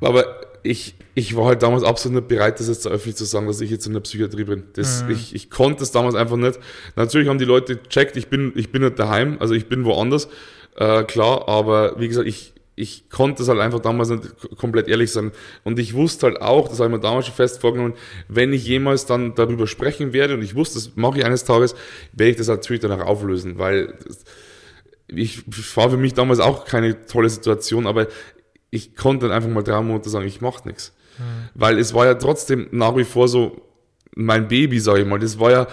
Aber 0.00 0.40
ich, 0.62 0.96
ich 1.14 1.36
war 1.36 1.46
halt 1.46 1.62
damals 1.62 1.84
absolut 1.84 2.16
nicht 2.16 2.28
bereit, 2.28 2.58
das 2.58 2.68
jetzt 2.68 2.86
öffentlich 2.86 3.16
zu 3.16 3.24
sagen, 3.24 3.46
dass 3.46 3.60
ich 3.60 3.70
jetzt 3.70 3.86
in 3.86 3.92
der 3.92 4.00
Psychiatrie 4.00 4.44
bin. 4.44 4.64
Das, 4.74 5.04
mhm. 5.04 5.10
ich, 5.10 5.34
ich 5.34 5.50
konnte 5.50 5.82
es 5.82 5.92
damals 5.92 6.14
einfach 6.14 6.36
nicht. 6.36 6.58
Natürlich 6.96 7.28
haben 7.28 7.38
die 7.38 7.44
Leute 7.44 7.76
gecheckt, 7.76 8.16
ich 8.16 8.28
bin, 8.28 8.52
ich 8.56 8.72
bin 8.72 8.82
nicht 8.82 8.98
daheim, 8.98 9.36
also 9.40 9.54
ich 9.54 9.68
bin 9.68 9.84
woanders, 9.84 10.28
äh, 10.76 11.04
klar, 11.04 11.48
aber 11.48 12.00
wie 12.00 12.08
gesagt, 12.08 12.26
ich, 12.26 12.54
ich 12.76 13.08
konnte 13.08 13.42
es 13.42 13.48
halt 13.48 13.60
einfach 13.60 13.80
damals 13.80 14.08
nicht 14.08 14.22
komplett 14.56 14.88
ehrlich 14.88 15.12
sein. 15.12 15.30
Und 15.62 15.78
ich 15.78 15.94
wusste 15.94 16.26
halt 16.26 16.42
auch, 16.42 16.68
das 16.68 16.80
habe 16.80 16.88
ich 16.88 16.96
mir 16.96 17.00
damals 17.00 17.26
schon 17.26 17.34
fest 17.34 17.60
vorgenommen, 17.60 17.94
wenn 18.28 18.52
ich 18.52 18.66
jemals 18.66 19.06
dann 19.06 19.34
darüber 19.34 19.66
sprechen 19.66 20.12
werde, 20.12 20.34
und 20.34 20.42
ich 20.42 20.56
wusste, 20.56 20.74
das 20.78 20.96
mache 20.96 21.18
ich 21.18 21.24
eines 21.24 21.44
Tages, 21.44 21.76
werde 22.12 22.30
ich 22.32 22.36
das 22.36 22.48
natürlich 22.48 22.80
danach 22.80 23.06
auflösen, 23.06 23.58
weil 23.58 23.94
ich 25.16 25.44
war 25.76 25.90
für 25.90 25.96
mich 25.96 26.14
damals 26.14 26.40
auch 26.40 26.64
keine 26.64 27.06
tolle 27.06 27.28
Situation, 27.28 27.86
aber 27.86 28.08
ich 28.70 28.96
konnte 28.96 29.28
dann 29.28 29.36
einfach 29.36 29.50
mal 29.50 29.62
drei 29.62 29.80
Monate 29.80 30.08
sagen, 30.10 30.26
ich 30.26 30.40
mache 30.40 30.66
nichts. 30.66 30.92
Mhm. 31.18 31.48
Weil 31.54 31.78
es 31.78 31.94
war 31.94 32.06
ja 32.06 32.14
trotzdem 32.14 32.68
nach 32.72 32.96
wie 32.96 33.04
vor 33.04 33.28
so 33.28 33.62
mein 34.16 34.48
Baby, 34.48 34.78
sage 34.78 35.02
ich 35.02 35.06
mal. 35.06 35.18
Das 35.18 35.38
war 35.38 35.50
ja, 35.50 35.66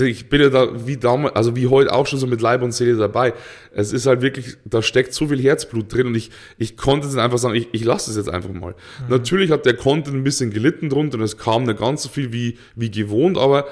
ich 0.00 0.28
bin 0.28 0.40
ja 0.40 0.50
da 0.50 0.86
wie 0.86 0.96
damals, 0.96 1.34
also 1.34 1.56
wie 1.56 1.66
heute 1.66 1.92
auch 1.92 2.06
schon 2.06 2.18
so 2.18 2.26
mit 2.26 2.40
Leib 2.40 2.62
und 2.62 2.72
Seele 2.72 2.96
dabei. 2.96 3.34
Es 3.72 3.92
ist 3.92 4.06
halt 4.06 4.22
wirklich, 4.22 4.56
da 4.64 4.82
steckt 4.82 5.14
so 5.14 5.28
viel 5.28 5.40
Herzblut 5.40 5.92
drin 5.92 6.06
und 6.06 6.14
ich, 6.14 6.30
ich 6.58 6.76
konnte 6.76 7.08
dann 7.08 7.18
einfach 7.18 7.38
sagen, 7.38 7.54
ich, 7.54 7.68
ich 7.72 7.84
lasse 7.84 8.10
es 8.10 8.16
jetzt 8.16 8.28
einfach 8.28 8.52
mal. 8.52 8.72
Mhm. 8.72 9.08
Natürlich 9.08 9.50
hat 9.50 9.66
der 9.66 9.74
Content 9.74 10.16
ein 10.16 10.24
bisschen 10.24 10.50
gelitten 10.50 10.88
drunter 10.88 11.18
und 11.18 11.24
es 11.24 11.36
kam 11.38 11.64
nicht 11.64 11.78
ganz 11.78 12.04
so 12.04 12.08
viel 12.08 12.32
wie, 12.32 12.58
wie 12.76 12.90
gewohnt, 12.90 13.36
aber 13.36 13.66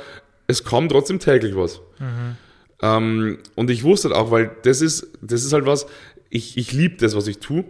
es 0.46 0.64
kam 0.64 0.88
trotzdem 0.88 1.20
täglich 1.20 1.56
was. 1.56 1.80
Mhm. 1.98 2.36
Ähm, 2.82 3.38
und 3.54 3.70
ich 3.70 3.84
wusste 3.84 4.14
auch, 4.14 4.30
weil 4.30 4.50
das 4.62 4.80
ist, 4.80 5.08
das 5.20 5.44
ist 5.44 5.52
halt 5.52 5.66
was, 5.66 5.86
ich, 6.30 6.56
ich 6.56 6.72
liebe 6.72 6.96
das, 6.96 7.14
was 7.14 7.26
ich 7.26 7.38
tue. 7.38 7.64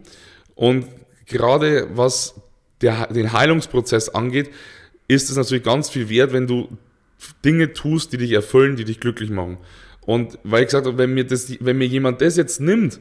Und 0.55 0.87
gerade 1.27 1.89
was 1.95 2.35
der, 2.81 3.07
den 3.09 3.33
Heilungsprozess 3.33 4.11
angeht, 4.11 4.51
ist 5.09 5.31
es 5.31 5.37
natürlich 5.37 5.65
ganz 5.65 5.91
viel 5.91 6.09
wert, 6.09 6.33
wenn 6.33 6.47
du 6.47 6.69
Dinge 7.45 7.73
tust, 7.73 8.13
die 8.13 8.19
dich 8.19 8.33
erfüllen, 8.33 8.77
die 8.77 8.85
dich 8.85 9.01
glücklich 9.01 9.31
machen. 9.31 9.59
Und 10.01 10.39
weil 10.45 10.63
ich 10.63 10.69
gesagt 10.69 10.87
habe, 10.87 10.99
wenn 10.99 11.15
mir, 11.15 11.25
das, 11.25 11.53
wenn 11.61 11.79
mir 11.79 11.87
jemand 11.87 12.21
das 12.21 12.37
jetzt 12.37 12.61
nimmt, 12.61 13.01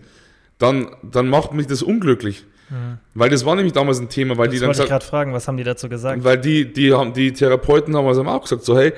dann, 0.57 0.95
dann 1.03 1.29
macht 1.29 1.53
mich 1.53 1.67
das 1.67 1.81
unglücklich. 1.81 2.45
Mhm. 2.69 2.97
Weil 3.13 3.29
das 3.29 3.45
war 3.45 3.55
nämlich 3.55 3.73
damals 3.73 3.99
ein 3.99 4.09
Thema, 4.09 4.37
weil 4.37 4.47
das 4.47 4.53
die 4.53 4.59
dann. 4.59 4.67
wollte 4.67 4.83
ich 4.83 4.89
gerade 4.89 5.05
fragen, 5.05 5.33
was 5.33 5.47
haben 5.47 5.57
die 5.57 5.63
dazu 5.63 5.89
gesagt? 5.89 6.23
Weil 6.23 6.37
die, 6.37 6.71
die 6.71 6.93
haben, 6.93 7.13
die 7.13 7.31
Therapeuten 7.33 7.95
haben 7.95 8.07
also 8.07 8.23
auch 8.25 8.41
gesagt, 8.41 8.63
so, 8.63 8.77
hey, 8.77 8.93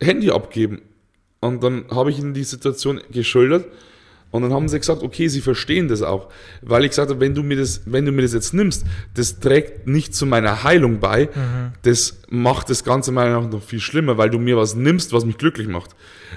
Handy 0.00 0.30
abgeben. 0.30 0.82
Und 1.46 1.62
dann 1.62 1.84
habe 1.90 2.10
ich 2.10 2.18
ihnen 2.18 2.34
die 2.34 2.44
Situation 2.44 3.00
geschildert 3.10 3.66
und 4.36 4.42
dann 4.42 4.52
haben 4.52 4.68
sie 4.68 4.78
gesagt, 4.78 5.02
okay, 5.02 5.28
sie 5.28 5.40
verstehen 5.40 5.88
das 5.88 6.02
auch. 6.02 6.28
Weil 6.60 6.84
ich 6.84 6.90
gesagt 6.90 7.10
habe, 7.10 7.20
wenn 7.20 7.34
du 7.34 7.42
mir 7.42 7.56
das, 7.56 7.82
wenn 7.86 8.04
du 8.04 8.12
mir 8.12 8.22
das 8.22 8.34
jetzt 8.34 8.52
nimmst, 8.52 8.84
das 9.14 9.38
trägt 9.38 9.86
nicht 9.86 10.14
zu 10.14 10.26
meiner 10.26 10.64
Heilung 10.64 11.00
bei, 11.00 11.30
mhm. 11.34 11.72
das 11.82 12.18
macht 12.28 12.68
das 12.68 12.84
Ganze 12.84 13.12
meiner 13.12 13.30
Meinung 13.30 13.44
nach 13.44 13.60
noch 13.60 13.62
viel 13.62 13.80
schlimmer, 13.80 14.18
weil 14.18 14.30
du 14.30 14.38
mir 14.38 14.56
was 14.56 14.74
nimmst, 14.74 15.12
was 15.12 15.24
mich 15.24 15.38
glücklich 15.38 15.68
macht. 15.68 15.90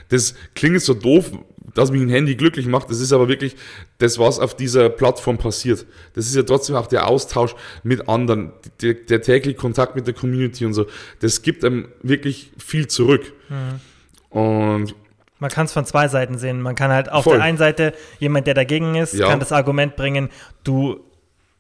Das 0.10 0.36
klingt 0.53 0.82
so 0.82 0.93
doof, 0.93 1.32
dass 1.74 1.91
mich 1.91 2.01
ein 2.01 2.10
Handy 2.10 2.36
glücklich 2.36 2.68
macht, 2.68 2.89
das 2.89 2.99
ist 2.99 3.12
aber 3.12 3.28
wirklich 3.28 3.55
das, 3.97 4.18
was 4.18 4.39
auf 4.39 4.55
dieser 4.55 4.89
Plattform 4.89 5.38
passiert. 5.38 5.86
Das 6.14 6.26
ist 6.26 6.36
ja 6.36 6.43
trotzdem 6.43 6.76
auch 6.76 6.88
der 6.88 7.07
Austausch 7.07 7.55
mit 7.84 8.07
anderen, 8.07 8.53
der, 8.82 8.93
der 8.93 9.22
tägliche 9.22 9.57
Kontakt 9.57 9.95
mit 9.95 10.07
der 10.07 10.14
Community 10.14 10.66
und 10.66 10.74
so. 10.74 10.86
Das 11.20 11.41
gibt 11.41 11.66
einem 11.66 11.89
wirklich 12.01 12.51
viel 12.57 12.88
zurück. 12.88 13.34
Mhm. 13.49 13.82
Und 14.30 14.96
man 15.40 15.50
kann 15.50 15.66
es 15.66 15.74
von 15.74 15.86
zwei 15.86 16.08
Seiten 16.08 16.38
sehen. 16.38 16.62
Man 16.62 16.76
kann 16.76 16.92
halt 16.92 17.12
auf 17.12 17.24
Voll. 17.24 17.38
der 17.38 17.44
einen 17.44 17.58
Seite 17.58 17.94
jemand, 18.20 18.48
der 18.48 18.54
dagegen 18.54 18.96
ist, 18.96 19.14
ja. 19.14 19.28
kann 19.28 19.40
das 19.40 19.52
Argument 19.52 19.96
bringen, 19.96 20.30
du 20.64 21.00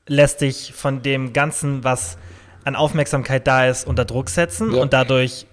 lässt 0.07 0.41
dich 0.41 0.73
von 0.73 1.01
dem 1.01 1.33
Ganzen, 1.33 1.83
was 1.83 2.17
an 2.65 2.75
Aufmerksamkeit 2.75 3.47
da 3.47 3.67
ist, 3.67 3.87
unter 3.87 4.05
Druck 4.05 4.29
setzen 4.29 4.73
ja. 4.73 4.81
und 4.81 4.91
dadurch 4.91 5.45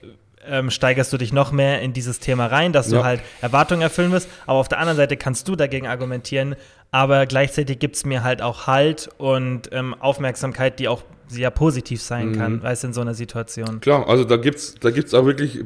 ähm, 0.49 0.71
steigerst 0.71 1.13
du 1.13 1.19
dich 1.19 1.33
noch 1.33 1.53
mehr 1.53 1.81
in 1.83 1.93
dieses 1.93 2.21
Thema 2.21 2.47
rein, 2.47 2.73
dass 2.73 2.91
ja. 2.91 2.99
du 2.99 3.05
halt 3.05 3.21
Erwartungen 3.41 3.83
erfüllen 3.83 4.13
wirst. 4.13 4.29
Aber 4.47 4.59
auf 4.59 4.69
der 4.69 4.79
anderen 4.79 4.97
Seite 4.97 5.17
kannst 5.17 5.49
du 5.49 5.57
dagegen 5.57 5.87
argumentieren, 5.87 6.57
aber 6.91 7.27
gleichzeitig 7.27 7.79
gibt 7.79 7.97
es 7.97 8.05
mir 8.05 8.23
halt 8.23 8.43
auch 8.43 8.67
Halt 8.67 9.09
und 9.19 9.69
ähm, 9.73 9.95
Aufmerksamkeit, 9.95 10.79
die 10.79 10.89
auch 10.89 11.03
sehr 11.29 11.51
positiv 11.51 12.01
sein 12.03 12.31
mhm. 12.31 12.39
kann, 12.39 12.63
weißt 12.63 12.85
du, 12.85 12.89
in 12.89 12.93
so 12.93 13.01
einer 13.01 13.15
Situation. 13.15 13.81
Klar, 13.81 14.09
also 14.09 14.25
da 14.25 14.37
gibt 14.37 14.59
es 14.59 14.75
da 14.77 14.91
gibt's 14.91 15.13
auch 15.13 15.25
wirklich 15.25 15.65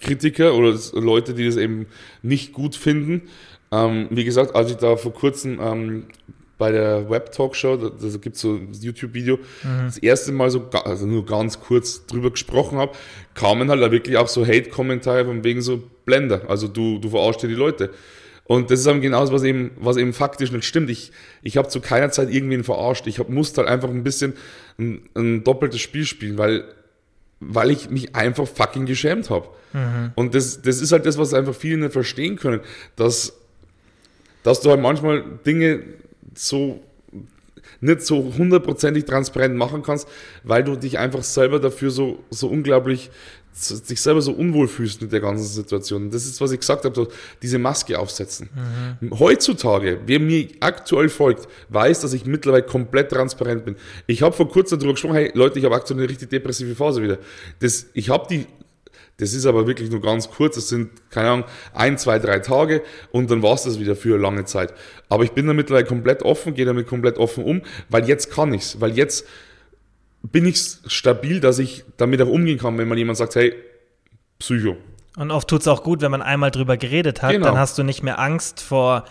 Kritiker 0.00 0.54
oder 0.54 0.78
Leute, 0.94 1.34
die 1.34 1.46
das 1.46 1.56
eben 1.56 1.86
nicht 2.22 2.52
gut 2.52 2.76
finden. 2.76 3.22
Ähm, 3.72 4.08
wie 4.10 4.24
gesagt, 4.24 4.54
als 4.54 4.70
ich 4.70 4.76
da 4.76 4.96
vor 4.96 5.12
kurzem 5.12 5.58
ähm, 5.60 6.04
bei 6.58 6.70
der 6.72 7.10
Web 7.10 7.32
Talkshow, 7.32 7.76
da, 7.76 7.90
da 7.90 8.16
gibt 8.18 8.36
es 8.36 8.42
so 8.42 8.54
ein 8.54 8.72
YouTube-Video, 8.72 9.36
mhm. 9.36 9.86
das 9.86 9.98
erste 9.98 10.32
Mal 10.32 10.50
so, 10.50 10.68
also 10.84 11.06
nur 11.06 11.26
ganz 11.26 11.60
kurz 11.60 12.06
drüber 12.06 12.30
gesprochen 12.30 12.78
habe, 12.78 12.92
kamen 13.34 13.68
halt 13.68 13.82
da 13.82 13.90
wirklich 13.90 14.16
auch 14.16 14.28
so 14.28 14.46
Hate-Kommentare 14.46 15.26
von 15.26 15.44
wegen 15.44 15.60
so 15.60 15.82
Blender. 16.04 16.42
Also 16.48 16.68
du, 16.68 16.98
du 16.98 17.10
verarschst 17.10 17.42
dir 17.42 17.48
die 17.48 17.54
Leute. 17.54 17.90
Und 18.44 18.70
das 18.70 18.80
ist 18.80 18.86
eben 18.86 19.00
genau 19.00 19.20
das, 19.20 19.32
was 19.32 19.42
eben, 19.42 19.72
was 19.76 19.96
eben 19.96 20.12
faktisch 20.12 20.52
nicht 20.52 20.64
stimmt. 20.64 20.88
Ich, 20.88 21.10
ich 21.42 21.56
habe 21.56 21.66
zu 21.68 21.80
keiner 21.80 22.10
Zeit 22.10 22.32
irgendwen 22.32 22.62
verarscht. 22.62 23.08
Ich 23.08 23.18
hab, 23.18 23.28
musste 23.28 23.60
halt 23.60 23.68
einfach 23.68 23.90
ein 23.90 24.04
bisschen 24.04 24.34
ein, 24.78 25.02
ein 25.14 25.42
doppeltes 25.42 25.80
Spiel 25.80 26.04
spielen, 26.04 26.38
weil 26.38 26.64
weil 27.40 27.70
ich 27.70 27.90
mich 27.90 28.14
einfach 28.14 28.46
fucking 28.46 28.86
geschämt 28.86 29.30
habe. 29.30 29.48
Mhm. 29.72 30.12
Und 30.14 30.34
das, 30.34 30.62
das 30.62 30.80
ist 30.80 30.92
halt 30.92 31.06
das, 31.06 31.18
was 31.18 31.34
einfach 31.34 31.54
viele 31.54 31.76
nicht 31.78 31.92
verstehen 31.92 32.36
können, 32.36 32.60
dass, 32.96 33.34
dass 34.42 34.60
du 34.60 34.70
halt 34.70 34.80
manchmal 34.80 35.24
Dinge 35.44 35.82
so 36.34 36.82
nicht 37.80 38.02
so 38.02 38.32
hundertprozentig 38.36 39.04
transparent 39.04 39.54
machen 39.54 39.82
kannst, 39.82 40.08
weil 40.44 40.64
du 40.64 40.76
dich 40.76 40.98
einfach 40.98 41.22
selber 41.22 41.60
dafür 41.60 41.90
so, 41.90 42.24
so 42.30 42.48
unglaublich 42.48 43.10
dich 43.88 44.00
selber 44.00 44.20
so 44.20 44.32
unwohl 44.32 44.68
fühlst 44.68 45.00
mit 45.00 45.12
der 45.12 45.20
ganzen 45.20 45.46
Situation. 45.46 46.10
Das 46.10 46.26
ist, 46.26 46.40
was 46.40 46.52
ich 46.52 46.60
gesagt 46.60 46.84
habe, 46.84 46.94
so 46.94 47.08
diese 47.42 47.58
Maske 47.58 47.98
aufsetzen. 47.98 48.50
Mhm. 49.00 49.18
Heutzutage, 49.18 50.00
wer 50.06 50.20
mir 50.20 50.48
aktuell 50.60 51.08
folgt, 51.08 51.48
weiß, 51.70 52.00
dass 52.00 52.12
ich 52.12 52.26
mittlerweile 52.26 52.64
komplett 52.64 53.10
transparent 53.10 53.64
bin. 53.64 53.76
Ich 54.06 54.22
habe 54.22 54.34
vor 54.34 54.48
kurzem 54.48 54.78
darüber 54.78 54.94
gesprochen, 54.94 55.14
hey 55.14 55.30
Leute, 55.34 55.58
ich 55.58 55.64
habe 55.64 55.74
aktuell 55.74 56.00
eine 56.00 56.08
richtig 56.08 56.30
depressive 56.30 56.74
Phase 56.74 57.02
wieder. 57.02 57.18
Das, 57.60 57.86
ich 57.94 58.10
habe 58.10 58.26
die 58.28 58.46
das 59.18 59.32
ist 59.32 59.46
aber 59.46 59.66
wirklich 59.66 59.90
nur 59.90 60.02
ganz 60.02 60.30
kurz. 60.30 60.56
Das 60.56 60.68
sind, 60.68 60.90
keine 61.10 61.30
Ahnung, 61.30 61.44
ein, 61.72 61.96
zwei, 61.96 62.18
drei 62.18 62.38
Tage 62.40 62.82
und 63.12 63.30
dann 63.30 63.42
war 63.42 63.54
es 63.54 63.62
das 63.62 63.80
wieder 63.80 63.96
für 63.96 64.18
lange 64.18 64.44
Zeit. 64.44 64.74
Aber 65.08 65.24
ich 65.24 65.32
bin 65.32 65.46
da 65.46 65.54
mittlerweile 65.54 65.86
komplett 65.86 66.22
offen, 66.22 66.54
gehe 66.54 66.66
damit 66.66 66.86
komplett 66.86 67.16
offen 67.18 67.44
um, 67.44 67.62
weil 67.88 68.06
jetzt 68.06 68.30
kann 68.30 68.52
ich's, 68.52 68.80
weil 68.80 68.92
jetzt 68.96 69.26
bin 70.32 70.46
ich 70.46 70.58
stabil, 70.86 71.40
dass 71.40 71.58
ich 71.58 71.84
damit 71.96 72.20
auch 72.22 72.28
umgehen 72.28 72.58
kann, 72.58 72.78
wenn 72.78 72.88
man 72.88 72.98
jemand 72.98 73.18
sagt, 73.18 73.34
hey, 73.34 73.54
Psycho. 74.38 74.76
Und 75.16 75.30
oft 75.30 75.48
tut 75.48 75.62
es 75.62 75.68
auch 75.68 75.82
gut, 75.82 76.02
wenn 76.02 76.10
man 76.10 76.22
einmal 76.22 76.50
drüber 76.50 76.76
geredet 76.76 77.22
hat, 77.22 77.32
genau. 77.32 77.46
dann 77.46 77.58
hast 77.58 77.78
du 77.78 77.82
nicht 77.82 78.02
mehr 78.02 78.18
Angst 78.18 78.60
vor 78.60 79.04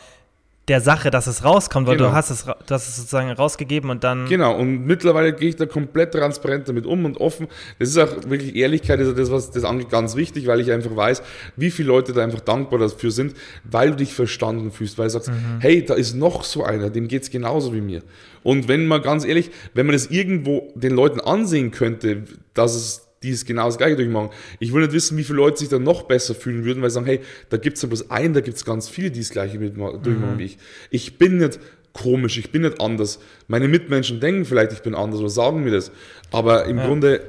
der 0.68 0.82
Sache, 0.82 1.12
dass 1.12 1.28
es 1.28 1.44
rauskommt, 1.44 1.88
weil 1.88 1.98
genau. 1.98 2.10
du 2.10 2.16
hast 2.16 2.32
es, 2.32 2.46
du 2.46 2.74
hast 2.74 2.88
es 2.88 2.96
sozusagen 2.96 3.30
rausgegeben 3.30 3.90
und 3.92 4.04
dann. 4.04 4.28
Genau, 4.28 4.56
und 4.56 4.86
mittlerweile 4.86 5.34
gehe 5.34 5.50
ich 5.50 5.56
da 5.56 5.68
komplett 5.68 6.14
transparent 6.14 6.68
damit 6.68 6.86
um 6.88 7.06
und 7.06 7.18
offen. 7.18 7.48
Das 7.78 7.90
ist 7.90 7.98
auch 7.98 8.28
wirklich 8.28 8.56
Ehrlichkeit, 8.56 9.00
ist 9.00 9.18
das, 9.18 9.32
was 9.32 9.52
das 9.52 9.64
angeht, 9.64 9.90
ganz 9.90 10.16
wichtig, 10.16 10.48
weil 10.48 10.60
ich 10.60 10.72
einfach 10.72 10.96
weiß, 10.96 11.22
wie 11.56 11.70
viele 11.70 11.90
Leute 11.90 12.14
da 12.14 12.24
einfach 12.24 12.40
dankbar 12.40 12.80
dafür 12.80 13.12
sind, 13.12 13.36
weil 13.64 13.92
du 13.92 13.98
dich 13.98 14.14
verstanden 14.14 14.72
fühlst, 14.72 14.98
weil 14.98 15.06
du 15.06 15.12
sagst, 15.12 15.30
mhm. 15.30 15.60
hey, 15.60 15.86
da 15.86 15.94
ist 15.94 16.16
noch 16.16 16.44
so 16.44 16.64
einer, 16.64 16.90
dem 16.90 17.08
geht 17.08 17.24
es 17.24 17.30
genauso 17.30 17.74
wie 17.74 17.82
mir. 17.82 18.02
Und 18.42 18.68
wenn 18.68 18.88
man 18.88 19.02
ganz 19.04 19.24
ehrlich, 19.24 19.52
wenn 19.76 19.86
man 19.86 19.94
das 19.94 20.08
irgendwo 20.08 20.72
den 20.76 20.94
Leuten 20.94 21.20
ansehen 21.20 21.72
könnte, 21.72 22.24
dass 22.54 22.76
es 22.76 23.05
die 23.26 23.32
es 23.32 23.46
genau 23.46 23.66
das 23.66 23.78
gleiche 23.78 23.96
durchmachen. 23.96 24.30
Ich 24.60 24.74
will 24.74 24.82
nicht 24.82 24.94
wissen, 24.94 25.18
wie 25.18 25.24
viele 25.24 25.38
Leute 25.38 25.58
sich 25.58 25.70
dann 25.70 25.84
noch 25.84 26.04
besser 26.04 26.36
fühlen 26.36 26.64
würden, 26.64 26.82
weil 26.82 26.90
sie 26.90 26.96
sagen, 26.96 27.06
hey, 27.08 27.22
da 27.50 27.58
gibt 27.58 27.78
es 27.78 27.84
ja 27.84 27.88
bloß 27.88 28.12
einen, 28.12 28.34
da 28.34 28.42
gibt 28.42 28.58
es 28.58 28.66
ganz 28.66 28.88
viele, 28.88 29.12
die 29.12 29.20
das 29.20 29.30
gleiche 29.30 29.58
durchmachen 29.58 30.02
mhm. 30.04 30.38
wie 30.38 30.46
ich. 30.46 30.58
Ich 30.90 31.18
bin 31.18 31.38
nicht 31.38 31.60
komisch, 31.94 32.38
ich 32.38 32.52
bin 32.52 32.64
nicht 32.64 32.80
anders. 32.80 33.20
Meine 33.48 33.68
Mitmenschen 33.68 34.20
denken 34.20 34.46
vielleicht, 34.46 34.74
ich 34.74 34.82
bin 34.82 34.96
anders 34.96 35.20
oder 35.20 35.30
sagen 35.30 35.64
mir 35.64 35.72
das. 35.72 35.92
Aber 36.32 36.66
im 36.66 36.78
ja. 36.78 36.88
Grunde 36.88 37.22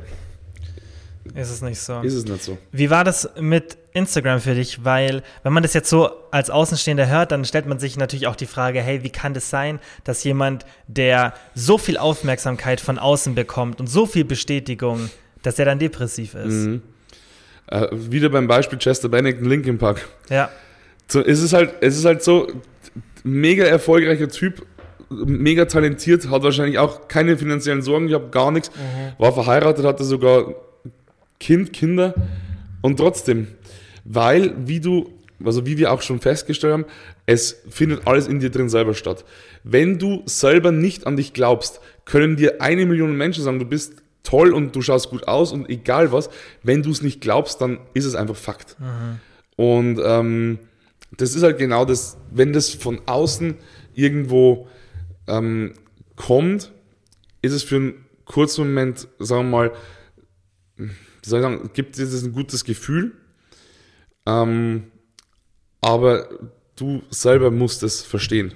ist 1.34 1.50
es 1.50 1.62
nicht 1.62 1.80
so. 1.80 2.00
Ist 2.00 2.14
es 2.14 2.24
nicht 2.24 2.42
so. 2.42 2.56
Wie 2.72 2.90
war 2.90 3.04
das 3.04 3.28
mit 3.40 3.76
Instagram 3.92 4.40
für 4.40 4.54
dich? 4.54 4.84
Weil, 4.84 5.22
wenn 5.42 5.52
man 5.52 5.62
das 5.62 5.74
jetzt 5.74 5.90
so 5.90 6.10
als 6.30 6.50
Außenstehender 6.50 7.08
hört, 7.08 7.32
dann 7.32 7.44
stellt 7.44 7.66
man 7.66 7.78
sich 7.78 7.96
natürlich 7.96 8.26
auch 8.26 8.36
die 8.36 8.46
Frage, 8.46 8.80
hey, 8.80 9.02
wie 9.02 9.10
kann 9.10 9.34
das 9.34 9.50
sein, 9.50 9.80
dass 10.04 10.22
jemand, 10.24 10.66
der 10.86 11.34
so 11.54 11.78
viel 11.78 11.98
Aufmerksamkeit 11.98 12.80
von 12.80 12.98
außen 12.98 13.34
bekommt 13.34 13.80
und 13.80 13.86
so 13.88 14.06
viel 14.06 14.24
Bestätigung, 14.24 15.10
dass 15.46 15.54
der 15.54 15.64
dann 15.64 15.78
depressiv 15.78 16.34
ist. 16.34 16.66
Mhm. 16.66 16.82
Äh, 17.68 17.86
wieder 17.92 18.28
beim 18.30 18.48
Beispiel 18.48 18.78
Chester 18.78 19.08
Bennington, 19.08 19.48
Linkin 19.48 19.78
Park. 19.78 20.08
Ja. 20.28 20.50
So, 21.06 21.20
es 21.20 21.40
ist 21.40 21.52
halt, 21.52 21.74
es 21.80 21.96
ist 21.96 22.04
halt 22.04 22.22
so, 22.24 22.48
mega 23.22 23.64
erfolgreicher 23.64 24.28
Typ, 24.28 24.66
mega 25.08 25.66
talentiert, 25.66 26.28
hat 26.30 26.42
wahrscheinlich 26.42 26.78
auch 26.78 27.06
keine 27.06 27.38
finanziellen 27.38 27.82
Sorgen, 27.82 28.08
ich 28.08 28.14
habe 28.14 28.28
gar 28.30 28.50
nichts, 28.50 28.70
mhm. 28.70 29.20
war 29.20 29.32
verheiratet, 29.32 29.84
hatte 29.84 30.04
sogar 30.04 30.54
Kind, 31.38 31.72
Kinder 31.72 32.14
und 32.82 32.96
trotzdem, 32.96 33.46
weil, 34.04 34.54
wie 34.66 34.80
du, 34.80 35.12
also 35.44 35.64
wie 35.64 35.78
wir 35.78 35.92
auch 35.92 36.02
schon 36.02 36.20
festgestellt 36.20 36.72
haben, 36.72 36.86
es 37.26 37.62
findet 37.68 38.06
alles 38.06 38.26
in 38.26 38.40
dir 38.40 38.50
drin 38.50 38.68
selber 38.68 38.94
statt. 38.94 39.24
Wenn 39.62 39.98
du 39.98 40.22
selber 40.26 40.72
nicht 40.72 41.06
an 41.06 41.16
dich 41.16 41.32
glaubst, 41.32 41.80
können 42.04 42.36
dir 42.36 42.60
eine 42.60 42.86
Million 42.86 43.16
Menschen 43.16 43.44
sagen, 43.44 43.58
du 43.58 43.64
bist 43.64 44.02
toll 44.26 44.52
und 44.52 44.74
du 44.74 44.82
schaust 44.82 45.10
gut 45.10 45.28
aus 45.28 45.52
und 45.52 45.70
egal 45.70 46.12
was, 46.12 46.28
wenn 46.62 46.82
du 46.82 46.90
es 46.90 47.00
nicht 47.00 47.20
glaubst, 47.20 47.60
dann 47.60 47.78
ist 47.94 48.04
es 48.04 48.14
einfach 48.14 48.36
Fakt. 48.36 48.76
Mhm. 48.80 49.20
Und 49.56 50.00
ähm, 50.04 50.58
das 51.16 51.34
ist 51.34 51.42
halt 51.42 51.58
genau 51.58 51.84
das, 51.84 52.18
wenn 52.30 52.52
das 52.52 52.74
von 52.74 53.00
außen 53.06 53.54
irgendwo 53.94 54.68
ähm, 55.28 55.74
kommt, 56.16 56.72
ist 57.40 57.52
es 57.52 57.62
für 57.62 57.76
einen 57.76 58.04
kurzen 58.24 58.66
Moment, 58.66 59.08
sagen 59.18 59.50
wir 59.50 59.56
mal, 59.58 59.72
soll 61.22 61.38
ich 61.38 61.42
sagen, 61.42 61.70
gibt 61.72 61.98
es 61.98 62.22
ein 62.22 62.32
gutes 62.32 62.64
Gefühl, 62.64 63.12
ähm, 64.26 64.84
aber 65.80 66.28
du 66.74 67.02
selber 67.10 67.50
musst 67.50 67.82
es 67.82 68.02
verstehen. 68.02 68.54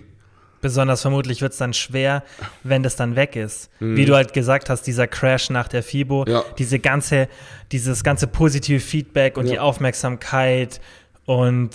Besonders 0.61 1.02
vermutlich 1.02 1.40
wird 1.40 1.52
es 1.52 1.58
dann 1.58 1.72
schwer, 1.72 2.22
wenn 2.62 2.82
das 2.82 2.96
dann 2.96 3.16
weg 3.16 3.36
ist. 3.36 3.70
Mhm. 3.80 3.96
Wie 3.96 4.04
du 4.04 4.14
halt 4.14 4.32
gesagt 4.32 4.68
hast, 4.68 4.82
dieser 4.82 5.06
Crash 5.06 5.50
nach 5.50 5.68
der 5.68 5.82
FIBO, 5.82 6.24
ja. 6.28 6.44
diese 6.58 6.78
ganze, 6.78 7.28
dieses 7.72 8.04
ganze 8.04 8.26
positive 8.26 8.80
Feedback 8.80 9.38
und 9.38 9.46
ja. 9.46 9.52
die 9.52 9.58
Aufmerksamkeit 9.58 10.80
und 11.24 11.70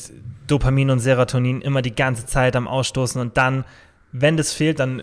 Dopamin 0.47 0.91
und 0.91 0.99
Serotonin 0.99 1.61
immer 1.61 1.81
die 1.81 1.95
ganze 1.95 2.25
Zeit 2.25 2.55
am 2.55 2.67
Ausstoßen 2.67 3.19
und 3.19 3.38
dann, 3.38 3.65
wenn 4.11 4.38
das 4.38 4.53
fehlt, 4.53 4.79
dann 4.79 5.01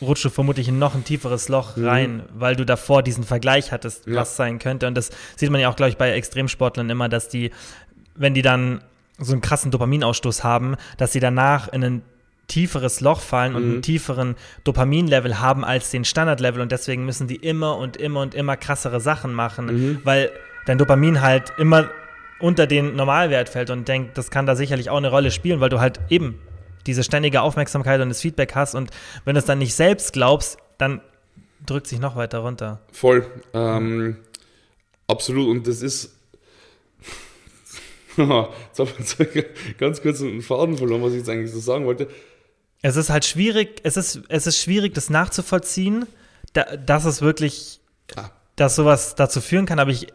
rutscht 0.00 0.24
du 0.24 0.30
vermutlich 0.30 0.68
in 0.68 0.78
noch 0.78 0.94
ein 0.94 1.04
tieferes 1.04 1.48
Loch 1.48 1.76
mhm. 1.76 1.88
rein, 1.88 2.22
weil 2.32 2.56
du 2.56 2.64
davor 2.64 3.02
diesen 3.02 3.24
Vergleich 3.24 3.72
hattest, 3.72 4.06
ja. 4.06 4.14
was 4.14 4.36
sein 4.36 4.58
könnte. 4.58 4.86
Und 4.86 4.94
das 4.94 5.10
sieht 5.36 5.50
man 5.50 5.60
ja 5.60 5.68
auch, 5.68 5.76
glaube 5.76 5.90
ich, 5.90 5.96
bei 5.96 6.12
Extremsportlern 6.12 6.88
immer, 6.88 7.08
dass 7.08 7.28
die, 7.28 7.50
wenn 8.14 8.34
die 8.34 8.42
dann 8.42 8.82
so 9.18 9.32
einen 9.32 9.42
krassen 9.42 9.70
Dopaminausstoß 9.70 10.42
haben, 10.42 10.76
dass 10.96 11.12
sie 11.12 11.20
danach 11.20 11.68
in 11.68 11.84
einen 11.84 12.02
tieferes 12.50 13.00
Loch 13.00 13.20
fallen 13.20 13.54
und 13.54 13.64
mhm. 13.64 13.72
einen 13.72 13.82
tieferen 13.82 14.34
Dopaminlevel 14.64 15.40
haben 15.40 15.64
als 15.64 15.90
den 15.90 16.04
Standardlevel 16.04 16.60
und 16.60 16.72
deswegen 16.72 17.04
müssen 17.06 17.28
die 17.28 17.36
immer 17.36 17.76
und 17.76 17.96
immer 17.96 18.20
und 18.20 18.34
immer 18.34 18.56
krassere 18.56 19.00
Sachen 19.00 19.32
machen, 19.32 19.66
mhm. 19.66 20.00
weil 20.04 20.30
dein 20.66 20.76
Dopamin 20.76 21.20
halt 21.20 21.52
immer 21.58 21.88
unter 22.40 22.66
den 22.66 22.96
Normalwert 22.96 23.48
fällt 23.48 23.70
und 23.70 23.86
denkt, 23.86 24.18
das 24.18 24.30
kann 24.30 24.46
da 24.46 24.56
sicherlich 24.56 24.90
auch 24.90 24.96
eine 24.96 25.10
Rolle 25.10 25.30
spielen, 25.30 25.60
weil 25.60 25.68
du 25.68 25.80
halt 25.80 26.00
eben 26.08 26.40
diese 26.86 27.04
ständige 27.04 27.42
Aufmerksamkeit 27.42 28.00
und 28.00 28.08
das 28.08 28.20
Feedback 28.20 28.54
hast 28.54 28.74
und 28.74 28.90
wenn 29.24 29.34
du 29.34 29.38
es 29.38 29.44
dann 29.44 29.58
nicht 29.58 29.74
selbst 29.74 30.12
glaubst, 30.12 30.58
dann 30.76 31.00
drückt 31.64 31.86
sich 31.86 32.00
noch 32.00 32.16
weiter 32.16 32.38
runter. 32.38 32.80
Voll. 32.90 33.26
Ähm, 33.54 34.16
absolut. 35.06 35.48
Und 35.48 35.66
das 35.68 35.82
ist 35.82 36.16
jetzt 38.16 39.18
habe 39.18 39.28
ich 39.34 39.78
ganz 39.78 40.02
kurz 40.02 40.20
einen 40.20 40.42
Faden 40.42 40.76
verloren, 40.76 41.02
was 41.02 41.12
ich 41.12 41.18
jetzt 41.18 41.28
eigentlich 41.28 41.52
so 41.52 41.60
sagen 41.60 41.86
wollte. 41.86 42.08
Es 42.82 42.96
ist 42.96 43.10
halt 43.10 43.24
schwierig, 43.24 43.80
es 43.84 43.96
ist, 43.96 44.22
es 44.28 44.46
ist 44.46 44.58
schwierig, 44.58 44.94
das 44.94 45.10
nachzuvollziehen, 45.10 46.06
da, 46.52 46.64
dass 46.76 47.04
es 47.04 47.20
wirklich, 47.20 47.80
ah. 48.16 48.30
dass 48.56 48.76
sowas 48.76 49.14
dazu 49.14 49.40
führen 49.40 49.66
kann, 49.66 49.78
aber 49.78 49.90
ich, 49.90 50.06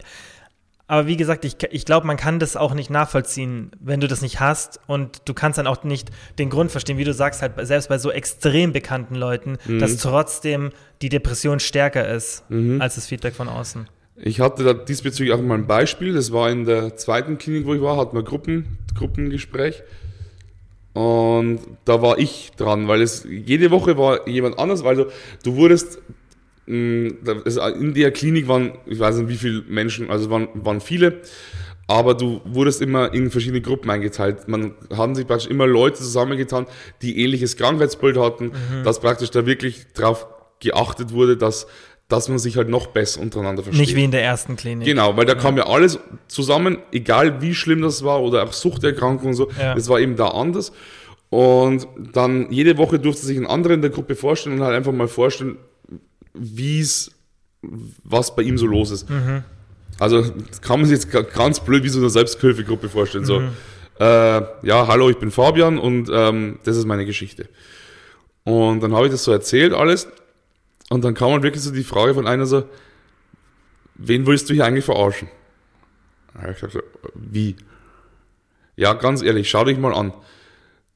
aber 0.88 1.08
wie 1.08 1.18
gesagt, 1.18 1.46
ich, 1.46 1.56
ich 1.72 1.86
glaube, 1.86 2.06
man 2.06 2.18
kann 2.18 2.40
das 2.40 2.56
auch 2.56 2.74
nicht 2.74 2.90
nachvollziehen, 2.90 3.72
wenn 3.80 4.00
du 4.00 4.08
das 4.08 4.22
nicht 4.22 4.40
hast 4.40 4.80
und 4.86 5.22
du 5.26 5.34
kannst 5.34 5.58
dann 5.58 5.66
auch 5.66 5.84
nicht 5.84 6.10
den 6.38 6.50
Grund 6.50 6.72
verstehen, 6.72 6.98
wie 6.98 7.04
du 7.04 7.14
sagst, 7.14 7.42
halt 7.42 7.54
selbst 7.66 7.90
bei 7.90 7.98
so 7.98 8.12
extrem 8.12 8.72
bekannten 8.72 9.16
Leuten, 9.16 9.58
mhm. 9.66 9.80
dass 9.80 9.98
trotzdem 9.98 10.72
die 11.02 11.10
Depression 11.10 11.60
stärker 11.60 12.08
ist 12.08 12.44
mhm. 12.50 12.82
als 12.82 12.96
das 12.96 13.08
Feedback 13.08 13.34
von 13.34 13.50
außen. 13.50 13.88
Ich 14.18 14.40
hatte 14.40 14.64
da 14.64 14.74
diesbezüglich 14.74 15.34
auch 15.34 15.42
mal 15.42 15.58
ein 15.58 15.68
Beispiel. 15.68 16.14
Das 16.14 16.32
war 16.32 16.50
in 16.50 16.66
der 16.66 16.96
zweiten 16.96 17.38
Klinik, 17.38 17.66
wo 17.66 17.74
ich 17.74 17.82
war, 17.82 17.98
hatten 17.98 18.16
wir 18.16 18.24
Gruppen, 18.24 18.78
Gruppengespräch. 18.96 19.84
Und 20.96 21.60
da 21.84 22.02
war 22.02 22.18
ich 22.20 22.54
dran, 22.56 22.88
weil 22.88 23.02
es 23.02 23.28
jede 23.30 23.70
Woche 23.70 23.98
war 23.98 24.26
jemand 24.30 24.58
anders, 24.58 24.86
weil 24.86 24.96
du, 24.96 25.06
du 25.44 25.58
wurdest 25.58 26.00
mm, 26.68 27.08
in 27.82 27.94
der 27.94 28.12
Klinik 28.12 28.48
waren, 28.48 28.78
ich 28.86 28.98
weiß 28.98 29.18
nicht 29.18 29.28
wie 29.28 29.36
viele 29.36 29.64
Menschen, 29.68 30.10
also 30.10 30.30
waren, 30.30 30.48
waren 30.54 30.80
viele, 30.80 31.20
aber 31.88 32.14
du 32.14 32.40
wurdest 32.46 32.82
immer 32.82 33.14
in 33.14 33.30
verschiedene 33.30 33.60
Gruppen 33.60 33.92
eingeteilt. 33.92 34.48
Man 34.48 34.74
haben 34.96 35.16
sich 35.16 35.28
praktisch 35.28 35.50
immer 35.50 35.68
Leute 35.68 35.98
zusammengetan, 35.98 36.66
die 37.02 37.22
ähnliches 37.22 37.58
Krankheitsbild 37.58 38.18
hatten, 38.18 38.46
mhm. 38.46 38.84
dass 38.86 39.02
praktisch 39.02 39.32
da 39.32 39.46
wirklich 39.46 39.88
darauf 39.96 40.28
geachtet 40.62 41.12
wurde, 41.12 41.36
dass 41.36 41.68
dass 42.08 42.30
man 42.30 42.38
sich 42.38 42.56
halt 42.58 42.70
noch 42.70 42.88
besser 42.88 43.22
untereinander 43.22 43.64
versteht. 43.64 43.88
Nicht 43.88 43.96
wie 43.96 44.04
in 44.04 44.12
der 44.12 44.24
ersten 44.24 44.56
Klinik. 44.56 44.86
Genau, 44.86 45.18
weil 45.18 45.26
da 45.26 45.34
kam 45.34 45.58
ja 45.58 45.66
alles 45.66 46.00
zusammen, 46.28 46.78
egal 46.92 47.42
wie 47.42 47.56
schlimm 47.56 47.82
das 47.82 48.04
war 48.04 48.22
oder 48.22 48.44
auch 48.44 48.54
Suchterkrankungen 48.54 49.30
und 49.30 49.34
so, 49.34 49.50
ja. 49.60 49.74
das 49.74 49.90
war 49.90 50.00
eben 50.00 50.16
da 50.16 50.28
anders. 50.28 50.72
Und 51.32 51.88
dann 52.14 52.52
jede 52.52 52.78
Woche 52.78 53.00
durfte 53.00 53.26
sich 53.26 53.38
ein 53.38 53.48
anderer 53.48 53.74
in 53.74 53.82
der 53.82 53.90
Gruppe 53.90 54.16
vorstellen 54.16 54.58
und 54.58 54.64
halt 54.64 54.76
einfach 54.76 54.92
mal 54.92 55.08
vorstellen, 55.08 55.58
wie 56.34 56.80
es, 56.80 57.12
was 58.04 58.36
bei 58.36 58.44
ihm 58.44 58.58
so 58.58 58.68
los 58.68 58.92
ist. 58.92 59.10
Mhm. 59.10 59.44
Also 59.98 60.24
kann 60.62 60.82
man 60.82 60.90
sich 60.90 61.04
jetzt 61.04 61.34
ganz 61.34 61.60
blöd 61.60 61.84
wie 61.84 61.90
so 61.90 62.00
eine 62.00 62.10
Selbsthilfegruppe 62.10 62.90
vorstellen. 62.90 63.24
Mhm. 63.24 63.28
So, 63.28 63.42
äh, 64.00 64.42
ja, 64.62 64.88
hallo, 64.88 65.10
ich 65.10 65.18
bin 65.18 65.32
Fabian 65.32 65.80
und 65.80 66.10
ähm, 66.14 66.60
das 66.64 66.78
ist 66.78 66.86
meine 66.86 67.06
Geschichte. 67.06 67.50
Und 68.44 68.82
dann 68.84 68.94
habe 68.94 69.08
ich 69.08 69.12
das 69.12 69.24
so 69.24 69.32
erzählt 69.32 69.74
alles 69.74 70.08
und 70.90 71.04
dann 71.04 71.14
kam 71.14 71.32
halt 71.32 71.44
wirklich 71.44 71.64
so 71.64 71.72
die 71.72 71.84
Frage 71.84 72.14
von 72.14 72.28
einer 72.28 72.46
so, 72.46 72.64
wen 73.96 74.26
willst 74.28 74.50
du 74.50 74.54
hier 74.54 74.66
eigentlich 74.66 74.86
verarschen? 74.86 75.30
Ich 76.52 76.60
dachte, 76.60 76.84
wie? 77.14 77.56
Ja, 78.76 78.94
ganz 78.94 79.22
ehrlich, 79.22 79.50
schau 79.50 79.64
dich 79.64 79.78
mal 79.78 79.94
an. 79.94 80.14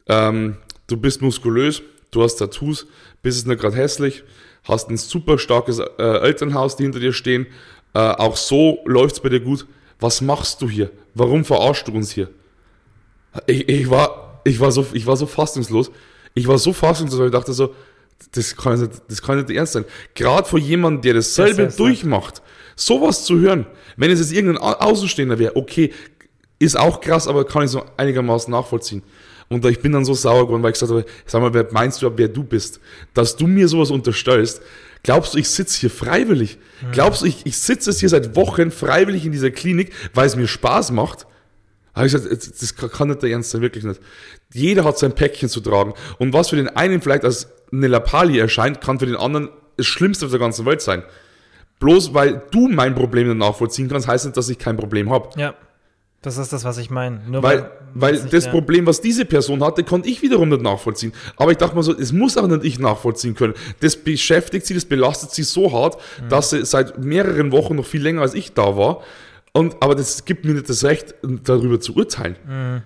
Ähm, 0.08 0.58
du 0.88 0.98
bist 0.98 1.22
muskulös, 1.22 1.82
du 2.12 2.24
hast 2.24 2.36
Tattoos, 2.36 2.88
bist 3.22 3.38
es 3.38 3.46
nicht 3.46 3.62
gerade 3.62 3.76
hässlich, 3.76 4.24
hast 4.64 4.90
ein 4.90 4.98
super 4.98 5.38
starkes 5.38 5.80
äh, 5.80 6.04
Elternhaus, 6.04 6.76
die 6.76 6.84
hinter 6.84 7.00
dir 7.00 7.14
stehen. 7.14 7.48
Äh, 7.94 8.00
auch 8.00 8.36
so 8.36 8.80
läuft 8.86 9.16
es 9.16 9.20
bei 9.22 9.30
dir 9.30 9.40
gut. 9.40 9.66
Was 10.00 10.22
machst 10.22 10.62
du 10.62 10.70
hier? 10.70 10.92
Warum 11.14 11.46
verarschst 11.46 11.88
du 11.88 11.94
uns 11.94 12.12
hier? 12.12 12.30
Ich, 13.48 13.68
ich, 13.68 13.90
war, 13.90 14.42
ich, 14.44 14.60
war 14.60 14.72
so, 14.72 14.86
ich 14.94 15.06
war 15.06 15.18
so 15.18 15.26
fassungslos. 15.26 15.92
Ich 16.34 16.48
war 16.48 16.58
so 16.58 16.74
fassungslos, 16.74 17.20
weil 17.20 17.28
ich 17.28 17.34
dachte 17.34 17.54
so, 17.54 17.74
das 18.32 18.56
kann 18.56 18.80
nicht, 18.80 19.02
das 19.08 19.22
kann 19.22 19.38
nicht 19.38 19.50
ernst 19.50 19.74
sein. 19.74 19.86
Gerade 20.16 20.48
vor 20.48 20.60
jemandem, 20.60 21.02
der 21.02 21.14
dasselbe 21.16 21.66
das 21.66 21.76
durchmacht, 21.76 22.42
sowas 22.76 23.26
zu 23.26 23.40
hören, 23.40 23.66
wenn 23.98 24.12
es 24.12 24.20
jetzt 24.20 24.32
irgendein 24.32 24.62
Außenstehender 24.62 25.40
wäre, 25.40 25.56
okay, 25.56 25.92
ist 26.60 26.78
auch 26.78 27.02
krass, 27.02 27.28
aber 27.28 27.46
kann 27.46 27.64
ich 27.64 27.72
so 27.72 27.84
einigermaßen 27.98 28.52
nachvollziehen. 28.52 29.02
Und 29.48 29.66
ich 29.66 29.80
bin 29.80 29.92
dann 29.92 30.06
so 30.06 30.14
sauer 30.14 30.46
geworden, 30.46 30.62
weil 30.62 30.72
ich 30.72 30.80
gesagt 30.80 30.92
habe, 30.92 31.06
sag 31.26 31.42
mal, 31.42 31.54
wer 31.54 31.68
meinst 31.72 32.02
du, 32.02 32.12
wer 32.16 32.28
du 32.28 32.44
bist? 32.44 32.80
Dass 33.14 33.36
du 33.36 33.48
mir 33.48 33.68
sowas 33.68 33.90
unterstellst, 33.90 34.62
glaubst 35.02 35.34
du, 35.34 35.40
ich 35.40 35.50
sitze 35.50 35.80
hier 35.80 35.90
freiwillig? 35.90 36.60
Glaubst 36.92 37.24
du, 37.24 37.26
ich, 37.26 37.46
ich 37.46 37.58
sitze 37.58 37.90
jetzt 37.90 38.00
hier 38.00 38.10
seit 38.10 38.36
Wochen 38.36 38.70
freiwillig 38.70 39.26
in 39.26 39.32
dieser 39.32 39.50
Klinik, 39.50 39.92
weil 40.14 40.28
es 40.28 40.36
mir 40.36 40.48
Spaß 40.48 40.92
macht? 40.92 41.26
Habe 42.00 42.08
ich 42.08 42.14
gesagt, 42.14 42.62
das 42.62 42.76
kann 42.76 43.10
nicht 43.10 43.22
der 43.22 43.30
Ernst 43.30 43.52
sein, 43.52 43.62
wirklich 43.62 43.84
nicht. 43.84 44.02
Jeder 44.54 44.84
hat 44.84 44.98
sein 44.98 45.14
Päckchen 45.14 45.50
zu 45.50 45.62
tragen. 45.62 45.94
Und 46.18 46.34
was 46.34 46.50
für 46.50 46.56
den 46.56 46.70
einen 46.70 47.02
vielleicht 47.02 47.24
als 47.24 47.48
eine 47.72 47.88
Lappalie 47.88 48.42
erscheint, 48.42 48.82
kann 48.82 49.00
für 49.00 49.06
den 49.06 49.16
anderen 49.16 49.50
das 49.78 49.86
Schlimmste 49.86 50.26
auf 50.26 50.32
der 50.32 50.40
ganzen 50.40 50.66
Welt 50.66 50.82
sein. 50.82 51.04
Bloß 51.80 52.14
weil 52.14 52.42
du 52.52 52.68
mein 52.68 52.96
Problem 52.96 53.38
nachvollziehen 53.38 53.88
kannst, 53.88 54.08
heißt 54.08 54.26
nicht, 54.26 54.38
dass 54.38 54.50
ich 54.50 54.60
kein 54.60 54.76
Problem 54.76 55.12
habe. 55.12 55.30
Ja. 55.40 55.54
Das 56.22 56.38
ist 56.38 56.52
das, 56.52 56.66
was 56.66 56.78
ich 56.78 56.90
meine. 56.90 57.22
Weil, 57.28 57.72
weil, 57.94 58.22
weil 58.22 58.30
das. 58.30 58.50
Problem, 58.50 58.86
was 58.86 59.00
diese 59.00 59.24
Person 59.24 59.64
hatte, 59.64 59.86
konnte 59.86 60.10
ich 60.10 60.22
wiederum 60.22 60.50
nicht 60.50 60.62
nachvollziehen. 60.62 61.14
Aber 61.38 61.52
ich 61.52 61.58
dachte 61.58 61.76
mal 61.76 61.82
so, 61.82 61.98
es 61.98 62.12
muss 62.12 62.36
auch 62.36 62.48
nicht 62.48 62.66
ich 62.66 62.78
nachvollziehen 62.78 63.36
können. 63.36 63.54
Das 63.80 63.96
beschäftigt 63.96 64.66
sie, 64.66 64.74
das 64.74 64.84
belastet 64.84 65.32
sie 65.32 65.44
so 65.44 65.72
hart, 65.72 65.98
mhm. 66.22 66.28
dass 66.28 66.50
sie 66.50 66.66
seit 66.66 66.98
mehreren 67.00 67.54
Wochen 67.54 67.76
noch 67.78 67.86
viel 67.86 68.02
länger 68.02 68.22
als 68.22 68.34
ich 68.34 68.54
da 68.54 68.76
war. 68.76 69.02
Und, 69.54 69.82
aber 69.82 69.96
das 69.96 70.26
gibt 70.26 70.46
mir 70.46 70.54
nicht 70.54 70.70
das 70.70 70.84
Recht, 70.84 71.16
darüber 71.22 71.80
zu 71.80 71.96
urteilen. 71.96 72.36
Mhm. 72.48 72.82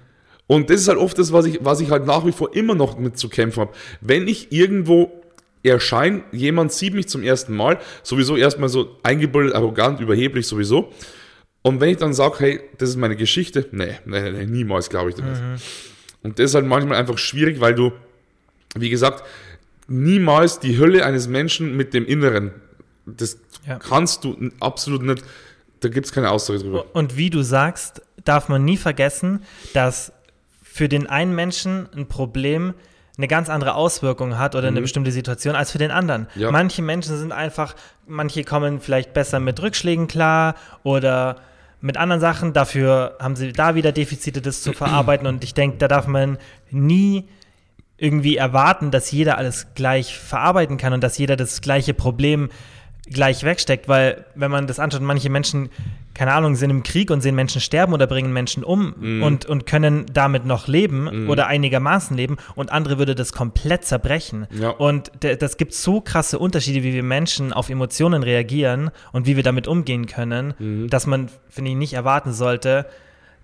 Und 0.47 0.69
das 0.69 0.81
ist 0.81 0.87
halt 0.87 0.97
oft 0.97 1.17
das, 1.17 1.31
was 1.33 1.45
ich, 1.45 1.59
was 1.61 1.79
ich 1.79 1.89
halt 1.89 2.05
nach 2.05 2.25
wie 2.25 2.31
vor 2.31 2.55
immer 2.55 2.75
noch 2.75 2.97
mit 2.97 3.17
zu 3.17 3.29
kämpfen 3.29 3.61
habe. 3.61 3.73
Wenn 4.01 4.27
ich 4.27 4.51
irgendwo 4.51 5.23
erscheine, 5.63 6.23
jemand 6.31 6.73
sieht 6.73 6.93
mich 6.93 7.07
zum 7.07 7.23
ersten 7.23 7.55
Mal, 7.55 7.79
sowieso 8.03 8.35
erstmal 8.35 8.69
so 8.69 8.97
eingebildet, 9.03 9.55
arrogant, 9.55 9.99
überheblich 9.99 10.47
sowieso. 10.47 10.91
Und 11.61 11.79
wenn 11.79 11.89
ich 11.89 11.97
dann 11.97 12.13
sage, 12.13 12.35
hey, 12.39 12.61
das 12.77 12.89
ist 12.89 12.97
meine 12.97 13.15
Geschichte, 13.15 13.67
nee, 13.71 13.95
nee, 14.05 14.31
nee 14.31 14.45
niemals 14.45 14.89
glaube 14.89 15.09
ich 15.09 15.15
das 15.15 15.25
nicht. 15.25 15.41
Mhm. 15.41 15.55
Und 16.23 16.39
das 16.39 16.51
ist 16.51 16.55
halt 16.55 16.65
manchmal 16.65 16.97
einfach 16.97 17.17
schwierig, 17.17 17.59
weil 17.61 17.75
du, 17.75 17.91
wie 18.75 18.89
gesagt, 18.89 19.23
niemals 19.87 20.59
die 20.59 20.77
Hölle 20.77 21.05
eines 21.05 21.27
Menschen 21.27 21.75
mit 21.75 21.93
dem 21.93 22.05
Inneren, 22.05 22.51
das 23.05 23.37
ja. 23.67 23.79
kannst 23.79 24.23
du 24.23 24.37
absolut 24.59 25.03
nicht 25.03 25.23
da 25.83 25.89
gibt 25.89 26.05
es 26.05 26.11
keine 26.11 26.31
Aussage 26.31 26.59
drüber. 26.59 26.85
Und 26.93 27.17
wie 27.17 27.29
du 27.29 27.41
sagst, 27.41 28.01
darf 28.23 28.49
man 28.49 28.63
nie 28.63 28.77
vergessen, 28.77 29.43
dass 29.73 30.11
für 30.61 30.89
den 30.89 31.07
einen 31.07 31.35
Menschen 31.35 31.87
ein 31.95 32.07
Problem 32.07 32.73
eine 33.17 33.27
ganz 33.27 33.49
andere 33.49 33.75
Auswirkung 33.75 34.39
hat 34.39 34.55
oder 34.55 34.71
mhm. 34.71 34.77
eine 34.77 34.81
bestimmte 34.81 35.11
Situation 35.11 35.55
als 35.55 35.71
für 35.71 35.77
den 35.77 35.91
anderen. 35.91 36.27
Ja. 36.35 36.49
Manche 36.49 36.81
Menschen 36.81 37.17
sind 37.17 37.31
einfach, 37.31 37.75
manche 38.07 38.43
kommen 38.43 38.79
vielleicht 38.79 39.13
besser 39.13 39.39
mit 39.39 39.61
Rückschlägen 39.61 40.07
klar 40.07 40.55
oder 40.81 41.35
mit 41.79 41.97
anderen 41.97 42.21
Sachen. 42.21 42.53
Dafür 42.53 43.17
haben 43.19 43.35
sie 43.35 43.53
da 43.53 43.75
wieder 43.75 43.91
Defizite, 43.91 44.41
das 44.41 44.63
zu 44.63 44.73
verarbeiten. 44.73 45.27
Und 45.27 45.43
ich 45.43 45.53
denke, 45.53 45.77
da 45.77 45.87
darf 45.87 46.07
man 46.07 46.39
nie 46.71 47.27
irgendwie 47.97 48.37
erwarten, 48.37 48.89
dass 48.89 49.11
jeder 49.11 49.37
alles 49.37 49.67
gleich 49.75 50.17
verarbeiten 50.17 50.77
kann 50.77 50.93
und 50.93 51.03
dass 51.03 51.17
jeder 51.17 51.35
das 51.35 51.61
gleiche 51.61 51.93
Problem 51.93 52.49
gleich 53.09 53.43
wegsteckt, 53.43 53.87
weil 53.87 54.25
wenn 54.33 54.49
man 54.49 54.65
das 54.65 54.79
anschaut, 54.79 55.01
manche 55.01 55.29
Menschen, 55.29 55.69
keine 56.13 56.31
Ahnung, 56.33 56.55
sind 56.55 56.69
im 56.69 56.83
Krieg 56.83 57.11
und 57.11 57.21
sehen 57.21 57.35
Menschen 57.35 57.59
sterben 57.59 57.93
oder 57.93 58.07
bringen 58.07 58.31
Menschen 58.31 58.63
um 58.63 58.93
mm. 58.97 59.23
und, 59.23 59.45
und 59.45 59.65
können 59.65 60.05
damit 60.13 60.45
noch 60.45 60.67
leben 60.67 61.25
mm. 61.25 61.29
oder 61.29 61.47
einigermaßen 61.47 62.15
leben 62.15 62.37
und 62.55 62.71
andere 62.71 62.97
würde 62.97 63.13
das 63.13 63.33
komplett 63.33 63.83
zerbrechen. 63.83 64.47
Ja. 64.57 64.69
Und 64.69 65.11
das 65.19 65.57
gibt 65.57 65.73
so 65.73 65.99
krasse 65.99 66.39
Unterschiede, 66.39 66.83
wie 66.83 66.93
wir 66.93 67.03
Menschen 67.03 67.51
auf 67.51 67.69
Emotionen 67.69 68.23
reagieren 68.23 68.89
und 69.11 69.25
wie 69.25 69.35
wir 69.35 69.43
damit 69.43 69.67
umgehen 69.67 70.05
können, 70.05 70.53
mm. 70.57 70.87
dass 70.87 71.05
man, 71.05 71.29
finde 71.49 71.71
ich, 71.71 71.77
nicht 71.77 71.93
erwarten 71.93 72.31
sollte, 72.31 72.85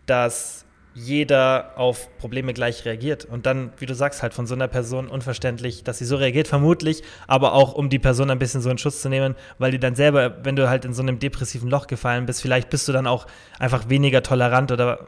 dass 0.05 0.65
jeder 0.93 1.73
auf 1.75 2.09
Probleme 2.17 2.53
gleich 2.53 2.83
reagiert. 2.85 3.25
Und 3.25 3.45
dann, 3.45 3.71
wie 3.77 3.85
du 3.85 3.93
sagst, 3.93 4.21
halt 4.21 4.33
von 4.33 4.47
so 4.47 4.55
einer 4.55 4.67
Person 4.67 5.07
unverständlich, 5.07 5.83
dass 5.83 5.99
sie 5.99 6.05
so 6.05 6.15
reagiert, 6.15 6.47
vermutlich, 6.47 7.03
aber 7.27 7.53
auch 7.53 7.73
um 7.73 7.89
die 7.89 7.99
Person 7.99 8.29
ein 8.29 8.39
bisschen 8.39 8.61
so 8.61 8.69
in 8.69 8.77
Schutz 8.77 9.01
zu 9.01 9.09
nehmen, 9.09 9.35
weil 9.59 9.71
die 9.71 9.79
dann 9.79 9.95
selber, 9.95 10.43
wenn 10.43 10.55
du 10.55 10.69
halt 10.69 10.85
in 10.85 10.93
so 10.93 11.01
einem 11.01 11.19
depressiven 11.19 11.69
Loch 11.69 11.87
gefallen 11.87 12.25
bist, 12.25 12.41
vielleicht 12.41 12.69
bist 12.69 12.87
du 12.87 12.91
dann 12.91 13.07
auch 13.07 13.27
einfach 13.59 13.89
weniger 13.89 14.23
tolerant 14.23 14.71
oder 14.71 15.07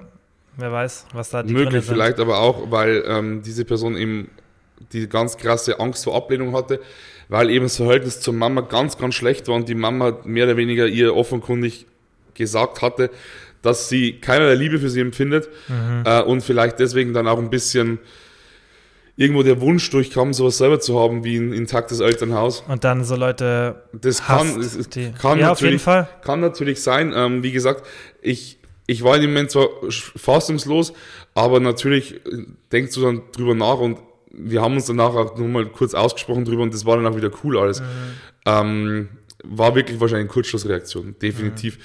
wer 0.58 0.72
weiß, 0.72 1.08
was 1.14 1.30
da 1.32 1.44
die 1.44 1.54
Möglich, 1.54 1.84
vielleicht 1.84 2.20
aber 2.20 2.40
auch, 2.40 2.70
weil 2.72 3.04
ähm, 3.08 3.42
diese 3.42 3.66
Person 3.66 3.98
eben 3.98 4.30
die 4.94 5.08
ganz 5.08 5.38
krasse 5.38 5.80
Angst 5.80 6.04
vor 6.04 6.16
Ablehnung 6.16 6.56
hatte, 6.56 6.80
weil 7.30 7.50
eben 7.50 7.66
das 7.66 7.78
Verhältnis 7.78 8.20
zur 8.20 8.34
Mama 8.34 8.62
ganz, 8.62 8.98
ganz 8.98 9.16
schlecht 9.16 9.48
war 9.48 9.56
und 9.56 9.70
die 9.70 9.76
Mama 9.76 10.18
mehr 10.26 10.46
oder 10.46 10.58
weniger 10.58 10.86
ihr 10.86 11.16
offenkundig 11.16 11.86
gesagt 12.34 12.82
hatte, 12.82 13.10
dass 13.62 13.90
sie 13.90 14.20
keinerlei 14.20 14.56
Liebe 14.56 14.80
für 14.80 14.90
sie 14.90 15.02
empfindet 15.02 15.50
mhm. 15.68 16.04
äh, 16.06 16.22
und 16.22 16.42
vielleicht 16.42 16.80
deswegen 16.80 17.14
dann 17.14 17.28
auch 17.28 17.38
ein 17.38 17.50
bisschen 17.50 18.00
irgendwo 19.16 19.44
der 19.44 19.62
Wunsch 19.62 19.90
durchkam, 19.90 20.34
sowas 20.34 20.58
selber 20.58 20.80
zu 20.80 21.00
haben 21.00 21.24
wie 21.24 21.38
ein 21.38 21.54
intaktes 21.54 22.00
Elternhaus. 22.00 22.64
Und 22.68 22.84
dann 22.84 23.04
so 23.04 23.16
Leute. 23.16 23.84
Das 23.94 24.26
kann, 24.26 24.60
es, 24.60 24.76
es 24.76 24.90
kann, 25.20 25.38
ja, 25.38 25.50
natürlich, 25.50 25.84
kann 25.84 26.40
natürlich 26.40 26.82
sein. 26.82 27.14
Ähm, 27.16 27.44
wie 27.44 27.52
gesagt, 27.52 27.86
ich, 28.22 28.60
ich 28.88 29.04
war 29.04 29.16
in 29.16 29.22
dem 29.22 29.32
Moment 29.32 29.52
zwar 29.52 29.68
fassungslos, 29.90 30.94
aber 31.36 31.60
natürlich 31.60 32.16
äh, 32.16 32.46
denkst 32.72 32.96
du 32.96 33.02
dann 33.02 33.22
drüber 33.32 33.54
nach 33.54 33.78
und 33.78 34.00
wir 34.34 34.62
haben 34.62 34.76
uns 34.76 34.86
danach 34.86 35.14
auch 35.14 35.38
nochmal 35.38 35.66
kurz 35.68 35.94
ausgesprochen 35.94 36.46
drüber 36.46 36.64
und 36.64 36.74
das 36.74 36.86
war 36.86 36.96
dann 36.96 37.06
auch 37.06 37.18
wieder 37.18 37.32
cool 37.44 37.60
alles. 37.60 37.82
Mhm. 37.82 37.86
Ähm, 38.46 39.10
war 39.44 39.76
wirklich 39.76 40.00
wahrscheinlich 40.00 40.26
eine 40.26 40.34
Kurzschlussreaktion, 40.34 41.16
definitiv. 41.22 41.78
Mhm. 41.78 41.82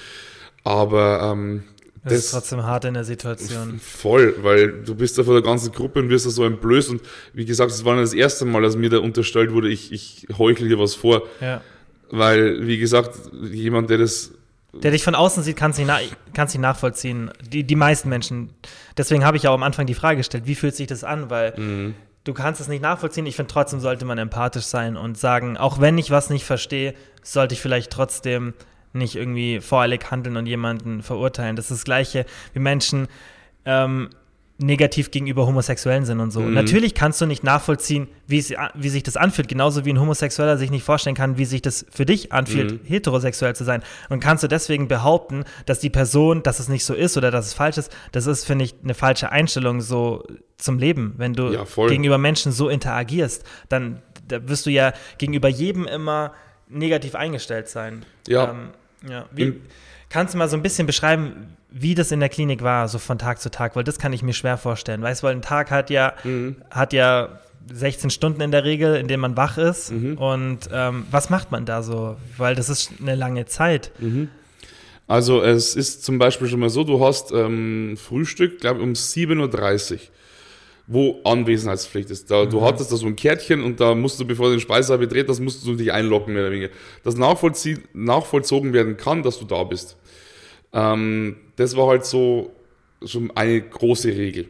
Aber 0.67 1.31
ähm, 1.31 1.63
Das, 2.03 2.13
das, 2.13 2.25
ist 2.25 2.31
trotzdem 2.31 2.63
hart 2.63 2.83
in 2.83 2.93
der 2.93 3.05
Situation. 3.05 3.79
Voll, 3.79 4.35
weil 4.41 4.83
du 4.83 4.95
bist 4.95 5.17
da 5.17 5.23
vor 5.23 5.33
der 5.33 5.41
ganzen 5.41 5.71
Gruppe 5.71 5.99
und 5.99 6.09
wirst 6.09 6.25
da 6.25 6.29
so 6.29 6.43
entblößt. 6.43 6.89
Und 6.89 7.01
wie 7.33 7.45
gesagt, 7.45 7.71
es 7.71 7.85
war 7.85 7.95
das 7.95 8.13
erste 8.13 8.43
Mal, 8.43 8.61
dass 8.61 8.75
mir 8.75 8.89
da 8.89 8.97
unterstellt 8.97 9.53
wurde, 9.53 9.69
ich, 9.69 9.93
ich 9.93 10.27
heuchle 10.37 10.67
dir 10.67 10.77
was 10.77 10.93
vor. 10.93 11.23
Ja. 11.39 11.61
Weil, 12.09 12.67
wie 12.67 12.77
gesagt, 12.77 13.17
jemand, 13.41 13.89
der 13.89 13.99
das. 13.99 14.31
Der 14.73 14.91
dich 14.91 15.03
von 15.03 15.15
außen 15.15 15.41
sieht, 15.41 15.55
kann 15.55 15.71
es 15.71 15.77
nicht, 15.77 15.89
nicht 15.89 16.57
nachvollziehen. 16.59 17.31
Die, 17.41 17.63
die 17.63 17.75
meisten 17.75 18.09
Menschen. 18.09 18.49
Deswegen 18.97 19.23
habe 19.23 19.37
ich 19.37 19.43
ja 19.43 19.51
auch 19.51 19.55
am 19.55 19.63
Anfang 19.63 19.85
die 19.85 19.93
Frage 19.93 20.17
gestellt, 20.17 20.47
wie 20.47 20.55
fühlt 20.55 20.75
sich 20.75 20.87
das 20.87 21.05
an? 21.05 21.29
Weil 21.29 21.57
mhm. 21.57 21.95
du 22.25 22.33
kannst 22.33 22.59
es 22.59 22.67
nicht 22.67 22.81
nachvollziehen. 22.81 23.25
Ich 23.25 23.37
finde, 23.37 23.53
trotzdem 23.53 23.79
sollte 23.79 24.03
man 24.03 24.17
empathisch 24.17 24.65
sein 24.65 24.97
und 24.97 25.17
sagen, 25.17 25.55
auch 25.55 25.79
wenn 25.79 25.97
ich 25.97 26.11
was 26.11 26.29
nicht 26.29 26.43
verstehe, 26.43 26.93
sollte 27.23 27.53
ich 27.53 27.61
vielleicht 27.61 27.89
trotzdem 27.91 28.53
nicht 28.97 29.15
irgendwie 29.15 29.61
voreilig 29.61 30.11
handeln 30.11 30.37
und 30.37 30.45
jemanden 30.45 31.01
verurteilen. 31.01 31.55
Das 31.55 31.65
ist 31.65 31.79
das 31.79 31.85
Gleiche 31.85 32.25
wie 32.53 32.59
Menschen 32.59 33.07
ähm, 33.65 34.09
negativ 34.59 35.11
gegenüber 35.11 35.45
Homosexuellen 35.45 36.05
sind 36.05 36.19
und 36.19 36.31
so. 36.31 36.39
Mhm. 36.39 36.47
Und 36.47 36.53
natürlich 36.55 36.95
kannst 36.95 37.21
du 37.21 37.27
nicht 37.27 37.43
nachvollziehen, 37.43 38.07
wie, 38.25 38.39
es, 38.39 38.51
wie 38.73 38.89
sich 38.89 39.03
das 39.03 39.15
anfühlt, 39.15 39.47
genauso 39.47 39.85
wie 39.85 39.91
ein 39.91 39.99
Homosexueller 39.99 40.57
sich 40.57 40.71
nicht 40.71 40.83
vorstellen 40.83 41.15
kann, 41.15 41.37
wie 41.37 41.45
sich 41.45 41.61
das 41.61 41.85
für 41.91 42.05
dich 42.05 42.31
anfühlt, 42.33 42.71
mhm. 42.71 42.87
heterosexuell 42.87 43.55
zu 43.55 43.63
sein. 43.63 43.83
Und 44.09 44.19
kannst 44.19 44.43
du 44.43 44.47
deswegen 44.47 44.87
behaupten, 44.87 45.43
dass 45.67 45.79
die 45.79 45.91
Person, 45.91 46.41
dass 46.41 46.59
es 46.59 46.69
nicht 46.69 46.85
so 46.85 46.95
ist 46.95 47.17
oder 47.17 47.29
dass 47.29 47.45
es 47.45 47.53
falsch 47.53 47.77
ist, 47.77 47.95
das 48.11 48.25
ist, 48.25 48.45
finde 48.45 48.65
ich, 48.65 48.75
eine 48.83 48.95
falsche 48.95 49.31
Einstellung 49.31 49.79
so 49.81 50.23
zum 50.57 50.79
Leben. 50.79 51.13
Wenn 51.17 51.33
du 51.33 51.51
ja, 51.51 51.65
gegenüber 51.87 52.17
Menschen 52.17 52.51
so 52.51 52.67
interagierst, 52.67 53.43
dann 53.69 54.01
da 54.27 54.47
wirst 54.47 54.65
du 54.65 54.71
ja 54.71 54.93
gegenüber 55.17 55.47
jedem 55.47 55.85
immer 55.85 56.33
negativ 56.67 57.15
eingestellt 57.15 57.69
sein. 57.69 58.05
Ja. 58.27 58.51
Ähm, 58.51 58.69
ja. 59.07 59.25
Wie, 59.31 59.53
kannst 60.09 60.33
du 60.33 60.37
mal 60.37 60.47
so 60.47 60.55
ein 60.55 60.63
bisschen 60.63 60.87
beschreiben, 60.87 61.57
wie 61.69 61.95
das 61.95 62.11
in 62.11 62.19
der 62.19 62.29
Klinik 62.29 62.63
war, 62.63 62.87
so 62.87 62.97
von 62.97 63.17
Tag 63.17 63.41
zu 63.41 63.51
Tag? 63.51 63.75
Weil 63.75 63.83
das 63.83 63.99
kann 63.99 64.13
ich 64.13 64.23
mir 64.23 64.33
schwer 64.33 64.57
vorstellen. 64.57 65.01
Weißt 65.01 65.21
du, 65.21 65.27
weil 65.27 65.35
ein 65.35 65.41
Tag 65.41 65.71
hat 65.71 65.89
ja, 65.89 66.13
mhm. 66.23 66.55
hat 66.69 66.93
ja 66.93 67.39
16 67.71 68.09
Stunden 68.09 68.41
in 68.41 68.51
der 68.51 68.63
Regel, 68.63 68.95
in 68.95 69.07
denen 69.07 69.21
man 69.21 69.37
wach 69.37 69.57
ist. 69.57 69.91
Mhm. 69.91 70.17
Und 70.17 70.69
ähm, 70.71 71.05
was 71.11 71.29
macht 71.29 71.51
man 71.51 71.65
da 71.65 71.83
so? 71.83 72.17
Weil 72.37 72.55
das 72.55 72.69
ist 72.69 72.93
eine 73.01 73.15
lange 73.15 73.45
Zeit. 73.45 73.91
Mhm. 73.99 74.29
Also 75.07 75.41
es 75.41 75.75
ist 75.75 76.03
zum 76.03 76.17
Beispiel 76.17 76.47
schon 76.47 76.59
mal 76.59 76.69
so, 76.69 76.83
du 76.83 77.03
hast 77.05 77.31
ähm, 77.31 77.95
Frühstück, 77.97 78.59
glaube 78.59 78.79
ich, 78.79 78.83
um 78.83 78.93
7.30 78.93 79.93
Uhr 79.93 79.99
wo 80.87 81.19
Anwesenheitspflicht 81.25 82.09
ist. 82.09 82.31
Da, 82.31 82.45
mhm. 82.45 82.49
Du 82.49 82.61
hattest 82.61 82.91
da 82.91 82.95
so 82.95 83.05
ein 83.05 83.15
Kärtchen 83.15 83.61
und 83.61 83.79
da 83.79 83.93
musst 83.93 84.19
du, 84.19 84.25
bevor 84.25 84.47
du 84.47 84.53
den 84.53 84.61
Speisesaal 84.61 84.97
betritt, 84.97 85.27
das 85.27 85.41
musst 85.41 85.65
du 85.67 85.75
dich 85.75 85.91
einloggen, 85.91 86.33
mehr 86.33 86.43
oder 86.43 86.51
weniger. 86.53 86.69
Dass 87.03 87.15
nachvollzogen 87.17 88.73
werden 88.73 88.95
kann, 88.95 89.21
dass 89.21 89.37
du 89.37 89.45
da 89.45 89.63
bist. 89.63 89.97
Ähm, 90.73 91.35
das 91.57 91.75
war 91.75 91.87
halt 91.87 92.05
so 92.05 92.51
schon 93.05 93.31
eine 93.35 93.61
große 93.61 94.09
Regel. 94.09 94.47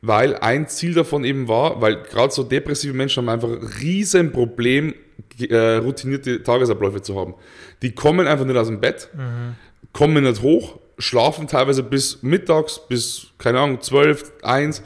Weil 0.00 0.36
ein 0.36 0.68
Ziel 0.68 0.94
davon 0.94 1.24
eben 1.24 1.48
war, 1.48 1.80
weil 1.80 2.02
gerade 2.02 2.32
so 2.32 2.42
depressive 2.42 2.94
Menschen 2.94 3.22
haben 3.22 3.28
einfach 3.28 3.48
ein 3.48 3.66
riesen 3.80 4.32
Problem, 4.32 4.94
äh, 5.38 5.76
routinierte 5.76 6.42
Tagesabläufe 6.42 7.02
zu 7.02 7.18
haben. 7.18 7.34
Die 7.82 7.92
kommen 7.92 8.26
einfach 8.26 8.44
nicht 8.44 8.56
aus 8.56 8.68
dem 8.68 8.80
Bett, 8.80 9.08
mhm. 9.14 9.56
kommen 9.92 10.24
nicht 10.24 10.42
hoch, 10.42 10.78
schlafen 10.98 11.46
teilweise 11.46 11.82
bis 11.82 12.22
mittags, 12.22 12.80
bis, 12.88 13.28
keine 13.38 13.60
Ahnung, 13.60 13.80
12, 13.80 14.32
1 14.42 14.82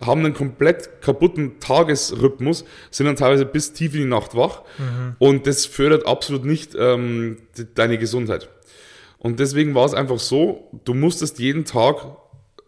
haben 0.00 0.24
einen 0.24 0.34
komplett 0.34 1.02
kaputten 1.02 1.58
Tagesrhythmus, 1.60 2.64
sind 2.90 3.06
dann 3.06 3.16
teilweise 3.16 3.44
bis 3.44 3.72
tief 3.72 3.94
in 3.94 4.00
die 4.00 4.06
Nacht 4.06 4.36
wach 4.36 4.62
mhm. 4.78 5.16
und 5.18 5.46
das 5.46 5.66
fördert 5.66 6.06
absolut 6.06 6.44
nicht 6.44 6.74
ähm, 6.78 7.38
deine 7.74 7.98
Gesundheit. 7.98 8.48
Und 9.18 9.40
deswegen 9.40 9.74
war 9.74 9.84
es 9.84 9.94
einfach 9.94 10.18
so, 10.18 10.70
du 10.84 10.94
musstest 10.94 11.40
jeden 11.40 11.64
Tag 11.64 12.06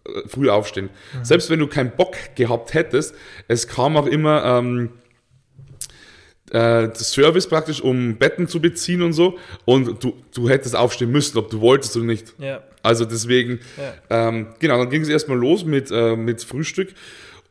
äh, 0.05 0.29
früh 0.29 0.51
aufstehen. 0.51 0.91
Mhm. 1.15 1.25
Selbst 1.25 1.51
wenn 1.51 1.61
du 1.61 1.69
keinen 1.69 1.93
Bock 1.93 2.17
gehabt 2.35 2.75
hättest, 2.75 3.15
es 3.47 3.69
kam 3.69 3.97
auch 3.97 4.07
immer 4.07 4.45
ähm, 4.45 4.91
äh, 6.51 6.89
Service 6.95 7.49
praktisch, 7.49 7.81
um 7.81 8.17
Betten 8.17 8.49
zu 8.49 8.61
beziehen 8.61 9.03
und 9.03 9.13
so. 9.13 9.39
Und 9.65 10.03
du, 10.03 10.15
du 10.35 10.49
hättest 10.49 10.75
aufstehen 10.75 11.11
müssen, 11.13 11.39
ob 11.39 11.51
du 11.51 11.61
wolltest 11.61 11.97
oder 11.97 12.07
nicht. 12.07 12.35
Ja. 12.39 12.63
Also 12.83 13.05
deswegen, 13.05 13.61
ja. 13.77 14.29
ähm, 14.29 14.49
genau, 14.59 14.79
dann 14.79 14.91
ging 14.91 15.03
es 15.03 15.09
erstmal 15.09 15.39
los 15.39 15.65
mit, 15.65 15.91
äh, 15.91 16.17
mit 16.17 16.43
Frühstück. 16.43 16.95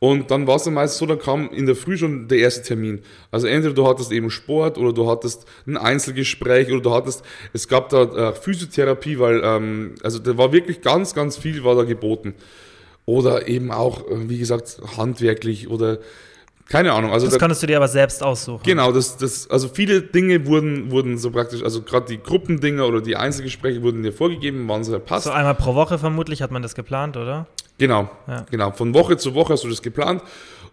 Und 0.00 0.30
dann 0.30 0.46
war 0.46 0.56
es 0.56 0.64
dann 0.64 0.72
meistens 0.72 0.98
so, 0.98 1.04
da 1.04 1.14
kam 1.14 1.50
in 1.50 1.66
der 1.66 1.76
Früh 1.76 1.98
schon 1.98 2.26
der 2.26 2.38
erste 2.38 2.62
Termin. 2.62 3.02
Also 3.30 3.46
entweder 3.46 3.74
du 3.74 3.86
hattest 3.86 4.10
eben 4.12 4.30
Sport 4.30 4.78
oder 4.78 4.94
du 4.94 5.08
hattest 5.10 5.44
ein 5.66 5.76
Einzelgespräch 5.76 6.72
oder 6.72 6.80
du 6.80 6.94
hattest, 6.94 7.22
es 7.52 7.68
gab 7.68 7.90
da 7.90 8.04
äh, 8.04 8.32
Physiotherapie, 8.32 9.18
weil, 9.18 9.42
ähm, 9.44 9.94
also 10.02 10.18
da 10.18 10.38
war 10.38 10.52
wirklich 10.54 10.80
ganz, 10.80 11.14
ganz 11.14 11.36
viel 11.36 11.62
war 11.64 11.74
da 11.74 11.84
geboten. 11.84 12.34
Oder 13.04 13.46
eben 13.46 13.70
auch, 13.70 14.08
äh, 14.08 14.28
wie 14.30 14.38
gesagt, 14.38 14.78
handwerklich 14.96 15.68
oder 15.68 15.98
keine 16.70 16.92
Ahnung. 16.92 17.12
Also 17.12 17.26
das 17.26 17.34
da, 17.34 17.40
konntest 17.40 17.64
du 17.64 17.66
dir 17.66 17.76
aber 17.78 17.88
selbst 17.88 18.22
aussuchen. 18.22 18.62
Genau, 18.62 18.92
das, 18.92 19.16
das, 19.16 19.50
also 19.50 19.68
viele 19.68 20.02
Dinge 20.02 20.46
wurden, 20.46 20.92
wurden 20.92 21.18
so 21.18 21.32
praktisch, 21.32 21.64
also 21.64 21.82
gerade 21.82 22.06
die 22.06 22.22
Gruppendinger 22.22 22.86
oder 22.86 23.00
die 23.00 23.16
Einzelgespräche 23.16 23.82
wurden 23.82 24.04
dir 24.04 24.12
vorgegeben, 24.12 24.64
wann 24.68 24.84
sie 24.84 24.96
passt. 25.00 25.24
So 25.24 25.32
einmal 25.32 25.56
pro 25.56 25.74
Woche 25.74 25.98
vermutlich 25.98 26.42
hat 26.42 26.52
man 26.52 26.62
das 26.62 26.76
geplant, 26.76 27.16
oder? 27.16 27.48
Genau, 27.78 28.08
ja. 28.28 28.46
genau. 28.48 28.70
Von 28.70 28.94
Woche 28.94 29.16
zu 29.16 29.34
Woche 29.34 29.54
hast 29.54 29.64
du 29.64 29.68
das 29.68 29.82
geplant. 29.82 30.22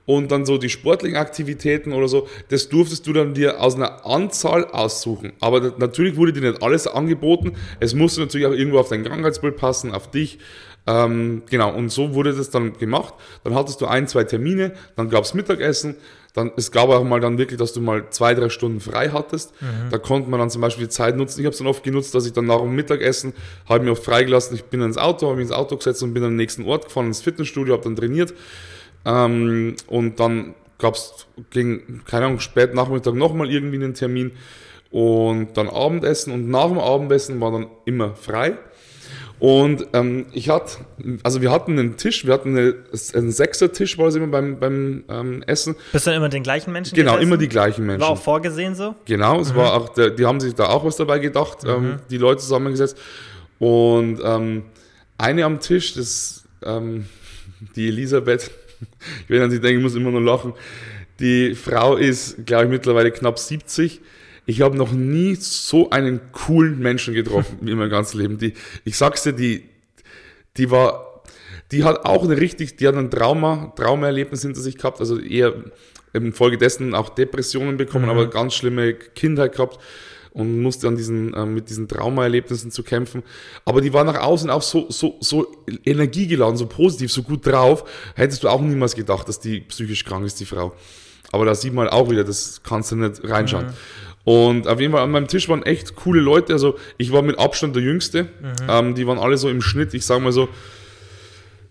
Und 0.05 0.31
dann 0.31 0.45
so 0.45 0.57
die 0.57 0.69
sportlichen 0.69 1.17
Aktivitäten 1.17 1.91
oder 1.91 2.07
so, 2.07 2.29
das 2.47 2.69
durftest 2.69 3.07
du 3.07 3.13
dann 3.13 3.33
dir 3.33 3.59
aus 3.59 3.75
einer 3.75 4.05
Anzahl 4.05 4.65
aussuchen. 4.65 5.33
Aber 5.41 5.73
natürlich 5.79 6.15
wurde 6.15 6.31
dir 6.31 6.49
nicht 6.49 6.63
alles 6.63 6.87
angeboten. 6.87 7.55
Es 7.79 7.93
musste 7.93 8.21
natürlich 8.21 8.47
auch 8.47 8.53
irgendwo 8.53 8.79
auf 8.79 8.87
dein 8.87 9.03
Krankheitsbild 9.03 9.57
passen, 9.57 9.93
auf 9.93 10.09
dich. 10.11 10.37
Ähm, 10.87 11.43
genau, 11.49 11.73
und 11.73 11.89
so 11.89 12.13
wurde 12.13 12.33
das 12.33 12.49
dann 12.49 12.77
gemacht. 12.77 13.13
Dann 13.43 13.53
hattest 13.53 13.81
du 13.81 13.87
ein, 13.87 14.07
zwei 14.07 14.23
Termine, 14.23 14.71
dann 14.95 15.09
gab's 15.09 15.33
Mittagessen, 15.33 15.97
dann, 16.33 16.51
es 16.55 16.71
gab 16.71 16.89
auch 16.89 17.03
mal 17.03 17.19
dann 17.19 17.37
wirklich, 17.37 17.59
dass 17.59 17.73
du 17.73 17.81
mal 17.81 18.09
zwei, 18.09 18.33
drei 18.33 18.49
Stunden 18.49 18.79
frei 18.79 19.09
hattest. 19.09 19.53
Mhm. 19.59 19.89
Da 19.89 19.97
konnte 19.97 20.29
man 20.29 20.39
dann 20.39 20.49
zum 20.49 20.61
Beispiel 20.61 20.85
die 20.85 20.89
Zeit 20.89 21.17
nutzen. 21.17 21.39
Ich 21.41 21.45
habe 21.45 21.51
es 21.51 21.57
dann 21.57 21.67
oft 21.67 21.83
genutzt, 21.83 22.15
dass 22.15 22.25
ich 22.25 22.33
dann 22.33 22.45
nach 22.45 22.61
dem 22.61 22.73
Mittagessen, 22.73 23.33
habe 23.67 23.83
mir 23.83 23.91
oft 23.91 24.05
freigelassen, 24.05 24.55
ich 24.55 24.63
bin 24.65 24.81
ins 24.81 24.97
Auto, 24.97 25.27
habe 25.27 25.37
mich 25.37 25.47
ins 25.47 25.51
Auto 25.51 25.75
gesetzt 25.75 26.03
und 26.03 26.13
bin 26.13 26.23
am 26.23 26.35
nächsten 26.35 26.63
Ort 26.65 26.85
gefahren, 26.85 27.07
ins 27.07 27.21
Fitnessstudio, 27.21 27.73
habe 27.73 27.83
dann 27.83 27.95
trainiert. 27.95 28.33
Ähm, 29.03 29.75
und 29.87 30.19
dann 30.19 30.53
gab's 30.77 31.27
gegen, 31.49 32.03
keine 32.05 32.27
Ahnung, 32.27 32.39
spät 32.39 32.73
Nachmittag 32.73 33.15
nochmal 33.15 33.51
irgendwie 33.51 33.77
einen 33.77 33.93
Termin 33.93 34.31
und 34.91 35.57
dann 35.57 35.67
Abendessen 35.67 36.31
und 36.31 36.49
nach 36.49 36.67
dem 36.67 36.79
Abendessen 36.79 37.41
war 37.41 37.51
dann 37.51 37.67
immer 37.85 38.13
frei. 38.13 38.57
Und 39.39 39.87
ähm, 39.93 40.25
ich 40.31 40.49
hatte, 40.49 40.79
also 41.21 41.41
wir 41.41 41.51
hatten 41.51 41.77
einen 41.77 41.97
Tisch, 41.97 42.25
wir 42.25 42.33
hatten 42.33 42.57
eine, 42.57 42.75
einen 43.13 43.31
Sechser-Tisch, 43.31 43.97
war 43.97 44.07
es 44.07 44.15
immer 44.15 44.27
beim, 44.27 44.59
beim 44.59 45.03
ähm, 45.09 45.43
Essen. 45.45 45.75
Bist 45.91 46.07
du 46.07 46.11
immer 46.11 46.29
den 46.29 46.41
gleichen 46.41 46.73
Menschen? 46.73 46.95
Genau, 46.95 47.11
gegessen? 47.11 47.27
immer 47.27 47.37
die 47.37 47.47
gleichen 47.47 47.85
Menschen. 47.85 48.01
War 48.01 48.09
auch 48.09 48.21
vorgesehen 48.21 48.73
so? 48.73 48.95
Genau, 49.05 49.39
es 49.39 49.53
mhm. 49.53 49.57
war 49.57 49.73
auch, 49.75 49.89
der, 49.89 50.09
die 50.09 50.25
haben 50.25 50.39
sich 50.39 50.55
da 50.55 50.67
auch 50.67 50.83
was 50.83 50.95
dabei 50.95 51.19
gedacht, 51.19 51.59
ähm, 51.65 51.69
mhm. 51.69 51.89
ähm, 51.91 51.99
die 52.09 52.17
Leute 52.17 52.41
zusammengesetzt. 52.41 52.97
Und 53.59 54.19
ähm, 54.23 54.63
eine 55.19 55.45
am 55.45 55.59
Tisch, 55.59 55.93
das, 55.93 56.43
ähm, 56.63 57.05
die 57.75 57.89
Elisabeth, 57.89 58.49
ich 59.23 59.29
will 59.29 59.41
an 59.41 59.51
sie 59.51 59.61
denken, 59.61 59.79
ich 59.79 59.83
muss 59.83 59.95
immer 59.95 60.11
nur 60.11 60.21
lachen. 60.21 60.53
Die 61.19 61.53
Frau 61.53 61.95
ist, 61.95 62.43
glaube 62.45 62.65
ich, 62.65 62.69
mittlerweile 62.71 63.11
knapp 63.11 63.37
70 63.37 64.01
ich 64.47 64.61
habe 64.61 64.77
noch 64.77 64.93
nie 64.93 65.35
so 65.35 65.89
einen 65.91 66.31
coolen 66.31 66.79
Menschen 66.79 67.13
getroffen 67.13 67.59
in 67.67 67.77
meinem 67.77 67.91
ganzen 67.91 68.19
Leben. 68.19 68.37
Die, 68.39 68.53
ich 68.85 68.97
sag's 68.97 69.23
dir, 69.23 69.33
die, 69.33 69.65
die 70.55 70.71
war, 70.71 71.21
die 71.71 71.83
hat 71.83 72.05
auch 72.05 72.23
eine 72.23 72.37
richtig, 72.37 72.77
die 72.77 72.87
hat 72.87 72.95
ein 72.95 73.11
Trauma, 73.11 73.73
Traumaerlebnis 73.75 74.41
hinter 74.41 74.61
sich 74.61 74.77
gehabt, 74.77 75.01
also 75.01 75.19
eher 75.19 75.53
infolgedessen 76.13 76.95
auch 76.95 77.09
Depressionen 77.09 77.77
bekommen, 77.77 78.05
mhm. 78.05 78.11
aber 78.11 78.29
ganz 78.29 78.55
schlimme 78.55 78.93
Kindheit 78.93 79.51
gehabt 79.51 79.79
und 80.31 80.61
musste 80.61 80.87
an 80.87 80.95
diesen, 80.95 81.33
äh, 81.33 81.45
mit 81.45 81.69
diesen 81.69 81.89
Traumaerlebnissen 81.89 82.71
zu 82.71 82.83
kämpfen. 82.83 83.23
Aber 83.65 83.81
die 83.81 83.91
war 83.91 84.05
nach 84.05 84.21
außen 84.21 84.49
auch 84.49 84.61
so, 84.61 84.89
so, 84.89 85.17
so 85.19 85.51
energiegeladen, 85.83 86.55
so 86.55 86.67
positiv, 86.67 87.11
so 87.11 87.21
gut 87.21 87.45
drauf. 87.45 87.83
Hättest 88.15 88.43
du 88.43 88.47
auch 88.47 88.61
niemals 88.61 88.95
gedacht, 88.95 89.27
dass 89.27 89.41
die 89.41 89.59
psychisch 89.59 90.05
krank 90.05 90.25
ist, 90.25 90.39
die 90.39 90.45
Frau. 90.45 90.73
Aber 91.31 91.43
da 91.43 91.55
sieht 91.55 91.73
man 91.73 91.89
auch 91.89 92.09
wieder, 92.09 92.23
das 92.23 92.61
kannst 92.63 92.91
du 92.91 92.95
nicht 92.95 93.21
reinschauen. 93.27 93.65
Mhm. 93.65 93.73
Und 94.27 94.67
auf 94.67 94.81
jeden 94.81 94.91
Fall 94.91 95.03
an 95.03 95.11
meinem 95.11 95.29
Tisch 95.29 95.47
waren 95.47 95.63
echt 95.63 95.95
coole 95.95 96.19
Leute. 96.19 96.51
Also 96.51 96.75
ich 96.97 97.13
war 97.13 97.21
mit 97.21 97.39
Abstand 97.39 97.77
der 97.77 97.81
Jüngste. 97.81 98.23
Mhm. 98.23 98.67
Ähm, 98.67 98.93
die 98.93 99.07
waren 99.07 99.19
alle 99.19 99.37
so 99.37 99.47
im 99.47 99.61
Schnitt, 99.61 99.93
ich 99.93 100.05
sag 100.05 100.21
mal 100.21 100.33
so, 100.33 100.49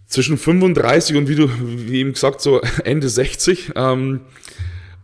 zwischen 0.07 0.39
35 0.39 1.19
und 1.19 1.29
wie 1.29 1.35
du, 1.35 1.51
wie 1.61 1.99
eben 1.99 2.15
gesagt, 2.15 2.41
so 2.41 2.63
Ende 2.85 3.11
60. 3.11 3.73
Ähm, 3.77 4.21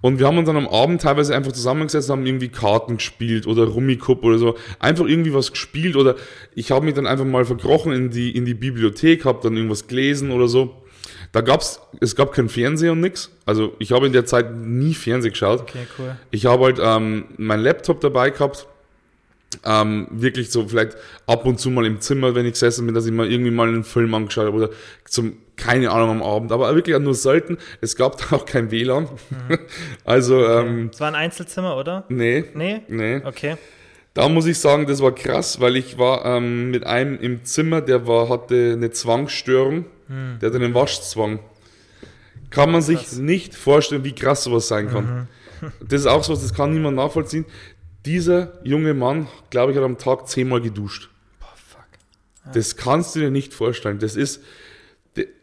und 0.01 0.19
wir 0.19 0.27
haben 0.27 0.39
uns 0.39 0.47
dann 0.47 0.57
am 0.57 0.66
Abend 0.66 1.03
teilweise 1.03 1.37
einfach 1.37 1.53
zusammengesetzt, 1.53 2.09
haben 2.09 2.24
irgendwie 2.24 2.49
Karten 2.49 2.97
gespielt 2.97 3.47
oder 3.47 3.65
Rummikub 3.65 4.24
oder 4.24 4.39
so. 4.39 4.57
Einfach 4.79 5.05
irgendwie 5.05 5.35
was 5.35 5.51
gespielt 5.51 5.97
oder 5.97 6.16
ich 6.55 6.70
habe 6.70 6.87
mich 6.87 6.95
dann 6.95 7.07
einfach 7.07 7.27
mal 7.27 7.45
verkrochen 7.45 7.93
in 7.93 8.11
die, 8.11 8.35
in 8.35 8.47
die 8.47 8.55
Bibliothek, 8.55 9.27
habe 9.27 9.41
dann 9.43 9.59
irgendwas 9.59 9.89
gelesen 9.89 10.31
oder 10.31 10.49
so. 10.49 10.82
Da 11.33 11.41
gab's, 11.41 11.81
es 12.01 12.15
gab 12.15 12.33
kein 12.33 12.49
Fernseher 12.51 12.93
und 12.93 13.01
nix. 13.01 13.31
Also 13.47 13.75
ich 13.79 13.93
habe 13.93 14.07
in 14.07 14.13
der 14.13 14.27
Zeit 14.27 14.55
nie 14.55 14.93
Fernsehen 14.95 15.33
geschaut. 15.33 15.63
Okay, 15.63 15.87
cool. 15.99 16.17
Ich 16.31 16.45
habe 16.47 16.65
halt 16.65 16.79
ähm, 16.83 17.25
meinen 17.39 17.63
Laptop 17.63 18.01
dabei 18.01 18.31
gehabt 18.31 18.67
Ähm, 19.65 20.07
wirklich 20.11 20.51
so 20.51 20.67
vielleicht 20.67 20.97
ab 21.27 21.45
und 21.45 21.61
zu 21.61 21.71
mal 21.71 21.85
im 21.85 22.01
Zimmer, 22.01 22.35
wenn 22.35 22.47
ich 22.47 22.53
gesessen 22.53 22.87
bin, 22.87 22.95
dass 22.95 23.05
ich 23.05 23.13
mal 23.13 23.31
irgendwie 23.31 23.51
mal 23.51 23.69
einen 23.69 23.85
Film 23.85 24.15
angeschaut 24.15 24.47
habe 24.47 24.57
oder 24.57 24.71
zum, 25.05 25.37
keine 25.57 25.91
Ahnung, 25.91 26.11
am 26.11 26.23
Abend, 26.23 26.53
aber 26.53 26.75
wirklich 26.75 26.99
nur 26.99 27.15
selten. 27.15 27.59
Es 27.83 27.95
gab 27.97 28.17
da 28.31 28.37
auch 28.37 28.47
kein 28.47 28.71
WLAN. 28.71 29.05
Mhm. 29.31 29.59
also, 30.07 30.43
ähm, 30.47 30.91
Es 30.93 31.01
war 31.01 31.09
ein 31.09 31.15
Einzelzimmer, 31.15 31.77
oder? 31.77 32.05
Nee. 32.09 32.45
Nee? 32.55 32.81
Nee. 32.89 33.21
Okay. 33.25 33.57
Da 34.15 34.29
muss 34.29 34.47
ich 34.47 34.59
sagen, 34.59 34.87
das 34.87 35.01
war 35.03 35.15
krass, 35.15 35.61
weil 35.61 35.77
ich 35.77 35.97
war 35.99 36.25
ähm, 36.25 36.71
mit 36.71 36.85
einem 36.85 37.19
im 37.19 37.45
Zimmer, 37.45 37.81
der 37.83 38.07
war, 38.07 38.29
hatte 38.31 38.73
eine 38.75 38.91
Zwangsstörung, 38.91 39.85
Hm. 40.12 40.39
der 40.40 40.48
hatte 40.51 40.62
einen 40.62 40.74
Waschzwang. 40.74 41.39
Kann 42.51 42.70
man 42.70 42.82
sich 42.82 42.98
Krass. 43.01 43.16
nicht 43.18 43.55
vorstellen, 43.55 44.05
wie 44.05 44.14
krass 44.14 44.44
sowas 44.44 44.68
sein 44.68 44.89
kann. 44.90 45.05
Mhm. 45.60 45.72
Das 45.89 46.01
ist 46.01 46.06
auch 46.09 46.24
so, 46.24 46.34
das 46.34 46.52
kann 46.55 46.72
niemand 46.72 46.97
nachvollziehen. 46.97 47.44
Dieser 48.05 48.52
junge 48.64 48.94
Mann, 48.94 49.28
glaube 49.51 49.70
ich, 49.70 49.78
hat 49.78 49.84
am 49.84 49.97
Tag 49.97 50.26
zehnmal 50.28 50.60
geduscht. 50.60 51.09
Boah, 51.39 51.47
fuck. 51.55 52.52
Das 52.52 52.76
kannst 52.76 53.14
du 53.14 53.20
dir 53.20 53.30
nicht 53.30 53.55
vorstellen. 53.55 54.01
Das 54.01 54.16
ist 54.16 54.43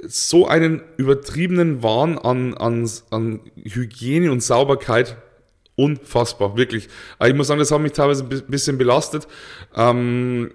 so 0.05 0.45
einen 0.45 0.81
übertriebenen 0.97 1.83
Wahn 1.83 2.17
an, 2.17 2.53
an, 2.55 2.89
an 3.11 3.39
Hygiene 3.55 4.29
und 4.29 4.43
Sauberkeit. 4.43 5.15
Unfassbar, 5.75 6.57
wirklich. 6.57 6.89
Aber 7.17 7.29
ich 7.29 7.35
muss 7.35 7.47
sagen, 7.47 7.59
das 7.59 7.71
hat 7.71 7.79
mich 7.79 7.93
teilweise 7.93 8.23
ein 8.25 8.29
bi- 8.29 8.41
bisschen 8.45 8.77
belastet. 8.77 9.25
Ähm, 9.73 10.51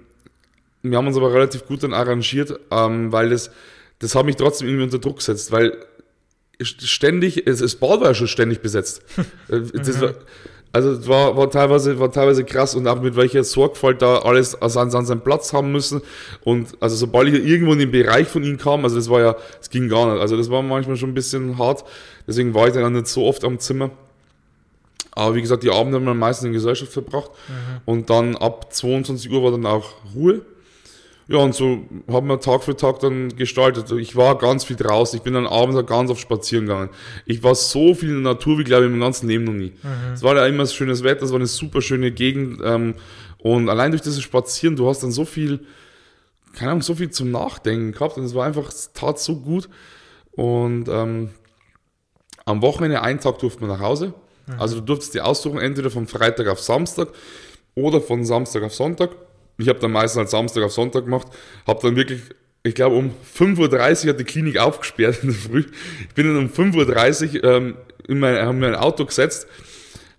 wir 0.82 0.98
haben 0.98 1.06
uns 1.06 1.16
aber 1.16 1.32
relativ 1.32 1.64
gut 1.64 1.82
dann 1.84 1.94
arrangiert, 1.94 2.60
ähm, 2.70 3.12
weil 3.12 3.30
das, 3.30 3.50
das 3.98 4.14
hat 4.14 4.26
mich 4.26 4.36
trotzdem 4.36 4.68
irgendwie 4.68 4.84
unter 4.84 4.98
Druck 4.98 5.16
gesetzt, 5.16 5.52
weil 5.52 5.76
ständig, 6.60 7.46
es, 7.46 7.58
das 7.58 7.76
Bad 7.76 8.00
war 8.00 8.08
ja 8.08 8.14
schon 8.14 8.28
ständig 8.28 8.60
besetzt. 8.60 9.02
Äh, 9.48 9.60
das 9.74 10.00
war, 10.00 10.14
also 10.74 10.90
es 10.90 11.06
war, 11.06 11.36
war, 11.36 11.48
teilweise, 11.50 12.00
war 12.00 12.10
teilweise 12.10 12.44
krass 12.44 12.74
und 12.74 12.88
auch 12.88 13.00
mit 13.00 13.14
welcher 13.14 13.44
Sorgfalt 13.44 14.02
da 14.02 14.18
alles 14.18 14.60
also 14.60 14.80
an, 14.80 14.92
an 14.92 15.06
seinen 15.06 15.20
Platz 15.20 15.52
haben 15.52 15.70
müssen. 15.70 16.02
Und 16.42 16.76
also 16.80 16.96
sobald 16.96 17.28
ich 17.28 17.44
irgendwo 17.44 17.74
in 17.74 17.78
den 17.78 17.92
Bereich 17.92 18.26
von 18.26 18.42
ihm 18.42 18.58
kam, 18.58 18.82
also 18.82 18.96
das 18.96 19.08
war 19.08 19.20
ja, 19.20 19.36
es 19.60 19.70
ging 19.70 19.88
gar 19.88 20.12
nicht. 20.12 20.20
Also 20.20 20.36
das 20.36 20.50
war 20.50 20.62
manchmal 20.62 20.96
schon 20.96 21.10
ein 21.10 21.14
bisschen 21.14 21.58
hart. 21.58 21.84
Deswegen 22.26 22.54
war 22.54 22.66
ich 22.66 22.74
dann 22.74 22.92
nicht 22.92 23.06
so 23.06 23.24
oft 23.24 23.44
am 23.44 23.60
Zimmer. 23.60 23.90
Aber 25.12 25.36
wie 25.36 25.42
gesagt, 25.42 25.62
die 25.62 25.70
Abende 25.70 25.96
haben 25.96 26.06
wir 26.06 26.14
meistens 26.14 26.46
in 26.46 26.52
Gesellschaft 26.52 26.92
verbracht. 26.92 27.30
Und 27.84 28.10
dann 28.10 28.34
ab 28.34 28.74
22 28.74 29.30
Uhr 29.30 29.44
war 29.44 29.52
dann 29.52 29.66
auch 29.66 29.92
Ruhe. 30.12 30.40
Ja, 31.26 31.38
und 31.38 31.54
so 31.54 31.84
haben 32.06 32.28
wir 32.28 32.38
Tag 32.40 32.62
für 32.62 32.76
Tag 32.76 33.00
dann 33.00 33.34
gestaltet. 33.36 33.90
Ich 33.92 34.14
war 34.14 34.36
ganz 34.36 34.64
viel 34.64 34.76
draußen. 34.76 35.16
Ich 35.16 35.22
bin 35.22 35.34
dann 35.34 35.46
abends 35.46 35.76
auch 35.76 35.86
ganz 35.86 36.10
oft 36.10 36.20
spazieren 36.20 36.66
gegangen. 36.66 36.90
Ich 37.24 37.42
war 37.42 37.54
so 37.54 37.94
viel 37.94 38.10
in 38.10 38.22
der 38.22 38.34
Natur, 38.34 38.58
wie 38.58 38.64
glaube 38.64 38.84
ich, 38.84 38.92
im 38.92 39.00
ganzen 39.00 39.28
Leben 39.28 39.44
noch 39.44 39.52
nie. 39.52 39.72
Es 40.12 40.22
war 40.22 40.36
ja 40.36 40.46
immer 40.46 40.66
schönes 40.66 41.02
Wetter, 41.02 41.24
es 41.24 41.30
war 41.30 41.38
eine 41.38 41.46
super 41.46 41.80
schöne 41.80 42.10
Gegend. 42.10 42.60
Ähm, 42.62 42.94
und 43.38 43.68
allein 43.68 43.90
durch 43.90 44.02
dieses 44.02 44.22
Spazieren, 44.22 44.76
du 44.76 44.88
hast 44.88 45.02
dann 45.02 45.12
so 45.12 45.24
viel, 45.24 45.60
keine 46.54 46.72
Ahnung, 46.72 46.82
so 46.82 46.94
viel 46.94 47.10
zum 47.10 47.30
Nachdenken 47.30 47.92
gehabt. 47.92 48.18
Und 48.18 48.24
es 48.24 48.34
war 48.34 48.44
einfach, 48.44 48.68
es 48.68 48.92
tat 48.92 49.18
so 49.18 49.36
gut. 49.36 49.68
Und 50.32 50.88
ähm, 50.88 51.30
am 52.44 52.60
Wochenende, 52.60 53.00
einen 53.00 53.20
Tag 53.20 53.38
durfte 53.38 53.60
man 53.60 53.70
nach 53.70 53.80
Hause. 53.80 54.12
Also 54.58 54.76
du 54.76 54.82
durftest 54.82 55.14
die 55.14 55.22
aussuchen, 55.22 55.58
entweder 55.58 55.90
von 55.90 56.06
Freitag 56.06 56.48
auf 56.48 56.60
Samstag 56.60 57.08
oder 57.74 58.02
von 58.02 58.26
Samstag 58.26 58.62
auf 58.62 58.74
Sonntag. 58.74 59.10
Ich 59.58 59.68
habe 59.68 59.78
dann 59.78 59.92
meistens 59.92 60.18
halt 60.18 60.30
Samstag 60.30 60.64
auf 60.64 60.72
Sonntag 60.72 61.04
gemacht, 61.04 61.28
habe 61.66 61.80
dann 61.82 61.96
wirklich, 61.96 62.22
ich 62.62 62.74
glaube 62.74 62.96
um 62.96 63.12
5.30 63.36 64.04
Uhr 64.04 64.10
hat 64.10 64.20
die 64.20 64.24
Klinik 64.24 64.58
aufgesperrt 64.58 65.18
in 65.22 65.28
der 65.28 65.38
Früh. 65.38 65.64
Ich 66.08 66.14
bin 66.14 66.26
dann 66.26 66.38
um 66.38 66.48
5.30 66.48 67.36
Uhr 67.36 67.44
ähm, 67.44 67.76
in 68.08 68.18
mein, 68.18 68.36
haben 68.44 68.58
mir 68.58 68.68
ein 68.68 68.74
Auto 68.74 69.04
gesetzt, 69.04 69.46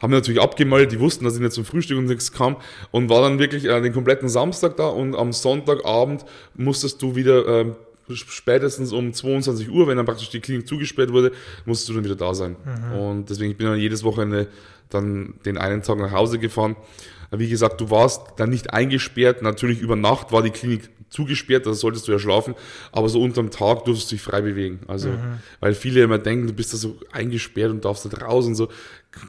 haben 0.01 0.11
mir 0.11 0.17
natürlich 0.17 0.41
abgemeldet, 0.41 0.91
die 0.91 0.99
wussten, 0.99 1.25
dass 1.25 1.35
ich 1.35 1.41
nicht 1.41 1.53
zum 1.53 1.65
Frühstück 1.65 1.97
und 1.97 2.05
nichts 2.05 2.31
kam 2.31 2.57
und 2.91 3.09
war 3.09 3.21
dann 3.21 3.39
wirklich 3.39 3.65
äh, 3.65 3.81
den 3.81 3.93
kompletten 3.93 4.29
Samstag 4.29 4.77
da 4.77 4.87
und 4.87 5.15
am 5.15 5.33
Sonntagabend 5.33 6.25
musstest 6.55 7.01
du 7.01 7.15
wieder 7.15 7.45
ähm, 7.47 7.75
spätestens 8.13 8.91
um 8.93 9.13
22 9.13 9.69
Uhr, 9.69 9.87
wenn 9.87 9.97
dann 9.97 10.05
praktisch 10.05 10.29
die 10.29 10.39
Klinik 10.39 10.67
zugesperrt 10.67 11.11
wurde, 11.11 11.31
musstest 11.65 11.89
du 11.89 11.93
dann 11.93 12.03
wieder 12.03 12.15
da 12.15 12.33
sein. 12.33 12.55
Und 12.99 13.29
deswegen 13.29 13.51
ich 13.51 13.57
bin 13.57 13.67
dann 13.67 13.79
jedes 13.79 14.03
Wochenende 14.03 14.47
dann 14.89 15.33
den 15.45 15.57
einen 15.57 15.81
Tag 15.81 15.97
nach 15.97 16.11
Hause 16.11 16.37
gefahren. 16.37 16.75
Wie 17.31 17.49
gesagt, 17.49 17.81
du 17.81 17.89
warst 17.89 18.21
dann 18.37 18.49
nicht 18.49 18.73
eingesperrt. 18.73 19.41
Natürlich 19.41 19.79
über 19.79 19.95
Nacht 19.95 20.31
war 20.31 20.43
die 20.43 20.51
Klinik 20.51 20.89
zugesperrt, 21.09 21.65
da 21.65 21.73
solltest 21.73 22.07
du 22.07 22.11
ja 22.11 22.19
schlafen. 22.19 22.55
Aber 22.91 23.09
so 23.09 23.21
unterm 23.21 23.51
Tag 23.51 23.85
durfst 23.85 24.11
du 24.11 24.15
dich 24.15 24.21
frei 24.21 24.41
bewegen. 24.41 24.81
Also, 24.87 25.09
weil 25.59 25.73
viele 25.73 26.01
immer 26.01 26.17
denken, 26.17 26.47
du 26.47 26.53
bist 26.53 26.73
da 26.73 26.77
so 26.77 26.97
eingesperrt 27.11 27.71
und 27.71 27.85
darfst 27.85 28.05
da 28.05 28.09
draußen 28.09 28.55
so. 28.55 28.69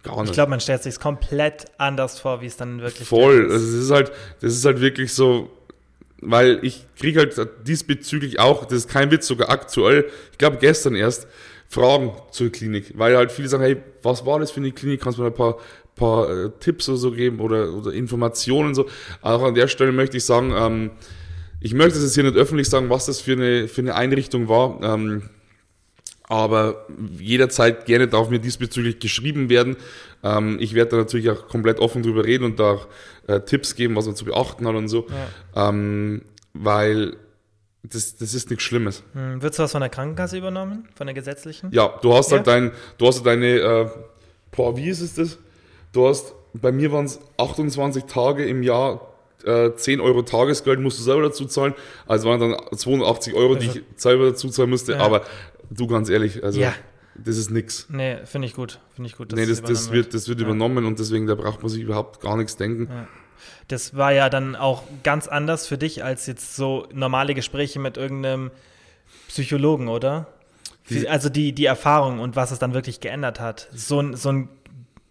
Gar 0.02 0.16
nicht. 0.23 0.31
Ich 0.31 0.35
glaube, 0.35 0.51
man 0.51 0.60
stellt 0.60 0.82
sich 0.82 0.98
komplett 0.98 1.66
anders 1.78 2.18
vor, 2.18 2.40
wie 2.40 2.47
es 2.47 2.56
dann 2.56 2.81
wirklich 2.81 3.06
Voll. 3.06 3.44
ist. 3.44 3.52
Also, 3.52 3.66
das 3.66 3.85
ist 3.85 3.90
halt, 3.90 4.12
das 4.40 4.52
ist 4.55 4.64
halt 4.64 4.81
wirklich 4.81 5.14
so, 5.14 5.48
weil 6.20 6.59
ich 6.62 6.86
kriege 6.98 7.20
halt 7.20 7.36
diesbezüglich 7.66 8.40
auch, 8.40 8.64
das 8.64 8.78
ist 8.78 8.89
kein 8.89 9.10
Witz, 9.12 9.27
sogar 9.28 9.51
aktuell, 9.51 10.06
ich 10.32 10.39
glaube 10.39 10.56
gestern 10.56 10.97
erst, 10.97 11.28
Fragen 11.68 12.12
zur 12.30 12.51
Klinik, 12.51 12.93
weil 12.97 13.16
halt 13.16 13.32
viele 13.32 13.48
sagen, 13.48 13.62
hey, 13.62 13.76
was 14.02 14.24
war 14.24 14.38
das 14.38 14.51
für 14.51 14.60
eine 14.60 14.72
Klinik? 14.72 15.01
Kannst 15.01 15.18
du 15.18 15.22
mir 15.22 15.28
ein 15.28 15.34
paar, 15.34 15.56
paar 15.94 16.30
äh, 16.30 16.51
Tipps 16.60 16.88
oder 16.88 16.98
so 16.98 17.10
geben 17.10 17.40
oder, 17.40 17.72
oder 17.72 17.93
Informationen 17.93 18.74
so? 18.74 18.86
Auch 19.22 19.43
an 19.43 19.55
der 19.55 19.68
Stelle 19.68 19.93
möchte 19.93 20.16
ich 20.16 20.24
sagen, 20.24 20.52
ähm, 20.56 20.90
ich 21.60 21.74
möchte 21.74 21.98
es 21.98 22.05
jetzt 22.05 22.14
hier 22.14 22.24
nicht 22.24 22.36
öffentlich 22.36 22.68
sagen, 22.68 22.90
was 22.90 23.06
das 23.06 23.20
für 23.20 23.32
eine, 23.32 23.68
für 23.68 23.80
eine 23.80 23.94
Einrichtung 23.94 24.48
war, 24.48 24.78
ähm, 24.82 25.22
aber 26.28 26.86
jederzeit 27.18 27.86
gerne 27.86 28.09
darf 28.09 28.30
mir 28.30 28.38
diesbezüglich 28.38 28.98
geschrieben 28.98 29.48
werden. 29.48 29.76
Ähm, 30.22 30.59
ich 30.60 30.74
werde 30.74 30.93
da 30.93 30.97
natürlich 30.98 31.30
auch 31.30 31.48
komplett 31.48 31.78
offen 31.78 32.02
drüber 32.02 32.24
reden 32.24 32.44
und 32.44 32.59
da 32.60 32.72
auch 32.72 32.88
äh, 33.26 33.40
Tipps 33.40 33.74
geben, 33.74 33.97
was 33.97 34.06
man 34.06 34.16
zu 34.16 34.24
beachten 34.24 34.66
hat 34.66 34.74
und 34.74 34.88
so, 34.88 35.06
ähm, 35.55 36.22
weil 36.52 37.16
das, 37.93 38.17
das 38.17 38.35
ist 38.35 38.51
nichts 38.51 38.65
Schlimmes. 38.65 39.03
Hm, 39.13 39.43
Wird 39.43 39.55
sowas 39.55 39.73
von 39.73 39.81
der 39.81 39.91
Krankenkasse 39.91 40.37
übernommen? 40.39 40.89
Von 40.95 41.07
der 41.07 41.15
gesetzlichen? 41.15 41.71
Ja, 41.73 41.99
du 42.03 42.15
hast 42.15 42.33
halt 42.33 42.47
Ja. 42.47 42.53
dein, 42.55 42.73
du 42.99 43.07
hast 43.07 43.17
halt 43.17 43.27
deine, 43.27 43.47
äh, 43.59 43.89
boah, 44.53 44.77
wie 44.77 44.89
ist 44.89 45.01
es 45.01 45.15
das? 45.15 45.39
Du 45.93 46.07
hast, 46.09 46.35
bei 46.55 46.73
mir 46.73 46.93
waren 46.93 47.05
es 47.07 47.21
28 47.39 48.05
Tage 48.05 48.45
im 48.47 48.63
Jahr, 48.63 49.13
äh, 49.45 49.73
10 49.75 50.01
Euro 50.01 50.23
Tagesgeld 50.23 50.81
musst 50.81 50.99
du 50.99 51.03
selber 51.03 51.23
dazu 51.23 51.45
zahlen. 51.47 51.75
Also 52.07 52.29
waren 52.29 52.41
dann 52.41 52.57
82 52.77 53.35
Euro, 53.35 53.55
die 53.55 53.67
ich 53.67 53.83
selber 53.97 54.27
dazu 54.31 54.49
zahlen 54.49 54.71
musste. 54.71 54.95
Also 54.95 55.01
Ja. 55.01 55.07
Aber 55.07 55.25
du 55.71 55.87
ganz 55.87 56.09
ehrlich, 56.09 56.43
also 56.43 56.61
Ja. 56.61 56.75
das 57.15 57.37
ist 57.37 57.51
nix. 57.51 57.87
Nee, 57.91 58.19
finde 58.25 58.47
ich 58.49 58.55
gut. 58.55 58.81
Finde 58.95 59.09
ich 59.09 59.17
gut. 59.17 59.33
Nee, 59.33 59.47
das, 59.47 59.61
das, 59.63 59.71
übernommen 59.87 59.93
wird, 59.93 60.15
das 60.15 60.29
wird 60.29 60.41
Ja. 60.41 60.47
übernommen 60.47 60.85
und 60.87 60.99
deswegen, 60.99 61.27
da 61.27 61.35
braucht 61.35 61.63
man 61.63 61.69
sich 61.69 61.83
überhaupt 61.83 62.21
gar 62.21 62.37
nichts 62.37 62.57
denken. 62.57 62.89
Das 63.69 63.97
war 63.97 64.13
ja 64.13 64.29
dann 64.31 64.57
auch 64.57 64.83
ganz 65.03 65.29
anders 65.29 65.67
für 65.67 65.79
dich 65.79 66.03
als 66.05 66.27
jetzt 66.27 66.57
so 66.57 66.87
normale 66.93 67.35
Gespräche 67.35 67.79
mit 67.79 67.97
irgendeinem 67.97 68.51
Psychologen, 69.29 69.89
oder? 69.89 70.27
Die- 70.89 71.09
also 71.09 71.29
die, 71.29 71.53
die 71.53 71.65
Erfahrung 71.67 72.21
und 72.21 72.37
was 72.37 72.51
es 72.53 72.59
dann 72.59 72.73
wirklich 72.75 73.01
geändert 73.01 73.41
hat. 73.41 73.69
So 73.75 74.01
ein, 74.01 74.15
so 74.15 74.31
ein 74.31 74.49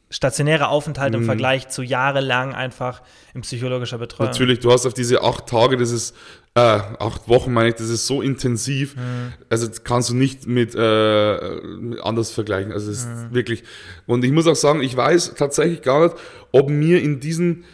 stationärer 0.10 0.70
Aufenthalt 0.70 1.14
im 1.16 1.22
Mhm. 1.22 1.26
Vergleich 1.26 1.68
zu 1.68 1.82
jahrelang 1.82 2.54
einfach 2.54 3.02
in 3.34 3.42
psychologischer 3.42 3.98
Betreuung. 3.98 4.30
Natürlich, 4.30 4.60
du 4.60 4.72
hast 4.72 4.86
auf 4.86 4.94
diese 4.94 5.22
acht 5.24 5.48
Tage, 5.48 5.76
das 5.76 5.92
ist, 5.92 6.16
äh, 6.54 6.60
acht 6.62 7.28
Wochen 7.28 7.52
meine 7.52 7.70
ich, 7.70 7.76
das 7.76 7.90
ist 7.90 8.08
so 8.08 8.22
intensiv, 8.22 8.96
Mhm. 8.96 9.34
also 9.50 9.68
das 9.68 9.84
kannst 9.84 10.10
du 10.12 10.16
nicht 10.16 10.48
mit, 10.48 10.74
äh, 10.76 12.00
anders 12.02 12.32
vergleichen. 12.32 12.72
Also 12.72 12.92
das 12.92 13.06
Mhm. 13.06 13.12
ist 13.14 13.34
wirklich, 13.34 13.64
und 14.06 14.24
ich 14.24 14.32
muss 14.32 14.48
auch 14.48 14.56
sagen, 14.56 14.82
ich 14.82 14.96
weiß 14.96 15.34
tatsächlich 15.36 15.82
gar 15.82 16.06
nicht, 16.06 16.16
ob 16.54 16.70
mir 16.70 17.02
in 17.02 17.20
diesen 17.20 17.66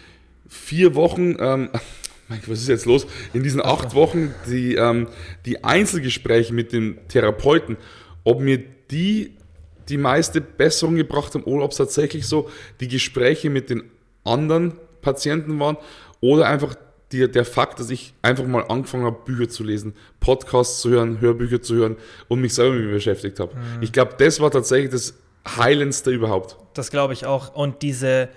vier 0.52 0.94
Wochen, 0.95 1.38
ähm, 1.40 1.69
was 2.48 2.60
ist 2.60 2.68
jetzt 2.68 2.86
los? 2.86 3.07
In 3.34 3.41
diesen 3.41 3.61
acht 3.61 3.95
Wochen 3.95 4.34
die, 4.48 4.76
ähm, 4.76 5.07
die 5.45 5.64
Einzelgespräche 5.64 6.53
mit 6.53 6.73
dem 6.73 6.99
Therapeuten, 7.07 7.78
ob 8.23 8.41
mir 8.41 8.61
die 8.91 9.32
die 9.90 9.98
meiste 9.98 10.40
Besserung 10.40 10.95
gebracht 10.95 11.34
haben 11.34 11.44
oder 11.44 11.65
ob 11.65 11.72
es 11.72 11.78
tatsächlich 11.78 12.26
so 12.28 12.49
die 12.80 12.88
Gespräche 12.88 13.49
mit 13.49 13.69
den 13.69 13.84
anderen 14.23 14.73
Patienten 15.02 15.60
waren 15.60 15.76
oder 16.22 16.48
einfach 16.48 16.76
die, 17.11 17.30
der 17.30 17.44
Fakt, 17.44 17.80
dass 17.80 17.90
ich 17.90 18.14
einfach 18.22 18.45
mal 18.45 18.64
angefangen 18.69 19.03
habe, 19.03 19.18
Bücher 19.26 19.49
zu 19.49 19.64
lesen, 19.64 19.94
Podcasts 20.22 20.80
zu 20.82 20.91
hören, 20.91 21.19
Hörbücher 21.19 21.61
zu 21.61 21.76
hören 21.76 21.98
und 22.30 22.40
mich 22.40 22.53
selber 22.53 22.76
mit 22.76 22.86
mir 22.86 22.94
beschäftigt 22.94 23.40
habe. 23.40 23.52
Ich 23.82 23.91
glaube, 23.91 24.15
das 24.18 24.40
war 24.40 24.49
tatsächlich 24.49 24.91
das 24.91 25.15
Heilendste 25.57 26.11
überhaupt. 26.11 26.56
Das 26.73 26.91
glaube 26.91 27.14
ich 27.14 27.26
auch. 27.26 27.53
Und 27.53 27.82
diese 27.82 28.30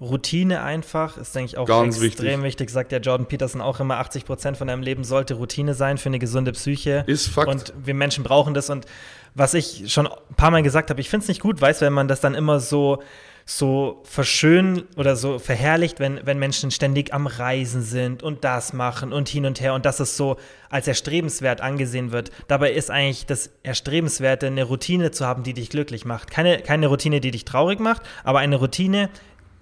Routine 0.00 0.62
einfach 0.62 1.16
ist, 1.16 1.34
denke 1.34 1.50
ich, 1.50 1.58
auch 1.58 1.66
Ganz 1.66 2.00
extrem 2.00 2.42
wichtig. 2.44 2.70
Sagt 2.70 2.92
ja 2.92 2.98
Jordan 2.98 3.26
Peterson 3.26 3.60
auch 3.60 3.80
immer, 3.80 3.98
80 3.98 4.24
Prozent 4.24 4.56
von 4.56 4.68
deinem 4.68 4.82
Leben 4.82 5.02
sollte 5.02 5.34
Routine 5.34 5.74
sein 5.74 5.98
für 5.98 6.08
eine 6.08 6.20
gesunde 6.20 6.52
Psyche. 6.52 7.04
Ist 7.06 7.28
Fakt. 7.28 7.48
Und 7.48 7.72
wir 7.84 7.94
Menschen 7.94 8.22
brauchen 8.22 8.54
das. 8.54 8.70
Und 8.70 8.86
was 9.34 9.54
ich 9.54 9.92
schon 9.92 10.06
ein 10.06 10.34
paar 10.36 10.52
Mal 10.52 10.62
gesagt 10.62 10.90
habe, 10.90 11.00
ich 11.00 11.10
finde 11.10 11.24
es 11.24 11.28
nicht 11.28 11.40
gut, 11.40 11.60
weißt 11.60 11.80
wenn 11.80 11.92
man 11.92 12.06
das 12.06 12.20
dann 12.20 12.34
immer 12.34 12.60
so 12.60 13.02
so 13.50 14.02
verschönen 14.04 14.82
oder 14.96 15.16
so 15.16 15.38
verherrlicht, 15.38 16.00
wenn, 16.00 16.20
wenn 16.26 16.38
Menschen 16.38 16.70
ständig 16.70 17.14
am 17.14 17.26
Reisen 17.26 17.80
sind 17.80 18.22
und 18.22 18.44
das 18.44 18.74
machen 18.74 19.10
und 19.10 19.26
hin 19.30 19.46
und 19.46 19.62
her 19.62 19.72
und 19.72 19.86
dass 19.86 20.00
es 20.00 20.18
so 20.18 20.36
als 20.68 20.86
erstrebenswert 20.86 21.62
angesehen 21.62 22.12
wird. 22.12 22.30
Dabei 22.46 22.72
ist 22.72 22.90
eigentlich 22.90 23.24
das 23.24 23.48
Erstrebenswerte, 23.62 24.48
eine 24.48 24.64
Routine 24.64 25.12
zu 25.12 25.24
haben, 25.24 25.44
die 25.44 25.54
dich 25.54 25.70
glücklich 25.70 26.04
macht. 26.04 26.30
Keine, 26.30 26.58
keine 26.58 26.88
Routine, 26.88 27.22
die 27.22 27.30
dich 27.30 27.46
traurig 27.46 27.80
macht, 27.80 28.02
aber 28.22 28.40
eine 28.40 28.56
Routine, 28.56 29.08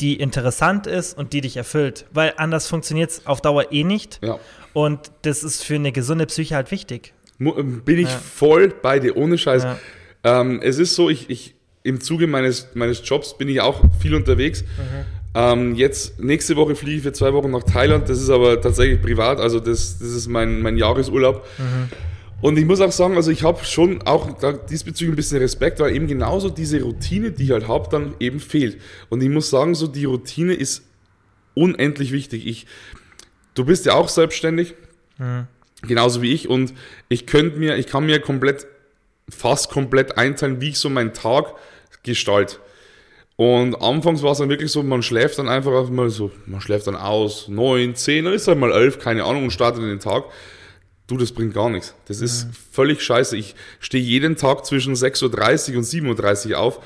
die 0.00 0.16
interessant 0.16 0.86
ist 0.86 1.16
und 1.16 1.32
die 1.32 1.40
dich 1.40 1.56
erfüllt. 1.56 2.06
Weil 2.12 2.34
anders 2.36 2.68
funktioniert 2.68 3.10
es 3.10 3.26
auf 3.26 3.40
Dauer 3.40 3.72
eh 3.72 3.84
nicht. 3.84 4.20
Ja. 4.22 4.38
Und 4.72 5.10
das 5.22 5.42
ist 5.42 5.64
für 5.64 5.76
eine 5.76 5.92
gesunde 5.92 6.26
Psyche 6.26 6.54
halt 6.54 6.70
wichtig. 6.70 7.14
Bin 7.38 7.98
ich 7.98 8.08
ja. 8.08 8.18
voll 8.18 8.68
bei 8.68 8.98
dir, 8.98 9.16
ohne 9.16 9.38
Scheiß. 9.38 9.64
Ja. 9.64 9.78
Ähm, 10.24 10.60
es 10.62 10.78
ist 10.78 10.94
so, 10.94 11.10
ich, 11.10 11.30
ich 11.30 11.54
im 11.82 12.00
Zuge 12.00 12.26
meines, 12.26 12.68
meines 12.74 13.00
Jobs 13.04 13.38
bin 13.38 13.48
ich 13.48 13.60
auch 13.60 13.82
viel 14.00 14.14
unterwegs. 14.14 14.62
Mhm. 14.62 15.04
Ähm, 15.34 15.74
jetzt, 15.74 16.18
nächste 16.18 16.56
Woche 16.56 16.74
fliege 16.74 16.96
ich 16.96 17.02
für 17.02 17.12
zwei 17.12 17.32
Wochen 17.32 17.50
nach 17.50 17.62
Thailand. 17.62 18.08
Das 18.08 18.20
ist 18.20 18.30
aber 18.30 18.60
tatsächlich 18.60 19.00
privat, 19.02 19.38
also 19.38 19.60
das, 19.60 19.98
das 19.98 20.08
ist 20.08 20.28
mein, 20.28 20.62
mein 20.62 20.76
Jahresurlaub. 20.76 21.46
Mhm. 21.58 21.88
Und 22.42 22.58
ich 22.58 22.66
muss 22.66 22.80
auch 22.80 22.92
sagen, 22.92 23.16
also 23.16 23.30
ich 23.30 23.42
habe 23.42 23.64
schon 23.64 24.02
auch 24.02 24.36
diesbezüglich 24.68 25.12
ein 25.12 25.16
bisschen 25.16 25.38
Respekt, 25.38 25.80
weil 25.80 25.94
eben 25.94 26.06
genauso 26.06 26.50
diese 26.50 26.82
Routine, 26.82 27.30
die 27.30 27.44
ich 27.44 27.50
halt 27.50 27.66
habe, 27.66 27.88
dann 27.90 28.14
eben 28.20 28.40
fehlt. 28.40 28.80
Und 29.08 29.22
ich 29.22 29.30
muss 29.30 29.48
sagen, 29.48 29.74
so 29.74 29.86
die 29.86 30.04
Routine 30.04 30.52
ist 30.52 30.82
unendlich 31.54 32.12
wichtig. 32.12 32.46
Ich, 32.46 32.66
du 33.54 33.64
bist 33.64 33.86
ja 33.86 33.94
auch 33.94 34.10
selbstständig, 34.10 34.74
mhm. 35.18 35.46
genauso 35.82 36.20
wie 36.20 36.32
ich. 36.32 36.48
Und 36.48 36.74
ich 37.08 37.26
könnte 37.26 37.58
mir, 37.58 37.76
ich 37.76 37.86
kann 37.86 38.04
mir 38.04 38.20
komplett, 38.20 38.66
fast 39.30 39.70
komplett 39.70 40.18
einteilen, 40.18 40.60
wie 40.60 40.68
ich 40.68 40.78
so 40.78 40.90
meinen 40.90 41.14
Tag 41.14 41.54
gestalte. 42.02 42.58
Und 43.36 43.74
anfangs 43.82 44.22
war 44.22 44.32
es 44.32 44.38
dann 44.38 44.48
wirklich 44.48 44.72
so, 44.72 44.82
man 44.82 45.02
schläft 45.02 45.38
dann 45.38 45.48
einfach 45.48 45.88
mal 45.90 46.10
so, 46.10 46.30
man 46.46 46.60
schläft 46.60 46.86
dann 46.86 46.96
aus, 46.96 47.48
neun, 47.48 47.94
zehn, 47.94 48.24
dann 48.24 48.34
ist 48.34 48.48
halt 48.48 48.58
mal 48.58 48.72
elf, 48.72 48.98
keine 48.98 49.24
Ahnung, 49.24 49.44
und 49.44 49.50
startet 49.50 49.82
in 49.82 49.88
den 49.88 50.00
Tag. 50.00 50.24
Du, 51.06 51.16
das 51.16 51.32
bringt 51.32 51.54
gar 51.54 51.70
nichts. 51.70 51.94
Das 52.06 52.20
ist 52.20 52.46
mhm. 52.46 52.52
völlig 52.72 53.02
scheiße. 53.02 53.36
Ich 53.36 53.54
stehe 53.78 54.02
jeden 54.02 54.36
Tag 54.36 54.66
zwischen 54.66 54.94
6.30 54.94 55.72
Uhr 55.72 55.78
und 55.78 55.84
7.30 55.84 56.50
Uhr 56.50 56.58
auf 56.58 56.80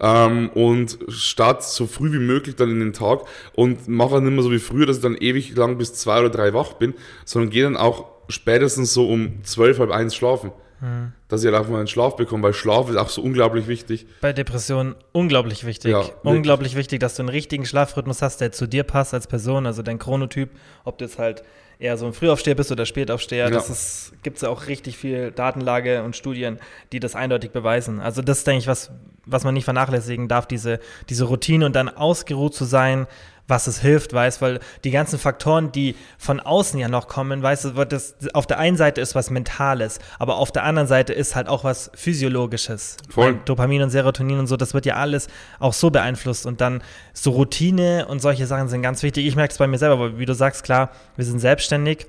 ähm, 0.00 0.50
und 0.50 0.98
starte 1.08 1.64
so 1.64 1.86
früh 1.86 2.12
wie 2.12 2.18
möglich 2.18 2.56
dann 2.56 2.70
in 2.70 2.80
den 2.80 2.92
Tag 2.92 3.20
und 3.54 3.86
mache 3.86 4.14
dann 4.14 4.24
nicht 4.24 4.32
mehr 4.32 4.42
so 4.42 4.50
wie 4.50 4.58
früher, 4.58 4.86
dass 4.86 4.96
ich 4.96 5.02
dann 5.02 5.16
ewig 5.16 5.54
lang 5.56 5.78
bis 5.78 5.94
zwei 5.94 6.20
oder 6.20 6.30
drei 6.30 6.52
wach 6.52 6.74
bin, 6.74 6.94
sondern 7.24 7.50
gehe 7.50 7.62
dann 7.62 7.76
auch 7.76 8.06
spätestens 8.28 8.92
so 8.92 9.08
um 9.08 9.44
zwölf, 9.44 9.78
halb 9.78 9.90
eins 9.90 10.14
schlafen. 10.14 10.52
Mhm. 10.80 11.12
Dass 11.28 11.42
ich 11.42 11.46
halt 11.46 11.56
einfach 11.56 11.70
mal 11.70 11.78
einen 11.78 11.88
Schlaf 11.88 12.16
bekomme, 12.16 12.42
weil 12.42 12.54
Schlaf 12.54 12.88
ist 12.88 12.96
auch 12.96 13.08
so 13.08 13.22
unglaublich 13.22 13.66
wichtig. 13.66 14.06
Bei 14.20 14.32
Depressionen 14.32 14.94
unglaublich 15.12 15.64
wichtig. 15.64 15.92
Ja, 15.92 16.04
unglaublich 16.22 16.76
wichtig, 16.76 17.00
dass 17.00 17.14
du 17.16 17.22
einen 17.22 17.28
richtigen 17.28 17.66
Schlafrhythmus 17.66 18.22
hast, 18.22 18.40
der 18.40 18.52
zu 18.52 18.66
dir 18.66 18.84
passt 18.84 19.14
als 19.14 19.26
Person, 19.26 19.66
also 19.66 19.82
dein 19.82 19.98
Chronotyp, 19.98 20.50
ob 20.84 20.98
du 20.98 21.04
jetzt 21.04 21.18
halt 21.18 21.42
eher 21.80 21.96
so 21.96 22.06
ein 22.06 22.12
Frühaufsteher 22.12 22.54
bist 22.54 22.70
oder 22.70 22.84
Spätaufsteher. 22.86 23.46
Ja. 23.46 23.50
Das 23.50 24.12
gibt 24.22 24.36
es 24.36 24.42
ja 24.42 24.50
auch 24.50 24.66
richtig 24.66 24.98
viel 24.98 25.32
Datenlage 25.32 26.02
und 26.02 26.14
Studien, 26.14 26.58
die 26.92 27.00
das 27.00 27.14
eindeutig 27.14 27.50
beweisen. 27.52 28.00
Also 28.00 28.22
das 28.22 28.38
ist, 28.38 28.46
denke 28.46 28.60
ich, 28.60 28.66
was, 28.66 28.90
was 29.24 29.44
man 29.44 29.54
nicht 29.54 29.64
vernachlässigen 29.64 30.28
darf, 30.28 30.46
diese, 30.46 30.78
diese 31.08 31.24
Routine 31.24 31.66
und 31.66 31.74
dann 31.74 31.88
ausgeruht 31.88 32.54
zu 32.54 32.66
sein, 32.66 33.06
was 33.50 33.66
es 33.66 33.80
hilft, 33.80 34.12
weißt, 34.12 34.40
weil 34.40 34.60
die 34.84 34.90
ganzen 34.90 35.18
Faktoren, 35.18 35.72
die 35.72 35.96
von 36.18 36.40
außen 36.40 36.78
ja 36.78 36.88
noch 36.88 37.08
kommen, 37.08 37.42
weißt 37.42 37.64
du, 37.64 37.84
das 37.84 38.14
auf 38.32 38.46
der 38.46 38.58
einen 38.58 38.76
Seite 38.76 39.00
ist 39.00 39.14
was 39.14 39.30
Mentales, 39.30 39.98
aber 40.18 40.36
auf 40.36 40.52
der 40.52 40.64
anderen 40.64 40.88
Seite 40.88 41.12
ist 41.12 41.36
halt 41.36 41.48
auch 41.48 41.64
was 41.64 41.90
Physiologisches. 41.94 42.96
Voll. 43.10 43.38
Dopamin 43.44 43.82
und 43.82 43.90
Serotonin 43.90 44.38
und 44.38 44.46
so, 44.46 44.56
das 44.56 44.72
wird 44.72 44.86
ja 44.86 44.94
alles 44.94 45.26
auch 45.58 45.72
so 45.72 45.90
beeinflusst 45.90 46.46
und 46.46 46.60
dann 46.60 46.82
so 47.12 47.32
Routine 47.32 48.06
und 48.08 48.20
solche 48.20 48.46
Sachen 48.46 48.68
sind 48.68 48.82
ganz 48.82 49.02
wichtig. 49.02 49.26
Ich 49.26 49.36
merke 49.36 49.52
es 49.52 49.58
bei 49.58 49.66
mir 49.66 49.78
selber, 49.78 49.98
weil 49.98 50.18
wie 50.18 50.26
du 50.26 50.34
sagst, 50.34 50.64
klar, 50.64 50.90
wir 51.16 51.24
sind 51.24 51.40
selbstständig 51.40 52.06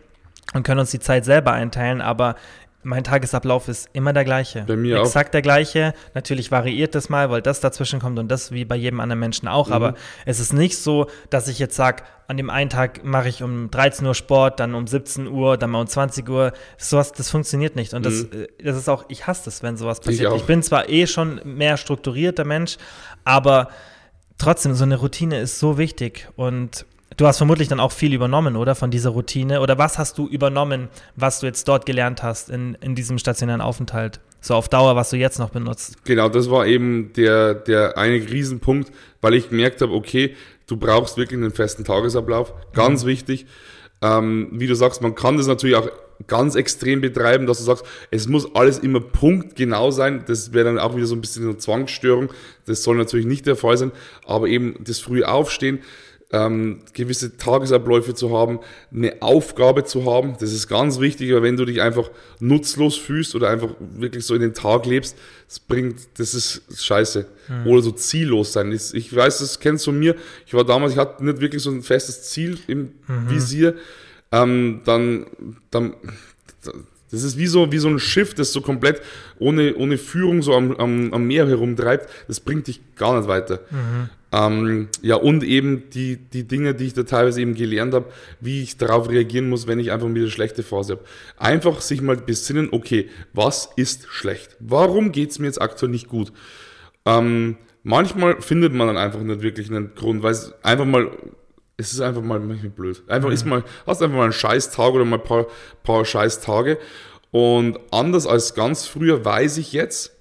und 0.53 0.63
können 0.63 0.79
uns 0.79 0.91
die 0.91 0.99
Zeit 0.99 1.25
selber 1.25 1.53
einteilen, 1.53 2.01
aber 2.01 2.35
mein 2.83 3.03
Tagesablauf 3.03 3.67
ist 3.67 3.89
immer 3.93 4.13
der 4.13 4.23
gleiche. 4.23 4.63
Bei 4.67 4.75
mir 4.75 4.99
Exakt 4.99 5.29
auch. 5.29 5.31
der 5.31 5.41
gleiche. 5.41 5.93
Natürlich 6.13 6.51
variiert 6.51 6.95
das 6.95 7.09
mal, 7.09 7.29
weil 7.29 7.41
das 7.41 7.59
dazwischen 7.59 7.99
kommt 7.99 8.17
und 8.17 8.29
das 8.29 8.51
wie 8.51 8.65
bei 8.65 8.75
jedem 8.75 8.99
anderen 8.99 9.19
Menschen 9.19 9.47
auch. 9.47 9.67
Mhm. 9.67 9.73
Aber 9.73 9.95
es 10.25 10.39
ist 10.39 10.53
nicht 10.53 10.77
so, 10.77 11.07
dass 11.29 11.47
ich 11.47 11.59
jetzt 11.59 11.75
sage, 11.75 12.03
an 12.27 12.37
dem 12.37 12.49
einen 12.49 12.69
Tag 12.69 13.03
mache 13.03 13.29
ich 13.29 13.43
um 13.43 13.69
13 13.69 14.07
Uhr 14.07 14.15
Sport, 14.15 14.59
dann 14.59 14.73
um 14.73 14.87
17 14.87 15.27
Uhr, 15.27 15.57
dann 15.57 15.69
mal 15.69 15.81
um 15.81 15.87
20 15.87 16.27
Uhr. 16.29 16.53
Sowas, 16.77 17.11
das 17.11 17.29
funktioniert 17.29 17.75
nicht. 17.75 17.93
Und 17.93 18.05
das, 18.05 18.23
mhm. 18.23 18.47
das 18.63 18.77
ist 18.77 18.89
auch, 18.89 19.05
ich 19.09 19.27
hasse 19.27 19.49
es, 19.49 19.61
wenn 19.61 19.77
sowas 19.77 19.99
passiert. 19.99 20.33
Ich, 20.33 20.41
ich 20.41 20.47
bin 20.47 20.63
zwar 20.63 20.89
eh 20.89 21.07
schon 21.07 21.41
mehr 21.43 21.77
strukturierter 21.77 22.45
Mensch, 22.45 22.77
aber 23.25 23.69
trotzdem, 24.37 24.73
so 24.73 24.83
eine 24.83 24.97
Routine 24.97 25.39
ist 25.39 25.59
so 25.59 25.77
wichtig. 25.77 26.27
Und 26.35 26.85
Du 27.17 27.27
hast 27.27 27.37
vermutlich 27.37 27.67
dann 27.67 27.79
auch 27.79 27.91
viel 27.91 28.13
übernommen, 28.13 28.55
oder? 28.55 28.73
Von 28.73 28.89
dieser 28.89 29.09
Routine. 29.09 29.61
Oder 29.61 29.77
was 29.77 29.97
hast 29.97 30.17
du 30.17 30.27
übernommen, 30.27 30.87
was 31.15 31.41
du 31.41 31.45
jetzt 31.45 31.67
dort 31.67 31.85
gelernt 31.85 32.23
hast 32.23 32.49
in, 32.49 32.77
in 32.81 32.95
diesem 32.95 33.17
stationären 33.17 33.61
Aufenthalt? 33.61 34.21
So 34.39 34.55
auf 34.55 34.69
Dauer, 34.69 34.95
was 34.95 35.11
du 35.11 35.17
jetzt 35.17 35.37
noch 35.37 35.49
benutzt. 35.49 36.03
Genau, 36.05 36.29
das 36.29 36.49
war 36.49 36.65
eben 36.65 37.13
der, 37.13 37.53
der 37.53 37.97
eine 37.97 38.15
Riesenpunkt, 38.15 38.91
weil 39.19 39.35
ich 39.35 39.49
gemerkt 39.49 39.81
habe, 39.81 39.93
okay, 39.93 40.35
du 40.67 40.77
brauchst 40.77 41.17
wirklich 41.17 41.37
einen 41.39 41.51
festen 41.51 41.83
Tagesablauf. 41.83 42.53
Ganz 42.73 43.03
mhm. 43.03 43.07
wichtig. 43.09 43.45
Ähm, 44.01 44.49
wie 44.53 44.65
du 44.65 44.75
sagst, 44.75 45.01
man 45.01 45.13
kann 45.13 45.37
das 45.37 45.45
natürlich 45.45 45.75
auch 45.75 45.89
ganz 46.27 46.55
extrem 46.55 47.01
betreiben, 47.01 47.45
dass 47.45 47.59
du 47.59 47.63
sagst, 47.65 47.85
es 48.09 48.27
muss 48.27 48.55
alles 48.55 48.79
immer 48.79 48.99
punktgenau 48.99 49.91
sein. 49.91 50.23
Das 50.27 50.53
wäre 50.53 50.65
dann 50.65 50.79
auch 50.79 50.95
wieder 50.95 51.05
so 51.05 51.15
ein 51.15 51.21
bisschen 51.21 51.43
eine 51.43 51.57
Zwangsstörung. 51.57 52.29
Das 52.65 52.83
soll 52.83 52.95
natürlich 52.95 53.25
nicht 53.25 53.45
der 53.45 53.55
Fall 53.55 53.77
sein. 53.77 53.91
Aber 54.25 54.47
eben 54.47 54.75
das 54.79 54.99
frühe 54.99 55.27
Aufstehen, 55.27 55.79
ähm, 56.33 56.79
gewisse 56.93 57.37
Tagesabläufe 57.37 58.13
zu 58.13 58.35
haben, 58.37 58.59
eine 58.93 59.21
Aufgabe 59.21 59.83
zu 59.83 60.05
haben. 60.05 60.35
Das 60.39 60.51
ist 60.51 60.67
ganz 60.67 60.99
wichtig, 60.99 61.33
weil 61.33 61.43
wenn 61.43 61.57
du 61.57 61.65
dich 61.65 61.81
einfach 61.81 62.09
nutzlos 62.39 62.95
fühlst 62.97 63.35
oder 63.35 63.49
einfach 63.49 63.69
wirklich 63.79 64.25
so 64.25 64.33
in 64.33 64.41
den 64.41 64.53
Tag 64.53 64.85
lebst, 64.85 65.17
das 65.47 65.59
bringt, 65.59 65.97
das 66.17 66.33
ist 66.33 66.61
scheiße. 66.73 67.27
Mhm. 67.47 67.67
Oder 67.67 67.81
so 67.81 67.91
ziellos 67.91 68.53
sein. 68.53 68.71
Ich 68.71 69.15
weiß, 69.15 69.39
das 69.39 69.59
kennst 69.59 69.85
du 69.85 69.91
von 69.91 69.99
mir. 69.99 70.15
Ich 70.45 70.53
war 70.53 70.63
damals, 70.63 70.93
ich 70.93 70.97
hatte 70.97 71.23
nicht 71.23 71.41
wirklich 71.41 71.61
so 71.61 71.69
ein 71.69 71.83
festes 71.83 72.23
Ziel 72.23 72.57
im 72.67 72.93
mhm. 73.07 73.29
Visier. 73.29 73.75
Ähm, 74.31 74.81
dann, 74.85 75.25
dann, 75.71 75.93
das 77.11 77.23
ist 77.23 77.37
wie 77.37 77.47
so, 77.47 77.71
wie 77.71 77.77
so 77.77 77.89
ein 77.89 77.99
Schiff, 77.99 78.33
das 78.33 78.53
so 78.53 78.61
komplett 78.61 79.01
ohne, 79.39 79.75
ohne 79.75 79.97
Führung 79.97 80.41
so 80.41 80.53
am, 80.53 80.75
am, 80.77 81.13
am 81.13 81.27
Meer 81.27 81.47
herumtreibt. 81.47 82.09
Das 82.27 82.39
bringt 82.39 82.67
dich 82.67 82.79
gar 82.95 83.17
nicht 83.17 83.27
weiter. 83.27 83.59
Mhm. 83.69 84.09
Ähm, 84.33 84.87
ja, 85.01 85.15
und 85.15 85.43
eben 85.43 85.89
die, 85.89 86.15
die 86.15 86.47
Dinge, 86.47 86.73
die 86.73 86.85
ich 86.85 86.93
da 86.93 87.03
teilweise 87.03 87.41
eben 87.41 87.53
gelernt 87.53 87.93
habe, 87.93 88.05
wie 88.39 88.63
ich 88.63 88.77
darauf 88.77 89.09
reagieren 89.09 89.49
muss, 89.49 89.67
wenn 89.67 89.79
ich 89.79 89.91
einfach 89.91 90.13
wieder 90.13 90.29
schlechte 90.29 90.63
Phase 90.63 90.93
habe. 90.93 91.03
Einfach 91.37 91.81
sich 91.81 92.01
mal 92.01 92.15
besinnen, 92.15 92.69
okay, 92.71 93.09
was 93.33 93.69
ist 93.75 94.07
schlecht? 94.09 94.55
Warum 94.59 95.11
geht's 95.11 95.37
mir 95.37 95.47
jetzt 95.47 95.61
aktuell 95.61 95.91
nicht 95.91 96.07
gut? 96.07 96.31
Ähm, 97.05 97.57
manchmal 97.83 98.41
findet 98.41 98.73
man 98.73 98.87
dann 98.87 98.97
einfach 98.97 99.19
nicht 99.19 99.41
wirklich 99.41 99.69
einen 99.69 99.95
Grund, 99.95 100.23
weil 100.23 100.31
es 100.31 100.53
einfach 100.63 100.85
mal, 100.85 101.11
es 101.81 101.93
ist 101.93 102.01
einfach 102.01 102.21
mal 102.21 102.39
manchmal 102.39 102.69
blöd. 102.69 103.03
Einfach 103.07 103.29
mhm. 103.29 103.33
ist 103.33 103.45
mal, 103.45 103.63
hast 103.85 104.01
einfach 104.01 104.17
mal 104.17 104.23
einen 104.23 104.33
scheiß 104.33 104.71
Tag 104.71 104.93
oder 104.93 105.05
mal 105.05 105.17
ein 105.17 105.23
paar, 105.23 105.47
paar 105.83 106.05
scheiß 106.05 106.41
Tage. 106.41 106.77
Und 107.31 107.79
anders 107.91 108.27
als 108.27 108.53
ganz 108.53 108.85
früher 108.85 109.23
weiß 109.23 109.57
ich 109.57 109.73
jetzt, 109.73 110.11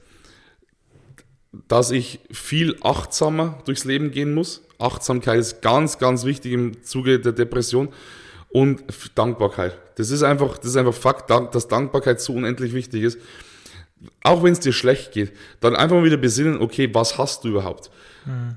dass 1.69 1.91
ich 1.91 2.21
viel 2.31 2.77
achtsamer 2.83 3.59
durchs 3.65 3.85
Leben 3.85 4.11
gehen 4.11 4.35
muss. 4.35 4.63
Achtsamkeit 4.79 5.39
ist 5.39 5.63
ganz, 5.63 5.99
ganz 5.99 6.25
wichtig 6.25 6.53
im 6.53 6.83
Zuge 6.85 7.19
der 7.21 7.33
Depression 7.33 7.89
und 8.49 8.83
Dankbarkeit. 9.15 9.77
Das 9.97 10.11
ist 10.11 10.23
einfach, 10.23 10.59
das 10.59 10.69
ist 10.69 10.77
einfach 10.77 10.95
Fakt, 10.95 11.31
dass 11.31 11.69
Dankbarkeit 11.69 12.21
so 12.21 12.35
unendlich 12.35 12.73
wichtig 12.73 13.03
ist. 13.03 13.19
Auch 14.23 14.43
wenn 14.43 14.53
es 14.53 14.61
dir 14.61 14.73
schlecht 14.73 15.13
geht, 15.13 15.33
dann 15.61 15.77
einfach 15.77 15.97
mal 15.97 16.05
wieder 16.05 16.17
besinnen, 16.17 16.61
okay, 16.61 16.89
was 16.93 17.19
hast 17.19 17.45
du 17.45 17.49
überhaupt? 17.49 17.91
Mhm. 18.25 18.57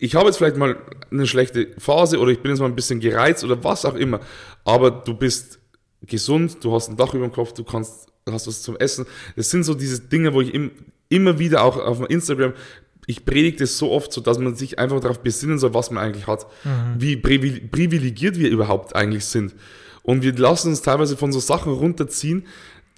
Ich 0.00 0.14
habe 0.14 0.26
jetzt 0.26 0.36
vielleicht 0.36 0.56
mal 0.56 0.76
eine 1.10 1.26
schlechte 1.26 1.68
Phase 1.78 2.18
oder 2.20 2.30
ich 2.30 2.40
bin 2.40 2.50
jetzt 2.50 2.60
mal 2.60 2.66
ein 2.66 2.76
bisschen 2.76 3.00
gereizt 3.00 3.42
oder 3.42 3.62
was 3.64 3.84
auch 3.84 3.94
immer, 3.94 4.20
aber 4.64 4.90
du 4.90 5.14
bist 5.14 5.58
gesund, 6.02 6.58
du 6.62 6.72
hast 6.72 6.88
ein 6.88 6.96
Dach 6.96 7.14
über 7.14 7.26
dem 7.26 7.32
Kopf, 7.32 7.52
du 7.52 7.64
kannst, 7.64 8.06
hast 8.30 8.46
was 8.46 8.62
zum 8.62 8.76
Essen. 8.76 9.06
Das 9.36 9.50
sind 9.50 9.64
so 9.64 9.74
diese 9.74 10.00
Dinge, 10.00 10.32
wo 10.34 10.40
ich 10.40 10.54
im, 10.54 10.70
immer 11.08 11.38
wieder 11.38 11.64
auch 11.64 11.76
auf 11.76 12.08
Instagram, 12.08 12.52
ich 13.06 13.24
predige 13.24 13.58
das 13.58 13.76
so 13.76 13.90
oft 13.90 14.12
so, 14.12 14.20
dass 14.20 14.38
man 14.38 14.54
sich 14.54 14.78
einfach 14.78 15.00
darauf 15.00 15.20
besinnen 15.20 15.58
soll, 15.58 15.74
was 15.74 15.90
man 15.90 16.04
eigentlich 16.04 16.26
hat. 16.26 16.46
Mhm. 16.64 16.94
Wie 16.98 17.16
privilegiert 17.16 18.38
wir 18.38 18.48
überhaupt 18.48 18.96
eigentlich 18.96 19.26
sind. 19.26 19.54
Und 20.02 20.22
wir 20.22 20.32
lassen 20.34 20.68
uns 20.68 20.82
teilweise 20.82 21.16
von 21.16 21.32
so 21.32 21.40
Sachen 21.40 21.72
runterziehen, 21.72 22.46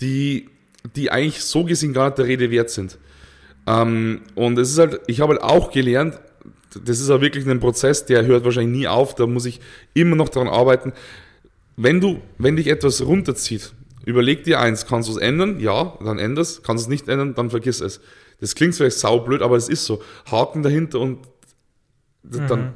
die, 0.01 0.48
die 0.94 1.11
eigentlich 1.11 1.43
so 1.43 1.65
gesehen 1.65 1.93
gar 1.93 2.07
nicht 2.07 2.19
der 2.19 2.27
Rede 2.27 2.51
wert 2.51 2.70
sind. 2.70 2.98
Ähm, 3.66 4.23
und 4.35 4.59
es 4.59 4.70
ist 4.70 4.78
halt, 4.78 5.01
ich 5.07 5.20
habe 5.20 5.35
halt 5.35 5.43
auch 5.43 5.70
gelernt, 5.70 6.20
das 6.84 7.01
ist 7.01 7.09
halt 7.09 7.20
wirklich 7.20 7.47
ein 7.47 7.60
Prozess, 7.60 8.06
der 8.06 8.26
hört 8.26 8.44
wahrscheinlich 8.44 8.78
nie 8.78 8.88
auf, 8.88 9.14
da 9.14 9.26
muss 9.26 9.47
ich 9.47 9.60
immer 9.94 10.16
noch 10.16 10.28
daran 10.28 10.48
arbeiten. 10.48 10.93
Wenn 11.76 12.01
du, 12.01 12.20
wenn 12.38 12.56
dich 12.56 12.68
etwas 12.68 13.05
runterzieht, 13.05 13.72
Überleg 14.06 14.44
dir 14.44 14.60
eins, 14.60 14.86
kannst 14.86 15.09
du 15.09 15.12
es 15.12 15.18
ändern? 15.18 15.59
Ja, 15.59 15.98
dann 16.02 16.20
änderst. 16.20 16.62
Kannst 16.62 16.84
du 16.84 16.86
es 16.86 16.88
nicht 16.88 17.09
ändern? 17.09 17.34
Dann 17.34 17.51
vergiss 17.51 17.80
es. 17.80 18.01
Das 18.40 18.55
klingt 18.55 18.76
vielleicht 18.76 18.98
saublöd, 18.98 19.43
aber 19.43 19.56
es 19.56 19.68
ist 19.68 19.84
so. 19.84 20.01
Haken 20.30 20.62
dahinter 20.62 21.01
und 21.01 21.26
dann, 22.22 22.60
mhm. 22.60 22.72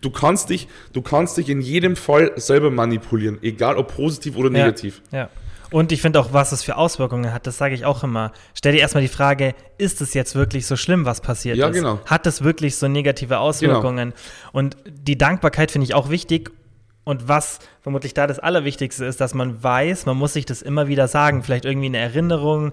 du 0.00 0.10
kannst 0.10 0.50
dich, 0.50 0.68
du 0.92 1.02
kannst 1.02 1.38
dich 1.38 1.48
in 1.48 1.60
jedem 1.62 1.96
Fall 1.96 2.32
selber 2.36 2.70
manipulieren, 2.70 3.38
egal 3.42 3.76
ob 3.76 3.94
positiv 3.94 4.36
oder 4.36 4.50
negativ. 4.50 5.02
Ja. 5.10 5.18
ja. 5.18 5.30
Und 5.70 5.92
ich 5.92 6.00
finde 6.00 6.20
auch, 6.20 6.32
was 6.32 6.52
es 6.52 6.62
für 6.62 6.76
Auswirkungen 6.76 7.32
hat, 7.32 7.46
das 7.46 7.58
sage 7.58 7.74
ich 7.74 7.84
auch 7.84 8.02
immer. 8.02 8.32
Stell 8.54 8.72
dir 8.72 8.80
erstmal 8.80 9.02
die 9.02 9.08
Frage, 9.08 9.54
ist 9.76 10.00
es 10.00 10.14
jetzt 10.14 10.34
wirklich 10.34 10.66
so 10.66 10.76
schlimm, 10.76 11.04
was 11.04 11.20
passiert 11.20 11.56
Ja, 11.56 11.68
ist? 11.68 11.74
genau. 11.74 11.98
Hat 12.06 12.26
es 12.26 12.42
wirklich 12.42 12.76
so 12.76 12.88
negative 12.88 13.38
Auswirkungen? 13.38 14.14
Und 14.52 14.76
die 14.86 15.18
Dankbarkeit 15.18 15.70
finde 15.70 15.84
ich 15.84 15.94
auch 15.94 16.08
wichtig. 16.10 16.50
Und 17.04 17.26
was 17.26 17.60
vermutlich 17.80 18.12
da 18.12 18.26
das 18.26 18.38
Allerwichtigste 18.38 19.06
ist, 19.06 19.18
dass 19.20 19.32
man 19.32 19.62
weiß, 19.62 20.04
man 20.04 20.16
muss 20.18 20.34
sich 20.34 20.44
das 20.44 20.60
immer 20.60 20.88
wieder 20.88 21.08
sagen, 21.08 21.42
vielleicht 21.42 21.64
irgendwie 21.64 21.86
eine 21.86 21.96
Erinnerung 21.98 22.72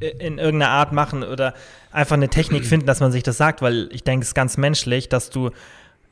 äh, 0.00 0.08
in 0.18 0.36
irgendeiner 0.38 0.72
Art 0.72 0.92
machen 0.92 1.22
oder 1.22 1.54
einfach 1.90 2.16
eine 2.16 2.28
Technik 2.28 2.66
finden, 2.66 2.84
dass 2.86 3.00
man 3.00 3.10
sich 3.10 3.22
das 3.22 3.38
sagt, 3.38 3.62
weil 3.62 3.88
ich 3.92 4.04
denke, 4.04 4.22
es 4.22 4.28
ist 4.28 4.34
ganz 4.34 4.58
menschlich, 4.58 5.08
dass 5.08 5.30
du 5.30 5.50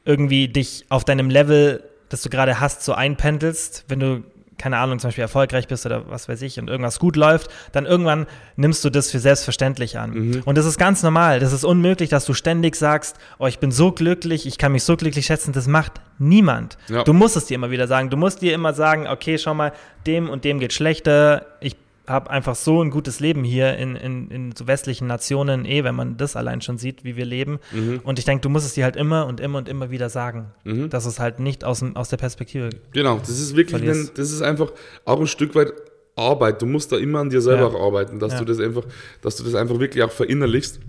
irgendwie 0.06 0.48
dich 0.48 0.86
auf 0.88 1.04
deinem 1.04 1.28
Level, 1.28 1.84
das 2.08 2.22
du 2.22 2.30
gerade 2.30 2.58
hast, 2.58 2.84
so 2.84 2.94
einpendelst, 2.94 3.84
wenn 3.88 4.00
du 4.00 4.24
keine 4.58 4.78
Ahnung, 4.78 4.98
zum 4.98 5.08
Beispiel 5.08 5.22
erfolgreich 5.22 5.68
bist 5.68 5.86
oder 5.86 6.10
was 6.10 6.28
weiß 6.28 6.42
ich 6.42 6.58
und 6.58 6.68
irgendwas 6.68 6.98
gut 6.98 7.16
läuft, 7.16 7.50
dann 7.72 7.86
irgendwann 7.86 8.26
nimmst 8.56 8.84
du 8.84 8.90
das 8.90 9.10
für 9.10 9.18
selbstverständlich 9.18 9.98
an. 9.98 10.10
Mhm. 10.10 10.42
Und 10.44 10.58
das 10.58 10.66
ist 10.66 10.78
ganz 10.78 11.02
normal. 11.02 11.40
Das 11.40 11.52
ist 11.52 11.64
unmöglich, 11.64 12.08
dass 12.10 12.26
du 12.26 12.34
ständig 12.34 12.76
sagst, 12.76 13.16
oh, 13.38 13.46
ich 13.46 13.58
bin 13.58 13.70
so 13.70 13.92
glücklich, 13.92 14.46
ich 14.46 14.58
kann 14.58 14.72
mich 14.72 14.84
so 14.84 14.96
glücklich 14.96 15.26
schätzen. 15.26 15.52
Das 15.52 15.66
macht 15.66 15.92
niemand. 16.18 16.76
Ja. 16.88 17.04
Du 17.04 17.12
musst 17.12 17.36
es 17.36 17.46
dir 17.46 17.54
immer 17.54 17.70
wieder 17.70 17.86
sagen. 17.86 18.10
Du 18.10 18.16
musst 18.16 18.42
dir 18.42 18.52
immer 18.52 18.74
sagen, 18.74 19.06
okay, 19.06 19.38
schau 19.38 19.54
mal, 19.54 19.72
dem 20.06 20.28
und 20.28 20.44
dem 20.44 20.58
geht 20.58 20.72
schlechter. 20.72 21.46
Ich 21.60 21.76
habe 22.08 22.30
einfach 22.30 22.54
so 22.56 22.82
ein 22.82 22.90
gutes 22.90 23.20
Leben 23.20 23.44
hier 23.44 23.76
in, 23.76 23.96
in, 23.96 24.30
in 24.30 24.56
so 24.56 24.66
westlichen 24.66 25.06
Nationen, 25.06 25.64
eh, 25.64 25.84
wenn 25.84 25.94
man 25.94 26.16
das 26.16 26.36
allein 26.36 26.60
schon 26.60 26.78
sieht, 26.78 27.04
wie 27.04 27.16
wir 27.16 27.24
leben. 27.26 27.58
Mhm. 27.72 28.00
Und 28.04 28.18
ich 28.18 28.24
denke, 28.24 28.42
du 28.42 28.48
musst 28.48 28.66
es 28.66 28.74
dir 28.74 28.84
halt 28.84 28.96
immer 28.96 29.26
und 29.26 29.40
immer 29.40 29.58
und 29.58 29.68
immer 29.68 29.90
wieder 29.90 30.08
sagen, 30.08 30.52
dass 30.90 31.06
es 31.06 31.18
halt 31.18 31.38
nicht 31.40 31.64
aus, 31.64 31.84
aus 31.94 32.08
der 32.08 32.16
Perspektive 32.16 32.70
Genau, 32.92 33.18
das 33.18 33.30
ist 33.30 33.56
wirklich, 33.56 33.82
ein, 33.82 34.10
das 34.14 34.32
ist 34.32 34.42
einfach 34.42 34.72
auch 35.04 35.20
ein 35.20 35.26
Stück 35.26 35.54
weit 35.54 35.72
Arbeit. 36.16 36.60
Du 36.62 36.66
musst 36.66 36.90
da 36.90 36.96
immer 36.96 37.20
an 37.20 37.30
dir 37.30 37.40
selber 37.40 37.62
Ja. 37.62 37.66
auch 37.68 37.80
arbeiten, 37.86 38.18
dass 38.18 38.32
Ja. 38.32 38.38
du 38.40 38.44
das 38.46 38.58
einfach, 38.58 38.84
dass 39.22 39.36
du 39.36 39.44
das 39.44 39.54
einfach 39.54 39.78
wirklich 39.78 40.02
auch 40.02 40.10
verinnerlichst. 40.10 40.80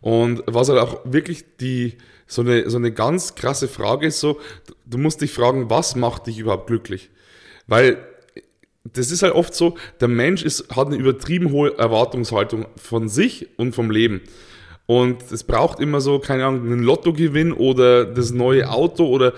Und 0.00 0.42
was 0.46 0.68
halt 0.68 0.78
auch 0.78 1.00
wirklich 1.04 1.44
die, 1.60 1.98
so 2.26 2.42
eine, 2.42 2.68
so 2.70 2.78
eine 2.78 2.92
ganz 2.92 3.34
krasse 3.34 3.68
Frage 3.68 4.06
ist 4.06 4.20
so, 4.20 4.38
du 4.86 4.98
musst 4.98 5.20
dich 5.20 5.32
fragen, 5.32 5.68
was 5.68 5.96
macht 5.96 6.26
dich 6.26 6.38
überhaupt 6.38 6.68
glücklich? 6.68 7.10
Weil 7.66 7.98
das 8.84 9.10
ist 9.10 9.22
halt 9.22 9.34
oft 9.34 9.54
so, 9.54 9.76
der 10.00 10.08
Mensch 10.08 10.42
ist, 10.42 10.74
hat 10.74 10.86
eine 10.86 10.96
übertrieben 10.96 11.50
hohe 11.52 11.76
Erwartungshaltung 11.76 12.66
von 12.76 13.08
sich 13.08 13.48
und 13.56 13.74
vom 13.74 13.90
Leben. 13.90 14.22
Und 14.86 15.30
es 15.30 15.44
braucht 15.44 15.78
immer 15.80 16.00
so, 16.00 16.18
keine 16.18 16.46
Ahnung, 16.46 16.66
einen 16.66 16.82
Lottogewinn 16.82 17.52
oder 17.52 18.04
das 18.04 18.32
neue 18.32 18.70
Auto 18.70 19.06
oder 19.06 19.34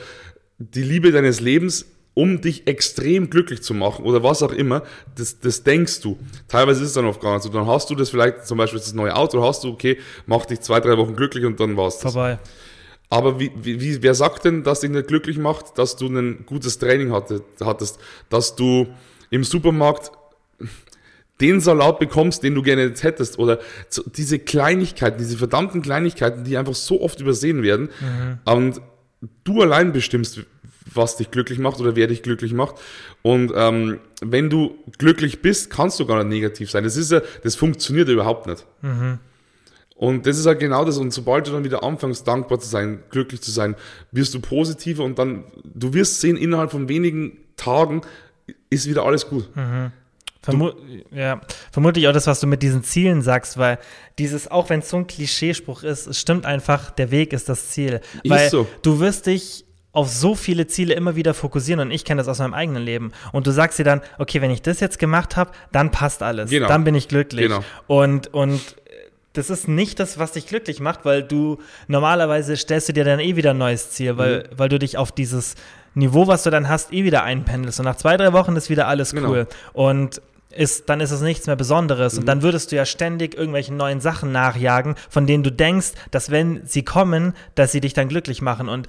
die 0.59 0.83
Liebe 0.83 1.13
deines 1.13 1.41
Lebens, 1.41 1.87
um 2.15 2.41
dich 2.41 2.67
extrem 2.67 3.31
glücklich 3.31 3.63
zu 3.63 3.75
machen 3.75 4.05
oder 4.05 4.23
was 4.23 4.43
auch 4.43 4.53
immer. 4.53 4.83
Das, 5.17 5.41
das 5.41 5.63
denkst 5.63 6.01
du. 6.01 6.19
Teilweise 6.49 6.83
ist 6.83 6.89
es 6.89 6.95
dann 6.95 7.07
oft 7.07 7.21
gar 7.21 7.35
nicht 7.35 7.43
so. 7.43 7.49
Dann 7.49 7.67
hast 7.67 7.91
du 7.91 7.95
das 7.95 8.11
vielleicht, 8.11 8.47
zum 8.47 8.59
Beispiel 8.59 8.79
das 8.79 8.95
neue 8.95 9.15
Auto, 9.15 9.43
hast 9.43 9.65
du, 9.65 9.71
okay, 9.71 9.99
mach 10.27 10.47
dich 10.47 10.61
zwei, 10.61 10.81
drei 10.81 10.97
Wochen 10.97 11.17
glücklich 11.17 11.45
und 11.45 11.59
dann 11.59 11.77
war's 11.77 11.99
das. 11.99 12.13
vorbei. 12.13 12.39
Aber 13.09 13.39
wie, 13.39 13.51
wie, 13.61 14.03
wer 14.03 14.15
sagt 14.15 14.47
denn, 14.47 14.63
dass 14.63 14.81
dich 14.81 14.91
nicht 14.91 15.07
glücklich 15.07 15.37
macht, 15.37 15.77
dass 15.77 15.97
du 15.97 16.07
ein 16.07 16.47
gutes 16.47 16.79
Training 16.79 17.13
hatte, 17.13 17.43
hattest, 17.63 17.99
dass 18.31 18.57
du 18.57 18.87
im 19.33 19.43
Supermarkt 19.43 20.13
den 21.41 21.61
Salat 21.61 21.99
bekommst, 21.99 22.45
den 22.45 22.55
du 22.55 22.63
gerne 22.63 22.83
jetzt 22.83 23.03
hättest 23.03 23.39
oder 23.39 23.59
diese 24.15 24.39
Kleinigkeiten, 24.39 25.19
diese 25.19 25.37
verdammten 25.37 25.83
Kleinigkeiten, 25.83 26.45
die 26.45 26.57
einfach 26.57 26.75
so 26.75 27.01
oft 27.01 27.21
übersehen 27.21 27.65
werden 27.65 27.89
und 28.45 28.81
du 29.43 29.63
allein 29.63 29.93
bestimmst, 29.93 30.43
was 30.95 31.17
dich 31.17 31.31
glücklich 31.31 31.59
macht 31.59 31.81
oder 31.81 31.97
wer 31.97 32.07
dich 32.07 32.23
glücklich 32.23 32.53
macht 32.53 32.77
und 33.23 33.53
ähm, 33.57 33.99
wenn 34.21 34.51
du 34.51 34.77
glücklich 34.99 35.41
bist, 35.41 35.71
kannst 35.71 35.99
du 35.99 36.07
gar 36.07 36.23
nicht 36.23 36.29
negativ 36.35 36.71
sein. 36.71 36.85
Das 36.85 36.97
ist 36.97 37.11
ja, 37.11 37.23
das 37.43 37.57
funktioniert 37.57 38.09
ja 38.09 38.15
überhaupt 38.15 38.47
nicht. 38.47 38.67
Und 39.97 40.27
das 40.27 40.37
ist 40.39 40.47
halt 40.47 40.59
genau 40.59 40.85
das. 40.85 40.99
Und 40.99 41.13
sobald 41.13 41.47
du 41.47 41.53
dann 41.53 41.63
wieder 41.65 41.83
anfängst, 41.85 42.27
dankbar 42.27 42.59
zu 42.59 42.69
sein, 42.69 43.05
glücklich 43.11 43.41
zu 43.41 43.53
sein, 43.53 43.77
wirst 44.11 44.35
du 44.35 44.41
positiver 44.41 45.05
und 45.05 45.19
dann, 45.19 45.45
du 45.63 45.95
wirst 45.95 46.21
sehen, 46.21 46.37
innerhalb 46.37 46.73
von 46.73 46.89
wenigen 46.89 47.39
Tagen 47.57 48.03
ist 48.73 48.89
wieder 48.89 49.05
alles 49.05 49.27
gut. 49.29 49.49
Vermu 50.43 50.73
ja, 51.13 51.41
vermutlich 51.71 52.09
auch 52.09 52.13
das, 52.13 52.27
was 52.27 52.41
du 52.41 52.49
mit 52.49 52.63
diesen 52.63 52.83
Zielen 52.83 53.23
sagst, 53.23 53.59
weil 53.59 53.79
dieses, 54.19 54.51
auch 54.51 54.71
wenn 54.71 54.81
es 54.81 54.89
so 54.89 54.97
ein 54.97 55.07
Klischeespruch 55.07 55.85
ist, 55.85 56.09
es 56.09 56.19
stimmt 56.19 56.47
einfach, 56.47 56.91
der 56.91 57.13
Weg 57.13 57.33
ist 57.33 57.49
das 57.49 57.71
Ziel. 57.71 58.01
Ist 58.25 58.31
weil 58.31 58.51
so. 58.51 58.67
du 58.83 58.99
wirst 58.99 59.27
dich 59.27 59.65
auf 59.93 60.09
so 60.09 60.35
viele 60.35 60.67
Ziele 60.67 60.95
immer 60.95 61.15
wieder 61.15 61.35
fokussieren 61.35 61.79
und 61.81 61.91
ich 61.93 62.05
kenne 62.05 62.19
das 62.21 62.27
aus 62.27 62.39
meinem 62.41 62.55
eigenen 62.55 62.83
Leben. 62.83 63.13
Und 63.31 63.47
du 63.47 63.53
sagst 63.53 63.79
dir 63.79 63.85
dann, 63.85 64.01
okay, 64.19 64.41
wenn 64.41 64.51
ich 64.51 64.63
das 64.63 64.81
jetzt 64.81 64.99
gemacht 64.99 65.37
habe, 65.37 65.53
dann 65.71 65.91
passt 65.93 66.23
alles. 66.23 66.51
Genau. 66.51 66.67
Dann 66.67 66.83
bin 66.83 66.95
ich 66.97 67.07
glücklich. 67.09 67.43
Genau. 67.43 67.63
Und, 67.87 68.33
und 68.35 68.61
das 69.35 69.49
ist 69.49 69.69
nicht 69.69 70.01
das, 70.01 70.19
was 70.19 70.33
dich 70.33 70.47
glücklich 70.47 70.81
macht, 70.81 71.05
weil 71.05 71.23
du 71.23 71.59
normalerweise 71.89 72.57
stellst 72.57 72.89
du 72.89 72.93
dir 72.95 73.05
dann 73.05 73.21
eh 73.21 73.37
wieder 73.37 73.51
ein 73.51 73.59
neues 73.59 73.91
Ziel, 73.91 74.17
weil, 74.19 74.39
Mhm. 74.39 74.59
weil 74.59 74.69
du 74.71 74.79
dich 74.79 74.97
auf 74.99 75.13
dieses 75.13 75.55
Niveau, 75.95 76.27
was 76.27 76.43
du 76.43 76.51
dann 76.51 76.69
hast, 76.69 76.93
eh 76.93 77.05
wieder 77.05 77.23
einpendelst. 77.25 77.81
Und 77.81 77.85
nach 77.87 77.97
zwei, 77.97 78.17
drei 78.17 78.33
Wochen 78.33 78.57
ist 78.57 78.71
wieder 78.71 78.89
alles 78.89 79.13
Genau. 79.13 79.31
cool. 79.31 79.47
Und 79.73 80.23
ist, 80.51 80.89
dann 80.89 81.01
ist 81.01 81.11
es 81.11 81.21
nichts 81.23 81.47
mehr 81.47 81.57
Besonderes. 81.57 82.15
Mhm. 82.15 82.21
Und 82.21 82.27
dann 82.27 82.43
würdest 82.43 82.73
du 82.73 82.77
ja 82.77 82.85
ständig 82.85 83.35
irgendwelchen 83.35 83.77
neuen 83.77 84.01
Sachen 84.01 84.33
nachjagen, 84.33 84.97
von 85.09 85.27
denen 85.27 85.43
du 85.43 85.51
denkst, 85.51 85.93
dass 86.11 86.31
wenn 86.31 86.67
sie 86.67 86.85
kommen, 86.85 87.35
dass 87.55 87.73
sie 87.73 87.81
dich 87.81 87.95
dann 87.95 88.09
glücklich 88.09 88.43
machen. 88.43 88.69
Und 88.69 88.87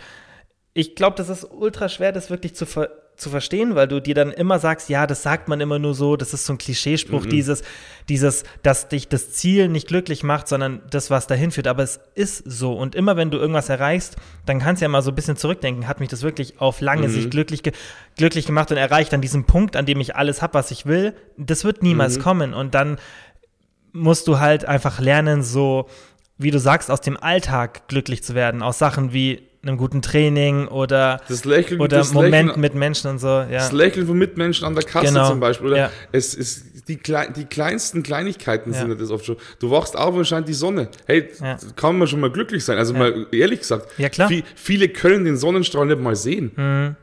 ich 0.73 0.95
glaube, 0.95 1.15
das 1.17 1.30
ist 1.30 1.45
ultra 1.45 1.89
schwer, 1.89 2.11
das 2.11 2.30
wirklich 2.30 2.55
zu, 2.55 2.65
ver 2.65 2.89
zu 3.15 3.30
verstehen, 3.30 3.76
weil 3.76 3.88
du 3.88 4.02
dir 4.02 4.15
dann 4.15 4.31
immer 4.31 4.60
sagst, 4.60 4.90
ja, 4.90 5.06
das 5.06 5.23
sagt 5.23 5.48
man 5.48 5.61
immer 5.61 5.80
nur 5.80 5.94
so, 5.94 6.15
das 6.15 6.34
ist 6.34 6.45
so 6.45 6.53
ein 6.53 6.57
Klischeespruch, 6.57 7.26
dieses, 7.26 7.64
dieses, 8.10 8.44
dass 8.64 8.90
dich 8.90 9.07
das 9.07 9.31
Ziel 9.31 9.69
nicht 9.69 9.88
glücklich 9.88 10.23
macht, 10.23 10.48
sondern 10.48 10.81
das, 10.90 11.10
was 11.10 11.27
dahin 11.27 11.52
führt. 11.52 11.68
Aber 11.68 11.84
es 11.84 11.99
ist 12.15 12.44
so. 12.45 12.73
Und 12.73 12.95
immer 12.95 13.15
wenn 13.15 13.31
du 13.31 13.38
irgendwas 13.38 13.69
erreichst, 13.69 14.15
dann 14.45 14.60
kannst 14.60 14.81
du 14.81 14.85
ja 14.85 14.90
mal 14.90 15.02
so 15.02 15.11
ein 15.11 15.15
bisschen 15.15 15.38
zurückdenken, 15.38 15.88
hat 15.88 15.99
mich 15.99 16.10
das 16.10 16.23
wirklich 16.23 16.60
auf 16.60 16.81
lange 16.81 17.10
Sicht 17.10 17.31
glücklich, 17.31 17.64
ge 17.64 17.73
glücklich 18.15 18.45
gemacht 18.45 18.72
und 18.72 18.77
erreicht 18.77 19.14
an 19.14 19.22
diesem 19.22 19.45
Punkt, 19.45 19.76
an 19.76 19.85
dem 19.85 19.99
ich 19.99 20.15
alles 20.15 20.41
habe, 20.41 20.56
was 20.56 20.72
ich 20.72 20.85
will. 20.85 21.14
Das 21.38 21.64
wird 21.64 21.84
niemals 21.84 22.19
kommen. 22.19 22.53
Und 22.53 22.76
dann 22.76 22.98
musst 23.91 24.27
du 24.27 24.40
halt 24.40 24.65
einfach 24.65 24.99
lernen, 24.99 25.44
so, 25.44 25.88
wie 26.38 26.52
du 26.52 26.60
sagst, 26.60 26.90
aus 26.90 27.02
dem 27.02 27.18
Alltag 27.18 27.88
glücklich 27.88 28.23
zu 28.23 28.34
werden, 28.34 28.61
aus 28.61 28.80
Sachen 28.80 29.14
wie 29.14 29.48
einem 29.64 29.77
guten 29.77 30.02
Training 30.02 30.68
oder, 30.68 31.22
Das 31.30 31.45
Lächeln, 31.45 31.80
oder 31.80 31.98
das 31.98 32.14
Momenten 32.14 32.48
Lächeln, 32.48 32.61
mit 32.61 32.76
Menschen 32.76 33.10
und 33.11 33.19
so. 33.19 33.27
Ja. 33.27 33.45
das 33.49 33.72
Lächeln 33.72 34.06
von 34.07 34.18
Mitmenschen 34.18 34.65
an 34.68 34.76
der 34.76 34.84
Kasse 34.84 35.07
Genau, 35.07 35.27
zum 35.30 35.40
Beispiel. 35.40 35.68
Oder 35.68 35.77
ja. 35.77 35.90
es 36.11 36.34
ist 36.35 36.88
die, 36.90 36.98
klei 36.98 37.27
die 37.27 37.45
kleinsten 37.45 38.03
Kleinigkeiten 38.03 38.73
Ja. 38.73 38.80
sind 38.81 38.99
das 38.99 39.10
oft 39.10 39.26
schon. 39.26 39.38
Du 39.60 39.72
wachst 39.72 39.98
auf 39.98 40.14
und 40.15 40.26
scheint 40.27 40.49
die 40.49 40.53
Sonne. 40.53 40.90
Hey, 41.06 41.30
kann 41.77 41.98
man 41.98 42.07
schon 42.10 42.19
mal 42.19 42.30
glücklich 42.30 42.65
sein. 42.65 42.77
Also 42.77 42.94
mal 42.94 43.26
ehrlich 43.31 43.61
gesagt. 43.61 43.88
Ja, 43.98 44.10
klar. 44.10 44.30
vi- 44.30 44.44
viele 44.56 44.90
können 44.90 45.23
den 45.23 45.38
Sonnenstrahl 45.38 45.85
nicht 45.85 45.99
mal 46.02 46.15
sehen. 46.18 46.95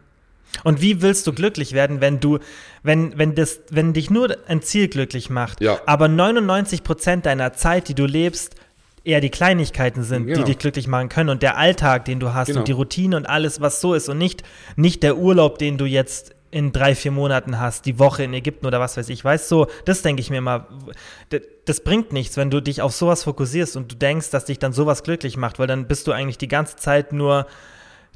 Und 0.64 0.82
wie 0.82 1.00
willst 1.00 1.26
du 1.26 1.32
glücklich 1.32 1.72
werden, 1.72 2.00
wenn 2.00 2.20
du, 2.20 2.40
wenn, 2.82 3.16
wenn 3.16 3.34
das, 3.36 3.60
wenn 3.70 3.92
dich 3.94 4.10
nur 4.10 4.36
ein 4.48 4.60
Ziel 4.62 4.88
glücklich 4.88 5.30
macht, 5.30 5.64
aber 5.86 6.08
99 6.08 6.82
Prozent 6.82 7.24
deiner 7.24 7.52
Zeit, 7.54 7.88
die 7.88 7.94
du 7.94 8.04
lebst, 8.04 8.56
eher 9.04 9.20
die 9.20 9.30
Kleinigkeiten 9.30 10.02
sind, 10.02 10.26
Genau. 10.26 10.38
die 10.38 10.44
dich 10.44 10.58
glücklich 10.58 10.86
machen 10.86 11.08
können 11.08 11.30
und 11.30 11.42
der 11.42 11.56
Alltag, 11.56 12.04
den 12.04 12.20
du 12.20 12.34
hast 12.34 12.48
Genau. 12.48 12.60
und 12.60 12.68
die 12.68 12.72
Routine 12.72 13.16
und 13.16 13.26
alles, 13.28 13.60
was 13.60 13.80
so 13.80 13.94
ist 13.94 14.08
und 14.08 14.18
nicht, 14.18 14.42
nicht 14.76 15.02
der 15.02 15.16
Urlaub, 15.16 15.58
den 15.58 15.78
du 15.78 15.84
jetzt 15.86 16.34
in 16.52 16.72
drei, 16.72 16.94
vier 16.96 17.12
Monaten 17.12 17.60
hast, 17.60 17.86
die 17.86 17.98
Woche 18.00 18.24
in 18.24 18.34
Ägypten 18.34 18.66
oder 18.66 18.80
was 18.80 18.96
weiß 18.96 19.08
ich, 19.08 19.24
weißt 19.24 19.48
so, 19.48 19.68
das 19.84 20.02
denke 20.02 20.20
ich 20.20 20.30
mir 20.30 20.40
mal, 20.40 20.66
d- 21.30 21.42
das 21.64 21.80
bringt 21.84 22.12
nichts, 22.12 22.36
wenn 22.36 22.50
du 22.50 22.60
dich 22.60 22.82
auf 22.82 22.92
sowas 22.92 23.22
fokussierst 23.22 23.76
und 23.76 23.92
du 23.92 23.96
denkst, 23.96 24.30
dass 24.30 24.46
dich 24.46 24.58
dann 24.58 24.72
sowas 24.72 25.04
glücklich 25.04 25.36
macht, 25.36 25.60
weil 25.60 25.68
dann 25.68 25.86
bist 25.86 26.08
du 26.08 26.12
eigentlich 26.12 26.38
die 26.38 26.48
ganze 26.48 26.74
Zeit 26.76 27.12
nur 27.12 27.46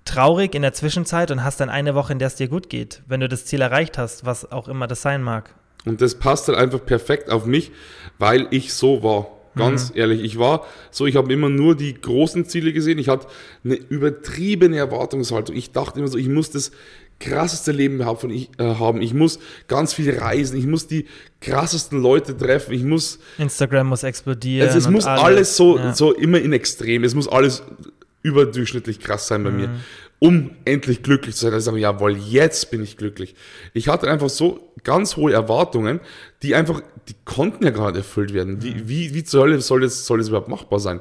traurig 0.05 0.55
in 0.55 0.62
der 0.62 0.73
Zwischenzeit 0.73 1.31
und 1.31 1.44
hast 1.44 1.61
dann 1.61 1.70
eine 1.70 1.94
Woche, 1.94 2.12
in 2.12 2.19
der 2.19 2.28
es 2.28 2.35
dir 2.35 2.48
gut 2.48 2.69
geht, 2.69 3.02
wenn 3.06 3.20
du 3.20 3.28
das 3.28 3.47
Ziel 3.47 3.61
erreicht 3.62 3.98
hast, 3.98 4.27
was 4.27 4.51
auch 4.51 4.69
immer 4.69 4.86
das 4.86 5.01
sein 5.02 5.23
mag. 5.23 5.55
Und 5.86 6.01
das 6.01 6.16
passt 6.19 6.48
halt 6.48 6.59
einfach 6.59 6.85
perfekt 6.85 7.31
auf 7.31 7.47
mich, 7.47 7.70
weil 8.19 8.48
ich 8.51 8.74
so 8.74 9.02
war. 9.02 9.28
Ganz 9.56 9.93
ehrlich, 9.94 10.22
ich 10.22 10.39
war 10.39 10.66
so, 10.90 11.06
ich 11.06 11.16
habe 11.16 11.32
immer 11.32 11.48
nur 11.48 11.76
die 11.76 11.94
großen 11.94 12.47
Ziele 12.47 12.72
gesehen. 12.72 12.98
Ich 12.98 13.09
hatte 13.09 13.26
eine 13.64 13.74
übertriebene 13.74 14.76
Erwartungshaltung. 14.76 15.55
Ich 15.55 15.72
dachte 15.72 15.98
immer 16.01 16.09
so, 16.09 16.18
ich 16.18 16.28
muss 16.28 16.51
das 16.51 16.72
krasseste 17.20 17.70
Leben 17.70 17.97
überhaupt 17.97 18.22
von 18.22 18.31
ich, 18.31 18.51
äh, 18.59 18.64
haben. 18.74 19.01
Ich 19.01 19.14
muss 19.14 19.39
ganz 19.68 19.94
viel 19.94 20.18
reisen. 20.18 20.59
Ich 20.59 20.66
muss 20.66 20.89
die 20.89 21.06
krassesten 21.40 22.02
Leute 22.02 22.36
treffen. 22.36 22.74
Ich 22.74 22.82
muss, 22.82 23.20
Instagram 23.39 23.86
muss 23.89 24.02
explodieren. 24.02 24.66
also 24.66 24.78
es 24.78 24.89
muss 24.89 25.05
alles, 25.06 25.56
so, 25.56 25.78
ja. 25.78 25.94
so 25.94 26.12
immer 26.12 26.40
in 26.40 26.52
Extrem. 26.52 27.05
Es 27.05 27.14
muss 27.14 27.28
alles 27.28 27.62
überdurchschnittlich 28.22 29.01
krass 29.01 29.28
sein 29.28 29.44
bei 29.44 29.51
mir, 29.51 29.68
Mhm. 29.68 29.81
um 30.18 30.51
endlich 30.64 31.02
glücklich 31.02 31.35
zu 31.36 31.43
sein. 31.43 31.52
Also 31.52 31.66
sagen, 31.66 31.78
jawohl, 31.78 32.16
jetzt 32.16 32.70
bin 32.70 32.82
ich 32.82 32.97
glücklich. 32.97 33.35
Ich 33.74 33.89
hatte 33.89 34.09
einfach 34.10 34.31
so 34.31 34.72
ganz 34.85 35.16
hohe 35.16 35.32
Erwartungen, 35.32 36.01
die 36.43 36.55
einfach, 36.55 36.81
die 37.09 37.16
konnten 37.24 37.65
ja 37.65 37.70
nicht 37.70 37.97
erfüllt 37.97 38.32
werden. 38.32 38.55
Mhm. 38.55 38.62
Wie, 38.62 38.89
wie, 38.89 39.15
wie 39.15 39.24
zur 39.24 39.43
Hölle 39.43 39.61
soll 39.61 39.81
das, 39.81 40.06
soll 40.06 40.19
das 40.19 40.28
überhaupt 40.28 40.48
machbar 40.48 40.78
sein? 40.78 41.01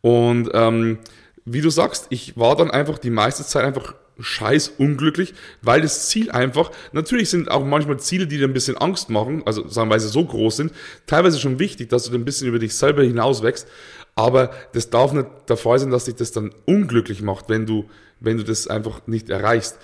Und 0.00 0.50
ähm, 0.52 0.98
wie 1.44 1.60
du 1.60 1.70
sagst, 1.70 2.06
ich 2.10 2.36
war 2.36 2.56
dann 2.56 2.70
einfach 2.70 2.98
die 2.98 3.10
meiste 3.10 3.44
Zeit 3.44 3.64
einfach 3.64 3.94
scheiß 4.18 4.74
unglücklich, 4.78 5.34
weil 5.62 5.80
das 5.80 6.08
Ziel 6.08 6.30
einfach, 6.30 6.70
natürlich 6.92 7.30
sind 7.30 7.50
auch 7.50 7.64
manchmal 7.64 7.98
Ziele, 7.98 8.26
die 8.26 8.38
dir 8.38 8.46
ein 8.46 8.52
bisschen 8.52 8.76
Angst 8.76 9.10
machen, 9.10 9.42
also 9.44 9.66
sagen 9.68 9.90
wir 9.90 9.98
so 9.98 10.24
groß 10.24 10.56
sind, 10.56 10.72
teilweise 11.06 11.38
schon 11.40 11.58
wichtig, 11.58 11.88
dass 11.88 12.04
du 12.04 12.14
ein 12.14 12.24
bisschen 12.24 12.48
über 12.48 12.58
dich 12.58 12.74
selber 12.74 13.02
hinauswächst, 13.02 13.66
aber 14.14 14.50
das 14.72 14.90
darf 14.90 15.12
nicht 15.12 15.26
der 15.48 15.56
Fall 15.56 15.78
sein, 15.78 15.90
dass 15.90 16.04
dich 16.04 16.14
das 16.14 16.32
dann 16.32 16.54
unglücklich 16.66 17.22
macht, 17.22 17.48
wenn 17.48 17.66
du, 17.66 17.86
wenn 18.20 18.36
du 18.36 18.44
das 18.44 18.68
einfach 18.68 19.06
nicht 19.06 19.30
erreichst. 19.30 19.78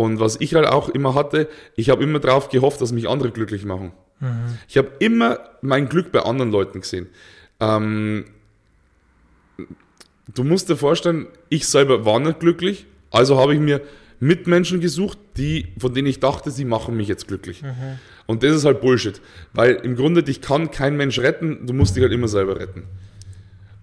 Und 0.00 0.18
was 0.18 0.40
ich 0.40 0.54
halt 0.54 0.66
auch 0.66 0.88
immer 0.88 1.14
hatte, 1.14 1.46
ich 1.76 1.90
habe 1.90 2.02
immer 2.02 2.20
darauf 2.20 2.48
gehofft, 2.48 2.80
dass 2.80 2.90
mich 2.90 3.06
andere 3.06 3.32
glücklich 3.32 3.66
machen. 3.66 3.92
Mhm. 4.18 4.56
Ich 4.66 4.78
habe 4.78 4.92
immer 4.98 5.40
mein 5.60 5.90
Glück 5.90 6.10
bei 6.10 6.20
anderen 6.20 6.50
Leuten 6.50 6.80
gesehen. 6.80 7.08
Ähm, 7.60 8.24
du 10.34 10.42
musst 10.42 10.70
dir 10.70 10.76
vorstellen, 10.76 11.26
ich 11.50 11.68
selber 11.68 12.06
war 12.06 12.18
nicht 12.18 12.40
glücklich, 12.40 12.86
also 13.10 13.38
habe 13.38 13.52
ich 13.52 13.60
mir 13.60 13.82
Mitmenschen 14.20 14.80
gesucht, 14.80 15.18
die, 15.36 15.66
von 15.78 15.92
denen 15.92 16.08
ich 16.08 16.18
dachte, 16.18 16.50
sie 16.50 16.64
machen 16.64 16.96
mich 16.96 17.06
jetzt 17.06 17.28
glücklich. 17.28 17.60
Mhm. 17.60 17.98
Und 18.24 18.42
das 18.42 18.56
ist 18.56 18.64
halt 18.64 18.80
Bullshit. 18.80 19.20
Weil 19.52 19.74
im 19.82 19.96
Grunde, 19.96 20.22
dich 20.22 20.40
kann 20.40 20.70
kein 20.70 20.96
Mensch 20.96 21.18
retten, 21.18 21.66
du 21.66 21.74
musst 21.74 21.94
dich 21.94 22.02
halt 22.02 22.12
immer 22.14 22.28
selber 22.28 22.58
retten. 22.58 22.84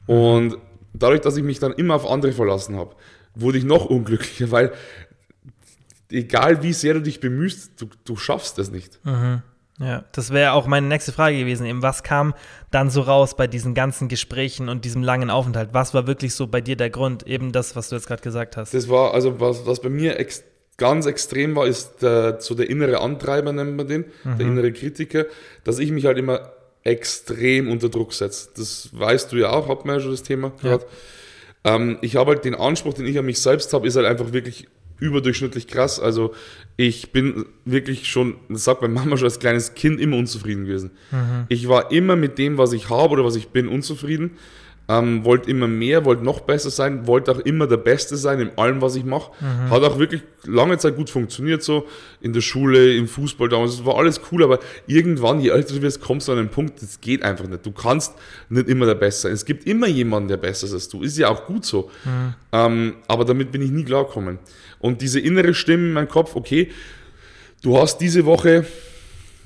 Und 0.08 0.58
dadurch, 0.94 1.22
dass 1.22 1.38
ich 1.38 1.44
mich 1.44 1.60
dann 1.60 1.74
immer 1.74 1.94
auf 1.94 2.10
andere 2.10 2.32
verlassen 2.32 2.76
habe, 2.76 2.96
wurde 3.36 3.60
ich 3.60 3.64
noch 3.66 3.86
unglücklicher, 3.86 4.50
weil 4.50 4.72
egal 6.12 6.64
wie 6.64 6.74
sehr 6.74 6.94
du 6.96 7.02
dich 7.02 7.20
bemühst, 7.20 7.82
du, 7.82 7.90
du 8.06 8.16
schaffst 8.16 8.60
es 8.60 8.72
nicht. 8.72 9.00
Mhm. 9.06 9.42
Ja, 9.80 10.06
das 10.12 10.32
wäre 10.32 10.54
auch 10.54 10.66
meine 10.66 10.88
nächste 10.88 11.12
Frage 11.12 11.38
gewesen. 11.38 11.66
Eben, 11.68 11.84
was 11.84 12.02
kam 12.02 12.34
dann 12.72 12.90
so 12.90 13.02
raus 13.02 13.38
bei 13.38 13.46
diesen 13.46 13.76
ganzen 13.76 14.08
Gesprächen 14.08 14.70
und 14.70 14.86
diesem 14.86 15.04
langen 15.04 15.30
Aufenthalt? 15.30 15.70
Was 15.74 15.94
war 15.94 16.08
wirklich 16.08 16.34
so 16.34 16.48
bei 16.48 16.62
dir 16.62 16.76
der 16.76 16.90
Grund? 16.90 17.28
Eben 17.28 17.52
das, 17.52 17.76
was 17.76 17.90
du 17.90 17.96
jetzt 17.96 18.08
gerade 18.08 18.24
gesagt 18.24 18.58
hast. 18.58 18.74
Das 18.74 18.90
war, 18.90 19.14
also 19.14 19.40
was, 19.40 19.68
was 19.68 19.82
bei 19.82 19.90
mir 19.90 20.20
ex 20.20 20.44
ganz 20.78 21.06
extrem 21.06 21.56
war, 21.56 21.68
ist 21.68 22.02
der, 22.02 22.40
so 22.40 22.56
der 22.56 22.70
innere 22.70 23.02
Antreiber, 23.02 23.52
nennt 23.52 23.76
man 23.76 23.88
den, 23.88 24.06
mhm. 24.24 24.38
der 24.38 24.48
innere 24.48 24.72
Kritiker, 24.72 25.26
dass 25.64 25.80
ich 25.80 25.92
mich 25.92 26.06
halt 26.06 26.18
immer 26.18 26.52
extrem 26.84 27.70
unter 27.70 27.90
Druck 27.90 28.14
setze. 28.14 28.50
Das 28.56 28.90
weißt 28.94 29.32
du 29.32 29.38
ja 29.38 29.50
auch, 29.50 29.68
hat 29.70 29.86
man 29.86 29.98
ja 29.98 30.02
schon 30.02 30.12
das 30.12 30.24
Thema 30.24 30.52
gerade. 30.62 30.86
Ja. 31.66 31.76
Ähm, 31.76 31.98
ich 32.02 32.16
habe 32.16 32.32
halt 32.32 32.46
den 32.46 32.56
Anspruch, 32.56 32.94
den 32.94 33.06
ich 33.06 33.18
an 33.20 33.26
mich 33.26 33.42
selbst 33.42 33.74
habe, 33.74 33.88
ist 33.88 33.96
halt 33.96 34.06
einfach 34.06 34.34
wirklich 34.34 34.68
überdurchschnittlich 35.00 35.68
krass. 35.68 36.00
Also 36.00 36.34
ich 36.76 37.12
bin 37.12 37.46
wirklich 37.66 38.08
schon, 38.08 38.36
das 38.50 38.64
sagt 38.64 38.82
meine 38.82 38.94
Mama 38.94 39.18
schon 39.18 39.26
als 39.26 39.40
kleines 39.40 39.74
Kind, 39.74 40.00
immer 40.00 40.18
unzufrieden 40.18 40.66
gewesen. 40.66 40.92
Mhm. 41.12 41.46
Ich 41.50 41.68
war 41.68 41.92
immer 41.92 42.16
mit 42.16 42.38
dem, 42.38 42.58
was 42.58 42.74
ich 42.74 42.90
habe 42.90 43.14
oder 43.14 43.26
was 43.26 43.36
ich 43.36 43.50
bin, 43.50 43.68
unzufrieden 43.68 44.32
ähm, 44.90 45.26
wollte 45.26 45.50
immer 45.50 45.68
mehr, 45.68 46.06
wollte 46.06 46.24
noch 46.24 46.42
besser 46.42 46.70
sein, 46.70 47.08
wollte 47.08 47.32
auch 47.32 47.40
immer 47.40 47.68
der 47.68 47.78
Beste 47.78 48.16
sein 48.16 48.40
in 48.40 48.58
allem, 48.58 48.82
was 48.82 48.96
ich 48.96 49.04
mache. 49.04 49.32
Mhm. 49.42 49.70
Hat 49.70 49.84
auch 49.84 50.00
wirklich 50.00 50.22
lange 50.46 50.78
Zeit 50.78 50.96
gut 50.96 51.10
funktioniert, 51.10 51.62
so 51.62 51.88
in 52.22 52.32
der 52.32 52.42
Schule, 52.42 52.96
im 52.96 53.08
Fußball 53.08 53.50
damals. 53.50 53.74
Es 53.74 53.86
war 53.86 53.98
alles 53.98 54.22
cool, 54.32 54.44
aber 54.44 54.60
irgendwann, 54.86 55.42
je 55.42 55.50
älter 55.50 55.76
du 55.76 55.82
wirst, 55.82 56.02
kommst 56.02 56.28
du 56.28 56.32
an 56.32 56.40
einen 56.40 56.50
Punkt, 56.50 56.82
das 56.82 57.02
geht 57.02 57.22
einfach 57.24 57.48
nicht. 57.48 57.66
Du 57.66 57.72
kannst 57.72 58.14
nicht 58.50 58.70
immer 58.70 58.86
der 58.86 58.96
Beste 58.96 59.24
sein. 59.24 59.34
Es 59.34 59.44
gibt 59.44 59.68
immer 59.68 59.88
jemanden, 59.88 60.30
der 60.30 60.38
besser 60.38 60.68
ist 60.68 60.74
als 60.74 60.88
du. 60.88 61.02
Ist 61.02 61.18
ja 61.18 61.30
auch 61.30 61.46
gut 61.46 61.66
so. 61.66 61.92
Mhm. 62.06 62.34
Ähm, 62.54 62.94
aber 63.08 63.26
damit 63.26 63.52
bin 63.52 63.62
ich 63.62 63.72
nie 63.72 63.84
klargekommen. 63.84 64.40
Und 64.80 65.02
diese 65.02 65.20
innere 65.20 65.54
Stimme 65.54 65.88
in 65.88 65.94
meinem 65.94 66.08
Kopf, 66.08 66.36
okay, 66.36 66.72
du 67.62 67.78
hast 67.78 67.98
diese 67.98 68.26
Woche, 68.26 68.66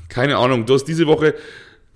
keine 0.08 0.38
Ahnung, 0.38 0.68
du 0.68 0.76
hast 0.76 0.86
diese 0.86 1.08
Woche 1.08 1.34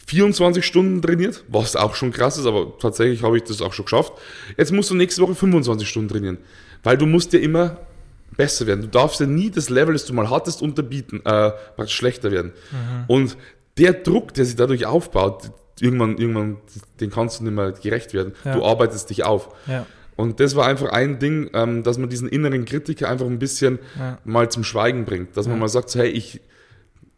24 0.05 0.65
Stunden 0.65 1.01
trainiert, 1.01 1.43
was 1.47 1.75
auch 1.75 1.95
schon 1.95 2.11
krass 2.11 2.37
ist, 2.37 2.45
aber 2.45 2.77
tatsächlich 2.79 3.23
habe 3.23 3.37
ich 3.37 3.43
das 3.43 3.61
auch 3.61 3.73
schon 3.73 3.85
geschafft. 3.85 4.13
Jetzt 4.57 4.71
musst 4.71 4.91
du 4.91 4.95
nächste 4.95 5.21
Woche 5.21 5.35
25 5.35 5.87
Stunden 5.87 6.09
trainieren, 6.09 6.37
weil 6.83 6.97
du 6.97 7.05
musst 7.05 7.33
ja 7.33 7.39
immer 7.39 7.77
besser 8.37 8.67
werden. 8.67 8.81
Du 8.81 8.87
darfst 8.87 9.19
ja 9.19 9.25
nie 9.25 9.49
das 9.49 9.69
Level, 9.69 9.93
das 9.93 10.05
du 10.05 10.13
mal 10.13 10.29
hattest, 10.29 10.61
unterbieten, 10.61 11.25
äh, 11.25 11.51
schlechter 11.87 12.31
werden. 12.31 12.51
Mhm. 12.71 13.03
Und 13.07 13.37
der 13.77 13.93
Druck, 13.93 14.33
der 14.33 14.45
sich 14.45 14.55
dadurch 14.55 14.85
aufbaut, 14.85 15.51
irgendwann, 15.79 16.17
irgendwann, 16.17 16.57
den 16.99 17.09
kannst 17.09 17.39
du 17.39 17.43
nicht 17.43 17.53
mehr 17.53 17.71
gerecht 17.71 18.13
werden. 18.13 18.33
Ja. 18.43 18.55
Du 18.55 18.65
arbeitest 18.65 19.09
dich 19.09 19.23
auf. 19.23 19.49
Ja. 19.67 19.85
Und 20.15 20.39
das 20.39 20.55
war 20.55 20.67
einfach 20.67 20.91
ein 20.91 21.19
Ding, 21.19 21.49
ähm, 21.53 21.83
dass 21.83 21.97
man 21.97 22.09
diesen 22.09 22.29
inneren 22.29 22.63
Kritiker 22.65 23.09
einfach 23.09 23.25
ein 23.25 23.39
bisschen 23.39 23.79
ja. 23.99 24.17
mal 24.23 24.49
zum 24.49 24.63
Schweigen 24.63 25.03
bringt. 25.03 25.35
Dass 25.35 25.47
man 25.47 25.59
mal 25.59 25.67
sagt, 25.67 25.89
so, 25.89 25.99
hey, 25.99 26.07
ich, 26.07 26.39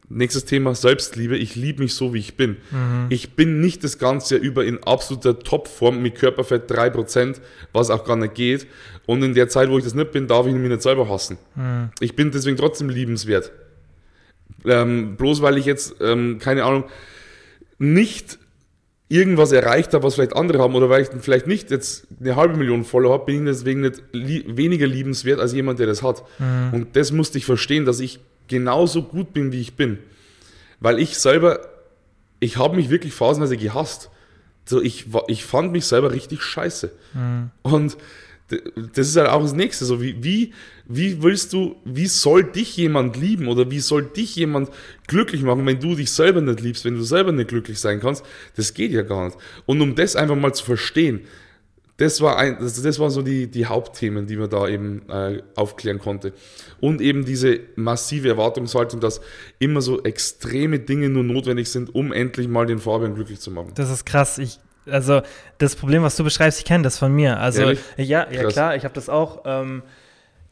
Nächstes 0.09 0.45
Thema 0.45 0.73
Selbstliebe. 0.73 1.35
Ich 1.35 1.55
liebe 1.55 1.83
mich 1.83 1.93
so, 1.93 2.13
wie 2.13 2.19
ich 2.19 2.37
bin. 2.37 2.57
Mhm. 2.71 3.07
Ich 3.09 3.35
bin 3.35 3.59
nicht 3.59 3.83
das 3.83 3.97
ganze 3.97 4.35
Jahr 4.35 4.43
über 4.43 4.63
in 4.63 4.81
absoluter 4.83 5.37
Topform 5.39 6.01
mit 6.01 6.15
Körperfett 6.15 6.71
3%, 6.71 7.41
was 7.73 7.89
auch 7.89 8.05
gar 8.05 8.15
nicht 8.15 8.33
geht. 8.33 8.67
Und 9.05 9.21
in 9.23 9.33
der 9.33 9.49
Zeit, 9.49 9.69
wo 9.69 9.77
ich 9.77 9.83
das 9.83 9.95
nicht 9.95 10.11
bin, 10.11 10.27
darf 10.27 10.47
ich 10.47 10.53
mich 10.53 10.69
nicht 10.69 10.81
selber 10.81 11.09
hassen. 11.09 11.37
Mhm. 11.55 11.89
Ich 11.99 12.15
bin 12.15 12.31
deswegen 12.31 12.55
trotzdem 12.55 12.89
liebenswert. 12.89 13.51
Ähm, 14.65 15.17
bloß 15.17 15.41
weil 15.41 15.57
ich 15.57 15.65
jetzt, 15.65 15.95
ähm, 15.99 16.39
keine 16.39 16.63
Ahnung, 16.63 16.85
nicht 17.77 18.39
irgendwas 19.09 19.51
erreicht 19.51 19.93
habe, 19.93 20.03
was 20.03 20.15
vielleicht 20.15 20.35
andere 20.35 20.59
haben, 20.59 20.75
oder 20.75 20.89
weil 20.89 21.01
ich 21.01 21.09
vielleicht 21.21 21.47
nicht 21.47 21.71
jetzt 21.71 22.07
eine 22.19 22.35
halbe 22.35 22.57
Million 22.57 22.83
Follower 22.83 23.13
habe, 23.13 23.25
bin 23.25 23.45
ich 23.45 23.53
deswegen 23.53 23.81
nicht 23.81 24.03
li 24.11 24.43
weniger 24.47 24.87
liebenswert 24.87 25.39
als 25.39 25.53
jemand, 25.53 25.79
der 25.79 25.87
das 25.87 26.01
hat. 26.01 26.23
Mhm. 26.39 26.73
Und 26.73 26.95
das 26.95 27.11
musste 27.11 27.37
ich 27.37 27.45
verstehen, 27.45 27.85
dass 27.85 27.99
ich 27.99 28.19
genauso 28.47 29.03
gut 29.03 29.33
bin, 29.33 29.51
wie 29.51 29.61
ich 29.61 29.75
bin. 29.75 29.99
Weil 30.79 30.99
ich 30.99 31.17
selber, 31.17 31.59
ich 32.39 32.57
habe 32.57 32.75
mich 32.75 32.89
wirklich 32.89 33.13
phasenweise 33.13 33.57
gehasst. 33.57 34.09
So, 34.65 34.81
ich, 34.81 35.05
ich 35.27 35.45
fand 35.45 35.71
mich 35.71 35.85
selber 35.85 36.11
richtig 36.11 36.41
scheiße. 36.41 36.91
Mhm. 37.13 37.51
Und 37.61 37.97
das 38.93 39.09
ist 39.09 39.17
halt 39.17 39.29
auch 39.29 39.41
das 39.41 39.53
Nächste. 39.53 39.85
So, 39.85 40.01
wie, 40.01 40.23
wie, 40.23 40.53
wie 40.85 41.21
willst 41.21 41.53
du, 41.53 41.75
wie 41.83 42.07
soll 42.07 42.43
dich 42.43 42.77
jemand 42.77 43.17
lieben 43.17 43.47
oder 43.47 43.69
wie 43.71 43.79
soll 43.79 44.03
dich 44.03 44.35
jemand 44.35 44.69
glücklich 45.07 45.41
machen, 45.41 45.65
wenn 45.65 45.79
du 45.79 45.95
dich 45.95 46.11
selber 46.11 46.41
nicht 46.41 46.61
liebst, 46.61 46.85
wenn 46.85 46.95
du 46.95 47.03
selber 47.03 47.31
nicht 47.31 47.49
glücklich 47.49 47.79
sein 47.79 47.99
kannst? 47.99 48.25
Das 48.55 48.73
geht 48.73 48.91
ja 48.91 49.01
gar 49.01 49.25
nicht. 49.25 49.37
Und 49.65 49.81
um 49.81 49.95
das 49.95 50.15
einfach 50.15 50.35
mal 50.35 50.53
zu 50.53 50.63
verstehen, 50.63 51.21
das 51.97 52.21
war 52.21 52.37
ein, 52.37 52.57
das, 52.59 52.79
das 52.81 52.99
waren 52.99 53.09
so 53.09 53.23
die, 53.23 53.47
die 53.47 53.65
Hauptthemen, 53.65 54.27
die 54.27 54.37
man 54.37 54.49
da 54.49 54.67
eben 54.67 55.09
äh, 55.09 55.41
aufklären 55.55 55.97
konnte. 55.97 56.31
Und 56.79 57.01
eben 57.01 57.25
diese 57.25 57.59
massive 57.75 58.29
Erwartungshaltung, 58.29 58.99
dass 58.99 59.19
immer 59.57 59.81
so 59.81 60.03
extreme 60.03 60.79
Dinge 60.79 61.09
nur 61.09 61.23
notwendig 61.23 61.69
sind, 61.69 61.93
um 61.95 62.13
endlich 62.13 62.47
mal 62.47 62.67
den 62.67 62.79
Fabian 62.79 63.15
glücklich 63.15 63.39
zu 63.39 63.49
machen. 63.49 63.71
Das 63.73 63.89
ist 63.89 64.05
krass. 64.05 64.37
Ich, 64.37 64.59
also 64.85 65.21
das 65.57 65.75
Problem, 65.75 66.03
was 66.03 66.15
du 66.15 66.23
beschreibst, 66.23 66.59
ich 66.59 66.65
kenne 66.65 66.83
das 66.83 66.99
von 66.99 67.11
mir. 67.11 67.39
Also 67.39 67.61
Ehrlich? 67.61 67.79
ja, 67.97 68.27
ja 68.29 68.47
klar, 68.47 68.75
ich 68.75 68.83
habe 68.83 68.93
das 68.93 69.09
auch, 69.09 69.41
ähm, 69.45 69.81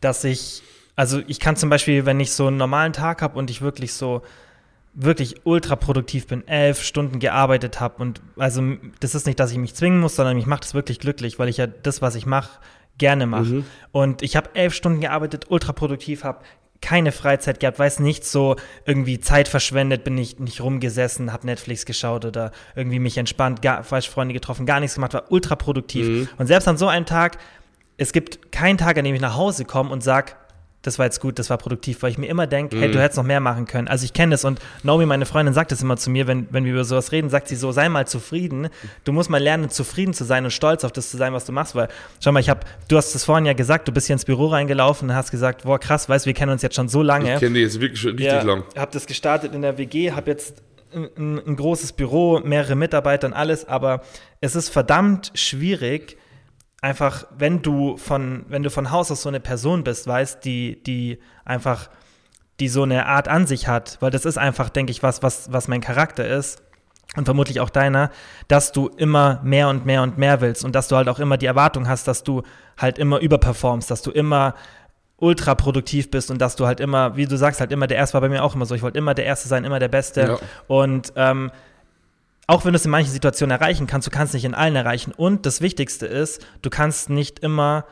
dass 0.01 0.23
ich, 0.23 0.63
also 0.95 1.21
ich 1.27 1.39
kann 1.39 1.55
zum 1.55 1.69
Beispiel, 1.69 2.07
wenn 2.07 2.19
ich 2.19 2.31
so 2.31 2.47
einen 2.47 2.57
normalen 2.57 2.91
Tag 2.91 3.21
habe 3.21 3.37
und 3.37 3.51
ich 3.51 3.61
wirklich 3.61 3.93
so 3.93 4.23
wirklich 4.95 5.45
ultra 5.45 5.75
produktiv 5.75 6.27
bin, 6.27 6.47
elf 6.47 6.81
Stunden 6.81 7.19
gearbeitet 7.19 7.81
habe 7.81 8.01
und 8.01 8.21
also 8.37 8.63
das 9.01 9.13
ist 9.13 9.27
nicht, 9.27 9.39
dass 9.39 9.51
ich 9.51 9.57
mich 9.57 9.75
zwingen 9.75 9.99
muss, 9.99 10.15
sondern 10.15 10.37
mich 10.37 10.45
macht 10.45 10.63
es 10.63 10.73
wirklich 10.73 10.99
glücklich, 10.99 11.37
weil 11.37 11.49
ich 11.49 11.57
ja 11.57 11.67
das, 11.67 12.01
was 12.01 12.15
ich 12.15 12.25
mache, 12.25 12.59
gerne 12.97 13.25
mache. 13.25 13.43
Mhm. 13.43 13.65
Und 13.91 14.21
ich 14.21 14.37
habe 14.37 14.51
elf 14.53 14.73
Stunden 14.73 15.01
gearbeitet, 15.01 15.47
ultra 15.49 15.73
produktiv, 15.73 16.23
habe 16.23 16.39
keine 16.81 17.11
Freizeit 17.11 17.59
gehabt, 17.59 17.77
weiß 17.77 17.99
nicht 17.99 18.25
so 18.25 18.55
irgendwie 18.85 19.19
Zeit 19.19 19.47
verschwendet, 19.47 20.03
bin 20.03 20.17
ich 20.17 20.39
nicht 20.39 20.61
rumgesessen, 20.61 21.33
habe 21.33 21.45
Netflix 21.45 21.85
geschaut 21.85 22.25
oder 22.25 22.51
irgendwie 22.75 22.99
mich 22.99 23.17
entspannt, 23.17 23.61
gar, 23.61 23.83
falsche 23.83 24.11
Freunde 24.11 24.33
getroffen, 24.33 24.65
gar 24.65 24.79
nichts 24.79 24.95
gemacht, 24.95 25.13
war 25.13 25.31
ultra 25.31 25.55
produktiv. 25.55 26.07
Mhm. 26.07 26.29
Und 26.37 26.47
selbst 26.47 26.67
an 26.67 26.77
so 26.77 26.87
einem 26.87 27.05
Tag, 27.05 27.37
es 27.97 28.13
gibt 28.13 28.51
keinen 28.51 28.77
Tag, 28.77 28.97
an 28.97 29.03
dem 29.03 29.15
ich 29.15 29.21
nach 29.21 29.35
Hause 29.35 29.65
komme 29.65 29.89
und 29.89 30.03
sage, 30.03 30.33
das 30.85 30.99
war 30.99 31.05
jetzt 31.05 31.19
gut, 31.19 31.39
das 31.39 31.49
war 31.49 31.57
produktiv, 31.57 32.03
weil 32.03 32.11
ich 32.11 32.17
mir 32.17 32.27
immer 32.27 32.47
denke, 32.47 32.75
mhm. 32.75 32.79
hey, 32.79 32.91
du 32.91 33.01
hättest 33.01 33.17
noch 33.17 33.23
mehr 33.23 33.39
machen 33.39 33.65
können. 33.65 33.87
Also 33.87 34.05
ich 34.05 34.13
kenne 34.13 34.31
das 34.31 34.45
und 34.45 34.59
Naomi, 34.83 35.05
meine 35.05 35.25
Freundin, 35.25 35.53
sagt 35.53 35.71
das 35.71 35.81
immer 35.81 35.97
zu 35.97 36.09
mir, 36.09 36.27
wenn, 36.27 36.47
wenn 36.51 36.65
wir 36.65 36.73
über 36.73 36.83
sowas 36.83 37.11
reden, 37.11 37.29
sagt 37.29 37.47
sie 37.47 37.55
so, 37.55 37.71
sei 37.71 37.89
mal 37.89 38.07
zufrieden. 38.07 38.69
Du 39.03 39.11
musst 39.11 39.29
mal 39.29 39.41
lernen, 39.41 39.69
zufrieden 39.69 40.13
zu 40.13 40.23
sein 40.23 40.45
und 40.45 40.51
stolz 40.51 40.83
auf 40.83 40.91
das 40.91 41.09
zu 41.09 41.17
sein, 41.17 41.33
was 41.33 41.45
du 41.45 41.51
machst, 41.51 41.75
weil, 41.75 41.87
schau 42.19 42.31
mal, 42.31 42.39
ich 42.39 42.49
habe, 42.49 42.61
du 42.87 42.97
hast 42.97 43.15
es 43.15 43.23
vorhin 43.23 43.45
ja 43.45 43.53
gesagt, 43.53 43.87
du 43.87 43.91
bist 43.91 44.07
hier 44.07 44.13
ins 44.13 44.25
Büro 44.25 44.47
reingelaufen 44.47 45.09
und 45.09 45.15
hast 45.15 45.31
gesagt, 45.31 45.63
boah, 45.63 45.79
krass, 45.79 46.07
weißt, 46.07 46.25
wir 46.25 46.33
kennen 46.33 46.51
uns 46.51 46.61
jetzt 46.61 46.75
schon 46.75 46.89
so 46.89 47.01
lange. 47.01 47.33
Ich 47.33 47.39
kenne 47.39 47.53
dich 47.53 47.63
jetzt 47.63 47.81
wirklich 47.81 48.01
schon 48.01 48.11
richtig 48.11 48.27
ja, 48.27 48.41
lang. 48.41 48.63
Hab 48.77 48.91
das 48.91 49.05
gestartet 49.05 49.53
in 49.53 49.61
der 49.61 49.77
WG, 49.77 50.11
hab 50.11 50.27
jetzt 50.27 50.61
ein, 50.93 51.41
ein 51.45 51.55
großes 51.55 51.93
Büro, 51.93 52.39
mehrere 52.39 52.75
Mitarbeiter 52.75 53.27
und 53.27 53.33
alles, 53.33 53.67
aber 53.67 54.01
es 54.41 54.55
ist 54.55 54.69
verdammt 54.69 55.31
schwierig, 55.33 56.17
einfach, 56.81 57.25
wenn 57.37 57.61
du 57.61 57.97
von, 57.97 58.45
wenn 58.47 58.63
du 58.63 58.69
von 58.69 58.91
Haus 58.91 59.11
aus 59.11 59.21
so 59.21 59.29
eine 59.29 59.39
Person 59.39 59.83
bist, 59.83 60.07
weißt, 60.07 60.43
die, 60.45 60.81
die 60.83 61.19
einfach, 61.43 61.89
die 62.59 62.69
so 62.69 62.83
eine 62.83 63.05
Art 63.07 63.27
an 63.27 63.47
sich 63.47 63.67
hat, 63.67 63.97
weil 64.01 64.11
das 64.11 64.25
ist 64.25 64.37
einfach, 64.37 64.69
denke 64.69 64.91
ich, 64.91 65.03
was, 65.03 65.23
was, 65.23 65.51
was 65.51 65.67
mein 65.67 65.81
Charakter 65.81 66.27
ist 66.27 66.61
und 67.15 67.25
vermutlich 67.25 67.59
auch 67.59 67.69
deiner, 67.69 68.11
dass 68.47 68.71
du 68.71 68.87
immer 68.87 69.41
mehr 69.43 69.69
und 69.69 69.85
mehr 69.85 70.03
und 70.03 70.17
mehr 70.17 70.41
willst 70.41 70.63
und 70.63 70.75
dass 70.75 70.87
du 70.87 70.95
halt 70.95 71.09
auch 71.09 71.19
immer 71.19 71.37
die 71.37 71.45
Erwartung 71.45 71.87
hast, 71.87 72.07
dass 72.07 72.23
du 72.23 72.43
halt 72.77 72.97
immer 72.97 73.19
überperformst, 73.19 73.89
dass 73.89 74.01
du 74.01 74.11
immer 74.11 74.55
ultra 75.17 75.55
produktiv 75.55 76.11
bist 76.11 76.29
und 76.29 76.39
dass 76.39 76.55
du 76.55 76.65
halt 76.65 76.79
immer, 76.79 77.15
wie 77.15 77.25
du 77.25 77.37
sagst, 77.37 77.61
halt 77.61 77.71
immer 77.71 77.87
der 77.87 77.97
Erste 77.97 78.15
war 78.15 78.21
bei 78.21 78.29
mir 78.29 78.43
auch 78.43 78.55
immer 78.55 78.65
so. 78.65 78.75
Ich 78.75 78.81
wollte 78.81 78.97
immer 78.97 79.13
der 79.13 79.25
Erste 79.25 79.47
sein, 79.47 79.63
immer 79.63 79.79
der 79.79 79.87
Beste. 79.87 80.21
Ja. 80.21 80.37
Und 80.67 81.13
ähm, 81.15 81.51
auch 82.47 82.65
wenn 82.65 82.73
du 82.73 82.77
es 82.77 82.85
in 82.85 82.91
manchen 82.91 83.11
Situationen 83.11 83.59
erreichen 83.59 83.87
kannst, 83.87 84.07
du 84.07 84.11
kannst 84.11 84.33
nicht 84.33 84.45
in 84.45 84.53
allen 84.53 84.75
erreichen. 84.75 85.11
Und 85.15 85.45
das 85.45 85.61
Wichtigste 85.61 86.05
ist, 86.05 86.45
du 86.61 86.69
kannst 86.69 87.09
nicht 87.09 87.39
immer 87.39 87.85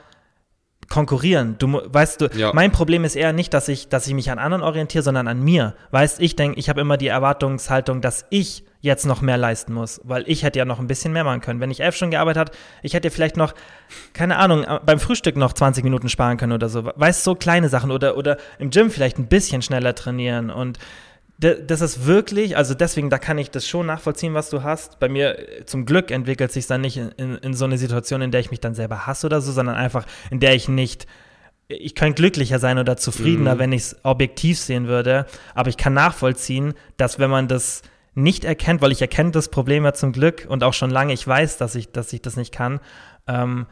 konkurrieren. 0.89 1.55
Du 1.59 1.81
weißt 1.85 2.21
du, 2.21 2.27
Ja. 2.35 2.51
mein 2.53 2.71
Problem 2.71 3.03
ist 3.03 3.15
eher 3.15 3.34
nicht, 3.34 3.53
dass 3.53 3.67
ich, 3.67 3.88
dass 3.89 4.05
ich 4.07 4.13
mich 4.13 4.30
an 4.30 4.38
anderen 4.39 4.63
orientiere, 4.63 5.03
sondern 5.03 5.27
an 5.27 5.41
mir. 5.41 5.75
Weißt, 5.91 6.19
ich 6.19 6.35
denke, 6.35 6.59
ich 6.59 6.69
habe 6.69 6.81
immer 6.81 6.97
die 6.97 7.07
Erwartungshaltung, 7.07 8.01
dass 8.01 8.25
ich 8.30 8.63
jetzt 8.81 9.05
noch 9.05 9.21
mehr 9.21 9.38
leisten 9.38 9.73
muss, 9.73 10.01
weil 10.03 10.25
ich 10.27 10.43
hätte 10.43 10.59
ja 10.59 10.65
noch 10.65 10.80
ein 10.80 10.88
bisschen 10.88 11.13
mehr 11.13 11.23
machen 11.23 11.39
können. 11.39 11.61
Wenn 11.61 11.71
ich 11.71 11.80
elf 11.80 11.95
Stunden 11.95 12.11
gearbeitet 12.11 12.39
habe, 12.49 12.51
ich 12.81 12.93
hätte 12.93 13.09
vielleicht 13.11 13.38
noch, 13.38 13.53
keine 14.11 14.38
Ahnung, 14.38 14.65
äh, 14.65 14.80
beim 14.85 14.99
Frühstück 14.99 15.38
noch 15.38 15.53
20 15.53 15.85
Minuten 15.85 16.09
sparen 16.09 16.35
können 16.38 16.51
oder 16.51 16.67
so. 16.67 16.84
Weißt, 16.93 17.23
so 17.23 17.34
kleine 17.34 17.69
Sachen 17.69 17.91
oder, 17.91 18.17
oder 18.17 18.38
im 18.59 18.69
Gym 18.71 18.91
vielleicht 18.91 19.17
ein 19.17 19.27
bisschen 19.27 19.61
schneller 19.61 19.95
trainieren 19.95 20.49
und 20.49 20.80
das 21.44 21.82
ist 21.82 22.06
wirklich, 22.06 22.57
also 22.57 22.74
deswegen, 22.74 23.10
da 23.10 23.18
kann 23.18 23.38
ich 23.38 23.52
das 23.52 23.68
schon 23.68 23.86
nachvollziehen, 23.86 24.34
was 24.34 24.49
du 24.49 24.64
hast. 24.64 24.99
Bei 24.99 25.10
mir 25.10 25.38
äh, 25.38 25.65
zum 25.65 25.86
Glück 25.86 26.11
entwickelt 26.11 26.52
sich 26.52 26.68
dann 26.68 26.82
nicht 26.82 26.98
in, 26.98 27.10
in, 27.18 27.36
in 27.38 27.53
so 27.53 27.65
eine 27.65 27.78
Situation, 27.78 28.22
in 28.22 28.32
der 28.32 28.40
ich 28.40 28.52
mich 28.52 28.60
dann 28.60 28.76
selber 28.76 29.06
hasse 29.07 29.28
oder 29.28 29.41
so, 29.41 29.52
sondern 29.52 29.76
einfach, 29.76 30.06
in 30.32 30.40
der 30.40 30.56
ich 30.56 30.68
nicht, 30.68 31.07
ich 31.68 31.95
könnte 31.95 32.22
glücklicher 32.22 32.60
sein 32.60 32.78
oder 32.78 32.98
zufriedener, 32.98 33.56
Mhm. 33.56 33.60
wenn 33.60 33.72
ich 33.72 33.82
es 33.84 33.95
objektiv 34.03 34.60
sehen 34.60 34.88
würde. 34.88 35.26
Aber 35.56 35.70
ich 35.70 35.78
kann 35.78 35.94
nachvollziehen, 35.94 36.74
dass 36.98 37.20
wenn 37.20 37.30
man 37.30 37.48
das 37.48 37.82
nicht 38.15 38.45
erkennt, 38.45 38.82
weil 38.82 38.91
ich 38.91 39.02
erkenne 39.02 39.32
das 39.32 39.49
Problem 39.49 39.86
ja 39.86 39.94
zum 39.94 40.11
Glück 40.11 40.45
und 40.48 40.64
auch 40.64 40.74
schon 40.74 40.91
lange, 40.91 41.14
ich 41.14 41.28
weiß, 41.28 41.57
dass 41.57 41.76
ich, 41.76 41.91
dass 41.91 42.14
ich 42.14 42.22
das 42.22 42.36
nicht 42.38 42.53
kann. 42.53 42.80
Ähm, 43.28 43.65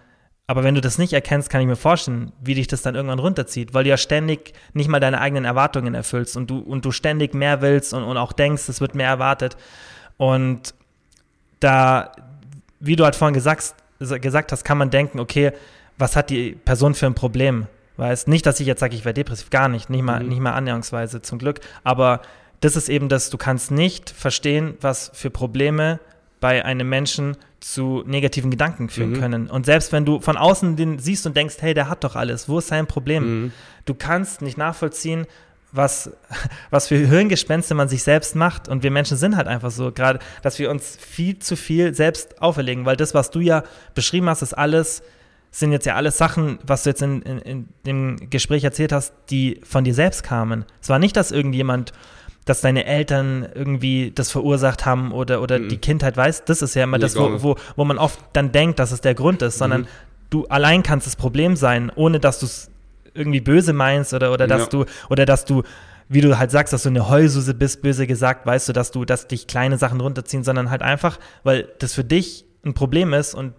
aber 0.51 0.65
wenn 0.65 0.75
du 0.75 0.81
das 0.81 0.97
nicht 0.97 1.13
erkennst, 1.13 1.49
kann 1.49 1.61
ich 1.61 1.67
mir 1.67 1.77
vorstellen, 1.77 2.33
wie 2.41 2.55
dich 2.55 2.67
das 2.67 2.81
dann 2.81 2.93
irgendwann 2.93 3.19
runterzieht, 3.19 3.73
weil 3.73 3.85
du 3.85 3.89
ja 3.89 3.95
ständig 3.95 4.53
nicht 4.73 4.89
mal 4.89 4.99
deine 4.99 5.21
eigenen 5.21 5.45
Erwartungen 5.45 5.93
erfüllst 5.93 6.35
und 6.35 6.49
du, 6.49 6.59
und 6.59 6.83
du 6.83 6.91
ständig 6.91 7.33
mehr 7.33 7.61
willst 7.61 7.93
und, 7.93 8.03
und 8.03 8.17
auch 8.17 8.33
denkst, 8.33 8.67
es 8.67 8.81
wird 8.81 8.93
mehr 8.93 9.07
erwartet. 9.07 9.55
Und 10.17 10.73
da, 11.61 12.11
wie 12.81 12.97
du 12.97 13.05
halt 13.05 13.15
vorhin 13.15 13.33
gesagt, 13.33 13.75
gesagt 13.99 14.51
hast, 14.51 14.65
kann 14.65 14.77
man 14.77 14.89
denken, 14.89 15.21
okay, 15.21 15.53
was 15.97 16.17
hat 16.17 16.29
die 16.29 16.51
Person 16.51 16.95
für 16.95 17.05
ein 17.05 17.15
Problem? 17.15 17.67
Weißt 17.95 18.27
nicht, 18.27 18.45
dass 18.45 18.59
ich 18.59 18.67
jetzt 18.67 18.81
sage, 18.81 18.93
ich 18.93 19.05
wäre 19.05 19.13
depressiv, 19.13 19.51
gar 19.51 19.69
nicht, 19.69 19.89
nicht 19.89 20.01
mal, 20.03 20.21
Mhm. 20.21 20.27
nicht 20.27 20.41
mal 20.41 20.51
annäherungsweise, 20.51 21.21
zum 21.21 21.39
Glück. 21.39 21.61
Aber 21.85 22.23
das 22.59 22.75
ist 22.75 22.89
eben 22.89 23.07
das, 23.07 23.29
du 23.29 23.37
kannst 23.37 23.71
nicht 23.71 24.09
verstehen, 24.09 24.75
was 24.81 25.11
für 25.13 25.29
Probleme 25.29 26.01
bei 26.41 26.65
einem 26.65 26.89
Menschen 26.89 27.37
zu 27.61 28.03
negativen 28.05 28.51
Gedanken 28.51 28.89
führen 28.89 29.11
Mhm. 29.11 29.19
können. 29.19 29.49
Und 29.49 29.65
selbst 29.65 29.91
wenn 29.93 30.03
du 30.03 30.19
von 30.19 30.35
außen 30.35 30.75
den 30.75 30.99
siehst 30.99 31.25
und 31.25 31.37
denkst, 31.37 31.55
hey, 31.59 31.73
der 31.73 31.87
hat 31.87 32.03
doch 32.03 32.15
alles, 32.15 32.49
wo 32.49 32.57
ist 32.59 32.67
sein 32.67 32.87
Problem? 32.87 33.43
Mhm. 33.43 33.51
Du 33.85 33.93
kannst 33.93 34.41
nicht 34.41 34.57
nachvollziehen, 34.57 35.25
was, 35.71 36.11
was 36.71 36.87
für 36.87 36.97
Hirngespenste 36.97 37.75
man 37.75 37.87
sich 37.87 38.03
selbst 38.03 38.35
macht. 38.35 38.67
Und 38.67 38.83
wir 38.83 38.91
Menschen 38.91 39.15
sind 39.15 39.37
halt 39.37 39.47
einfach 39.47 39.71
so, 39.71 39.91
gerade, 39.91 40.19
dass 40.41 40.57
wir 40.59 40.69
uns 40.71 40.97
viel 40.99 41.37
zu 41.39 41.55
viel 41.55 41.93
selbst 41.93 42.41
auferlegen, 42.41 42.85
weil 42.85 42.97
das, 42.97 43.13
was 43.13 43.29
du 43.31 43.39
ja 43.39 43.63
beschrieben 43.93 44.27
hast, 44.27 44.41
ist 44.41 44.53
alles, 44.53 45.03
sind 45.51 45.71
jetzt 45.71 45.85
ja 45.85 45.95
alles 45.95 46.17
Sachen, 46.17 46.59
was 46.65 46.83
du 46.83 46.89
jetzt 46.89 47.01
in, 47.01 47.21
in, 47.21 47.37
in 47.39 47.67
dem 47.85 48.29
Gespräch 48.29 48.63
erzählt 48.63 48.91
hast, 48.91 49.13
die 49.29 49.61
von 49.63 49.83
dir 49.83 49.93
selbst 49.93 50.23
kamen. 50.23 50.65
Es 50.81 50.89
war 50.89 50.97
nicht, 50.97 51.15
dass 51.15 51.31
irgendjemand, 51.31 51.91
dass 52.45 52.61
deine 52.61 52.85
Eltern 52.85 53.47
irgendwie 53.53 54.11
das 54.13 54.31
verursacht 54.31 54.85
haben 54.85 55.11
oder, 55.11 55.41
oder 55.41 55.59
Mhm. 55.59 55.69
die 55.69 55.77
Kindheit 55.77 56.17
weiß. 56.17 56.45
Das 56.45 56.61
ist 56.61 56.73
ja 56.75 56.83
immer 56.83 56.97
Nee, 56.97 57.01
das, 57.03 57.15
wo, 57.15 57.41
wo, 57.43 57.55
wo 57.75 57.85
man 57.85 57.97
oft 57.97 58.19
dann 58.33 58.51
denkt, 58.51 58.79
dass 58.79 58.91
es 58.91 59.01
der 59.01 59.13
Grund 59.13 59.41
ist, 59.41 59.57
sondern 59.59 59.81
Mhm. 59.81 59.87
du 60.31 60.47
allein 60.47 60.81
kannst 60.83 61.05
das 61.07 61.15
Problem 61.15 61.55
sein, 61.55 61.91
ohne 61.95 62.19
dass 62.19 62.39
du 62.39 62.45
es 62.47 62.69
irgendwie 63.13 63.41
böse 63.41 63.73
meinst 63.73 64.13
oder, 64.13 64.31
oder 64.31 64.47
dass 64.47 64.63
Ja. 64.63 64.67
du, 64.69 64.85
oder 65.09 65.25
dass 65.25 65.45
du, 65.45 65.63
wie 66.09 66.21
du 66.21 66.37
halt 66.39 66.49
sagst, 66.51 66.73
dass 66.73 66.83
du 66.83 66.89
eine 66.89 67.09
Heulsuse 67.09 67.53
bist, 67.53 67.81
böse 67.81 68.07
gesagt, 68.07 68.45
weißt 68.45 68.69
du, 68.69 68.73
dass 68.73 68.91
du, 68.91 69.05
dass 69.05 69.27
dich 69.27 69.47
kleine 69.47 69.77
Sachen 69.77 70.01
runterziehen, 70.01 70.43
sondern 70.43 70.69
halt 70.71 70.81
einfach, 70.81 71.19
weil 71.43 71.67
das 71.79 71.93
für 71.93 72.03
dich 72.03 72.45
ein 72.65 72.73
Problem 72.73 73.13
ist 73.13 73.33
und 73.35 73.53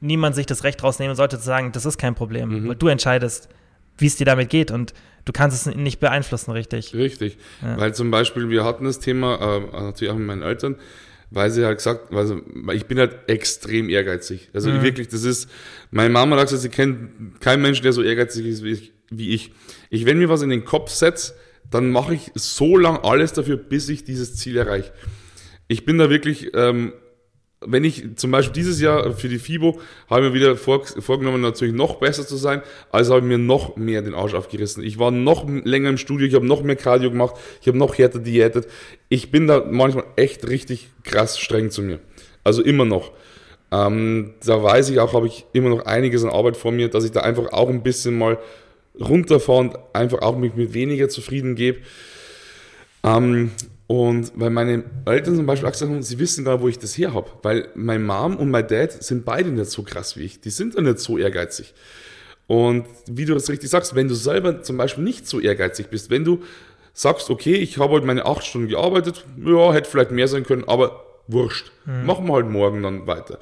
niemand 0.00 0.34
sich 0.34 0.46
das 0.46 0.64
Recht 0.64 0.82
rausnehmen 0.82 1.16
sollte 1.16 1.38
zu 1.38 1.44
sagen, 1.44 1.72
das 1.72 1.86
ist 1.86 1.98
kein 1.98 2.14
Problem, 2.14 2.48
Mhm. 2.64 2.68
weil 2.68 2.76
du 2.76 2.88
entscheidest, 2.88 3.48
wie 3.96 4.06
es 4.06 4.16
dir 4.16 4.26
damit 4.26 4.48
geht 4.50 4.70
und 4.70 4.94
du 5.28 5.32
kannst 5.32 5.66
es 5.66 5.74
nicht 5.76 6.00
beeinflussen, 6.00 6.50
richtig. 6.52 6.94
Richtig. 6.94 7.36
Ja. 7.62 7.78
Weil 7.78 7.94
zum 7.94 8.10
Beispiel, 8.10 8.48
wir 8.48 8.64
hatten 8.64 8.84
das 8.86 8.98
Thema, 8.98 9.34
äh, 9.36 9.82
natürlich 9.82 10.10
auch 10.10 10.16
mit 10.16 10.26
meinen 10.26 10.42
Eltern, 10.42 10.76
weil 11.30 11.50
sie 11.50 11.64
halt 11.66 11.76
gesagt, 11.78 12.12
also 12.14 12.40
ich 12.72 12.86
bin 12.86 12.98
halt 12.98 13.18
extrem 13.26 13.90
ehrgeizig. 13.90 14.48
Also 14.54 14.70
Mhm. 14.70 14.82
wirklich, 14.82 15.08
das 15.08 15.24
ist, 15.24 15.50
meine 15.90 16.08
Mama 16.08 16.42
gesagt, 16.42 16.62
sie 16.62 16.68
kennt 16.70 17.40
keinen 17.40 17.60
Menschen, 17.60 17.82
der 17.82 17.92
so 17.92 18.02
ehrgeizig 18.02 18.46
ist 18.46 18.64
wie 18.64 18.72
ich. 18.72 18.92
Wie 19.10 19.30
ich. 19.34 19.52
ich 19.90 20.06
wenn 20.06 20.18
mir 20.18 20.28
was 20.30 20.42
in 20.42 20.50
den 20.50 20.64
Kopf 20.64 20.90
setze, 20.90 21.34
dann 21.70 21.90
mache 21.90 22.14
ich 22.14 22.30
so 22.34 22.76
lang 22.78 22.98
alles 23.02 23.34
dafür, 23.34 23.56
bis 23.58 23.88
ich 23.90 24.04
dieses 24.04 24.36
Ziel 24.36 24.56
erreiche. 24.56 24.90
Ich 25.66 25.84
bin 25.84 25.98
da 25.98 26.08
wirklich, 26.08 26.50
ähm, 26.54 26.92
wenn 27.60 27.82
ich 27.84 28.16
zum 28.16 28.30
Beispiel 28.30 28.52
dieses 28.52 28.80
Jahr 28.80 29.12
für 29.12 29.28
die 29.28 29.38
FIBO 29.38 29.80
habe 30.08 30.26
ich 30.26 30.28
mir 30.28 30.34
wieder 30.34 30.56
vor, 30.56 30.84
vorgenommen, 30.84 31.40
natürlich 31.40 31.74
noch 31.74 31.96
besser 31.96 32.26
zu 32.26 32.36
sein, 32.36 32.62
also 32.92 33.14
habe 33.14 33.26
ich 33.26 33.28
mir 33.28 33.38
noch 33.38 33.76
mehr 33.76 34.00
den 34.02 34.14
Arsch 34.14 34.34
aufgerissen. 34.34 34.84
Ich 34.84 34.98
war 34.98 35.10
noch 35.10 35.46
länger 35.48 35.88
im 35.88 35.98
Studio, 35.98 36.26
ich 36.26 36.34
habe 36.34 36.46
noch 36.46 36.62
mehr 36.62 36.76
Cardio 36.76 37.10
gemacht, 37.10 37.34
ich 37.60 37.66
habe 37.66 37.78
noch 37.78 37.98
härter 37.98 38.20
diätet. 38.20 38.68
Ich 39.08 39.30
bin 39.30 39.46
da 39.48 39.64
manchmal 39.68 40.04
echt 40.16 40.48
richtig 40.48 40.88
krass 41.02 41.38
streng 41.38 41.70
zu 41.70 41.82
mir. 41.82 41.98
Also 42.44 42.62
immer 42.62 42.84
noch. 42.84 43.12
Ähm, 43.70 44.34
da 44.44 44.62
weiß 44.62 44.90
ich 44.90 45.00
auch, 45.00 45.12
habe 45.12 45.26
ich 45.26 45.44
immer 45.52 45.68
noch 45.68 45.84
einiges 45.84 46.24
an 46.24 46.30
Arbeit 46.30 46.56
vor 46.56 46.72
mir, 46.72 46.88
dass 46.88 47.04
ich 47.04 47.10
da 47.10 47.20
einfach 47.20 47.52
auch 47.52 47.68
ein 47.68 47.82
bisschen 47.82 48.16
mal 48.16 48.38
runterfahre 49.00 49.58
und 49.58 49.78
einfach 49.92 50.22
auch 50.22 50.38
mich 50.38 50.54
mit 50.54 50.74
weniger 50.74 51.08
zufrieden 51.08 51.54
gebe. 51.54 51.80
Ähm, 53.04 53.50
und 53.88 54.32
weil 54.34 54.50
meine 54.50 54.84
Eltern 55.06 55.34
zum 55.34 55.46
Beispiel 55.46 55.66
auch 55.66 55.72
gesagt 55.72 55.90
haben, 55.90 56.02
sie 56.02 56.18
wissen 56.18 56.44
gar 56.44 56.60
wo 56.60 56.68
ich 56.68 56.78
das 56.78 56.96
her 56.98 57.14
habe. 57.14 57.30
Weil 57.42 57.70
mein 57.74 58.04
Mom 58.04 58.36
und 58.36 58.50
mein 58.50 58.68
Dad 58.68 58.92
sind 59.02 59.24
beide 59.24 59.48
nicht 59.48 59.70
so 59.70 59.82
krass 59.82 60.14
wie 60.18 60.24
ich. 60.24 60.42
Die 60.42 60.50
sind 60.50 60.74
ja 60.74 60.82
nicht 60.82 60.98
so 60.98 61.16
ehrgeizig. 61.16 61.72
Und 62.46 62.84
wie 63.06 63.24
du 63.24 63.32
das 63.32 63.48
richtig 63.48 63.70
sagst, 63.70 63.94
wenn 63.94 64.06
du 64.06 64.14
selber 64.14 64.62
zum 64.62 64.76
Beispiel 64.76 65.04
nicht 65.04 65.26
so 65.26 65.40
ehrgeizig 65.40 65.88
bist, 65.88 66.10
wenn 66.10 66.22
du 66.22 66.42
sagst, 66.92 67.30
okay, 67.30 67.54
ich 67.54 67.78
habe 67.78 67.94
heute 67.94 68.04
meine 68.04 68.26
acht 68.26 68.44
Stunden 68.44 68.68
gearbeitet, 68.68 69.24
ja, 69.42 69.72
hätte 69.72 69.88
vielleicht 69.88 70.10
mehr 70.10 70.28
sein 70.28 70.44
können, 70.44 70.64
aber 70.68 71.06
wurscht. 71.26 71.72
Machen 72.04 72.26
wir 72.26 72.34
halt 72.34 72.50
morgen 72.50 72.82
dann 72.82 73.06
weiter. 73.06 73.38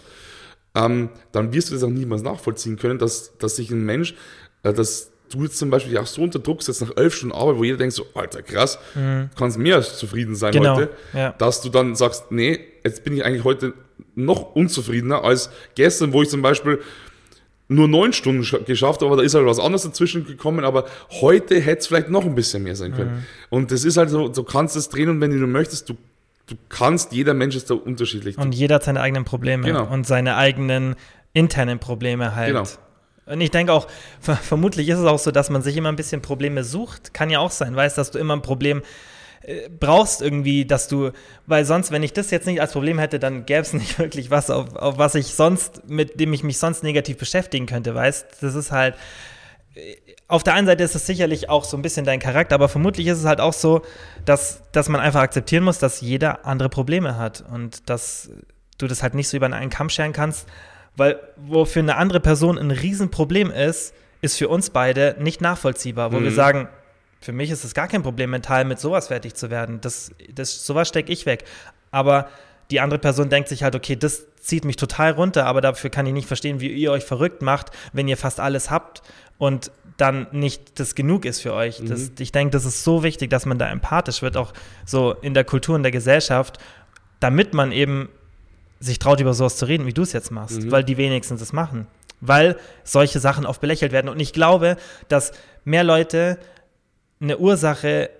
Ähm, 0.76 1.08
dann 1.32 1.52
wirst 1.52 1.70
du 1.70 1.74
das 1.74 1.82
auch 1.82 1.88
niemals 1.88 2.22
nachvollziehen 2.22 2.76
können, 2.76 3.00
dass, 3.00 3.36
dass 3.38 3.56
sich 3.56 3.72
ein 3.72 3.84
Mensch, 3.84 4.14
äh, 4.62 4.72
dass 4.72 5.10
du 5.30 5.42
jetzt 5.44 5.58
zum 5.58 5.70
Beispiel 5.70 5.96
auch 5.98 6.06
so 6.06 6.22
unter 6.22 6.38
Druck 6.38 6.62
setzt 6.62 6.80
nach 6.82 6.96
elf 6.96 7.14
Stunden 7.14 7.34
Arbeit, 7.34 7.56
wo 7.58 7.64
jeder 7.64 7.78
denkt 7.78 7.94
so, 7.94 8.06
Alter, 8.14 8.42
krass, 8.42 8.78
du 8.94 9.28
kannst 9.38 9.58
mehr 9.58 9.76
als 9.76 9.98
zufrieden 9.98 10.34
sein 10.36 10.52
Genau, 10.52 10.76
heute, 10.76 10.90
ja. 11.14 11.32
dass 11.38 11.60
du 11.62 11.68
dann 11.68 11.94
sagst, 11.96 12.30
nee, 12.30 12.60
jetzt 12.84 13.04
bin 13.04 13.14
ich 13.16 13.24
eigentlich 13.24 13.44
heute 13.44 13.74
noch 14.14 14.54
unzufriedener 14.54 15.24
als 15.24 15.50
gestern, 15.74 16.12
wo 16.12 16.22
ich 16.22 16.28
zum 16.28 16.42
Beispiel 16.42 16.80
nur 17.68 17.88
neun 17.88 18.12
Stunden 18.12 18.42
scha- 18.42 18.62
geschafft, 18.62 19.02
aber 19.02 19.16
da 19.16 19.22
ist 19.22 19.34
halt 19.34 19.44
was 19.44 19.58
anderes 19.58 19.82
dazwischen 19.82 20.24
gekommen, 20.24 20.64
aber 20.64 20.84
heute 21.20 21.58
hätte 21.60 21.80
es 21.80 21.86
vielleicht 21.88 22.08
noch 22.10 22.24
ein 22.24 22.34
bisschen 22.36 22.62
mehr 22.62 22.76
sein 22.76 22.92
können. 22.94 23.10
Mhm. 23.10 23.22
Und 23.50 23.72
das 23.72 23.84
ist 23.84 23.96
halt 23.96 24.08
so, 24.10 24.28
du 24.28 24.44
kannst 24.44 24.76
es 24.76 24.88
drehen 24.88 25.08
und 25.08 25.20
wenn 25.20 25.32
du 25.32 25.46
möchtest, 25.48 25.88
du, 25.88 25.94
du 26.46 26.54
kannst, 26.68 27.12
jeder 27.12 27.34
Mensch 27.34 27.56
ist 27.56 27.68
da 27.68 27.74
unterschiedlich. 27.74 28.38
Und 28.38 28.54
jeder 28.54 28.76
hat 28.76 28.84
seine 28.84 29.00
eigenen 29.00 29.24
Probleme 29.24 29.64
Genau. 29.66 29.84
und 29.92 30.06
seine 30.06 30.36
eigenen 30.36 30.94
internen 31.32 31.80
Probleme 31.80 32.36
halt. 32.36 32.48
Genau. 32.52 32.62
Und 33.26 33.40
ich 33.40 33.50
denke 33.50 33.72
auch, 33.72 33.88
ver 34.20 34.36
vermutlich 34.36 34.88
ist 34.88 34.98
es 34.98 35.04
auch 35.04 35.18
so, 35.18 35.30
dass 35.30 35.50
man 35.50 35.62
sich 35.62 35.76
immer 35.76 35.90
ein 35.90 35.96
bisschen 35.96 36.22
Probleme 36.22 36.64
sucht. 36.64 37.12
Kann 37.12 37.28
ja 37.28 37.40
auch 37.40 37.50
sein, 37.50 37.74
weißt, 37.74 37.98
dass 37.98 38.12
du 38.12 38.18
immer 38.18 38.36
ein 38.36 38.42
Problem 38.42 38.82
äh, 39.42 39.68
brauchst 39.68 40.22
irgendwie, 40.22 40.64
dass 40.64 40.88
du, 40.88 41.10
weil 41.46 41.64
sonst, 41.64 41.90
wenn 41.90 42.02
ich 42.02 42.12
das 42.12 42.30
jetzt 42.30 42.46
nicht 42.46 42.60
als 42.60 42.72
Problem 42.72 42.98
hätte, 42.98 43.18
dann 43.18 43.44
gäbe 43.44 43.60
es 43.60 43.72
nicht 43.74 43.98
wirklich 43.98 44.30
was, 44.30 44.50
auf, 44.50 44.76
auf 44.76 44.98
was 44.98 45.14
ich 45.14 45.26
sonst, 45.26 45.88
mit 45.88 46.20
dem 46.20 46.32
ich 46.32 46.44
mich 46.44 46.58
sonst 46.58 46.82
negativ 46.82 47.18
beschäftigen 47.18 47.66
könnte, 47.66 47.94
weißt. 47.94 48.26
Das 48.40 48.54
ist 48.54 48.70
halt, 48.70 48.94
äh, 49.74 49.96
auf 50.28 50.42
der 50.42 50.54
einen 50.54 50.66
Seite 50.66 50.82
ist 50.82 50.94
es 50.94 51.06
sicherlich 51.06 51.48
auch 51.48 51.64
so 51.64 51.76
ein 51.76 51.82
bisschen 51.82 52.04
dein 52.04 52.18
Charakter, 52.18 52.54
aber 52.54 52.68
vermutlich 52.68 53.06
ist 53.06 53.18
es 53.18 53.24
halt 53.24 53.40
auch 53.40 53.52
so, 53.52 53.82
dass, 54.24 54.62
dass 54.72 54.88
man 54.88 55.00
einfach 55.00 55.20
akzeptieren 55.20 55.64
muss, 55.64 55.78
dass 55.78 56.00
jeder 56.00 56.44
andere 56.44 56.68
Probleme 56.68 57.16
hat 57.16 57.44
und 57.52 57.88
dass 57.88 58.30
du 58.78 58.86
das 58.86 59.02
halt 59.02 59.14
nicht 59.14 59.28
so 59.28 59.36
über 59.36 59.46
einen 59.46 59.70
Kamm 59.70 59.88
scheren 59.88 60.12
kannst, 60.12 60.46
weil 60.96 61.18
wo 61.36 61.64
für 61.64 61.80
eine 61.80 61.96
andere 61.96 62.20
Person 62.20 62.58
ein 62.58 62.70
Riesenproblem 62.70 63.50
ist, 63.50 63.94
ist 64.22 64.36
für 64.38 64.48
uns 64.48 64.70
beide 64.70 65.16
nicht 65.18 65.40
nachvollziehbar, 65.40 66.12
wo 66.12 66.22
wir 66.22 66.30
Mhm. 66.30 66.34
sagen, 66.34 66.68
für 67.20 67.32
mich 67.32 67.50
ist 67.50 67.64
es 67.64 67.74
gar 67.74 67.88
kein 67.88 68.02
Problem, 68.02 68.30
mental 68.30 68.64
mit 68.64 68.78
sowas 68.78 69.08
fertig 69.08 69.34
zu 69.34 69.50
werden. 69.50 69.80
Das, 69.80 70.10
das, 70.32 70.64
sowas 70.66 70.88
stecke 70.88 71.12
ich 71.12 71.26
weg. 71.26 71.44
Aber 71.90 72.28
die 72.70 72.80
andere 72.80 72.98
Person 72.98 73.28
denkt 73.28 73.48
sich 73.48 73.62
halt, 73.62 73.74
okay, 73.74 73.96
das 73.96 74.26
zieht 74.40 74.64
mich 74.64 74.76
total 74.76 75.12
runter, 75.12 75.46
aber 75.46 75.60
dafür 75.60 75.90
kann 75.90 76.06
ich 76.06 76.12
nicht 76.12 76.26
verstehen, 76.28 76.60
wie 76.60 76.68
ihr 76.68 76.92
euch 76.92 77.04
verrückt 77.04 77.42
macht, 77.42 77.70
wenn 77.92 78.08
ihr 78.08 78.16
fast 78.16 78.40
alles 78.40 78.70
habt 78.70 79.02
und 79.38 79.70
dann 79.96 80.26
nicht 80.32 80.78
das 80.78 80.94
genug 80.94 81.24
ist 81.24 81.40
für 81.40 81.54
euch. 81.54 81.80
Das, 81.84 82.10
ich 82.18 82.32
denke, 82.32 82.50
das 82.52 82.64
ist 82.64 82.84
so 82.84 83.02
wichtig, 83.02 83.30
dass 83.30 83.46
man 83.46 83.58
da 83.58 83.68
empathisch 83.68 84.20
wird, 84.22 84.36
auch 84.36 84.52
so 84.84 85.14
in 85.22 85.32
der 85.32 85.44
Kultur 85.44 85.74
und 85.74 85.82
der 85.84 85.92
Gesellschaft, 85.92 86.58
damit 87.18 87.54
man 87.54 87.72
eben 87.72 88.08
sich 88.80 88.98
traut, 88.98 89.20
über 89.20 89.34
sowas 89.34 89.56
zu 89.56 89.66
reden, 89.66 89.86
wie 89.86 89.92
du 89.92 90.02
es 90.02 90.12
jetzt 90.12 90.30
machst, 90.30 90.62
Mhm. 90.62 90.70
weil 90.70 90.84
die 90.84 90.96
wenigstens 90.96 91.40
das 91.40 91.52
machen. 91.52 91.86
Weil 92.20 92.56
solche 92.84 93.20
Sachen 93.20 93.44
oft 93.46 93.60
belächelt 93.60 93.92
werden. 93.92 94.08
Und 94.08 94.20
ich 94.20 94.32
glaube, 94.32 94.76
dass 95.08 95.32
mehr 95.64 95.84
Leute 95.84 96.38
eine 97.20 97.38
Ursache 97.38 98.10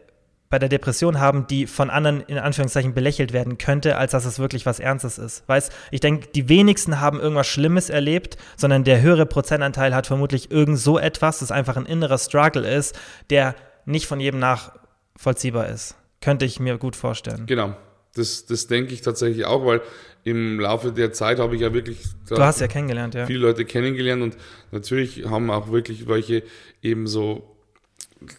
bei 0.48 0.58
der 0.60 0.68
Depression 0.68 1.18
haben, 1.18 1.46
die 1.48 1.66
von 1.66 1.90
anderen 1.90 2.20
in 2.20 2.38
Anführungszeichen 2.38 2.94
belächelt 2.94 3.32
werden 3.32 3.58
könnte, 3.58 3.96
als 3.96 4.12
dass 4.12 4.24
es 4.24 4.38
wirklich 4.38 4.64
was 4.64 4.78
Ernstes 4.78 5.18
ist. 5.18 5.42
Weißt, 5.48 5.72
ich 5.90 6.00
denke, 6.00 6.28
die 6.34 6.48
wenigsten 6.48 7.00
haben 7.00 7.18
irgendwas 7.18 7.48
Schlimmes 7.48 7.90
erlebt, 7.90 8.36
sondern 8.56 8.84
der 8.84 9.00
höhere 9.00 9.26
Prozentanteil 9.26 9.94
hat 9.94 10.06
vermutlich 10.06 10.50
irgend 10.52 10.78
so 10.78 10.98
etwas, 10.98 11.40
das 11.40 11.50
einfach 11.50 11.76
ein 11.76 11.84
innerer 11.86 12.18
Struggle 12.18 12.68
ist, 12.68 12.96
der 13.30 13.56
nicht 13.86 14.06
von 14.06 14.20
jedem 14.20 14.38
nachvollziehbar 14.38 15.68
ist. 15.68 15.96
Könnte 16.20 16.44
ich 16.44 16.60
mir 16.60 16.78
gut 16.78 16.96
vorstellen. 16.96 17.46
Genau. 17.46 17.74
Das, 18.14 18.46
das 18.46 18.66
denke 18.66 18.94
ich 18.94 19.02
tatsächlich 19.02 19.44
auch, 19.44 19.66
weil 19.66 19.82
im 20.27 20.59
Laufe 20.59 20.90
der 20.90 21.12
Zeit 21.12 21.39
habe 21.39 21.55
ich 21.55 21.61
ja 21.61 21.73
wirklich. 21.73 21.98
Du 22.28 22.36
hast 22.39 22.61
ja 22.61 22.66
kennengelernt, 22.66 23.15
ja. 23.15 23.27
Viele 23.27 23.39
Leute 23.39 23.65
kennengelernt 23.65 24.24
und 24.24 24.36
natürlich 24.73 25.24
haben 25.24 25.51
auch 25.53 25.70
wirklich 25.70 26.09
welche 26.09 26.43
eben 26.82 27.07
so 27.07 27.57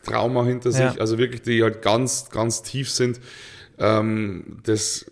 Trauma 0.03 0.43
hinter 0.43 0.73
sich, 0.73 0.81
ja. 0.81 0.95
also 0.99 1.17
wirklich, 1.17 1.43
die 1.43 1.63
halt 1.63 1.81
ganz, 1.81 2.29
ganz 2.29 2.61
tief 2.61 2.91
sind. 2.91 3.21
Ähm, 3.79 4.57
das, 4.63 5.09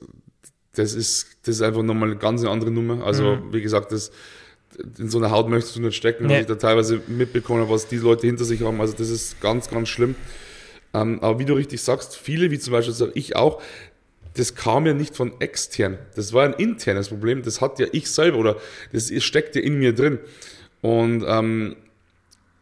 das, 0.74 0.96
ist, 0.96 1.38
das 1.44 1.56
ist 1.56 1.62
einfach 1.62 1.82
nochmal 1.82 2.10
eine 2.10 2.18
ganz 2.18 2.44
andere 2.44 2.72
Nummer. 2.72 3.06
Also, 3.06 3.38
mhm. 3.38 3.54
wie 3.54 3.62
gesagt, 3.62 3.94
das, 3.94 4.12
in 4.98 5.10
so 5.10 5.18
einer 5.20 5.32
Haut 5.32 5.48
möchtest 5.48 5.78
du 5.78 5.82
nicht 5.82 5.96
stecken, 5.96 6.26
nee. 6.26 6.34
was 6.34 6.42
ich 6.42 6.48
da 6.48 6.56
teilweise 6.56 7.00
mitbekomme, 7.08 7.70
was 7.70 7.88
die 7.88 7.98
Leute 7.98 8.28
hinter 8.28 8.44
sich 8.44 8.62
haben. 8.64 8.82
Also, 8.82 8.96
das 8.98 9.10
ist 9.10 9.40
ganz, 9.40 9.70
ganz 9.70 9.88
schlimm. 9.88 10.16
Ähm, 10.96 11.20
aber 11.22 11.40
wie 11.40 11.46
du 11.46 11.54
richtig 11.54 11.82
sagst, 11.82 12.16
viele, 12.16 12.52
wie 12.52 12.60
zum 12.60 12.72
Beispiel 12.72 13.12
ich 13.16 13.36
auch, 13.36 13.62
das 14.36 14.56
kam 14.56 14.86
ja 14.86 14.94
nicht 14.94 15.16
von 15.16 15.40
extern. 15.40 15.98
Das 16.16 16.34
war 16.34 16.45
ein 16.45 16.53
internes 16.53 17.10
Problem. 17.10 17.41
Das 17.41 17.62
hat 17.62 17.80
ja 17.80 17.88
ich 17.91 18.10
selber 18.10 18.38
oder 18.38 18.57
das 18.91 19.12
steckt 19.24 19.56
ja 19.56 19.62
in 19.62 19.80
mir 19.80 19.94
drin. 19.94 20.20
Und 20.82 21.24
ähm, 21.28 21.76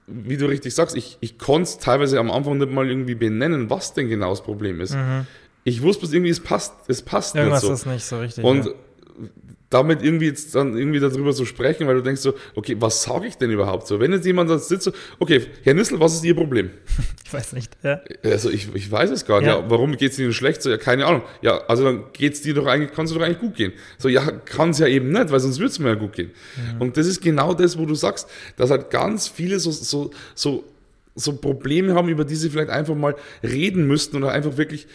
wie 0.07 0.37
du 0.37 0.45
richtig 0.45 0.73
sagst, 0.75 0.95
ich, 0.95 1.17
ich 1.21 1.37
konnte 1.37 1.63
es 1.63 1.77
teilweise 1.77 2.19
am 2.19 2.31
Anfang 2.31 2.57
nicht 2.57 2.71
mal 2.71 2.89
irgendwie 2.89 3.15
benennen, 3.15 3.69
was 3.69 3.93
denn 3.93 4.09
genau 4.09 4.29
das 4.29 4.43
Problem 4.43 4.81
ist. 4.81 4.95
Mhm. 4.95 5.25
Ich 5.63 5.81
wusste 5.81 6.01
bloß 6.01 6.13
irgendwie, 6.13 6.31
es 6.31 6.41
passt, 6.41 6.73
es 6.87 7.01
passt 7.01 7.35
Irgendwas 7.35 7.63
nicht 7.63 7.67
so. 7.67 7.73
ist 7.73 7.85
nicht 7.85 8.05
so 8.05 8.19
richtig. 8.19 8.43
Und 8.43 8.65
ja 8.65 8.71
damit 9.73 10.03
irgendwie 10.03 10.27
jetzt 10.27 10.53
dann 10.53 10.77
irgendwie 10.77 10.99
darüber 10.99 11.33
zu 11.33 11.45
sprechen, 11.45 11.87
weil 11.87 11.95
du 11.95 12.01
denkst 12.01 12.21
so, 12.21 12.33
okay, 12.55 12.75
was 12.79 13.03
sage 13.03 13.25
ich 13.27 13.37
denn 13.37 13.49
überhaupt 13.49 13.87
so? 13.87 13.99
Wenn 13.99 14.11
jetzt 14.11 14.25
jemand 14.25 14.49
da 14.49 14.59
sitzt 14.59 14.83
so, 14.83 14.91
okay, 15.19 15.47
Herr 15.63 15.73
Nissel, 15.73 15.99
was 15.99 16.13
ist 16.13 16.23
Ihr 16.23 16.35
Problem? 16.35 16.69
Ich 17.25 17.39
weiß 17.39 17.53
nicht, 17.53 17.75
ja. 17.81 17.99
Also 18.23 18.51
ich, 18.51 18.75
ich 18.75 18.91
weiß 18.91 19.09
es 19.09 19.25
gar 19.25 19.39
nicht. 19.39 19.47
Ja. 19.47 19.59
ja 19.59 19.65
warum 19.67 19.97
geht 19.97 20.11
es 20.11 20.19
Ihnen 20.19 20.33
schlecht? 20.33 20.61
So, 20.61 20.69
ja, 20.69 20.77
keine 20.77 21.07
Ahnung. 21.07 21.23
Ja, 21.41 21.61
also 21.67 21.83
dann 21.83 22.03
geht 22.13 22.33
es 22.33 22.43
dir 22.43 22.53
doch 22.53 22.67
eigentlich, 22.67 22.91
kann 22.91 23.05
es 23.05 23.11
doch 23.11 23.19
eigentlich 23.19 23.39
gut 23.39 23.55
gehen. 23.55 23.73
So, 23.97 24.07
ja, 24.07 24.21
kann 24.21 24.69
es 24.69 24.77
ja 24.77 24.85
eben 24.85 25.09
nicht, 25.09 25.31
weil 25.31 25.39
sonst 25.39 25.57
würde 25.57 25.71
es 25.71 25.79
mir 25.79 25.89
ja 25.89 25.95
gut 25.95 26.13
gehen. 26.13 26.29
Mhm. 26.75 26.81
Und 26.81 26.97
das 26.97 27.07
ist 27.07 27.23
genau 27.23 27.55
das, 27.55 27.75
wo 27.79 27.87
du 27.87 27.95
sagst, 27.95 28.29
dass 28.55 28.69
halt 28.69 28.91
ganz 28.91 29.27
viele 29.27 29.59
so, 29.59 29.71
so, 29.71 30.11
so, 30.35 30.63
so 31.15 31.33
Probleme 31.33 31.95
haben, 31.95 32.07
über 32.07 32.23
die 32.23 32.35
sie 32.35 32.51
vielleicht 32.51 32.69
einfach 32.69 32.93
mal 32.93 33.15
reden 33.41 33.87
müssten 33.87 34.17
oder 34.17 34.31
einfach 34.31 34.57
wirklich 34.57 34.85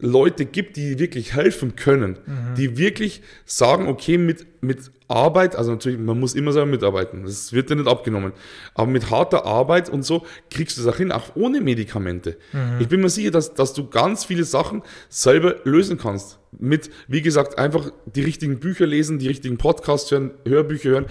Leute 0.00 0.44
gibt, 0.44 0.76
die 0.76 0.98
wirklich 0.98 1.34
helfen 1.34 1.74
können, 1.74 2.18
mhm. 2.24 2.54
die 2.56 2.78
wirklich 2.78 3.22
sagen, 3.44 3.88
okay, 3.88 4.16
mit, 4.16 4.46
mit 4.62 4.90
Arbeit, 5.08 5.56
also 5.56 5.72
natürlich, 5.72 5.98
man 5.98 6.20
muss 6.20 6.34
immer 6.34 6.52
selber 6.52 6.70
mitarbeiten, 6.70 7.24
das 7.24 7.52
wird 7.52 7.70
dir 7.70 7.76
nicht 7.76 7.88
abgenommen, 7.88 8.32
aber 8.74 8.90
mit 8.90 9.10
harter 9.10 9.46
Arbeit 9.46 9.88
und 9.88 10.04
so 10.04 10.24
kriegst 10.50 10.76
du 10.76 10.82
das 10.82 10.94
auch 10.94 10.98
hin, 10.98 11.10
auch 11.10 11.34
ohne 11.34 11.60
Medikamente. 11.60 12.36
Mhm. 12.52 12.80
Ich 12.80 12.88
bin 12.88 13.00
mir 13.00 13.08
sicher, 13.08 13.30
dass, 13.30 13.54
dass 13.54 13.72
du 13.72 13.88
ganz 13.88 14.24
viele 14.24 14.44
Sachen 14.44 14.82
selber 15.08 15.56
lösen 15.64 15.98
kannst. 15.98 16.38
Mit, 16.58 16.90
wie 17.08 17.22
gesagt, 17.22 17.58
einfach 17.58 17.90
die 18.06 18.22
richtigen 18.22 18.58
Bücher 18.58 18.86
lesen, 18.86 19.18
die 19.18 19.28
richtigen 19.28 19.58
Podcasts 19.58 20.10
hören, 20.10 20.30
Hörbücher 20.46 20.90
hören, 20.90 21.06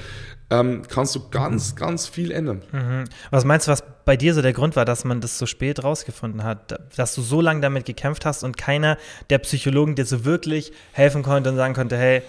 ähm, 0.49 0.83
kannst 0.87 1.15
du 1.15 1.29
ganz, 1.29 1.75
ganz 1.75 2.07
viel 2.07 2.31
ändern. 2.31 2.61
Mhm. 2.71 3.03
Was 3.31 3.43
meinst 3.43 3.67
du, 3.67 3.71
was 3.71 3.83
bei 4.05 4.15
dir 4.15 4.33
so 4.33 4.41
der 4.41 4.53
Grund 4.53 4.75
war, 4.75 4.85
dass 4.85 5.03
man 5.03 5.19
das 5.19 5.37
so 5.37 5.45
spät 5.45 5.83
rausgefunden 5.83 6.43
hat, 6.43 6.79
dass 6.95 7.13
du 7.15 7.21
so 7.21 7.41
lange 7.41 7.61
damit 7.61 7.85
gekämpft 7.85 8.25
hast 8.25 8.43
und 8.43 8.55
keiner 8.57 8.97
der 9.29 9.39
Psychologen 9.39 9.95
dir 9.95 10.05
so 10.05 10.23
wirklich 10.23 10.71
helfen 10.93 11.23
konnte 11.23 11.49
und 11.49 11.57
sagen 11.57 11.73
konnte, 11.73 11.97
hey, 11.97 12.21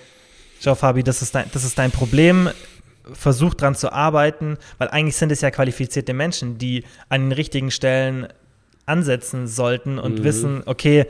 schau 0.61 0.75
Fabi, 0.75 1.05
das 1.05 1.23
ist 1.23 1.35
dein, 1.35 1.45
das 1.53 1.63
ist 1.63 1.79
dein 1.79 1.93
Problem, 1.93 2.51
versuch 3.13 3.55
dran 3.55 3.75
zu 3.75 3.93
arbeiten, 3.93 4.59
weil 4.79 4.89
eigentlich 4.89 5.17
sind 5.17 5.31
es 5.31 5.41
ja 5.41 5.51
qualifizierte 5.51 6.13
Menschen, 6.13 6.59
die 6.59 6.85
an 7.09 7.27
den 7.27 7.33
richtigen 7.33 7.71
Stellen 7.71 8.27
ansetzen 8.85 9.47
sollten 9.47 9.99
und 9.99 10.19
mhm. 10.19 10.25
wissen, 10.25 10.63
okay, 10.67 11.07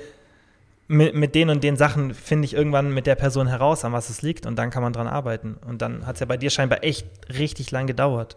mit, 0.88 1.14
mit 1.14 1.34
den 1.34 1.50
und 1.50 1.62
den 1.62 1.76
Sachen 1.76 2.14
finde 2.14 2.46
ich 2.46 2.54
irgendwann 2.54 2.92
mit 2.92 3.06
der 3.06 3.14
Person 3.14 3.46
heraus, 3.46 3.84
an 3.84 3.92
was 3.92 4.10
es 4.10 4.22
liegt 4.22 4.46
und 4.46 4.56
dann 4.56 4.70
kann 4.70 4.82
man 4.82 4.92
dran 4.92 5.06
arbeiten. 5.06 5.56
Und 5.66 5.82
dann 5.82 6.06
hat 6.06 6.16
es 6.16 6.20
ja 6.20 6.26
bei 6.26 6.36
dir 6.36 6.50
scheinbar 6.50 6.82
echt 6.82 7.06
richtig 7.38 7.70
lang 7.70 7.86
gedauert. 7.86 8.36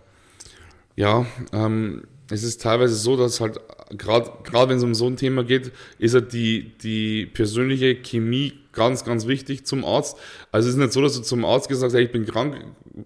Ja, 0.96 1.26
ähm, 1.54 2.04
es 2.32 2.44
ist 2.44 2.62
teilweise 2.62 2.96
so, 2.96 3.18
dass 3.18 3.42
halt 3.42 3.60
gerade 3.98 4.70
wenn 4.70 4.78
es 4.78 4.84
um 4.84 4.96
so 4.96 5.08
ein 5.08 5.18
Thema 5.18 5.44
geht, 5.44 5.72
ist 6.00 6.14
halt 6.14 6.34
die, 6.34 6.72
die 6.82 7.26
persönliche 7.26 7.96
Chemie 7.96 8.54
ganz, 8.72 9.04
ganz 9.04 9.28
wichtig 9.28 9.66
zum 9.66 9.84
Arzt. 9.84 10.18
Also 10.52 10.70
es 10.70 10.76
ist 10.76 10.80
nicht 10.80 10.94
so, 10.94 11.02
dass 11.02 11.16
du 11.16 11.22
zum 11.22 11.44
Arzt 11.44 11.68
gesagt 11.68 11.88
hast, 11.88 11.94
hey, 11.94 12.06
ich 12.06 12.12
bin 12.12 12.26
krank, 12.26 12.56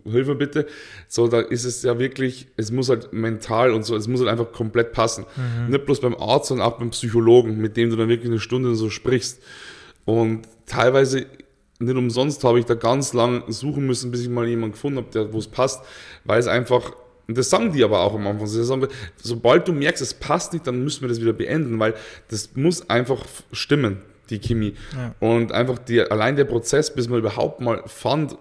hilf 0.03 0.27
mir 0.27 0.35
bitte. 0.35 0.67
So, 1.07 1.27
da 1.27 1.39
ist 1.39 1.65
es 1.65 1.81
ja 1.81 1.97
wirklich, 1.97 2.47
es 2.55 2.71
muss 2.71 2.89
halt 2.89 3.13
mental 3.13 3.71
und 3.71 3.83
so, 3.83 3.95
es 3.95 4.07
muss 4.07 4.19
halt 4.19 4.29
einfach 4.29 4.51
komplett 4.51 4.91
passen. 4.91 5.25
Mhm. 5.35 5.71
Nicht 5.71 5.85
bloß 5.85 6.01
beim 6.01 6.15
Arzt, 6.15 6.49
sondern 6.49 6.67
auch 6.67 6.77
beim 6.77 6.91
Psychologen, 6.91 7.57
mit 7.57 7.77
dem 7.77 7.89
du 7.89 7.95
dann 7.95 8.09
wirklich 8.09 8.29
eine 8.29 8.39
Stunde 8.39 8.75
so 8.75 8.91
sprichst. 8.91 9.41
Und 10.05 10.43
teilweise 10.67 11.25
nicht 11.79 11.97
umsonst 11.97 12.43
habe 12.43 12.59
ich 12.59 12.65
da 12.65 12.75
ganz 12.75 13.13
lang 13.13 13.43
suchen 13.47 13.87
müssen, 13.87 14.11
bis 14.11 14.21
ich 14.21 14.29
mal 14.29 14.47
jemanden 14.47 14.73
gefunden 14.73 14.97
habe, 14.99 15.33
wo 15.33 15.39
es 15.39 15.47
passt, 15.47 15.83
weil 16.23 16.39
es 16.39 16.47
einfach 16.47 16.93
und 17.27 17.37
das 17.37 17.49
sagen 17.49 17.71
die 17.71 17.83
aber 17.83 18.01
auch 18.01 18.13
am 18.13 18.27
Anfang. 18.27 18.47
Sie 18.47 18.63
sagen, 18.63 18.87
sobald 19.17 19.67
du 19.67 19.73
merkst, 19.73 20.01
es 20.01 20.13
passt 20.13 20.53
nicht, 20.53 20.67
dann 20.67 20.83
müssen 20.83 21.01
wir 21.01 21.09
das 21.09 21.21
wieder 21.21 21.33
beenden, 21.33 21.79
weil 21.79 21.95
das 22.29 22.55
muss 22.55 22.89
einfach 22.89 23.25
stimmen, 23.51 24.01
die 24.29 24.39
Chemie. 24.39 24.75
Ja. 24.95 25.15
Und 25.19 25.51
einfach 25.51 25.79
die, 25.79 26.01
allein 26.01 26.35
der 26.35 26.45
Prozess, 26.45 26.93
bis 26.93 27.09
man 27.09 27.19
überhaupt 27.19 27.61
mal 27.61 27.81
fand, 27.87 28.37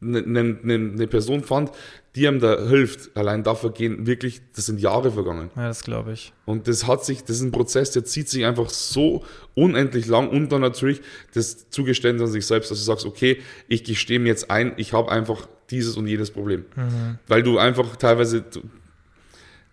eine, 0.00 0.18
eine, 0.18 0.58
eine 0.74 1.06
Person 1.06 1.42
fand, 1.42 1.72
die 2.14 2.26
einem 2.26 2.40
da 2.40 2.66
hilft, 2.66 3.16
allein 3.16 3.42
dafür 3.42 3.70
gehen 3.70 4.06
wirklich, 4.06 4.40
das 4.54 4.66
sind 4.66 4.80
Jahre 4.80 5.12
vergangen. 5.12 5.50
Ja, 5.56 5.68
das 5.68 5.82
glaube 5.82 6.12
ich. 6.12 6.32
Und 6.46 6.68
das 6.68 6.86
hat 6.86 7.04
sich, 7.04 7.22
das 7.22 7.36
ist 7.36 7.42
ein 7.42 7.52
Prozess, 7.52 7.90
der 7.90 8.04
zieht 8.04 8.28
sich 8.28 8.44
einfach 8.44 8.70
so 8.70 9.24
unendlich 9.54 10.06
lang 10.06 10.28
und 10.28 10.50
dann 10.50 10.60
natürlich 10.60 11.00
das 11.34 11.68
Zugeständnis 11.70 12.28
an 12.28 12.32
sich 12.32 12.46
selbst, 12.46 12.70
dass 12.70 12.78
du 12.78 12.84
sagst, 12.84 13.06
okay, 13.06 13.38
ich 13.68 13.84
gestehe 13.84 14.18
mir 14.18 14.28
jetzt 14.28 14.50
ein, 14.50 14.72
ich 14.76 14.92
habe 14.92 15.10
einfach 15.10 15.48
dieses 15.70 15.96
und 15.96 16.06
jenes 16.06 16.30
Problem. 16.30 16.64
Mhm. 16.76 17.18
Weil 17.26 17.42
du 17.42 17.58
einfach 17.58 17.96
teilweise, 17.96 18.44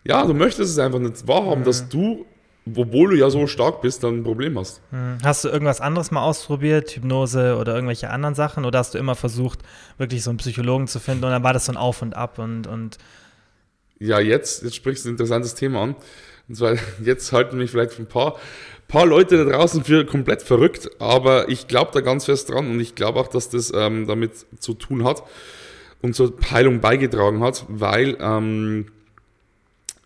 ja, 0.03 0.25
du 0.25 0.33
möchtest 0.33 0.71
es 0.71 0.79
einfach 0.79 0.99
nicht 0.99 1.27
wahrhaben, 1.27 1.61
mhm. 1.61 1.65
dass 1.65 1.87
du 1.89 2.25
obwohl 2.67 3.11
du 3.11 3.17
ja 3.17 3.29
so 3.29 3.45
stark 3.45 3.81
bist, 3.81 4.03
dann 4.03 4.19
ein 4.19 4.23
Problem 4.23 4.57
hast. 4.57 4.81
Hm. 4.89 5.19
Hast 5.23 5.43
du 5.43 5.49
irgendwas 5.49 5.81
anderes 5.81 6.09
mal 6.09 6.23
ausprobiert, 6.23 6.91
Hypnose 6.91 7.57
oder 7.57 7.75
irgendwelche 7.75 8.09
anderen 8.09 8.33
Sachen? 8.33 8.65
Oder 8.65 8.79
hast 8.79 8.95
du 8.95 8.97
immer 8.97 9.15
versucht, 9.15 9.59
wirklich 9.97 10.23
so 10.23 10.31
einen 10.31 10.37
Psychologen 10.37 10.87
zu 10.87 10.99
finden 10.99 11.25
und 11.25 11.31
dann 11.31 11.43
war 11.43 11.53
das 11.53 11.65
so 11.65 11.73
ein 11.73 11.77
Auf 11.77 12.01
und 12.01 12.15
Ab 12.15 12.39
und, 12.39 12.65
und 12.65 12.97
Ja, 13.99 14.19
jetzt, 14.19 14.63
jetzt 14.63 14.75
sprichst 14.75 15.05
du 15.05 15.09
ein 15.09 15.11
interessantes 15.11 15.53
Thema 15.53 15.83
an. 15.83 15.95
Und 16.49 16.55
zwar, 16.55 16.75
jetzt 17.03 17.31
halten 17.31 17.57
mich 17.57 17.69
vielleicht 17.69 17.99
ein 17.99 18.07
paar, 18.07 18.39
paar 18.87 19.05
Leute 19.05 19.45
da 19.45 19.57
draußen 19.57 19.83
für 19.83 20.05
komplett 20.05 20.41
verrückt, 20.41 20.89
aber 20.99 21.49
ich 21.49 21.67
glaube 21.67 21.91
da 21.93 22.01
ganz 22.01 22.25
fest 22.25 22.49
dran 22.49 22.69
und 22.71 22.79
ich 22.79 22.95
glaube 22.95 23.19
auch, 23.19 23.27
dass 23.27 23.49
das 23.49 23.71
ähm, 23.75 24.07
damit 24.07 24.31
zu 24.59 24.73
tun 24.73 25.03
hat 25.03 25.23
und 26.01 26.15
zur 26.15 26.33
Heilung 26.51 26.81
beigetragen 26.81 27.43
hat, 27.43 27.65
weil 27.67 28.17
ähm, 28.19 28.87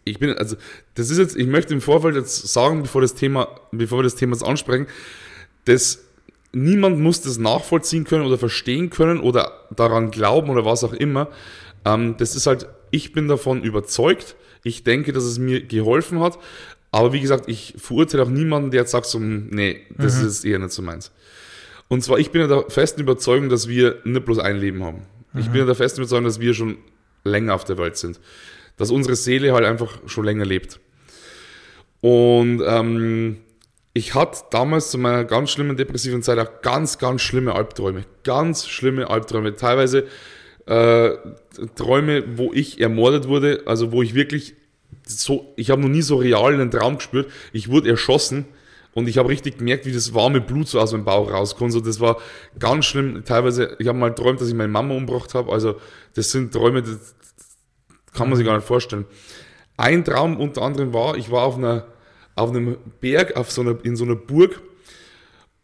ich 0.10 0.20
bin, 0.20 0.32
also, 0.34 0.56
das 0.96 1.10
ist 1.10 1.18
jetzt, 1.18 1.38
ich 1.38 1.48
möchte 1.48 1.74
im 1.74 1.82
Vorfeld 1.82 2.16
jetzt 2.16 2.48
sagen, 2.48 2.82
bevor 2.82 3.02
das 3.02 3.16
Thema, 3.16 3.48
bevor 3.72 4.00
wir 4.00 4.04
das 4.04 4.16
Thema 4.16 4.34
jetzt 4.34 4.44
ansprechen, 4.44 4.88
dass 5.66 6.04
niemand 6.52 7.00
muss 7.00 7.22
das 7.22 7.38
nachvollziehen 7.38 8.04
können 8.04 8.26
oder 8.26 8.38
verstehen 8.38 8.90
können 8.90 9.20
oder 9.20 9.52
daran 9.76 10.12
glauben 10.12 10.50
oder 10.50 10.66
was 10.66 10.84
auch 10.84 10.94
immer. 10.94 11.30
Ähm, 11.86 12.16
das 12.18 12.36
ist 12.36 12.48
halt, 12.48 12.68
ich 12.92 13.14
bin 13.14 13.28
davon 13.28 13.64
überzeugt. 13.64 14.36
Ich 14.64 14.84
denke, 14.84 15.14
dass 15.14 15.24
es 15.24 15.38
mir 15.38 15.62
geholfen 15.62 16.20
hat. 16.20 16.40
Aber 16.92 17.14
wie 17.14 17.22
gesagt, 17.22 17.48
ich 17.48 17.76
verurteile 17.78 18.24
auch 18.24 18.30
niemanden, 18.30 18.72
der 18.72 18.82
jetzt 18.82 18.92
sagt 18.92 19.06
so, 19.06 19.20
nee, 19.20 19.82
das 19.96 20.20
mhm. 20.20 20.28
ist 20.28 20.44
eher 20.44 20.58
nicht 20.58 20.72
so 20.72 20.82
meins. 20.82 21.12
Und 21.88 22.04
zwar, 22.04 22.18
ich 22.18 22.32
bin 22.32 22.42
ja 22.42 22.48
der 22.48 22.70
festen 22.70 23.02
Überzeugung, 23.02 23.50
dass 23.50 23.68
wir 23.68 24.00
nicht 24.04 24.26
bloß 24.26 24.40
ein 24.40 24.58
Leben 24.58 24.84
haben. 24.84 25.04
Mhm. 25.34 25.40
Ich 25.40 25.48
bin 25.50 25.60
ja 25.60 25.66
der 25.66 25.76
festen 25.76 26.02
Überzeugung, 26.02 26.26
dass 26.26 26.40
wir 26.40 26.54
schon 26.56 26.78
länger 27.24 27.54
auf 27.54 27.64
der 27.64 27.78
Welt 27.78 27.96
sind 27.98 28.20
dass 28.80 28.90
unsere 28.90 29.16
Seele 29.16 29.54
halt 29.54 29.66
einfach 29.66 30.00
schon 30.08 30.26
länger 30.26 30.46
lebt. 30.46 30.80
Und 32.02 32.64
ähm, 32.66 33.38
ich 33.94 34.16
hatte 34.16 34.40
damals 34.52 34.90
zu 34.90 34.98
meiner 34.98 35.26
ganz 35.26 35.52
schlimmen 35.52 35.76
depressiven 35.76 36.24
Zeit 36.24 36.40
auch 36.40 36.62
ganz, 36.62 36.98
ganz 36.98 37.22
schlimme 37.22 37.54
Albträume. 37.54 38.06
Ganz 38.24 38.68
schlimme 38.68 39.10
Albträume. 39.10 39.56
Teilweise 39.56 40.08
äh, 40.66 41.10
Träume, 41.76 42.24
wo 42.38 42.54
ich 42.54 42.80
ermordet 42.80 43.28
wurde, 43.28 43.64
also 43.66 43.92
wo 43.92 44.02
ich 44.02 44.16
wirklich 44.16 44.56
so, 45.06 45.54
ich 45.58 45.72
habe 45.72 45.82
noch 45.82 45.90
nie 45.90 46.02
so 46.02 46.16
real 46.16 46.54
einen 46.54 46.72
Traum 46.72 46.98
gespürt. 46.98 47.30
Ich 47.52 47.70
wurde 47.70 47.90
erschossen 47.90 48.46
und 48.94 49.10
ich 49.10 49.18
habe 49.18 49.30
richtig 49.30 49.58
gemerkt, 49.58 49.86
wie 49.86 49.92
das 49.92 50.14
warme 50.14 50.40
Blut 50.40 50.68
so 50.68 50.80
aus 50.80 50.94
meinem 50.94 51.06
Bauch 51.06 51.32
rauskommt. 51.32 51.74
So, 51.74 51.80
das 51.80 52.00
war 52.00 52.18
ganz 52.58 52.86
schlimm. 52.86 53.24
Teilweise, 53.26 53.76
ich 53.80 53.88
habe 53.88 53.98
mal 53.98 54.10
geträumt, 54.10 54.40
dass 54.40 54.48
ich 54.48 54.54
meine 54.54 54.72
Mama 54.72 54.94
umgebracht 54.94 55.34
habe. 55.34 55.52
Also 55.52 55.76
das 56.14 56.32
sind 56.32 56.54
Träume, 56.54 56.82
das, 56.82 57.16
kann 58.14 58.30
man 58.30 58.38
sich 58.38 58.46
gar 58.46 58.56
nicht 58.56 58.68
vorstellen. 58.68 59.06
Ein 59.78 60.04
Traum 60.04 60.38
unter 60.38 60.62
anderem 60.62 60.94
war, 60.94 61.16
ich 61.16 61.32
war 61.32 61.44
auf 61.44 61.58
einer, 61.58 61.86
auf 62.36 62.50
einem 62.50 62.78
Berg, 63.00 63.36
auf 63.38 63.52
so 63.52 63.62
einer, 63.62 63.78
in 63.84 63.96
so 63.96 64.04
einer 64.04 64.16
Burg. 64.16 64.62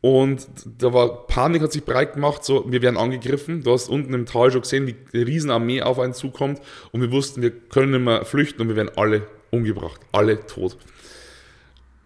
Und 0.02 0.48
da 0.78 0.94
war 0.94 1.26
Panik, 1.26 1.64
hat 1.64 1.72
sich 1.72 1.84
breit 1.84 2.14
gemacht, 2.14 2.46
so, 2.46 2.72
wir 2.72 2.82
werden 2.82 2.96
angegriffen. 2.96 3.64
Du 3.64 3.72
hast 3.72 3.90
unten 3.90 4.14
im 4.14 4.26
Tal 4.26 4.52
schon 4.52 4.62
gesehen, 4.62 4.86
wie 4.86 4.96
eine 5.14 5.26
Riesenarmee 5.26 5.82
auf 5.82 6.00
einen 6.00 6.14
zukommt. 6.14 6.62
Und 6.92 7.02
wir 7.02 7.12
wussten, 7.12 7.42
wir 7.42 7.50
können 7.50 7.92
nicht 7.92 8.02
mehr 8.02 8.24
flüchten 8.24 8.62
und 8.62 8.70
wir 8.70 8.76
werden 8.76 8.92
alle 8.96 9.28
umgebracht, 9.50 10.00
alle 10.12 10.46
tot. 10.46 10.78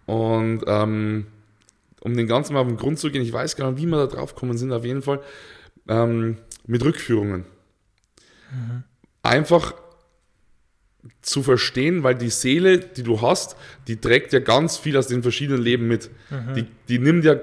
Und 0.06 0.62
ähm, 0.66 1.26
um 2.00 2.16
den 2.16 2.26
Ganzen 2.26 2.54
mal 2.54 2.60
auf 2.60 2.66
den 2.66 2.76
Grund 2.76 2.98
zu 2.98 3.10
gehen, 3.10 3.22
ich 3.22 3.32
weiß 3.32 3.54
gar 3.56 3.70
nicht, 3.70 3.82
wie 3.82 3.86
wir 3.86 3.98
da 3.98 4.06
drauf 4.06 4.34
gekommen 4.34 4.56
sind, 4.56 4.72
auf 4.72 4.84
jeden 4.84 5.02
Fall, 5.02 5.20
ähm, 5.88 6.38
mit 6.66 6.84
Rückführungen. 6.84 7.44
Mhm. 8.50 8.84
Einfach 9.22 9.74
zu 11.22 11.42
verstehen, 11.42 12.02
weil 12.02 12.14
die 12.14 12.30
Seele, 12.30 12.78
die 12.78 13.02
du 13.02 13.20
hast, 13.20 13.56
die 13.88 13.96
trägt 13.96 14.32
ja 14.32 14.40
ganz 14.40 14.76
viel 14.76 14.96
aus 14.96 15.06
den 15.06 15.22
verschiedenen 15.22 15.62
Leben 15.62 15.88
mit. 15.88 16.10
Mhm. 16.30 16.54
Die, 16.54 16.66
die 16.88 16.98
nimmt 16.98 17.24
ja 17.24 17.36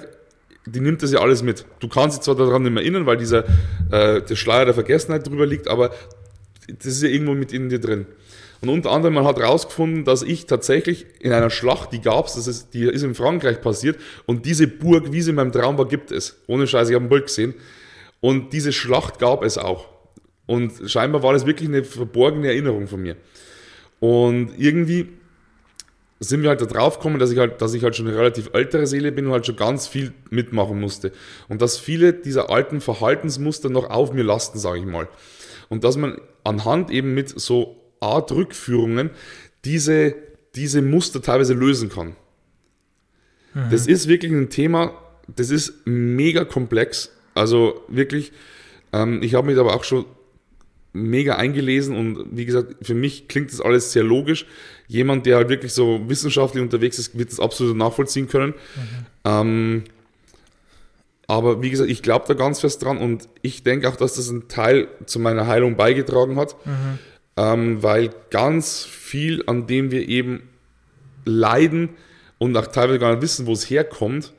die 0.70 0.82
nimmt 0.82 1.02
das 1.02 1.12
ja 1.14 1.20
alles 1.20 1.44
mit. 1.44 1.66
Du 1.80 1.88
kannst 1.88 2.18
dich 2.18 2.24
zwar 2.24 2.36
daran 2.36 2.64
nicht 2.64 2.74
mehr 2.74 2.84
erinnern, 2.84 3.06
weil 3.06 3.18
dieser 3.18 3.46
äh, 3.90 4.22
der 4.22 4.36
Schleier 4.36 4.66
der 4.66 4.74
Vergessenheit 4.74 5.26
drüber 5.26 5.46
liegt, 5.46 5.68
aber 5.68 5.92
das 6.68 6.88
ist 6.88 7.04
ja 7.04 7.10
irgendwo 7.10 7.34
mit 7.34 7.54
in 7.54 7.70
dir 7.70 7.80
drin. 7.80 8.06
Und 8.60 8.70
unter 8.70 8.92
anderem, 8.92 9.14
man 9.14 9.26
hat 9.26 9.38
herausgefunden, 9.38 10.04
dass 10.04 10.24
ich 10.24 10.48
tatsächlich 10.48 11.06
in 11.20 11.32
einer 11.32 11.50
Schlacht, 11.50 11.94
die 11.94 12.02
gab 12.02 12.26
es, 12.26 12.70
die 12.72 12.84
ist 12.84 13.04
in 13.04 13.14
Frankreich 13.14 13.62
passiert, 13.62 13.98
und 14.26 14.46
diese 14.46 14.68
Burg, 14.68 15.12
wie 15.12 15.22
sie 15.22 15.30
in 15.30 15.36
meinem 15.36 15.52
Traum 15.52 15.78
war, 15.78 15.88
gibt 15.88 16.12
es. 16.12 16.42
Ohne 16.48 16.66
Scheiß, 16.68 16.90
ich 16.90 16.96
habe 16.96 17.06
ein 17.06 17.10
Bild 17.10 17.28
gesehen. 17.28 17.54
Und 18.20 18.54
diese 18.54 18.74
Schlacht 18.74 19.20
gab 19.20 19.44
es 19.44 19.58
auch. 19.58 19.88
Und 20.48 20.90
scheinbar 20.90 21.22
war 21.22 21.34
das 21.34 21.46
wirklich 21.46 21.70
eine 21.70 21.84
verborgene 21.84 22.48
Erinnerung 22.48 22.88
von 22.88 23.02
mir. 23.02 23.16
Und 23.99 24.52
irgendwie 24.57 25.10
sind 26.19 26.41
wir 26.41 26.49
halt 26.49 26.61
da 26.61 26.65
drauf 26.65 26.98
gekommen, 26.98 27.19
dass 27.19 27.32
ich 27.32 27.38
halt, 27.38 27.61
dass 27.61 27.74
ich 27.74 27.84
halt 27.84 27.95
schon 27.95 28.07
eine 28.07 28.18
relativ 28.18 28.49
ältere 28.53 28.88
Seele 28.88 29.11
bin 29.11 29.28
und 29.28 29.34
halt 29.34 29.45
schon 29.45 29.56
ganz 29.56 29.88
viel 29.88 30.14
mitmachen 30.30 30.80
musste. 30.80 31.11
Und 31.48 31.61
dass 31.61 31.78
viele 31.78 32.14
dieser 32.14 32.49
alten 32.49 32.82
Verhaltensmuster 32.82 33.69
noch 33.69 33.90
auf 33.90 34.14
mir 34.14 34.24
lasten, 34.24 34.57
sage 34.57 34.80
ich 34.80 34.86
mal. 34.86 35.07
Und 35.69 35.84
dass 35.84 35.98
man 35.98 36.19
anhand 36.44 36.90
eben 36.90 37.14
mit 37.14 37.40
so 37.40 37.76
Art 37.99 38.32
Rückführungen 38.32 39.11
diese, 39.65 40.15
diese 40.56 40.82
Muster 40.82 41.22
teilweise 41.22 41.53
lösen 41.53 41.90
kann. 41.90 42.15
Mhm. 43.53 43.69
Das 43.69 43.86
ist 43.86 44.07
wirklich 44.07 44.32
ein 44.32 44.49
Thema, 44.49 44.94
das 45.28 45.49
ist 45.49 45.86
mega 45.86 46.45
komplex. 46.45 47.11
Also 47.36 47.84
wirklich, 47.88 48.32
ähm, 48.94 49.22
ich 49.22 49.36
habe 49.36 49.48
mich 49.48 49.57
aber 49.57 49.76
auch 49.76 49.84
schon 49.84 50.06
mega 50.93 51.35
eingelesen 51.35 51.95
und 51.95 52.26
wie 52.31 52.45
gesagt, 52.45 52.76
für 52.81 52.95
mich 52.95 53.27
klingt 53.27 53.51
das 53.51 53.61
alles 53.61 53.91
sehr 53.91 54.03
logisch. 54.03 54.45
Jemand, 54.88 55.26
der 55.26 55.38
halt 55.38 55.49
wirklich 55.49 55.73
so 55.73 56.01
wissenschaftlich 56.07 56.64
unterwegs 56.64 56.97
ist, 56.97 57.18
wird 57.18 57.31
das 57.31 57.39
absolut 57.39 57.76
nachvollziehen 57.77 58.27
können. 58.27 58.53
Mhm. 58.53 59.05
Ähm, 59.26 59.84
aber 61.27 61.61
wie 61.61 61.69
gesagt, 61.69 61.89
ich 61.89 62.01
glaube 62.01 62.26
da 62.27 62.34
ganz 62.34 62.61
fest 62.61 62.84
dran 62.84 62.97
und 62.97 63.27
ich 63.41 63.64
denke 63.64 63.89
auch, 63.89 63.97
dass 63.97 64.15
das 64.15 64.30
ein 64.30 64.47
Teil 64.47 64.88
zu 65.05 65.19
meiner 65.19 65.45
Heilung 65.45 65.76
beigetragen 65.76 66.38
hat, 66.38 66.55
mhm. 66.65 66.99
ähm, 67.35 67.84
weil 67.84 68.09
ganz 68.30 68.85
viel, 68.85 69.43
an 69.45 69.68
dem 69.68 69.91
wir 69.91 70.07
eben 70.07 70.49
leiden 71.26 71.89
und 72.38 72.55
auch 72.55 72.68
teilweise 72.68 72.99
gar 72.99 73.11
nicht 73.11 73.22
wissen, 73.22 73.45
wo 73.45 73.51
es 73.51 73.69
herkommt, 73.69 74.34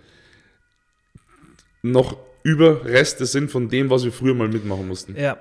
noch 1.82 2.16
Überreste 2.42 3.26
sind 3.26 3.50
von 3.50 3.68
dem, 3.68 3.90
was 3.90 4.04
wir 4.04 4.12
früher 4.12 4.34
mal 4.34 4.48
mitmachen 4.48 4.88
mussten. 4.88 5.14
Ja, 5.16 5.36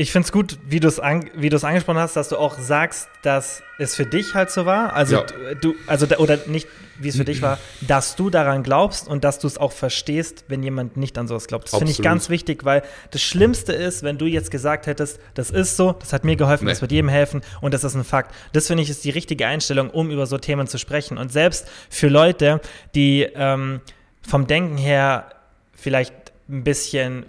ich 0.00 0.12
finde 0.12 0.24
es 0.24 0.32
gut, 0.32 0.58
wie 0.66 0.80
du 0.80 0.88
es 0.88 0.98
an, 0.98 1.28
angesprochen 1.34 1.98
hast, 1.98 2.16
dass 2.16 2.30
du 2.30 2.38
auch 2.38 2.58
sagst, 2.58 3.10
dass 3.22 3.62
es 3.78 3.94
für 3.94 4.06
dich 4.06 4.32
halt 4.34 4.50
so 4.50 4.64
war. 4.64 4.94
Also 4.94 5.16
ja. 5.16 5.26
du, 5.60 5.74
also 5.86 6.06
oder 6.16 6.38
nicht, 6.46 6.68
wie 6.98 7.08
es 7.08 7.16
für 7.16 7.24
dich 7.26 7.42
war, 7.42 7.58
dass 7.82 8.16
du 8.16 8.30
daran 8.30 8.62
glaubst 8.62 9.08
und 9.08 9.24
dass 9.24 9.38
du 9.38 9.46
es 9.46 9.58
auch 9.58 9.72
verstehst, 9.72 10.44
wenn 10.48 10.62
jemand 10.62 10.96
nicht 10.96 11.18
an 11.18 11.28
sowas 11.28 11.48
glaubt. 11.48 11.64
Das 11.64 11.76
finde 11.76 11.92
ich 11.92 12.00
ganz 12.00 12.30
wichtig, 12.30 12.64
weil 12.64 12.82
das 13.10 13.20
Schlimmste 13.20 13.74
ist, 13.74 14.02
wenn 14.02 14.16
du 14.16 14.24
jetzt 14.24 14.50
gesagt 14.50 14.86
hättest, 14.86 15.20
das 15.34 15.50
ist 15.50 15.76
so, 15.76 15.92
das 15.92 16.14
hat 16.14 16.24
mir 16.24 16.36
geholfen, 16.36 16.64
nee. 16.64 16.72
das 16.72 16.80
wird 16.80 16.92
jedem 16.92 17.10
helfen 17.10 17.42
und 17.60 17.74
das 17.74 17.84
ist 17.84 17.94
ein 17.94 18.04
Fakt. 18.04 18.34
Das 18.54 18.68
finde 18.68 18.82
ich 18.82 18.88
ist 18.88 19.04
die 19.04 19.10
richtige 19.10 19.46
Einstellung, 19.46 19.90
um 19.90 20.10
über 20.10 20.24
so 20.26 20.38
Themen 20.38 20.66
zu 20.66 20.78
sprechen. 20.78 21.18
Und 21.18 21.30
selbst 21.30 21.68
für 21.90 22.08
Leute, 22.08 22.62
die 22.94 23.28
ähm, 23.34 23.82
vom 24.26 24.46
Denken 24.46 24.78
her 24.78 25.26
vielleicht 25.74 26.14
ein 26.48 26.64
bisschen 26.64 27.26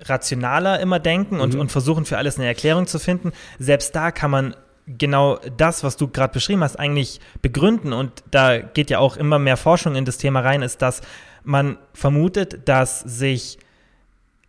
rationaler 0.00 0.80
immer 0.80 0.98
denken 0.98 1.40
und, 1.40 1.54
mhm. 1.54 1.60
und 1.60 1.72
versuchen 1.72 2.04
für 2.04 2.18
alles 2.18 2.38
eine 2.38 2.46
Erklärung 2.46 2.86
zu 2.86 2.98
finden. 2.98 3.32
Selbst 3.58 3.94
da 3.94 4.10
kann 4.10 4.30
man 4.30 4.54
genau 4.86 5.38
das, 5.56 5.84
was 5.84 5.96
du 5.96 6.08
gerade 6.08 6.32
beschrieben 6.32 6.62
hast, 6.62 6.78
eigentlich 6.78 7.20
begründen. 7.42 7.92
Und 7.92 8.24
da 8.30 8.58
geht 8.58 8.90
ja 8.90 8.98
auch 8.98 9.16
immer 9.16 9.38
mehr 9.38 9.56
Forschung 9.56 9.96
in 9.96 10.04
das 10.04 10.18
Thema 10.18 10.40
rein, 10.40 10.62
ist, 10.62 10.80
dass 10.82 11.02
man 11.44 11.78
vermutet, 11.92 12.68
dass 12.68 13.00
sich 13.00 13.58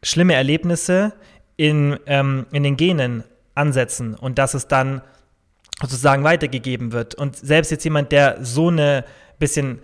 schlimme 0.03 0.33
Erlebnisse 0.33 1.13
in, 1.57 1.99
ähm, 2.05 2.45
in 2.51 2.63
den 2.63 2.77
Genen 2.77 3.23
ansetzen 3.55 4.15
und 4.15 4.37
dass 4.37 4.53
es 4.53 4.67
dann 4.67 5.01
sozusagen 5.81 6.23
weitergegeben 6.23 6.91
wird. 6.91 7.15
Und 7.15 7.35
selbst 7.35 7.71
jetzt 7.71 7.83
jemand, 7.83 8.11
der 8.11 8.37
so 8.43 8.69
eine 8.69 9.03
bisschen 9.39 9.79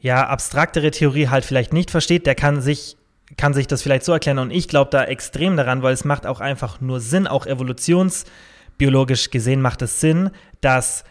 ja, 0.00 0.26
abstraktere 0.26 0.90
Theorie 0.90 1.28
halt 1.28 1.44
vielleicht 1.44 1.72
nicht 1.72 1.90
versteht, 1.90 2.26
der 2.26 2.34
kann 2.34 2.60
sich 2.60 2.96
kann 3.36 3.54
sich 3.54 3.66
das 3.66 3.82
vielleicht 3.82 4.04
so 4.04 4.12
erklären. 4.12 4.38
Und 4.38 4.50
ich 4.50 4.68
glaube 4.68 4.90
da 4.90 5.04
extrem 5.04 5.56
daran, 5.56 5.82
weil 5.82 5.94
es 5.94 6.04
macht 6.04 6.26
auch 6.26 6.40
einfach 6.40 6.80
nur 6.80 7.00
Sinn, 7.00 7.26
auch 7.26 7.46
evolutionsbiologisch 7.46 9.30
gesehen 9.30 9.60
macht 9.60 9.82
es 9.82 10.00
Sinn, 10.00 10.30
dass 10.60 11.04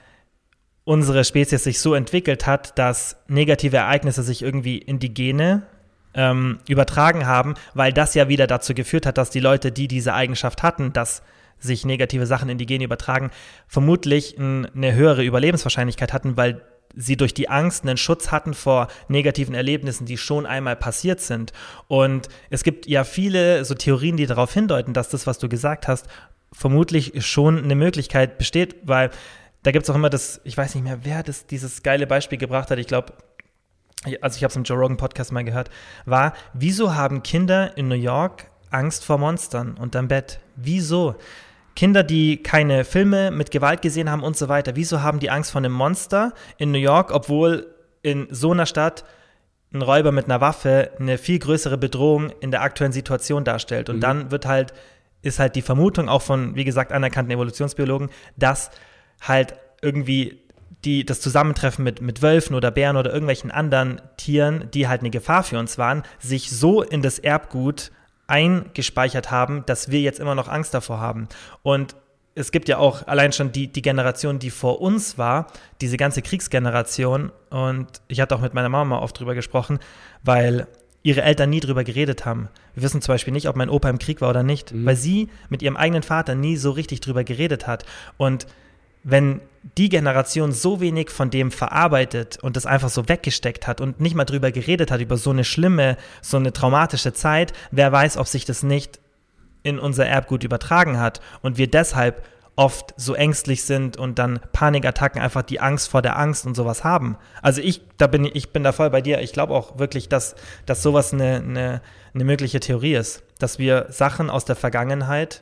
unsere 0.83 1.23
Spezies 1.23 1.63
sich 1.63 1.79
so 1.79 1.93
entwickelt 1.93 2.47
hat, 2.47 2.77
dass 2.77 3.17
negative 3.27 3.77
Ereignisse 3.77 4.23
sich 4.23 4.41
irgendwie 4.41 4.77
in 4.77 4.99
die 4.99 5.13
Gene 5.13 5.63
ähm, 6.15 6.59
übertragen 6.67 7.27
haben, 7.27 7.53
weil 7.73 7.93
das 7.93 8.15
ja 8.15 8.27
wieder 8.27 8.47
dazu 8.47 8.73
geführt 8.73 9.05
hat, 9.05 9.17
dass 9.17 9.29
die 9.29 9.39
Leute, 9.39 9.71
die 9.71 9.87
diese 9.87 10.13
Eigenschaft 10.13 10.63
hatten, 10.63 10.91
dass 10.91 11.21
sich 11.59 11.85
negative 11.85 12.25
Sachen 12.25 12.49
in 12.49 12.57
die 12.57 12.65
Gene 12.65 12.85
übertragen, 12.85 13.31
vermutlich 13.67 14.39
eine 14.39 14.93
höhere 14.93 15.23
Überlebenswahrscheinlichkeit 15.23 16.13
hatten, 16.13 16.37
weil 16.37 16.61
sie 16.95 17.17
durch 17.17 17.33
die 17.33 17.49
Angst 17.49 17.83
einen 17.83 17.97
Schutz 17.97 18.31
hatten 18.31 18.53
vor 18.53 18.87
negativen 19.07 19.55
Erlebnissen, 19.55 20.05
die 20.05 20.17
schon 20.17 20.45
einmal 20.45 20.75
passiert 20.75 21.21
sind. 21.21 21.53
Und 21.87 22.27
es 22.49 22.63
gibt 22.63 22.87
ja 22.87 23.03
viele 23.03 23.63
so 23.65 23.73
Theorien, 23.75 24.17
die 24.17 24.25
darauf 24.25 24.53
hindeuten, 24.53 24.93
dass 24.93 25.09
das, 25.09 25.27
was 25.27 25.39
du 25.39 25.49
gesagt 25.49 25.87
hast, 25.87 26.07
vermutlich 26.51 27.25
schon 27.25 27.63
eine 27.63 27.75
Möglichkeit 27.75 28.37
besteht, 28.37 28.75
weil 28.83 29.11
da 29.63 29.71
gibt 29.71 29.83
es 29.83 29.89
auch 29.89 29.95
immer 29.95 30.09
das, 30.09 30.41
ich 30.43 30.57
weiß 30.57 30.75
nicht 30.75 30.83
mehr, 30.83 30.99
wer 31.03 31.23
das, 31.23 31.45
dieses 31.45 31.83
geile 31.83 32.07
Beispiel 32.07 32.37
gebracht 32.37 32.71
hat, 32.71 32.79
ich 32.79 32.87
glaube, 32.87 33.13
also 34.21 34.37
ich 34.37 34.43
habe 34.43 34.51
es 34.51 34.55
im 34.55 34.63
Joe 34.63 34.77
Rogan 34.77 34.97
Podcast 34.97 35.31
mal 35.31 35.43
gehört, 35.43 35.69
war, 36.05 36.33
wieso 36.53 36.95
haben 36.95 37.21
Kinder 37.23 37.77
in 37.77 37.87
New 37.87 37.95
York 37.95 38.47
Angst 38.71 39.03
vor 39.03 39.17
Monstern 39.17 39.77
unterm 39.77 40.07
Bett? 40.07 40.39
Wieso? 40.55 41.15
Kinder, 41.79 42.03
die 42.03 42.43
keine 42.43 42.83
Filme 42.83 43.31
mit 43.31 43.51
Gewalt 43.51 43.81
gesehen 43.81 44.11
haben 44.11 44.21
und 44.21 44.35
so 44.35 44.49
weiter, 44.49 44.75
wieso 44.75 45.01
haben 45.01 45.19
die 45.19 45.29
Angst 45.29 45.51
vor 45.51 45.59
einem 45.59 45.71
Monster 45.71 46.33
in 46.57 46.71
New 46.71 46.77
York, 46.77 47.09
obwohl 47.13 47.73
in 48.01 48.27
so 48.31 48.51
einer 48.51 48.65
Stadt 48.65 49.05
ein 49.73 49.81
Räuber 49.81 50.11
mit 50.11 50.25
einer 50.25 50.41
Waffe 50.41 50.91
eine 50.99 51.17
viel 51.17 51.39
größere 51.39 51.77
Bedrohung 51.77 52.31
in 52.41 52.51
der 52.51 52.63
aktuellen 52.63 52.91
Situation 52.91 53.45
darstellt. 53.45 53.89
Und 53.89 53.95
mhm. 53.95 54.01
dann 54.01 54.29
wird 54.31 54.45
halt, 54.45 54.73
ist 55.21 55.39
halt 55.39 55.55
die 55.55 55.61
Vermutung 55.61 56.09
auch 56.09 56.21
von, 56.21 56.53
wie 56.53 56.65
gesagt, 56.65 56.91
anerkannten 56.91 57.31
Evolutionsbiologen, 57.31 58.09
dass 58.35 58.71
halt 59.21 59.53
irgendwie 59.81 60.41
die, 60.83 61.05
das 61.05 61.21
Zusammentreffen 61.21 61.85
mit, 61.85 62.01
mit 62.01 62.21
Wölfen 62.21 62.57
oder 62.57 62.71
Bären 62.71 62.97
oder 62.97 63.13
irgendwelchen 63.13 63.51
anderen 63.51 64.01
Tieren, 64.17 64.69
die 64.73 64.89
halt 64.89 64.99
eine 64.99 65.11
Gefahr 65.11 65.43
für 65.43 65.57
uns 65.57 65.77
waren, 65.77 66.03
sich 66.19 66.51
so 66.51 66.81
in 66.81 67.01
das 67.01 67.19
Erbgut 67.19 67.93
eingespeichert 68.29 69.31
haben, 69.31 69.63
dass 69.65 69.89
wir 69.91 70.01
jetzt 70.01 70.19
immer 70.19 70.35
noch 70.35 70.47
Angst 70.47 70.73
davor 70.73 70.99
haben. 70.99 71.27
Und 71.63 71.95
es 72.35 72.51
gibt 72.51 72.69
ja 72.69 72.77
auch 72.77 73.07
allein 73.07 73.33
schon 73.33 73.51
die, 73.51 73.67
die 73.67 73.81
Generation, 73.81 74.39
die 74.39 74.49
vor 74.49 74.81
uns 74.81 75.17
war, 75.17 75.47
diese 75.81 75.97
ganze 75.97 76.21
Kriegsgeneration. 76.21 77.31
Und 77.49 77.87
ich 78.07 78.21
hatte 78.21 78.35
auch 78.35 78.41
mit 78.41 78.53
meiner 78.53 78.69
Mama 78.69 78.99
oft 78.99 79.19
drüber 79.19 79.35
gesprochen, 79.35 79.79
weil 80.23 80.67
ihre 81.01 81.21
Eltern 81.21 81.49
nie 81.49 81.59
drüber 81.59 81.83
geredet 81.83 82.25
haben. 82.25 82.49
Wir 82.75 82.83
wissen 82.83 83.01
zum 83.01 83.13
Beispiel 83.13 83.33
nicht, 83.33 83.49
ob 83.49 83.55
mein 83.55 83.69
Opa 83.69 83.89
im 83.89 83.99
Krieg 83.99 84.21
war 84.21 84.29
oder 84.29 84.43
nicht, 84.43 84.73
mhm. 84.73 84.85
weil 84.85 84.95
sie 84.95 85.29
mit 85.49 85.61
ihrem 85.61 85.77
eigenen 85.77 86.03
Vater 86.03 86.35
nie 86.35 86.55
so 86.55 86.71
richtig 86.71 87.01
drüber 87.01 87.23
geredet 87.23 87.67
hat. 87.67 87.85
Und 88.17 88.47
wenn 89.03 89.41
die 89.77 89.89
Generation 89.89 90.51
so 90.51 90.79
wenig 90.79 91.09
von 91.09 91.29
dem 91.29 91.51
verarbeitet 91.51 92.37
und 92.41 92.55
das 92.55 92.65
einfach 92.65 92.89
so 92.89 93.09
weggesteckt 93.09 93.67
hat 93.67 93.81
und 93.81 93.99
nicht 93.99 94.15
mal 94.15 94.25
drüber 94.25 94.51
geredet 94.51 94.91
hat, 94.91 95.01
über 95.01 95.17
so 95.17 95.31
eine 95.31 95.43
schlimme, 95.43 95.97
so 96.21 96.37
eine 96.37 96.53
traumatische 96.53 97.13
Zeit, 97.13 97.53
wer 97.71 97.91
weiß, 97.91 98.17
ob 98.17 98.27
sich 98.27 98.45
das 98.45 98.63
nicht 98.63 98.99
in 99.63 99.79
unser 99.79 100.05
Erbgut 100.05 100.43
übertragen 100.43 100.99
hat 100.99 101.19
und 101.41 101.57
wir 101.57 101.69
deshalb 101.69 102.23
oft 102.59 102.93
so 102.97 103.13
ängstlich 103.13 103.63
sind 103.63 103.95
und 103.95 104.19
dann 104.19 104.41
Panikattacken 104.51 105.21
einfach 105.21 105.43
die 105.43 105.61
Angst 105.61 105.87
vor 105.87 106.01
der 106.01 106.19
Angst 106.19 106.45
und 106.45 106.55
sowas 106.55 106.83
haben. 106.83 107.17
Also 107.41 107.61
ich, 107.61 107.81
da 107.97 108.07
bin 108.07 108.25
ich 108.25 108.51
bin 108.51 108.63
da 108.63 108.73
voll 108.73 108.89
bei 108.89 109.01
dir. 109.01 109.21
Ich 109.21 109.31
glaube 109.31 109.53
auch 109.53 109.79
wirklich, 109.79 110.09
dass, 110.09 110.35
dass 110.65 110.83
sowas 110.83 111.13
eine, 111.13 111.35
eine, 111.37 111.81
eine 112.13 112.23
mögliche 112.25 112.59
Theorie 112.59 112.95
ist, 112.95 113.23
dass 113.39 113.59
wir 113.59 113.85
Sachen 113.89 114.29
aus 114.29 114.43
der 114.43 114.57
Vergangenheit 114.57 115.41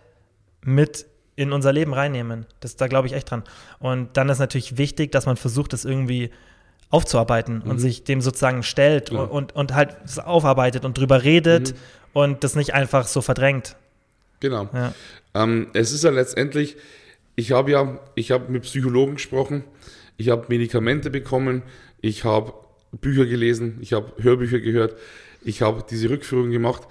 mit 0.64 1.07
in 1.38 1.54
unser 1.54 1.72
Leben 1.72 1.94
reinnehmen. 1.94 2.46
Das, 2.60 2.76
da 2.76 2.88
glaube 2.88 3.08
ich 3.08 3.14
echt 3.14 3.32
dran. 3.32 3.44
Und 3.80 4.18
dann 4.18 4.28
ist 4.28 4.40
natürlich 4.40 4.78
wichtig, 4.78 5.14
dass 5.14 5.26
man 5.26 5.38
versucht, 5.38 5.72
das 5.72 5.86
irgendwie 5.86 6.32
aufzuarbeiten 6.90 7.62
mhm. 7.64 7.72
und 7.72 7.80
sich 7.80 8.04
dem 8.04 8.22
sozusagen 8.22 8.64
stellt 8.64 9.12
ja. 9.12 9.20
und, 9.22 9.56
und 9.56 9.74
halt 9.74 9.96
aufarbeitet 10.26 10.84
und 10.84 10.98
drüber 10.98 11.24
redet 11.24 11.72
mhm. 11.72 11.78
und 12.14 12.44
das 12.44 12.56
nicht 12.56 12.74
einfach 12.74 13.08
so 13.08 13.22
verdrängt. 13.22 13.76
Genau. 14.40 14.68
Ja. 14.74 14.94
Ähm, 15.36 15.68
es 15.74 15.92
ist 15.92 16.04
ja 16.04 16.10
letztendlich, 16.10 16.76
ich 17.36 17.52
habe 17.52 17.72
ja, 17.72 18.00
ich 18.16 18.32
habe 18.32 18.52
mit 18.52 18.64
Psychologen 18.64 19.16
gesprochen, 19.16 19.64
ich 20.18 20.30
habe 20.30 20.46
Medikamente 20.50 21.12
bekommen, 21.12 21.62
ich 22.02 22.24
habe 22.24 22.54
Bücher 22.92 23.26
gelesen, 23.28 23.78
ich 23.82 23.94
habe 23.94 24.12
Hörbücher 24.18 24.60
gehört, 24.60 24.96
ich 25.44 25.62
habe 25.62 25.84
diese 25.88 26.10
Rückführung 26.10 26.50
gemacht. 26.50 26.84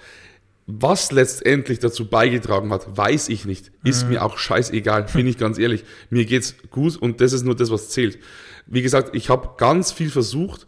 Was 0.68 1.12
letztendlich 1.12 1.78
dazu 1.78 2.08
beigetragen 2.08 2.72
hat, 2.72 2.96
weiß 2.96 3.28
ich 3.28 3.44
nicht. 3.44 3.70
Ist 3.84 4.04
mhm. 4.04 4.10
mir 4.10 4.24
auch 4.24 4.36
scheißegal, 4.36 5.06
bin 5.14 5.26
ich 5.26 5.38
ganz 5.38 5.58
ehrlich. 5.58 5.84
Mir 6.10 6.24
geht's 6.24 6.56
gut 6.70 6.96
und 6.96 7.20
das 7.20 7.32
ist 7.32 7.44
nur 7.44 7.54
das, 7.54 7.70
was 7.70 7.90
zählt. 7.90 8.18
Wie 8.66 8.82
gesagt, 8.82 9.14
ich 9.14 9.30
habe 9.30 9.50
ganz 9.58 9.92
viel 9.92 10.10
versucht 10.10 10.66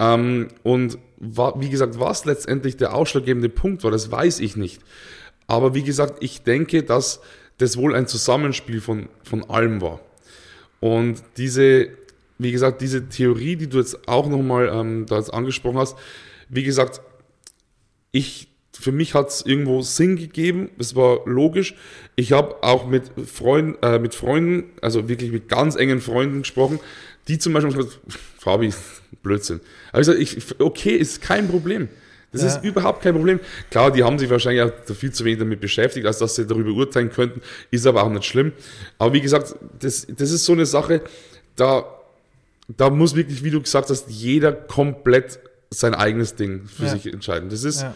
ähm, 0.00 0.48
und 0.64 0.98
war, 1.18 1.60
wie 1.60 1.70
gesagt, 1.70 2.00
was 2.00 2.24
letztendlich 2.24 2.76
der 2.76 2.94
ausschlaggebende 2.94 3.48
Punkt 3.48 3.84
war, 3.84 3.92
das 3.92 4.10
weiß 4.10 4.40
ich 4.40 4.56
nicht. 4.56 4.80
Aber 5.46 5.74
wie 5.74 5.82
gesagt, 5.82 6.22
ich 6.22 6.42
denke, 6.42 6.82
dass 6.82 7.20
das 7.58 7.76
wohl 7.76 7.94
ein 7.94 8.06
Zusammenspiel 8.06 8.80
von, 8.80 9.08
von 9.22 9.48
allem 9.48 9.80
war. 9.80 10.00
Und 10.80 11.22
diese, 11.36 11.88
wie 12.38 12.52
gesagt, 12.52 12.80
diese 12.80 13.08
Theorie, 13.08 13.56
die 13.56 13.68
du 13.68 13.78
jetzt 13.78 14.08
auch 14.08 14.28
nochmal 14.28 14.70
ähm, 14.72 15.06
da 15.06 15.18
jetzt 15.18 15.32
angesprochen 15.32 15.78
hast, 15.78 15.96
wie 16.48 16.62
gesagt, 16.62 17.00
ich, 18.12 18.48
für 18.80 18.92
mich 18.92 19.14
hat 19.14 19.28
es 19.28 19.42
irgendwo 19.44 19.82
Sinn 19.82 20.16
gegeben, 20.16 20.70
es 20.78 20.96
war 20.96 21.20
logisch. 21.26 21.74
Ich 22.16 22.32
habe 22.32 22.62
auch 22.62 22.86
mit, 22.86 23.10
Freund, 23.26 23.76
äh, 23.82 23.98
mit 23.98 24.14
Freunden, 24.14 24.70
also 24.80 25.08
wirklich 25.08 25.30
mit 25.32 25.48
ganz 25.48 25.76
engen 25.76 26.00
Freunden 26.00 26.40
gesprochen, 26.40 26.80
die 27.28 27.38
zum 27.38 27.52
Beispiel 27.52 27.74
gesagt 27.74 28.00
Fabi, 28.38 28.72
Blödsinn. 29.22 29.60
Aber 29.92 30.00
ich 30.00 30.06
sage, 30.06 30.18
ich, 30.18 30.60
okay, 30.60 30.96
ist 30.96 31.20
kein 31.20 31.48
Problem. 31.48 31.88
Das 32.32 32.42
ja. 32.42 32.48
ist 32.48 32.64
überhaupt 32.64 33.02
kein 33.02 33.14
Problem. 33.14 33.40
Klar, 33.70 33.90
die 33.90 34.04
haben 34.04 34.18
sich 34.18 34.30
wahrscheinlich 34.30 34.62
auch 34.62 34.94
viel 34.94 35.12
zu 35.12 35.24
wenig 35.24 35.40
damit 35.40 35.60
beschäftigt, 35.60 36.06
als 36.06 36.18
dass 36.18 36.36
sie 36.36 36.46
darüber 36.46 36.70
urteilen 36.70 37.10
könnten. 37.10 37.42
Ist 37.70 37.86
aber 37.86 38.04
auch 38.04 38.10
nicht 38.10 38.24
schlimm. 38.24 38.52
Aber 38.98 39.12
wie 39.12 39.20
gesagt, 39.20 39.56
das, 39.80 40.06
das 40.08 40.30
ist 40.30 40.44
so 40.44 40.52
eine 40.52 40.64
Sache, 40.64 41.02
da, 41.56 41.84
da 42.68 42.88
muss 42.88 43.16
wirklich, 43.16 43.42
wie 43.42 43.50
du 43.50 43.60
gesagt 43.60 43.90
hast, 43.90 44.08
jeder 44.08 44.52
komplett 44.52 45.40
sein 45.70 45.94
eigenes 45.94 46.36
Ding 46.36 46.66
für 46.66 46.84
ja. 46.84 46.90
sich 46.90 47.12
entscheiden. 47.12 47.50
Das 47.50 47.64
ist. 47.64 47.82
Ja. 47.82 47.94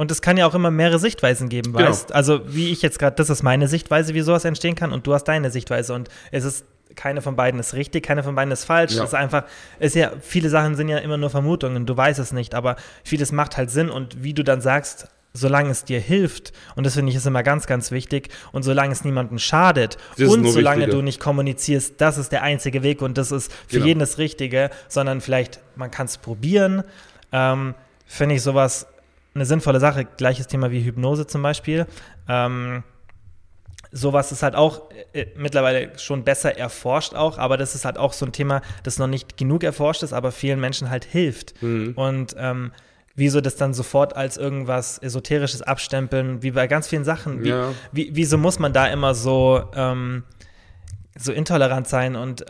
Und 0.00 0.10
es 0.10 0.22
kann 0.22 0.38
ja 0.38 0.46
auch 0.46 0.54
immer 0.54 0.70
mehrere 0.70 0.98
Sichtweisen 0.98 1.50
geben, 1.50 1.74
genau. 1.74 1.86
weißt? 1.86 2.14
Also, 2.14 2.40
wie 2.46 2.72
ich 2.72 2.80
jetzt 2.80 2.98
gerade, 2.98 3.16
das 3.16 3.28
ist 3.28 3.42
meine 3.42 3.68
Sichtweise, 3.68 4.14
wie 4.14 4.22
sowas 4.22 4.46
entstehen 4.46 4.74
kann, 4.74 4.94
und 4.94 5.06
du 5.06 5.12
hast 5.12 5.24
deine 5.24 5.50
Sichtweise. 5.50 5.92
Und 5.92 6.08
es 6.30 6.44
ist 6.44 6.64
keine 6.94 7.20
von 7.20 7.36
beiden 7.36 7.60
ist 7.60 7.74
richtig, 7.74 8.06
keine 8.06 8.22
von 8.22 8.34
beiden 8.34 8.50
ist 8.50 8.64
falsch. 8.64 8.94
Ja. 8.94 9.02
Es 9.02 9.10
ist 9.10 9.14
einfach, 9.14 9.44
ist 9.78 9.94
ja, 9.94 10.12
viele 10.22 10.48
Sachen 10.48 10.74
sind 10.74 10.88
ja 10.88 10.96
immer 10.96 11.18
nur 11.18 11.28
Vermutungen, 11.28 11.84
du 11.84 11.94
weißt 11.94 12.18
es 12.18 12.32
nicht, 12.32 12.54
aber 12.54 12.76
vieles 13.04 13.30
macht 13.30 13.58
halt 13.58 13.70
Sinn 13.70 13.90
und 13.90 14.24
wie 14.24 14.32
du 14.32 14.42
dann 14.42 14.62
sagst, 14.62 15.08
solange 15.34 15.68
es 15.68 15.84
dir 15.84 16.00
hilft, 16.00 16.54
und 16.76 16.86
das 16.86 16.94
finde 16.94 17.10
ich 17.10 17.16
ist 17.16 17.26
immer 17.26 17.42
ganz, 17.42 17.66
ganz 17.66 17.90
wichtig, 17.90 18.30
und 18.52 18.62
solange 18.62 18.92
es 18.92 19.04
niemandem 19.04 19.38
schadet 19.38 19.98
und 20.16 20.48
solange 20.48 20.80
wichtiger. 20.80 20.96
du 20.96 21.02
nicht 21.02 21.20
kommunizierst, 21.20 22.00
das 22.00 22.16
ist 22.16 22.32
der 22.32 22.42
einzige 22.42 22.82
Weg 22.82 23.02
und 23.02 23.18
das 23.18 23.32
ist 23.32 23.52
für 23.68 23.74
genau. 23.76 23.86
jeden 23.86 24.00
das 24.00 24.16
Richtige, 24.16 24.70
sondern 24.88 25.20
vielleicht, 25.20 25.60
man 25.76 25.90
kann 25.90 26.06
es 26.06 26.16
probieren, 26.16 26.84
ähm, 27.32 27.74
finde 28.06 28.36
ich 28.36 28.42
sowas 28.42 28.86
eine 29.34 29.46
sinnvolle 29.46 29.80
Sache. 29.80 30.06
Gleiches 30.16 30.46
Thema 30.46 30.70
wie 30.70 30.84
Hypnose 30.84 31.26
zum 31.26 31.42
Beispiel. 31.42 31.86
Ähm, 32.28 32.82
sowas 33.92 34.32
ist 34.32 34.42
halt 34.42 34.54
auch 34.54 34.90
äh, 35.12 35.26
mittlerweile 35.36 35.98
schon 35.98 36.24
besser 36.24 36.56
erforscht 36.56 37.14
auch, 37.14 37.38
aber 37.38 37.56
das 37.56 37.74
ist 37.74 37.84
halt 37.84 37.98
auch 37.98 38.12
so 38.12 38.26
ein 38.26 38.32
Thema, 38.32 38.62
das 38.82 38.98
noch 38.98 39.06
nicht 39.06 39.36
genug 39.36 39.64
erforscht 39.64 40.02
ist, 40.02 40.12
aber 40.12 40.32
vielen 40.32 40.60
Menschen 40.60 40.90
halt 40.90 41.04
hilft. 41.04 41.60
Mhm. 41.62 41.92
Und 41.96 42.36
ähm, 42.38 42.72
wieso 43.14 43.40
das 43.40 43.56
dann 43.56 43.74
sofort 43.74 44.16
als 44.16 44.36
irgendwas 44.36 44.98
Esoterisches 44.98 45.62
abstempeln, 45.62 46.42
wie 46.42 46.52
bei 46.52 46.66
ganz 46.66 46.88
vielen 46.88 47.04
Sachen. 47.04 47.42
Wie, 47.42 47.48
ja. 47.48 47.72
wie, 47.92 48.10
wieso 48.14 48.38
muss 48.38 48.58
man 48.58 48.72
da 48.72 48.86
immer 48.86 49.14
so, 49.14 49.64
ähm, 49.74 50.24
so 51.18 51.32
intolerant 51.32 51.88
sein 51.88 52.16
und 52.16 52.46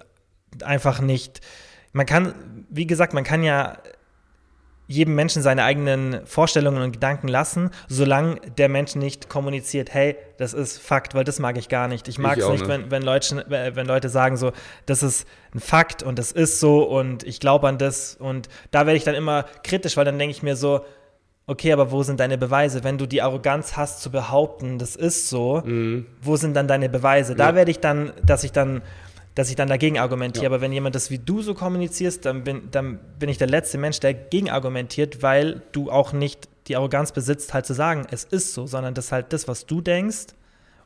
einfach 0.62 1.00
nicht. 1.00 1.40
Man 1.92 2.06
kann, 2.06 2.34
wie 2.68 2.86
gesagt, 2.86 3.14
man 3.14 3.24
kann 3.24 3.42
ja 3.42 3.78
jedem 4.90 5.14
Menschen 5.14 5.40
seine 5.40 5.62
eigenen 5.62 6.26
Vorstellungen 6.26 6.82
und 6.82 6.90
Gedanken 6.90 7.28
lassen, 7.28 7.70
solange 7.88 8.40
der 8.58 8.68
Mensch 8.68 8.96
nicht 8.96 9.28
kommuniziert, 9.28 9.94
hey, 9.94 10.16
das 10.36 10.52
ist 10.52 10.78
Fakt, 10.78 11.14
weil 11.14 11.22
das 11.22 11.38
mag 11.38 11.56
ich 11.56 11.68
gar 11.68 11.86
nicht. 11.86 12.08
Ich 12.08 12.18
mag 12.18 12.38
es 12.38 12.48
nicht, 12.48 12.66
nicht, 12.66 12.68
Wenn, 12.68 12.90
wenn, 12.90 13.02
Leute, 13.02 13.44
wenn 13.48 13.86
Leute 13.86 14.08
sagen 14.08 14.36
so, 14.36 14.50
das 14.86 15.04
ist 15.04 15.28
ein 15.54 15.60
Fakt 15.60 16.02
und 16.02 16.18
das 16.18 16.32
ist 16.32 16.58
so 16.58 16.82
und 16.82 17.22
ich 17.22 17.38
glaube 17.38 17.68
an 17.68 17.78
das 17.78 18.16
und 18.16 18.48
da 18.72 18.80
werde 18.80 18.96
ich 18.96 19.04
dann 19.04 19.14
immer 19.14 19.44
kritisch, 19.62 19.96
weil 19.96 20.04
dann 20.04 20.18
denke 20.18 20.32
ich 20.32 20.42
mir 20.42 20.56
so, 20.56 20.84
okay, 21.46 21.72
aber 21.72 21.92
wo 21.92 22.02
sind 22.02 22.18
deine 22.18 22.36
Beweise? 22.36 22.82
Wenn 22.82 22.98
du 22.98 23.06
die 23.06 23.22
Arroganz 23.22 23.76
hast 23.76 24.02
zu 24.02 24.10
behaupten, 24.10 24.78
das 24.78 24.96
ist 24.96 25.28
so, 25.28 25.62
mhm. 25.64 26.06
wo 26.20 26.34
sind 26.34 26.54
dann 26.54 26.66
deine 26.66 26.88
Beweise? 26.88 27.36
Da 27.36 27.50
ja. 27.50 27.54
werde 27.54 27.70
ich 27.70 27.78
dann, 27.78 28.12
dass 28.24 28.42
ich 28.42 28.50
dann 28.50 28.82
dass 29.34 29.48
ich 29.50 29.56
dann 29.56 29.68
dagegen 29.68 29.98
argumentiere. 29.98 30.44
Ja. 30.44 30.50
Aber 30.50 30.60
wenn 30.60 30.72
jemand 30.72 30.94
das 30.94 31.10
wie 31.10 31.18
du 31.18 31.42
so 31.42 31.54
kommunizierst, 31.54 32.24
dann 32.24 32.44
bin, 32.44 32.68
dann 32.70 32.98
bin 33.18 33.28
ich 33.28 33.38
der 33.38 33.46
letzte 33.46 33.78
Mensch, 33.78 34.00
der 34.00 34.14
gegen 34.14 34.50
argumentiert, 34.50 35.22
weil 35.22 35.62
du 35.72 35.90
auch 35.90 36.12
nicht 36.12 36.48
die 36.66 36.76
Arroganz 36.76 37.12
besitzt, 37.12 37.54
halt 37.54 37.66
zu 37.66 37.74
sagen, 37.74 38.06
es 38.10 38.24
ist 38.24 38.54
so, 38.54 38.66
sondern 38.66 38.94
das 38.94 39.06
ist 39.06 39.12
halt 39.12 39.32
das, 39.32 39.48
was 39.48 39.66
du 39.66 39.80
denkst. 39.80 40.26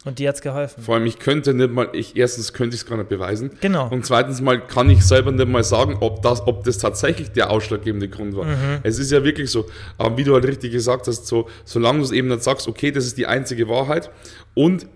Und 0.05 0.19
dir 0.19 0.29
hat 0.29 0.37
es 0.37 0.43
geholfen. 0.43 0.83
Vor 0.83 0.97
allem, 0.97 1.07
ich 1.07 1.19
könnte 1.19 1.55
nicht 1.55 1.71
mal, 1.71 1.89
ich, 1.95 2.15
erstens 2.15 2.53
könnte 2.53 2.75
ich 2.75 2.83
es 2.83 2.87
gar 2.87 2.97
nicht 2.97 3.09
beweisen. 3.09 3.53
Genau. 3.62 3.89
Und 3.89 4.05
zweitens 4.05 4.43
mal 4.43 4.61
kann 4.61 4.91
ich 4.91 5.03
selber 5.03 5.33
nicht 5.33 5.49
mal 5.49 5.65
sagen, 5.65 5.97
ob 6.01 6.21
das, 6.21 6.47
ob 6.47 6.62
das 6.65 6.77
tatsächlich 6.77 7.33
der 7.33 7.51
ausschlaggebende 7.51 8.09
Grund 8.11 8.37
war. 8.37 8.45
Mhm. 8.45 8.81
Es 8.83 8.99
ist 8.99 9.11
ja 9.11 9.25
wirklich 9.25 9.51
so, 9.51 9.65
aber 9.97 10.19
wie 10.19 10.25
du 10.25 10.35
halt 10.35 10.45
richtig 10.45 10.73
gesagt 10.73 11.07
hast, 11.07 11.27
so, 11.27 11.49
solange 11.65 12.01
du 12.01 12.05
es 12.05 12.12
eben 12.12 12.29
nicht 12.29 12.43
sagst, 12.43 12.69
okay, 12.69 12.91
das 12.91 13.07
ist 13.07 13.16
die 13.16 13.27
einzige 13.27 13.66
Wahrheit 13.69 14.11
und 14.53 14.87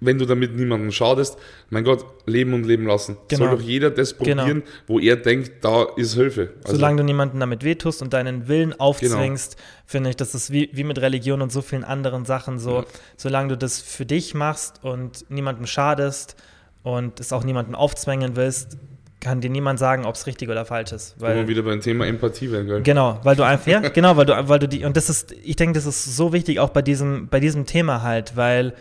wenn 0.00 0.18
du 0.18 0.26
damit 0.26 0.54
niemandem 0.56 0.90
schadest, 0.92 1.38
mein 1.70 1.84
Gott, 1.84 2.04
leben 2.26 2.52
und 2.54 2.64
leben 2.64 2.86
lassen. 2.86 3.16
Genau. 3.28 3.46
Soll 3.46 3.56
doch 3.56 3.62
jeder 3.62 3.90
das 3.90 4.16
genau. 4.18 4.42
probieren, 4.42 4.60
genau. 4.60 4.72
wo 4.86 4.98
er 4.98 5.16
denkt, 5.16 5.64
da 5.64 5.86
ist 5.96 6.14
Hilfe. 6.14 6.54
Also 6.64 6.76
Solange 6.76 6.98
du 6.98 7.04
niemanden 7.04 7.40
damit 7.40 7.64
wehtust 7.64 8.02
und 8.02 8.12
deinen 8.12 8.48
Willen 8.48 8.78
aufzwingst, 8.78 9.56
genau. 9.56 9.68
finde 9.86 10.10
ich, 10.10 10.16
das 10.16 10.34
ist 10.34 10.50
wie, 10.50 10.70
wie 10.72 10.84
mit 10.84 11.00
Religion 11.00 11.42
und 11.42 11.52
so 11.52 11.62
vielen 11.62 11.84
anderen 11.84 12.24
Sachen 12.24 12.58
so. 12.58 12.78
Ja. 12.78 12.84
Solange 13.16 13.48
du 13.48 13.56
das 13.56 13.80
für 13.80 14.06
dich 14.06 14.34
machst 14.34 14.82
und 14.82 15.30
niemandem 15.30 15.66
schadest 15.66 16.36
und 16.82 17.20
es 17.20 17.32
auch 17.32 17.44
niemandem 17.44 17.74
aufzwängen 17.74 18.36
willst, 18.36 18.76
kann 19.20 19.40
dir 19.40 19.48
niemand 19.48 19.78
sagen, 19.78 20.04
ob 20.04 20.14
es 20.14 20.26
richtig 20.26 20.50
oder 20.50 20.66
falsch 20.66 20.92
ist. 20.92 21.18
Weil, 21.18 21.36
wir 21.36 21.48
wieder 21.48 21.62
beim 21.62 21.80
Thema 21.80 22.06
Empathie 22.06 22.52
werden, 22.52 22.66
gell? 22.66 22.82
Genau, 22.82 23.18
weil 23.22 23.34
du 23.34 23.42
einfach, 23.46 23.66
ja, 23.66 23.80
genau, 23.80 24.16
weil 24.16 24.26
du, 24.26 24.48
weil 24.48 24.58
du 24.58 24.68
die, 24.68 24.84
und 24.84 24.96
das 24.96 25.08
ist, 25.08 25.32
ich 25.42 25.56
denke, 25.56 25.72
das 25.74 25.86
ist 25.86 26.16
so 26.16 26.34
wichtig 26.34 26.60
auch 26.60 26.68
bei 26.68 26.82
diesem, 26.82 27.28
bei 27.28 27.40
diesem 27.40 27.64
Thema 27.64 28.02
halt, 28.02 28.36
weil 28.36 28.74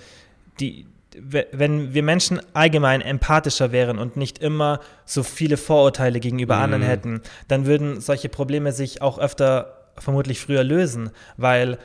die, 0.60 0.86
wenn 1.20 1.94
wir 1.94 2.04
Menschen 2.04 2.42
allgemein 2.54 3.02
empathischer 3.02 3.72
wären 3.72 4.00
und 4.00 4.18
nicht 4.18 4.40
immer 4.40 4.80
so 5.06 5.24
viele 5.24 5.58
Vorurteile 5.58 6.20
gegenüber 6.20 6.58
mhm. 6.58 6.62
anderen 6.64 6.84
hätten, 6.84 7.22
dann 7.48 7.66
würden 7.66 8.02
solche 8.02 8.30
Probleme 8.30 8.72
sich 8.72 9.02
auch 9.02 9.20
öfter 9.20 9.92
vermutlich 9.98 10.40
früher 10.40 10.64
lösen, 10.64 11.12
weil 11.38 11.78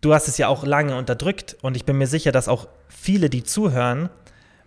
du 0.00 0.14
hast 0.14 0.28
es 0.28 0.38
ja 0.38 0.48
auch 0.48 0.64
lange 0.64 0.96
unterdrückt 0.96 1.56
und 1.62 1.76
ich 1.76 1.84
bin 1.84 1.98
mir 1.98 2.06
sicher, 2.06 2.32
dass 2.32 2.48
auch 2.48 2.68
viele, 2.88 3.30
die 3.30 3.44
zuhören, 3.44 4.08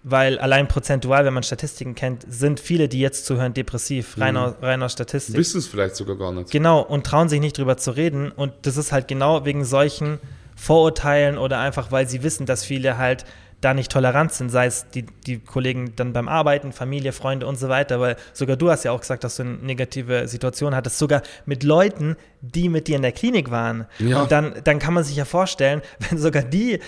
weil 0.03 0.39
allein 0.39 0.67
prozentual, 0.67 1.25
wenn 1.25 1.33
man 1.33 1.43
Statistiken 1.43 1.95
kennt, 1.95 2.25
sind 2.27 2.59
viele, 2.59 2.87
die 2.89 2.99
jetzt 2.99 3.25
zuhören, 3.25 3.53
depressiv, 3.53 4.17
rein, 4.19 4.33
mhm. 4.33 4.41
aus, 4.41 4.53
rein 4.61 4.81
aus 4.81 4.93
Statistik. 4.93 5.35
Wissen 5.37 5.59
es 5.59 5.67
vielleicht 5.67 5.95
sogar 5.95 6.17
gar 6.17 6.31
nicht. 6.31 6.51
Genau, 6.51 6.81
und 6.81 7.05
trauen 7.05 7.29
sich 7.29 7.39
nicht 7.39 7.57
drüber 7.57 7.77
zu 7.77 7.91
reden. 7.91 8.31
Und 8.31 8.53
das 8.63 8.77
ist 8.77 8.91
halt 8.91 9.07
genau 9.07 9.45
wegen 9.45 9.63
solchen 9.63 10.19
Vorurteilen 10.55 11.37
oder 11.37 11.59
einfach, 11.59 11.91
weil 11.91 12.07
sie 12.07 12.23
wissen, 12.23 12.45
dass 12.45 12.63
viele 12.63 12.97
halt 12.97 13.25
da 13.61 13.75
nicht 13.75 13.91
tolerant 13.91 14.33
sind, 14.33 14.49
sei 14.49 14.65
es 14.65 14.87
die, 14.89 15.03
die 15.03 15.39
Kollegen 15.39 15.93
dann 15.95 16.13
beim 16.13 16.27
Arbeiten, 16.27 16.71
Familie, 16.71 17.13
Freunde 17.13 17.45
und 17.45 17.57
so 17.57 17.69
weiter, 17.69 17.99
weil 17.99 18.17
sogar 18.33 18.57
du 18.57 18.71
hast 18.71 18.83
ja 18.83 18.91
auch 18.91 18.99
gesagt, 18.99 19.23
dass 19.23 19.35
du 19.35 19.43
eine 19.43 19.53
negative 19.53 20.27
Situation 20.27 20.75
hattest, 20.75 20.97
sogar 20.97 21.21
mit 21.45 21.63
Leuten, 21.63 22.17
die 22.41 22.69
mit 22.69 22.87
dir 22.87 22.95
in 22.95 23.03
der 23.03 23.11
Klinik 23.11 23.51
waren. 23.51 23.85
Ja. 23.99 24.23
Und 24.23 24.31
dann, 24.31 24.55
dann 24.63 24.79
kann 24.79 24.95
man 24.95 25.03
sich 25.03 25.15
ja 25.15 25.25
vorstellen, 25.25 25.81
wenn 26.09 26.17
sogar 26.17 26.43
die 26.43 26.79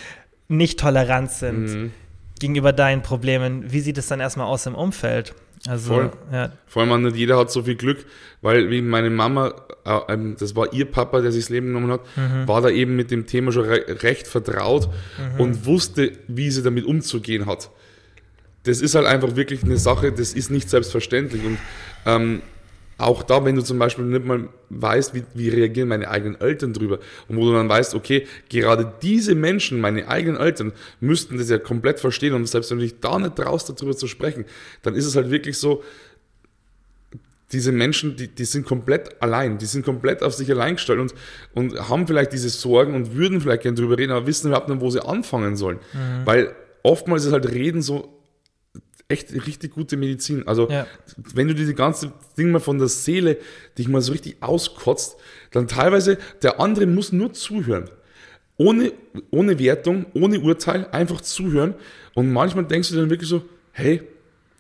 nicht 0.47 0.79
tolerant 0.79 1.31
sind 1.31 1.65
mhm. 1.65 1.91
gegenüber 2.39 2.73
deinen 2.73 3.03
Problemen, 3.03 3.71
wie 3.71 3.79
sieht 3.79 3.97
es 3.97 4.07
dann 4.07 4.19
erstmal 4.19 4.47
aus 4.47 4.65
im 4.65 4.75
Umfeld? 4.75 5.35
Also, 5.68 5.94
Voll. 5.94 6.11
Ja. 6.31 6.52
Vor 6.68 6.84
allem 6.84 7.03
nicht 7.03 7.15
jeder 7.15 7.38
hat 7.38 7.52
so 7.52 7.64
viel 7.64 7.76
Glück, 7.76 8.06
weil 8.41 8.69
wie 8.69 8.81
meine 8.81 9.10
Mama, 9.10 9.53
äh, 9.85 9.99
ähm, 10.10 10.35
das 10.38 10.56
war 10.56 10.73
ihr 10.73 10.85
Papa, 10.85 11.22
der 11.22 11.31
sich 11.31 11.45
das 11.45 11.49
Leben 11.49 11.68
genommen 11.68 11.91
hat, 11.91 12.02
mhm. 12.18 12.48
war 12.48 12.61
da 12.61 12.69
eben 12.69 12.95
mit 12.95 13.11
dem 13.11 13.27
Thema 13.27 13.52
schon 13.53 13.65
re 13.65 14.03
recht 14.03 14.27
vertraut 14.27 14.90
mhm. 15.18 15.40
und 15.40 15.65
wusste, 15.65 16.11
wie 16.27 16.52
sie 16.52 16.64
damit 16.64 16.85
umzugehen 16.85 17.45
hat. 17.45 17.69
Das 18.64 18.81
ist 18.81 18.95
halt 18.95 19.06
einfach 19.06 19.35
wirklich 19.35 19.64
eine 19.64 19.77
Sache, 19.77 20.11
das 20.11 20.34
ist 20.34 20.52
nicht 20.52 20.69
selbstverständlich. 20.69 21.44
Und 21.45 21.57
ähm, 22.06 22.41
auch 22.98 23.24
da, 23.24 23.44
wenn 23.45 23.56
du 23.56 23.64
zum 23.64 23.80
Beispiel 23.80 24.06
nicht 24.06 24.26
mal 24.26 24.49
weißt, 24.70 25.14
wie, 25.14 25.24
wie 25.34 25.49
reagieren 25.49 25.90
meine 25.90 26.07
eigenen 26.07 26.40
Eltern 26.40 26.74
drüber 26.74 26.99
und 27.28 27.38
wo 27.38 27.45
du 27.45 27.53
dann 27.53 27.70
weißt, 27.70 27.95
okay, 27.95 28.28
gerade 28.49 28.94
diese 29.02 29.36
Menschen, 29.36 29.82
meine 29.82 30.07
eigenen 30.07 30.40
Eltern, 30.40 30.74
müssten 30.99 31.38
das 31.38 31.49
ja 31.49 31.57
komplett 31.57 31.99
verstehen 31.99 32.34
und 32.34 32.48
selbst 32.48 32.72
wenn 32.72 32.78
du 32.78 32.84
dich 32.84 32.99
da 32.99 33.18
nicht 33.20 33.36
traust, 33.36 33.70
darüber 33.70 33.95
zu 33.95 34.07
sprechen, 34.07 34.45
dann 34.82 34.95
ist 34.95 35.06
es 35.06 35.15
halt 35.15 35.32
wirklich 35.32 35.57
so, 35.57 35.84
diese 37.52 37.72
Menschen, 37.72 38.15
die, 38.15 38.28
die 38.28 38.45
sind 38.45 38.65
komplett 38.65 39.22
allein, 39.22 39.60
die 39.60 39.65
sind 39.65 39.86
komplett 39.86 40.24
auf 40.24 40.34
sich 40.34 40.49
allein 40.49 40.76
gestellt 40.76 40.99
und, 40.99 41.14
und 41.53 41.90
haben 41.90 42.07
vielleicht 42.07 42.34
diese 42.34 42.49
Sorgen 42.49 42.95
und 42.95 43.15
würden 43.15 43.41
vielleicht 43.41 43.61
gerne 43.61 43.78
drüber 43.78 43.98
reden, 43.98 44.11
aber 44.11 44.26
wissen 44.26 44.48
überhaupt 44.48 44.70
nicht, 44.70 44.82
wo 44.82 44.90
sie 44.90 45.06
anfangen 45.06 45.56
sollen. 45.56 45.78
Mhm. 45.94 46.26
Weil 46.26 46.56
oftmals 46.82 47.26
ist 47.26 47.32
halt 47.32 47.52
Reden 47.52 47.84
so 47.84 48.22
echt 49.14 49.31
richtig 49.48 49.73
gute 49.73 49.95
Medizin. 49.98 50.48
Also, 50.48 50.69
ja. 50.69 50.85
wenn 51.34 51.48
du 51.48 51.56
diese 51.56 51.73
ganze 51.73 52.11
Ding 52.38 52.52
mal 52.52 52.60
von 52.60 52.77
der 52.77 52.88
Seele 52.88 53.38
dich 53.77 53.88
mal 53.88 54.02
so 54.02 54.11
richtig 54.11 54.38
auskotzt, 54.41 55.15
dann 55.52 55.68
teilweise 55.68 56.18
der 56.41 56.60
andere 56.60 56.85
muss 56.85 57.11
nur 57.11 57.34
zuhören. 57.34 57.90
Ohne, 58.57 58.91
ohne 59.31 59.57
Wertung, 59.60 60.06
ohne 60.14 60.40
Urteil, 60.40 60.88
einfach 60.91 61.22
zuhören. 61.22 61.73
Und 62.14 62.31
manchmal 62.31 62.65
denkst 62.65 62.90
du 62.90 62.95
dann 62.95 63.10
wirklich 63.10 63.30
so, 63.30 63.44
hey, 63.72 64.02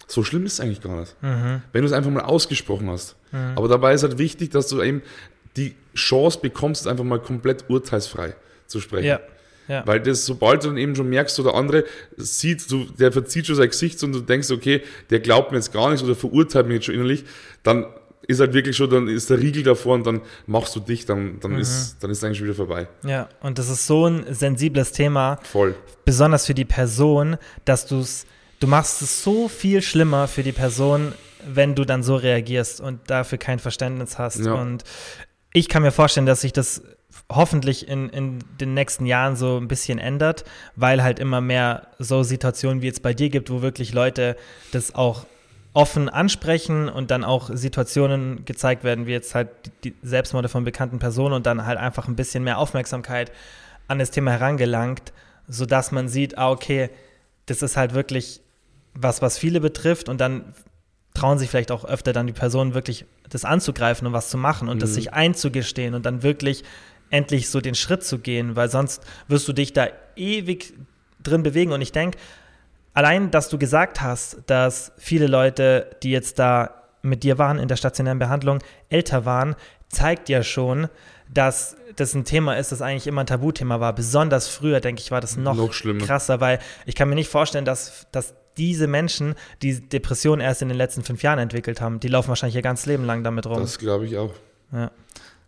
so 0.07 0.23
schlimm 0.23 0.45
ist 0.45 0.53
es 0.53 0.59
eigentlich 0.59 0.81
gar 0.81 0.99
nicht. 0.99 1.15
Mhm. 1.21 1.61
Wenn 1.71 1.81
du 1.81 1.87
es 1.87 1.93
einfach 1.93 2.11
mal 2.11 2.23
ausgesprochen 2.23 2.89
hast. 2.89 3.15
Mhm. 3.31 3.53
Aber 3.55 3.67
dabei 3.67 3.93
ist 3.93 4.03
halt 4.03 4.17
wichtig, 4.17 4.51
dass 4.51 4.67
du 4.67 4.81
eben 4.81 5.01
die 5.55 5.75
Chance 5.95 6.39
bekommst, 6.41 6.87
einfach 6.87 7.03
mal 7.03 7.19
komplett 7.19 7.65
urteilsfrei 7.69 8.35
zu 8.67 8.79
sprechen. 8.79 9.07
Ja. 9.07 9.19
Ja. 9.67 9.85
Weil 9.85 10.01
das, 10.01 10.25
sobald 10.25 10.63
du 10.63 10.69
dann 10.69 10.77
eben 10.77 10.95
schon 10.95 11.09
merkst, 11.09 11.35
so 11.35 11.43
der 11.43 11.55
andere 11.55 11.85
sieht, 12.17 12.69
du, 12.71 12.85
der 12.85 13.11
verzieht 13.11 13.47
schon 13.47 13.55
sein 13.55 13.69
Gesicht 13.69 14.03
und 14.03 14.13
du 14.13 14.19
denkst, 14.19 14.51
okay, 14.51 14.81
der 15.09 15.19
glaubt 15.19 15.51
mir 15.51 15.57
jetzt 15.57 15.71
gar 15.71 15.89
nichts 15.89 16.03
oder 16.03 16.15
verurteilt 16.15 16.67
mich 16.67 16.75
jetzt 16.75 16.85
schon 16.85 16.95
innerlich, 16.95 17.23
dann 17.63 17.85
ist 18.27 18.39
halt 18.39 18.53
wirklich 18.53 18.77
schon, 18.77 18.89
dann 18.89 19.07
ist 19.07 19.29
der 19.29 19.39
Riegel 19.39 19.63
davor 19.63 19.95
und 19.95 20.07
dann 20.07 20.21
machst 20.47 20.75
du 20.75 20.79
dich, 20.79 21.05
dann, 21.05 21.39
dann, 21.41 21.53
mhm. 21.53 21.59
ist, 21.59 21.97
dann 21.99 22.09
ist 22.09 22.19
es 22.19 22.23
eigentlich 22.23 22.37
schon 22.37 22.47
wieder 22.47 22.55
vorbei. 22.55 22.87
Ja, 23.05 23.27
und 23.41 23.59
das 23.59 23.69
ist 23.69 23.85
so 23.85 24.07
ein 24.07 24.25
sensibles 24.33 24.93
Thema. 24.93 25.39
Voll. 25.43 25.75
Besonders 26.05 26.45
für 26.45 26.53
die 26.53 26.65
Person, 26.65 27.37
dass 27.65 27.85
du 27.85 27.99
es 27.99 28.25
du 28.63 28.67
machst 28.67 29.01
es 29.01 29.23
so 29.23 29.49
viel 29.49 29.81
schlimmer 29.81 30.29
für 30.29 30.41
die 30.41 30.53
Person, 30.53 31.13
wenn 31.45 31.75
du 31.75 31.83
dann 31.83 32.01
so 32.01 32.15
reagierst 32.15 32.79
und 32.79 33.01
dafür 33.09 33.37
kein 33.37 33.59
Verständnis 33.59 34.17
hast. 34.17 34.45
Ja. 34.45 34.53
Und 34.53 34.85
ich 35.51 35.67
kann 35.67 35.83
mir 35.83 35.91
vorstellen, 35.91 36.25
dass 36.25 36.41
sich 36.41 36.53
das 36.53 36.81
hoffentlich 37.35 37.87
in, 37.87 38.09
in 38.09 38.39
den 38.59 38.73
nächsten 38.73 39.05
Jahren 39.05 39.35
so 39.35 39.57
ein 39.57 39.67
bisschen 39.67 39.99
ändert, 39.99 40.43
weil 40.75 41.03
halt 41.03 41.19
immer 41.19 41.41
mehr 41.41 41.87
so 41.99 42.23
Situationen 42.23 42.81
wie 42.81 42.87
jetzt 42.87 43.01
bei 43.01 43.13
dir 43.13 43.29
gibt, 43.29 43.49
wo 43.49 43.61
wirklich 43.61 43.93
Leute 43.93 44.35
das 44.71 44.95
auch 44.95 45.25
offen 45.73 46.07
ansprechen 46.07 46.87
und 46.87 47.09
dann 47.09 47.23
auch 47.23 47.49
Situationen 47.51 48.45
gezeigt 48.45 48.83
werden, 48.83 49.07
wie 49.07 49.11
jetzt 49.11 49.33
halt 49.33 49.49
die 49.83 49.95
Selbstmorde 50.03 50.47
von 50.47 50.63
bekannten 50.63 50.99
Personen 50.99 51.33
und 51.33 51.45
dann 51.45 51.65
halt 51.65 51.79
einfach 51.79 52.07
ein 52.07 52.15
bisschen 52.15 52.43
mehr 52.43 52.59
Aufmerksamkeit 52.59 53.31
an 53.87 53.99
das 53.99 54.11
Thema 54.11 54.31
herangelangt, 54.31 55.13
sodass 55.47 55.91
man 55.91 56.07
sieht, 56.07 56.37
ah, 56.37 56.51
okay, 56.51 56.89
das 57.47 57.61
ist 57.61 57.75
halt 57.75 57.93
wirklich 57.93 58.41
was, 58.93 59.21
was 59.21 59.37
viele 59.37 59.59
betrifft 59.59 60.09
und 60.09 60.21
dann 60.21 60.53
trauen 61.15 61.39
sich 61.39 61.49
vielleicht 61.49 61.71
auch 61.71 61.85
öfter 61.85 62.13
dann 62.13 62.27
die 62.27 62.33
Personen 62.33 62.73
wirklich 62.73 63.05
das 63.29 63.45
anzugreifen 63.45 64.07
und 64.07 64.13
was 64.13 64.29
zu 64.29 64.37
machen 64.37 64.69
und 64.69 64.77
mhm. 64.77 64.81
das 64.81 64.93
sich 64.93 65.13
einzugestehen 65.13 65.95
und 65.95 66.05
dann 66.05 66.23
wirklich 66.23 66.63
endlich 67.13 67.49
so 67.49 67.61
den 67.61 67.75
Schritt 67.75 68.03
zu 68.03 68.17
gehen, 68.17 68.55
weil 68.55 68.69
sonst 68.69 69.03
wirst 69.27 69.47
du 69.47 69.53
dich 69.53 69.71
da 69.71 69.87
ewig 70.15 70.73
drin 71.21 71.43
bewegen 71.43 71.71
und 71.71 71.81
ich 71.81 71.91
denke, 71.91 72.17
allein, 72.93 73.29
dass 73.29 73.49
du 73.49 73.59
gesagt 73.59 74.01
hast, 74.01 74.39
dass 74.47 74.91
viele 74.97 75.27
Leute, 75.27 75.95
die 76.01 76.09
jetzt 76.09 76.39
da 76.39 76.83
mit 77.03 77.23
dir 77.23 77.37
waren 77.37 77.59
in 77.59 77.67
der 77.67 77.75
stationären 77.75 78.17
Behandlung, 78.17 78.59
älter 78.89 79.25
waren, 79.25 79.55
zeigt 79.89 80.27
ja 80.27 80.41
schon, 80.41 80.87
dass 81.31 81.77
das 81.95 82.15
ein 82.15 82.25
Thema 82.25 82.57
ist, 82.57 82.71
das 82.71 82.81
eigentlich 82.81 83.05
immer 83.05 83.21
ein 83.21 83.27
Tabuthema 83.27 83.79
war. 83.79 83.93
Besonders 83.93 84.47
früher, 84.47 84.79
denke 84.79 85.01
ich, 85.01 85.11
war 85.11 85.21
das 85.21 85.37
noch, 85.37 85.55
noch 85.55 85.71
krasser, 85.99 86.41
weil 86.41 86.59
ich 86.87 86.95
kann 86.95 87.09
mir 87.09 87.15
nicht 87.15 87.29
vorstellen, 87.29 87.65
dass, 87.65 88.07
dass 88.11 88.33
diese 88.57 88.87
Menschen, 88.87 89.35
die 89.61 89.87
Depressionen 89.87 90.41
erst 90.41 90.63
in 90.63 90.69
den 90.69 90.77
letzten 90.77 91.03
fünf 91.03 91.21
Jahren 91.21 91.39
entwickelt 91.39 91.79
haben, 91.79 91.99
die 91.99 92.07
laufen 92.07 92.29
wahrscheinlich 92.29 92.55
ihr 92.55 92.61
ganzes 92.63 92.87
Leben 92.87 93.05
lang 93.05 93.23
damit 93.23 93.45
rum. 93.45 93.59
Das 93.59 93.77
glaube 93.77 94.07
ich 94.07 94.17
auch. 94.17 94.33
Ja. 94.71 94.89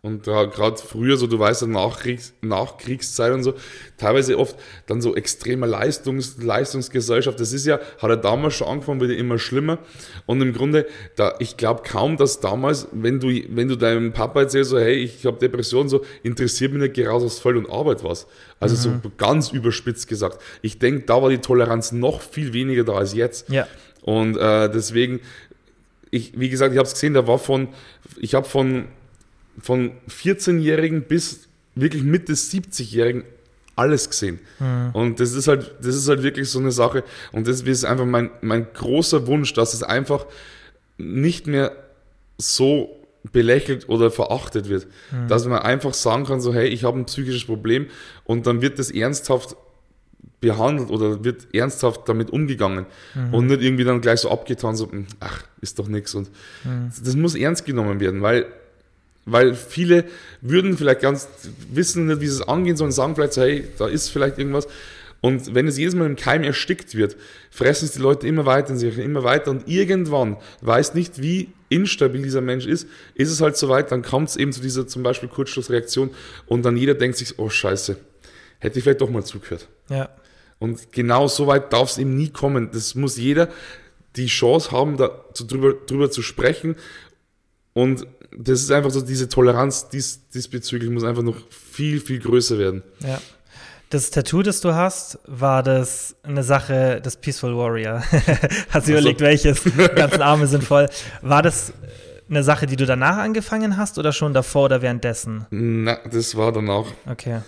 Und 0.06 0.28
äh, 0.28 0.46
gerade 0.46 0.76
früher, 0.76 1.16
so 1.16 1.26
du 1.26 1.36
weißt, 1.36 1.62
ja, 1.62 1.66
Nachkriegs 1.66 2.32
Nachkriegszeit 2.40 3.32
und 3.32 3.42
so, 3.42 3.54
teilweise 3.96 4.38
oft 4.38 4.54
dann 4.86 5.00
so 5.00 5.16
extreme 5.16 5.66
Leistungs 5.66 6.36
Leistungsgesellschaft. 6.40 7.40
Das 7.40 7.52
ist 7.52 7.66
ja, 7.66 7.80
hat 7.98 8.10
er 8.10 8.16
damals 8.16 8.54
schon 8.54 8.68
angefangen, 8.68 9.00
wird 9.00 9.10
ja 9.10 9.16
immer 9.16 9.40
schlimmer. 9.40 9.78
Und 10.24 10.40
im 10.42 10.52
Grunde, 10.52 10.86
da, 11.16 11.34
ich 11.40 11.56
glaube 11.56 11.82
kaum, 11.84 12.16
dass 12.16 12.38
damals, 12.38 12.86
wenn 12.92 13.18
du, 13.18 13.30
wenn 13.48 13.66
du 13.66 13.74
deinem 13.74 14.12
Papa 14.12 14.42
erzählst, 14.42 14.70
so, 14.70 14.78
hey, 14.78 14.94
ich 14.94 15.26
habe 15.26 15.38
Depressionen, 15.38 15.88
so, 15.88 16.04
interessiert 16.22 16.72
mich 16.72 16.82
nicht 16.82 16.94
gerade 16.94 17.24
aus 17.24 17.40
Voll 17.40 17.56
und 17.56 17.68
Arbeit 17.68 18.04
was. 18.04 18.28
Also 18.60 18.88
mhm. 18.88 19.00
so 19.02 19.10
ganz 19.16 19.50
überspitzt 19.50 20.06
gesagt. 20.06 20.40
Ich 20.62 20.78
denke, 20.78 21.00
da 21.00 21.20
war 21.20 21.30
die 21.30 21.38
Toleranz 21.38 21.90
noch 21.90 22.20
viel 22.20 22.52
weniger 22.52 22.84
da 22.84 22.92
als 22.92 23.12
jetzt. 23.12 23.48
Ja. 23.48 23.66
Und 24.02 24.36
äh, 24.36 24.70
deswegen, 24.70 25.18
ich, 26.12 26.38
wie 26.38 26.48
gesagt, 26.48 26.72
ich 26.72 26.78
habe 26.78 26.86
es 26.86 26.94
gesehen, 26.94 27.14
da 27.14 27.26
war 27.26 27.40
von, 27.40 27.70
ich 28.18 28.36
habe 28.36 28.46
von 28.46 28.86
von 29.58 29.92
14-Jährigen 30.08 31.02
bis 31.02 31.48
wirklich 31.74 32.02
Mitte 32.02 32.32
70-Jährigen 32.32 33.24
alles 33.76 34.08
gesehen. 34.08 34.40
Mhm. 34.58 34.90
Und 34.94 35.20
das 35.20 35.32
ist 35.32 35.48
halt, 35.48 35.74
das 35.80 35.94
ist 35.94 36.08
halt 36.08 36.22
wirklich 36.22 36.48
so 36.48 36.58
eine 36.58 36.72
Sache. 36.72 37.04
Und 37.32 37.46
das 37.46 37.60
ist 37.60 37.84
einfach 37.84 38.06
mein, 38.06 38.30
mein 38.40 38.66
großer 38.72 39.26
Wunsch, 39.26 39.52
dass 39.52 39.74
es 39.74 39.82
einfach 39.82 40.26
nicht 40.96 41.46
mehr 41.46 41.72
so 42.38 42.90
belächelt 43.32 43.88
oder 43.88 44.10
verachtet 44.10 44.68
wird. 44.68 44.86
Mhm. 45.10 45.28
Dass 45.28 45.46
man 45.46 45.60
einfach 45.60 45.94
sagen 45.94 46.24
kann, 46.24 46.40
so, 46.40 46.54
hey, 46.54 46.68
ich 46.68 46.84
habe 46.84 46.98
ein 46.98 47.04
psychisches 47.04 47.44
Problem 47.44 47.86
und 48.24 48.46
dann 48.46 48.62
wird 48.62 48.78
das 48.78 48.90
ernsthaft 48.90 49.56
behandelt 50.40 50.90
oder 50.90 51.24
wird 51.24 51.54
ernsthaft 51.54 52.08
damit 52.08 52.30
umgegangen 52.30 52.86
mhm. 53.14 53.34
und 53.34 53.46
nicht 53.46 53.62
irgendwie 53.62 53.84
dann 53.84 54.00
gleich 54.00 54.20
so 54.20 54.30
abgetan, 54.30 54.76
so, 54.76 54.90
hm, 54.90 55.06
ach, 55.18 55.42
ist 55.60 55.78
doch 55.78 55.88
nichts. 55.88 56.14
Und 56.14 56.30
mhm. 56.64 56.90
das 57.04 57.16
muss 57.16 57.34
ernst 57.34 57.64
genommen 57.64 58.00
werden, 58.00 58.22
weil 58.22 58.46
weil 59.26 59.54
viele 59.54 60.04
würden 60.40 60.78
vielleicht 60.78 61.00
ganz 61.00 61.28
wissen, 61.70 62.06
nicht, 62.06 62.20
wie 62.20 62.28
sie 62.28 62.40
es 62.40 62.48
angehen 62.48 62.76
sollen, 62.76 62.92
sagen 62.92 63.14
vielleicht 63.14 63.34
so, 63.34 63.42
hey, 63.42 63.64
da 63.76 63.88
ist 63.88 64.08
vielleicht 64.08 64.38
irgendwas. 64.38 64.66
Und 65.20 65.54
wenn 65.54 65.66
es 65.66 65.76
jedes 65.76 65.94
Mal 65.94 66.06
im 66.06 66.14
Keim 66.14 66.44
erstickt 66.44 66.94
wird, 66.94 67.16
fressen 67.50 67.86
es 67.86 67.92
die 67.92 67.98
Leute 67.98 68.28
immer 68.28 68.46
weiter 68.46 68.70
in 68.70 68.78
sich, 68.78 68.96
immer 68.98 69.24
weiter. 69.24 69.50
Und 69.50 69.66
irgendwann, 69.66 70.36
weiß 70.60 70.94
nicht, 70.94 71.20
wie 71.20 71.50
instabil 71.68 72.22
dieser 72.22 72.40
Mensch 72.40 72.66
ist, 72.66 72.86
ist 73.14 73.30
es 73.30 73.40
halt 73.40 73.56
so 73.56 73.68
weit, 73.68 73.90
dann 73.90 74.02
kommt 74.02 74.28
es 74.28 74.36
eben 74.36 74.52
zu 74.52 74.60
dieser 74.60 74.86
zum 74.86 75.02
Beispiel 75.02 75.28
Kurzschlussreaktion 75.28 76.10
und 76.46 76.64
dann 76.64 76.76
jeder 76.76 76.94
denkt 76.94 77.16
sich, 77.16 77.38
oh 77.38 77.48
Scheiße, 77.48 77.96
hätte 78.60 78.78
ich 78.78 78.84
vielleicht 78.84 79.00
doch 79.00 79.10
mal 79.10 79.24
zugehört. 79.24 79.66
Ja. 79.88 80.10
Und 80.58 80.92
genau 80.92 81.26
so 81.26 81.48
weit 81.48 81.72
darf 81.72 81.90
es 81.90 81.98
eben 81.98 82.16
nie 82.16 82.28
kommen. 82.28 82.70
Das 82.72 82.94
muss 82.94 83.16
jeder 83.16 83.48
die 84.14 84.26
Chance 84.26 84.70
haben, 84.70 84.96
da 84.96 85.24
drüber, 85.34 85.74
drüber 85.74 86.10
zu 86.10 86.22
sprechen. 86.22 86.76
Und 87.72 88.06
das 88.36 88.60
ist 88.60 88.70
einfach 88.70 88.90
so, 88.90 89.00
diese 89.00 89.28
Toleranz 89.28 89.88
dies, 89.88 90.28
diesbezüglich 90.28 90.90
muss 90.90 91.04
einfach 91.04 91.22
noch 91.22 91.36
viel, 91.50 92.00
viel 92.00 92.20
größer 92.20 92.58
werden. 92.58 92.82
Ja. 93.00 93.20
Das 93.90 94.10
Tattoo, 94.10 94.42
das 94.42 94.60
du 94.60 94.74
hast, 94.74 95.18
war 95.26 95.62
das 95.62 96.16
eine 96.24 96.42
Sache 96.42 97.00
des 97.00 97.16
Peaceful 97.16 97.56
Warrior. 97.56 98.02
hast 98.70 98.88
du 98.88 98.92
überlegt, 98.92 99.20
welches? 99.20 99.62
Die 99.64 99.70
ganzen 99.70 100.22
Arme 100.22 100.48
sind 100.48 100.64
voll. 100.64 100.88
War 101.22 101.42
das 101.42 101.72
eine 102.28 102.42
Sache, 102.42 102.66
die 102.66 102.74
du 102.74 102.84
danach 102.84 103.18
angefangen 103.18 103.76
hast 103.76 103.98
oder 103.98 104.12
schon 104.12 104.34
davor 104.34 104.64
oder 104.64 104.82
währenddessen? 104.82 105.46
Na, 105.50 105.98
das 106.10 106.36
war 106.36 106.50
danach. 106.50 106.86
Okay. 107.08 107.42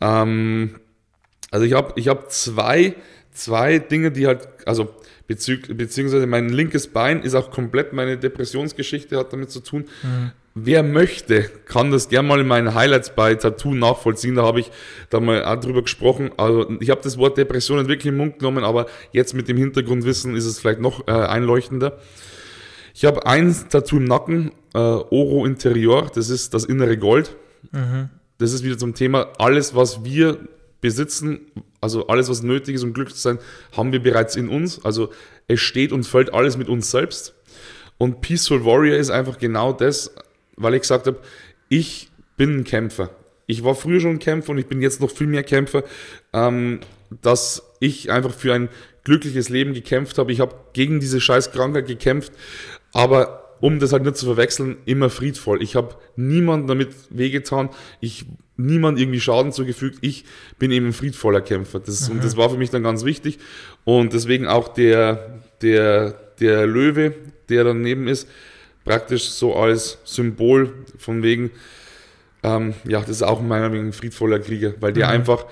Ähm, 0.00 0.78
also 1.50 1.66
ich 1.66 1.72
habe 1.72 1.92
ich 1.96 2.06
hab 2.06 2.30
zwei, 2.30 2.94
zwei 3.32 3.80
Dinge, 3.80 4.12
die 4.12 4.28
halt, 4.28 4.48
also 4.66 4.94
Bezüg 5.30 5.78
beziehungsweise 5.78 6.26
mein 6.26 6.48
linkes 6.48 6.88
Bein 6.88 7.22
ist 7.22 7.36
auch 7.36 7.52
komplett 7.52 7.92
meine 7.92 8.18
Depressionsgeschichte, 8.18 9.16
hat 9.16 9.32
damit 9.32 9.52
zu 9.52 9.60
tun. 9.60 9.84
Mhm. 10.02 10.32
Wer 10.56 10.82
möchte, 10.82 11.42
kann 11.66 11.92
das 11.92 12.08
gerne 12.08 12.26
mal 12.26 12.40
in 12.40 12.48
meinen 12.48 12.74
Highlights 12.74 13.14
bei 13.14 13.36
Tattoo 13.36 13.72
nachvollziehen. 13.72 14.34
Da 14.34 14.42
habe 14.42 14.58
ich 14.58 14.72
da 15.08 15.20
mal 15.20 15.44
auch 15.44 15.60
drüber 15.60 15.82
gesprochen. 15.82 16.32
Also 16.36 16.68
ich 16.80 16.90
habe 16.90 17.00
das 17.04 17.16
Wort 17.16 17.38
Depression 17.38 17.78
nicht 17.78 17.86
wirklich 17.86 18.08
im 18.08 18.16
Mund 18.16 18.40
genommen, 18.40 18.64
aber 18.64 18.86
jetzt 19.12 19.32
mit 19.32 19.46
dem 19.46 19.56
Hintergrundwissen 19.56 20.34
ist 20.34 20.46
es 20.46 20.58
vielleicht 20.58 20.80
noch 20.80 21.06
äh, 21.06 21.12
einleuchtender. 21.12 22.00
Ich 22.92 23.04
habe 23.04 23.24
ein 23.24 23.54
Tattoo 23.68 23.98
im 23.98 24.06
Nacken, 24.06 24.50
äh, 24.74 24.78
Oro 24.78 25.46
Interior, 25.46 26.10
das 26.12 26.28
ist 26.28 26.54
das 26.54 26.64
innere 26.64 26.98
Gold. 26.98 27.36
Mhm. 27.70 28.10
Das 28.38 28.52
ist 28.52 28.64
wieder 28.64 28.78
zum 28.78 28.96
Thema, 28.96 29.28
alles, 29.38 29.76
was 29.76 30.02
wir 30.02 30.38
besitzen, 30.80 31.52
also 31.80 32.06
alles, 32.08 32.28
was 32.28 32.42
nötig 32.42 32.74
ist, 32.74 32.82
um 32.82 32.92
glücklich 32.92 33.16
zu 33.16 33.22
sein, 33.22 33.38
haben 33.76 33.92
wir 33.92 34.02
bereits 34.02 34.36
in 34.36 34.48
uns. 34.48 34.84
Also 34.84 35.10
es 35.48 35.60
steht 35.60 35.92
und 35.92 36.04
fällt 36.04 36.34
alles 36.34 36.56
mit 36.56 36.68
uns 36.68 36.90
selbst. 36.90 37.34
Und 37.98 38.20
Peaceful 38.20 38.64
Warrior 38.64 38.96
ist 38.96 39.10
einfach 39.10 39.38
genau 39.38 39.72
das, 39.72 40.14
weil 40.56 40.74
ich 40.74 40.82
gesagt 40.82 41.06
habe, 41.06 41.20
ich 41.68 42.10
bin 42.36 42.58
ein 42.58 42.64
Kämpfer. 42.64 43.10
Ich 43.46 43.64
war 43.64 43.74
früher 43.74 44.00
schon 44.00 44.12
ein 44.12 44.18
Kämpfer 44.18 44.50
und 44.52 44.58
ich 44.58 44.66
bin 44.66 44.80
jetzt 44.80 45.00
noch 45.00 45.10
viel 45.10 45.26
mehr 45.26 45.42
Kämpfer, 45.42 45.84
ähm, 46.32 46.80
dass 47.22 47.62
ich 47.80 48.10
einfach 48.10 48.32
für 48.32 48.54
ein 48.54 48.68
glückliches 49.04 49.48
Leben 49.48 49.74
gekämpft 49.74 50.18
habe. 50.18 50.32
Ich 50.32 50.40
habe 50.40 50.54
gegen 50.72 51.00
diese 51.00 51.20
scheiß 51.20 51.52
Krankheit 51.52 51.86
gekämpft, 51.86 52.32
aber 52.92 53.56
um 53.60 53.78
das 53.78 53.92
halt 53.92 54.04
nicht 54.04 54.16
zu 54.16 54.26
verwechseln, 54.26 54.78
immer 54.86 55.10
friedvoll. 55.10 55.62
Ich 55.62 55.76
habe 55.76 55.96
niemandem 56.16 56.68
damit 56.68 56.90
wehgetan, 57.10 57.70
ich 58.00 58.26
niemand 58.66 58.98
irgendwie 58.98 59.20
Schaden 59.20 59.52
zugefügt. 59.52 59.98
Ich 60.00 60.24
bin 60.58 60.70
eben 60.70 60.88
ein 60.88 60.92
friedvoller 60.92 61.40
Kämpfer. 61.40 61.80
Das, 61.80 62.08
Und 62.08 62.22
das 62.24 62.36
war 62.36 62.50
für 62.50 62.56
mich 62.56 62.70
dann 62.70 62.82
ganz 62.82 63.04
wichtig. 63.04 63.38
Und 63.84 64.12
deswegen 64.12 64.46
auch 64.46 64.68
der, 64.68 65.40
der, 65.62 66.14
der 66.40 66.66
Löwe, 66.66 67.14
der 67.48 67.64
daneben 67.64 68.08
ist, 68.08 68.28
praktisch 68.84 69.30
so 69.30 69.56
als 69.56 69.98
Symbol 70.04 70.72
von 70.98 71.22
wegen, 71.22 71.50
ähm, 72.42 72.74
ja, 72.84 73.00
das 73.00 73.10
ist 73.10 73.22
auch 73.22 73.40
meiner 73.40 73.68
Meinung 73.68 73.86
nach 73.86 73.90
ein 73.90 73.92
friedvoller 73.92 74.38
Krieger, 74.38 74.74
weil 74.80 74.92
der 74.92 75.06
mhm. 75.06 75.12
einfach, 75.12 75.46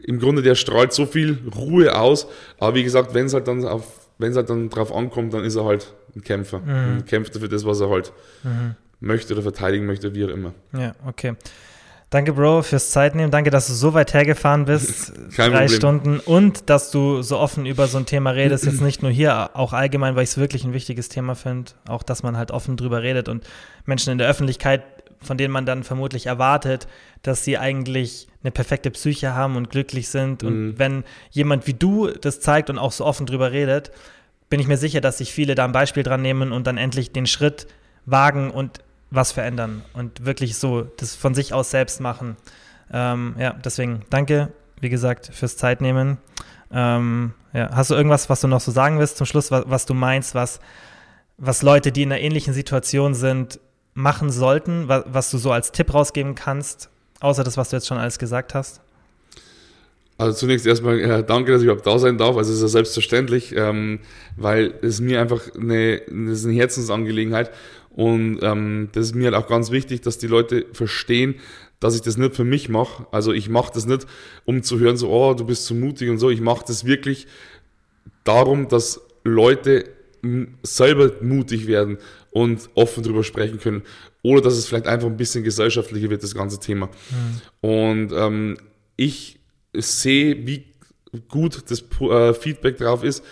im 0.00 0.18
Grunde, 0.18 0.42
der 0.42 0.54
strahlt 0.54 0.92
so 0.92 1.06
viel 1.06 1.38
Ruhe 1.54 1.98
aus, 1.98 2.26
aber 2.58 2.76
wie 2.76 2.84
gesagt, 2.84 3.14
wenn 3.14 3.26
es 3.26 3.34
halt 3.34 3.48
dann 3.48 3.64
auf, 3.64 4.08
wenn 4.18 4.30
es 4.30 4.36
halt 4.36 4.50
dann 4.50 4.68
drauf 4.70 4.94
ankommt, 4.94 5.34
dann 5.34 5.44
ist 5.44 5.56
er 5.56 5.64
halt 5.64 5.94
ein 6.14 6.22
Kämpfer 6.22 6.60
mhm. 6.60 6.98
und 6.98 7.06
kämpft 7.06 7.36
für 7.36 7.48
das, 7.48 7.64
was 7.64 7.80
er 7.80 7.90
halt 7.90 8.12
mhm. 8.44 8.74
möchte 9.00 9.32
oder 9.32 9.42
verteidigen 9.42 9.86
möchte, 9.86 10.14
wie 10.14 10.24
auch 10.24 10.28
immer. 10.28 10.52
Ja, 10.76 10.94
okay. 11.06 11.34
Danke, 12.10 12.32
Bro, 12.32 12.62
fürs 12.62 12.90
Zeitnehmen. 12.90 13.32
Danke, 13.32 13.50
dass 13.50 13.66
du 13.66 13.72
so 13.72 13.92
weit 13.92 14.14
hergefahren 14.14 14.64
bist. 14.66 15.12
Kein 15.34 15.50
drei 15.50 15.62
Problem. 15.62 15.68
Stunden. 15.68 16.20
Und 16.20 16.70
dass 16.70 16.90
du 16.90 17.22
so 17.22 17.38
offen 17.38 17.66
über 17.66 17.88
so 17.88 17.98
ein 17.98 18.06
Thema 18.06 18.30
redest. 18.30 18.64
Jetzt 18.64 18.80
nicht 18.80 19.02
nur 19.02 19.10
hier, 19.10 19.50
auch 19.54 19.72
allgemein, 19.72 20.14
weil 20.14 20.22
ich 20.22 20.30
es 20.30 20.36
wirklich 20.36 20.64
ein 20.64 20.72
wichtiges 20.72 21.08
Thema 21.08 21.34
finde. 21.34 21.72
Auch, 21.88 22.02
dass 22.02 22.22
man 22.22 22.36
halt 22.36 22.52
offen 22.52 22.76
drüber 22.76 23.02
redet 23.02 23.28
und 23.28 23.44
Menschen 23.86 24.12
in 24.12 24.18
der 24.18 24.28
Öffentlichkeit, 24.28 24.84
von 25.20 25.36
denen 25.36 25.52
man 25.52 25.66
dann 25.66 25.82
vermutlich 25.82 26.26
erwartet, 26.26 26.86
dass 27.22 27.42
sie 27.42 27.58
eigentlich 27.58 28.28
eine 28.44 28.52
perfekte 28.52 28.92
Psyche 28.92 29.34
haben 29.34 29.56
und 29.56 29.70
glücklich 29.70 30.08
sind. 30.08 30.42
Mhm. 30.42 30.48
Und 30.48 30.78
wenn 30.78 31.04
jemand 31.32 31.66
wie 31.66 31.74
du 31.74 32.08
das 32.08 32.40
zeigt 32.40 32.70
und 32.70 32.78
auch 32.78 32.92
so 32.92 33.04
offen 33.04 33.26
drüber 33.26 33.50
redet, 33.50 33.90
bin 34.48 34.60
ich 34.60 34.68
mir 34.68 34.76
sicher, 34.76 35.00
dass 35.00 35.18
sich 35.18 35.32
viele 35.32 35.56
da 35.56 35.64
ein 35.64 35.72
Beispiel 35.72 36.04
dran 36.04 36.22
nehmen 36.22 36.52
und 36.52 36.68
dann 36.68 36.78
endlich 36.78 37.10
den 37.10 37.26
Schritt 37.26 37.66
wagen 38.04 38.52
und 38.52 38.78
was 39.10 39.32
verändern 39.32 39.82
und 39.94 40.24
wirklich 40.24 40.56
so 40.56 40.82
das 40.82 41.14
von 41.14 41.34
sich 41.34 41.52
aus 41.52 41.70
selbst 41.70 42.00
machen. 42.00 42.36
Ähm, 42.92 43.34
ja, 43.38 43.52
deswegen 43.52 44.02
danke, 44.10 44.52
wie 44.80 44.88
gesagt, 44.88 45.30
fürs 45.32 45.56
Zeitnehmen. 45.56 46.18
Ähm, 46.70 47.32
ja, 47.52 47.70
hast 47.72 47.90
du 47.90 47.94
irgendwas, 47.94 48.28
was 48.28 48.40
du 48.40 48.48
noch 48.48 48.60
so 48.60 48.72
sagen 48.72 48.98
willst 48.98 49.16
zum 49.16 49.26
Schluss, 49.26 49.50
was, 49.50 49.64
was, 49.66 49.86
du 49.86 49.94
meinst, 49.94 50.34
was, 50.34 50.60
was 51.38 51.62
Leute, 51.62 51.92
die 51.92 52.02
in 52.02 52.12
einer 52.12 52.20
ähnlichen 52.20 52.52
Situation 52.52 53.14
sind, 53.14 53.60
machen 53.94 54.30
sollten, 54.30 54.88
was, 54.88 55.04
was 55.06 55.30
du 55.30 55.38
so 55.38 55.52
als 55.52 55.72
Tipp 55.72 55.94
rausgeben 55.94 56.34
kannst, 56.34 56.90
außer 57.20 57.44
das, 57.44 57.56
was 57.56 57.70
du 57.70 57.76
jetzt 57.76 57.86
schon 57.86 57.98
alles 57.98 58.18
gesagt 58.18 58.54
hast? 58.54 58.80
Also 60.18 60.32
zunächst 60.32 60.66
erstmal 60.66 60.98
äh, 60.98 61.22
danke, 61.22 61.52
dass 61.52 61.60
ich 61.60 61.66
überhaupt 61.66 61.86
da 61.86 61.98
sein 61.98 62.16
darf. 62.16 62.36
Also 62.36 62.50
es 62.50 62.56
ist 62.56 62.62
ja 62.62 62.68
selbstverständlich, 62.68 63.54
ähm, 63.54 64.00
weil 64.36 64.74
es 64.80 65.00
mir 65.00 65.20
einfach 65.20 65.42
eine, 65.54 66.00
das 66.06 66.38
ist 66.38 66.46
eine 66.46 66.54
Herzensangelegenheit 66.54 67.50
und 67.96 68.40
ähm, 68.42 68.90
das 68.92 69.06
ist 69.06 69.14
mir 69.14 69.32
halt 69.32 69.34
auch 69.34 69.48
ganz 69.48 69.70
wichtig, 69.70 70.02
dass 70.02 70.18
die 70.18 70.26
Leute 70.26 70.66
verstehen, 70.72 71.36
dass 71.80 71.94
ich 71.94 72.02
das 72.02 72.18
nicht 72.18 72.36
für 72.36 72.44
mich 72.44 72.68
mache. 72.68 73.06
Also 73.10 73.32
ich 73.32 73.48
mache 73.48 73.72
das 73.72 73.86
nicht, 73.86 74.06
um 74.44 74.62
zu 74.62 74.78
hören, 74.78 74.98
so, 74.98 75.10
oh, 75.10 75.32
du 75.32 75.44
bist 75.44 75.64
zu 75.64 75.74
mutig 75.74 76.10
und 76.10 76.18
so. 76.18 76.28
Ich 76.28 76.42
mache 76.42 76.64
das 76.66 76.84
wirklich 76.84 77.26
darum, 78.24 78.68
dass 78.68 79.00
Leute 79.24 79.86
selber 80.62 81.12
mutig 81.22 81.66
werden 81.66 81.96
und 82.32 82.68
offen 82.74 83.02
darüber 83.02 83.24
sprechen 83.24 83.60
können. 83.60 83.82
Oder 84.22 84.42
dass 84.42 84.54
es 84.54 84.66
vielleicht 84.66 84.86
einfach 84.86 85.08
ein 85.08 85.16
bisschen 85.16 85.42
gesellschaftlicher 85.42 86.10
wird, 86.10 86.22
das 86.22 86.34
ganze 86.34 86.60
Thema. 86.60 86.90
Mhm. 87.10 87.68
Und 87.68 88.12
ähm, 88.12 88.58
ich 88.96 89.38
sehe, 89.74 90.46
wie 90.46 90.66
gut 91.28 91.62
das 91.70 91.82
äh, 92.00 92.34
Feedback 92.34 92.76
drauf 92.76 93.04
ist. 93.04 93.24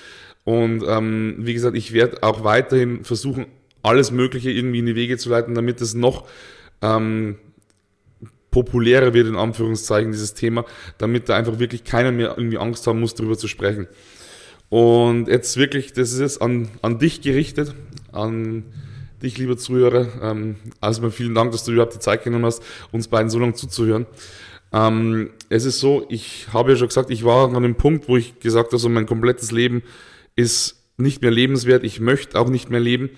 Und 0.44 0.84
ähm, 0.86 1.36
wie 1.38 1.52
gesagt, 1.52 1.76
ich 1.76 1.92
werde 1.92 2.22
auch 2.22 2.44
weiterhin 2.44 3.04
versuchen, 3.04 3.46
alles 3.84 4.10
Mögliche 4.10 4.50
irgendwie 4.50 4.80
in 4.80 4.86
die 4.86 4.96
Wege 4.96 5.16
zu 5.16 5.28
leiten, 5.28 5.54
damit 5.54 5.80
es 5.80 5.94
noch 5.94 6.26
ähm, 6.82 7.36
populärer 8.50 9.14
wird, 9.14 9.26
in 9.26 9.36
Anführungszeichen, 9.36 10.12
dieses 10.12 10.34
Thema, 10.34 10.64
damit 10.98 11.28
da 11.28 11.36
einfach 11.36 11.58
wirklich 11.58 11.84
keiner 11.84 12.12
mehr 12.12 12.34
irgendwie 12.36 12.58
Angst 12.58 12.86
haben 12.86 13.00
muss, 13.00 13.14
darüber 13.14 13.36
zu 13.36 13.48
sprechen. 13.48 13.88
Und 14.68 15.28
jetzt 15.28 15.56
wirklich, 15.56 15.92
das 15.92 16.12
ist 16.12 16.20
jetzt 16.20 16.42
an, 16.42 16.68
an 16.82 16.98
dich 16.98 17.20
gerichtet, 17.20 17.74
an 18.12 18.64
dich, 19.22 19.38
lieber 19.38 19.56
Zuhörer. 19.56 20.08
Ähm, 20.22 20.56
also 20.80 21.02
mal 21.02 21.10
vielen 21.10 21.34
Dank, 21.34 21.52
dass 21.52 21.64
du 21.64 21.72
überhaupt 21.72 21.94
die 21.94 22.00
Zeit 22.00 22.24
genommen 22.24 22.44
hast, 22.44 22.62
uns 22.92 23.08
beiden 23.08 23.30
so 23.30 23.38
lange 23.38 23.54
zuzuhören. 23.54 24.06
Ähm, 24.72 25.30
es 25.48 25.64
ist 25.64 25.80
so, 25.80 26.06
ich 26.08 26.46
habe 26.52 26.72
ja 26.72 26.76
schon 26.76 26.88
gesagt, 26.88 27.10
ich 27.10 27.24
war 27.24 27.48
an 27.48 27.56
einem 27.56 27.74
Punkt, 27.74 28.08
wo 28.08 28.16
ich 28.16 28.40
gesagt 28.40 28.68
habe, 28.68 28.78
so 28.78 28.88
mein 28.88 29.06
komplettes 29.06 29.52
Leben 29.52 29.82
ist 30.36 30.82
nicht 30.96 31.22
mehr 31.22 31.30
lebenswert, 31.30 31.84
ich 31.84 32.00
möchte 32.00 32.38
auch 32.38 32.48
nicht 32.48 32.70
mehr 32.70 32.80
leben. 32.80 33.10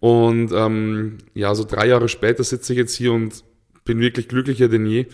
Und 0.00 0.52
ähm, 0.52 1.18
ja, 1.34 1.54
so 1.54 1.64
drei 1.64 1.86
Jahre 1.86 2.08
später 2.08 2.44
sitze 2.44 2.72
ich 2.72 2.78
jetzt 2.78 2.94
hier 2.94 3.12
und 3.12 3.44
bin 3.84 4.00
wirklich 4.00 4.28
glücklicher 4.28 4.68
denn 4.68 4.86
je. 4.86 5.06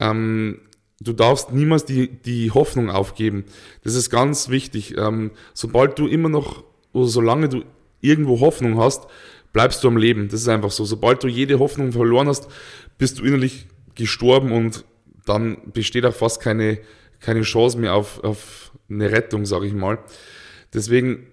Ähm, 0.00 0.60
du 1.00 1.12
darfst 1.12 1.52
niemals 1.52 1.84
die, 1.84 2.08
die 2.08 2.50
Hoffnung 2.50 2.90
aufgeben. 2.90 3.44
Das 3.84 3.94
ist 3.94 4.10
ganz 4.10 4.48
wichtig. 4.48 4.96
Ähm, 4.96 5.30
sobald 5.54 5.98
du 5.98 6.06
immer 6.06 6.28
noch, 6.28 6.64
oder 6.92 7.06
solange 7.06 7.48
du 7.48 7.64
irgendwo 8.00 8.40
Hoffnung 8.40 8.78
hast, 8.78 9.06
bleibst 9.52 9.84
du 9.84 9.88
am 9.88 9.96
Leben. 9.96 10.28
Das 10.28 10.40
ist 10.40 10.48
einfach 10.48 10.70
so. 10.70 10.84
Sobald 10.84 11.22
du 11.22 11.28
jede 11.28 11.58
Hoffnung 11.58 11.92
verloren 11.92 12.28
hast, 12.28 12.48
bist 12.98 13.18
du 13.18 13.24
innerlich 13.24 13.66
gestorben 13.94 14.52
und 14.52 14.84
dann 15.26 15.58
besteht 15.72 16.04
auch 16.04 16.14
fast 16.14 16.40
keine, 16.40 16.78
keine 17.20 17.42
Chance 17.42 17.78
mehr 17.78 17.94
auf, 17.94 18.22
auf 18.24 18.72
eine 18.88 19.10
Rettung, 19.12 19.46
sage 19.46 19.66
ich 19.66 19.74
mal. 19.74 19.98
Deswegen 20.74 21.26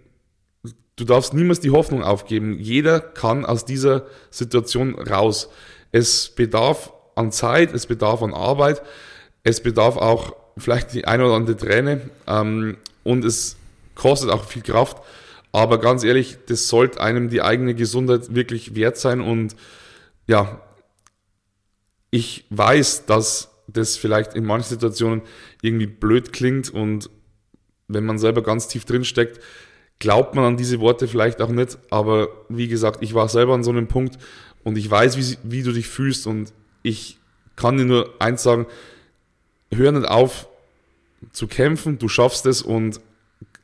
Du 0.99 1.05
darfst 1.05 1.33
niemals 1.33 1.61
die 1.61 1.71
Hoffnung 1.71 2.03
aufgeben. 2.03 2.59
Jeder 2.59 2.99
kann 2.99 3.45
aus 3.45 3.63
dieser 3.63 4.05
Situation 4.31 4.95
raus. 4.95 5.49
Es 5.93 6.29
bedarf 6.29 6.91
an 7.15 7.31
Zeit, 7.31 7.73
es 7.73 7.85
bedarf 7.85 8.21
an 8.21 8.33
Arbeit, 8.33 8.81
es 9.43 9.61
bedarf 9.61 9.95
auch 9.95 10.35
vielleicht 10.57 10.93
die 10.93 11.05
eine 11.05 11.25
oder 11.25 11.35
andere 11.35 11.55
Träne 11.55 12.09
ähm, 12.27 12.77
und 13.05 13.23
es 13.23 13.55
kostet 13.95 14.29
auch 14.29 14.43
viel 14.43 14.61
Kraft. 14.61 14.97
Aber 15.53 15.79
ganz 15.79 16.03
ehrlich, 16.03 16.37
das 16.47 16.67
sollte 16.67 16.99
einem 16.99 17.29
die 17.29 17.41
eigene 17.41 17.75
Gesundheit 17.75 18.35
wirklich 18.35 18.75
wert 18.75 18.97
sein. 18.97 19.21
Und 19.21 19.55
ja, 20.27 20.61
ich 22.11 22.45
weiß, 22.49 23.05
dass 23.05 23.51
das 23.67 23.95
vielleicht 23.95 24.33
in 24.33 24.45
manchen 24.45 24.69
Situationen 24.69 25.21
irgendwie 25.61 25.87
blöd 25.87 26.33
klingt 26.33 26.69
und 26.69 27.09
wenn 27.87 28.05
man 28.05 28.19
selber 28.19 28.43
ganz 28.43 28.67
tief 28.67 28.85
drin 28.85 29.05
steckt, 29.05 29.39
glaubt 29.99 30.35
man 30.35 30.45
an 30.45 30.57
diese 30.57 30.79
Worte 30.79 31.07
vielleicht 31.07 31.41
auch 31.41 31.49
nicht, 31.49 31.77
aber 31.89 32.29
wie 32.47 32.67
gesagt, 32.67 33.03
ich 33.03 33.13
war 33.13 33.29
selber 33.29 33.53
an 33.53 33.63
so 33.63 33.71
einem 33.71 33.87
Punkt 33.87 34.17
und 34.63 34.77
ich 34.77 34.89
weiß, 34.89 35.17
wie, 35.17 35.37
wie 35.43 35.63
du 35.63 35.71
dich 35.71 35.87
fühlst 35.87 36.25
und 36.25 36.53
ich 36.81 37.17
kann 37.55 37.77
dir 37.77 37.85
nur 37.85 38.13
eins 38.19 38.43
sagen, 38.43 38.65
hör 39.71 39.91
nicht 39.91 40.07
auf 40.07 40.47
zu 41.31 41.47
kämpfen, 41.47 41.99
du 41.99 42.07
schaffst 42.07 42.45
es 42.45 42.61
und 42.61 43.01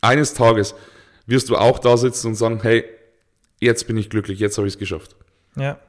eines 0.02 0.34
Tages 0.34 0.76
wirst 1.26 1.50
du 1.50 1.56
auch 1.56 1.80
da 1.80 1.98
sitzen 1.98 2.28
und 2.28 2.36
sagen, 2.36 2.60
hey, 2.62 2.84
jetzt 3.60 3.88
bin 3.88 3.98
ich 3.98 4.10
glücklich, 4.10 4.40
jetzt 4.40 4.58
habe 4.58 4.68
ich 4.68 4.74
es 4.74 4.80
geschafft. 4.80 5.16
Ja, 5.56 5.80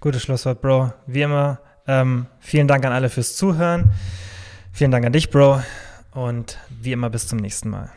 gutes 0.00 0.22
Schlusswort, 0.22 0.60
Bro. 0.60 0.92
Wie 1.06 1.22
immer, 1.22 1.60
ähm, 1.86 2.26
vielen 2.40 2.68
Dank 2.68 2.84
an 2.84 2.92
alle 2.92 3.08
fürs 3.08 3.36
Zuhören. 3.36 3.92
Vielen 4.72 4.90
Dank 4.90 5.06
an 5.06 5.12
dich, 5.12 5.30
Bro. 5.30 5.62
Und 6.10 6.58
wie 6.68 6.92
immer, 6.92 7.10
bis 7.10 7.28
zum 7.28 7.38
nächsten 7.38 7.70
Mal. 7.70 7.92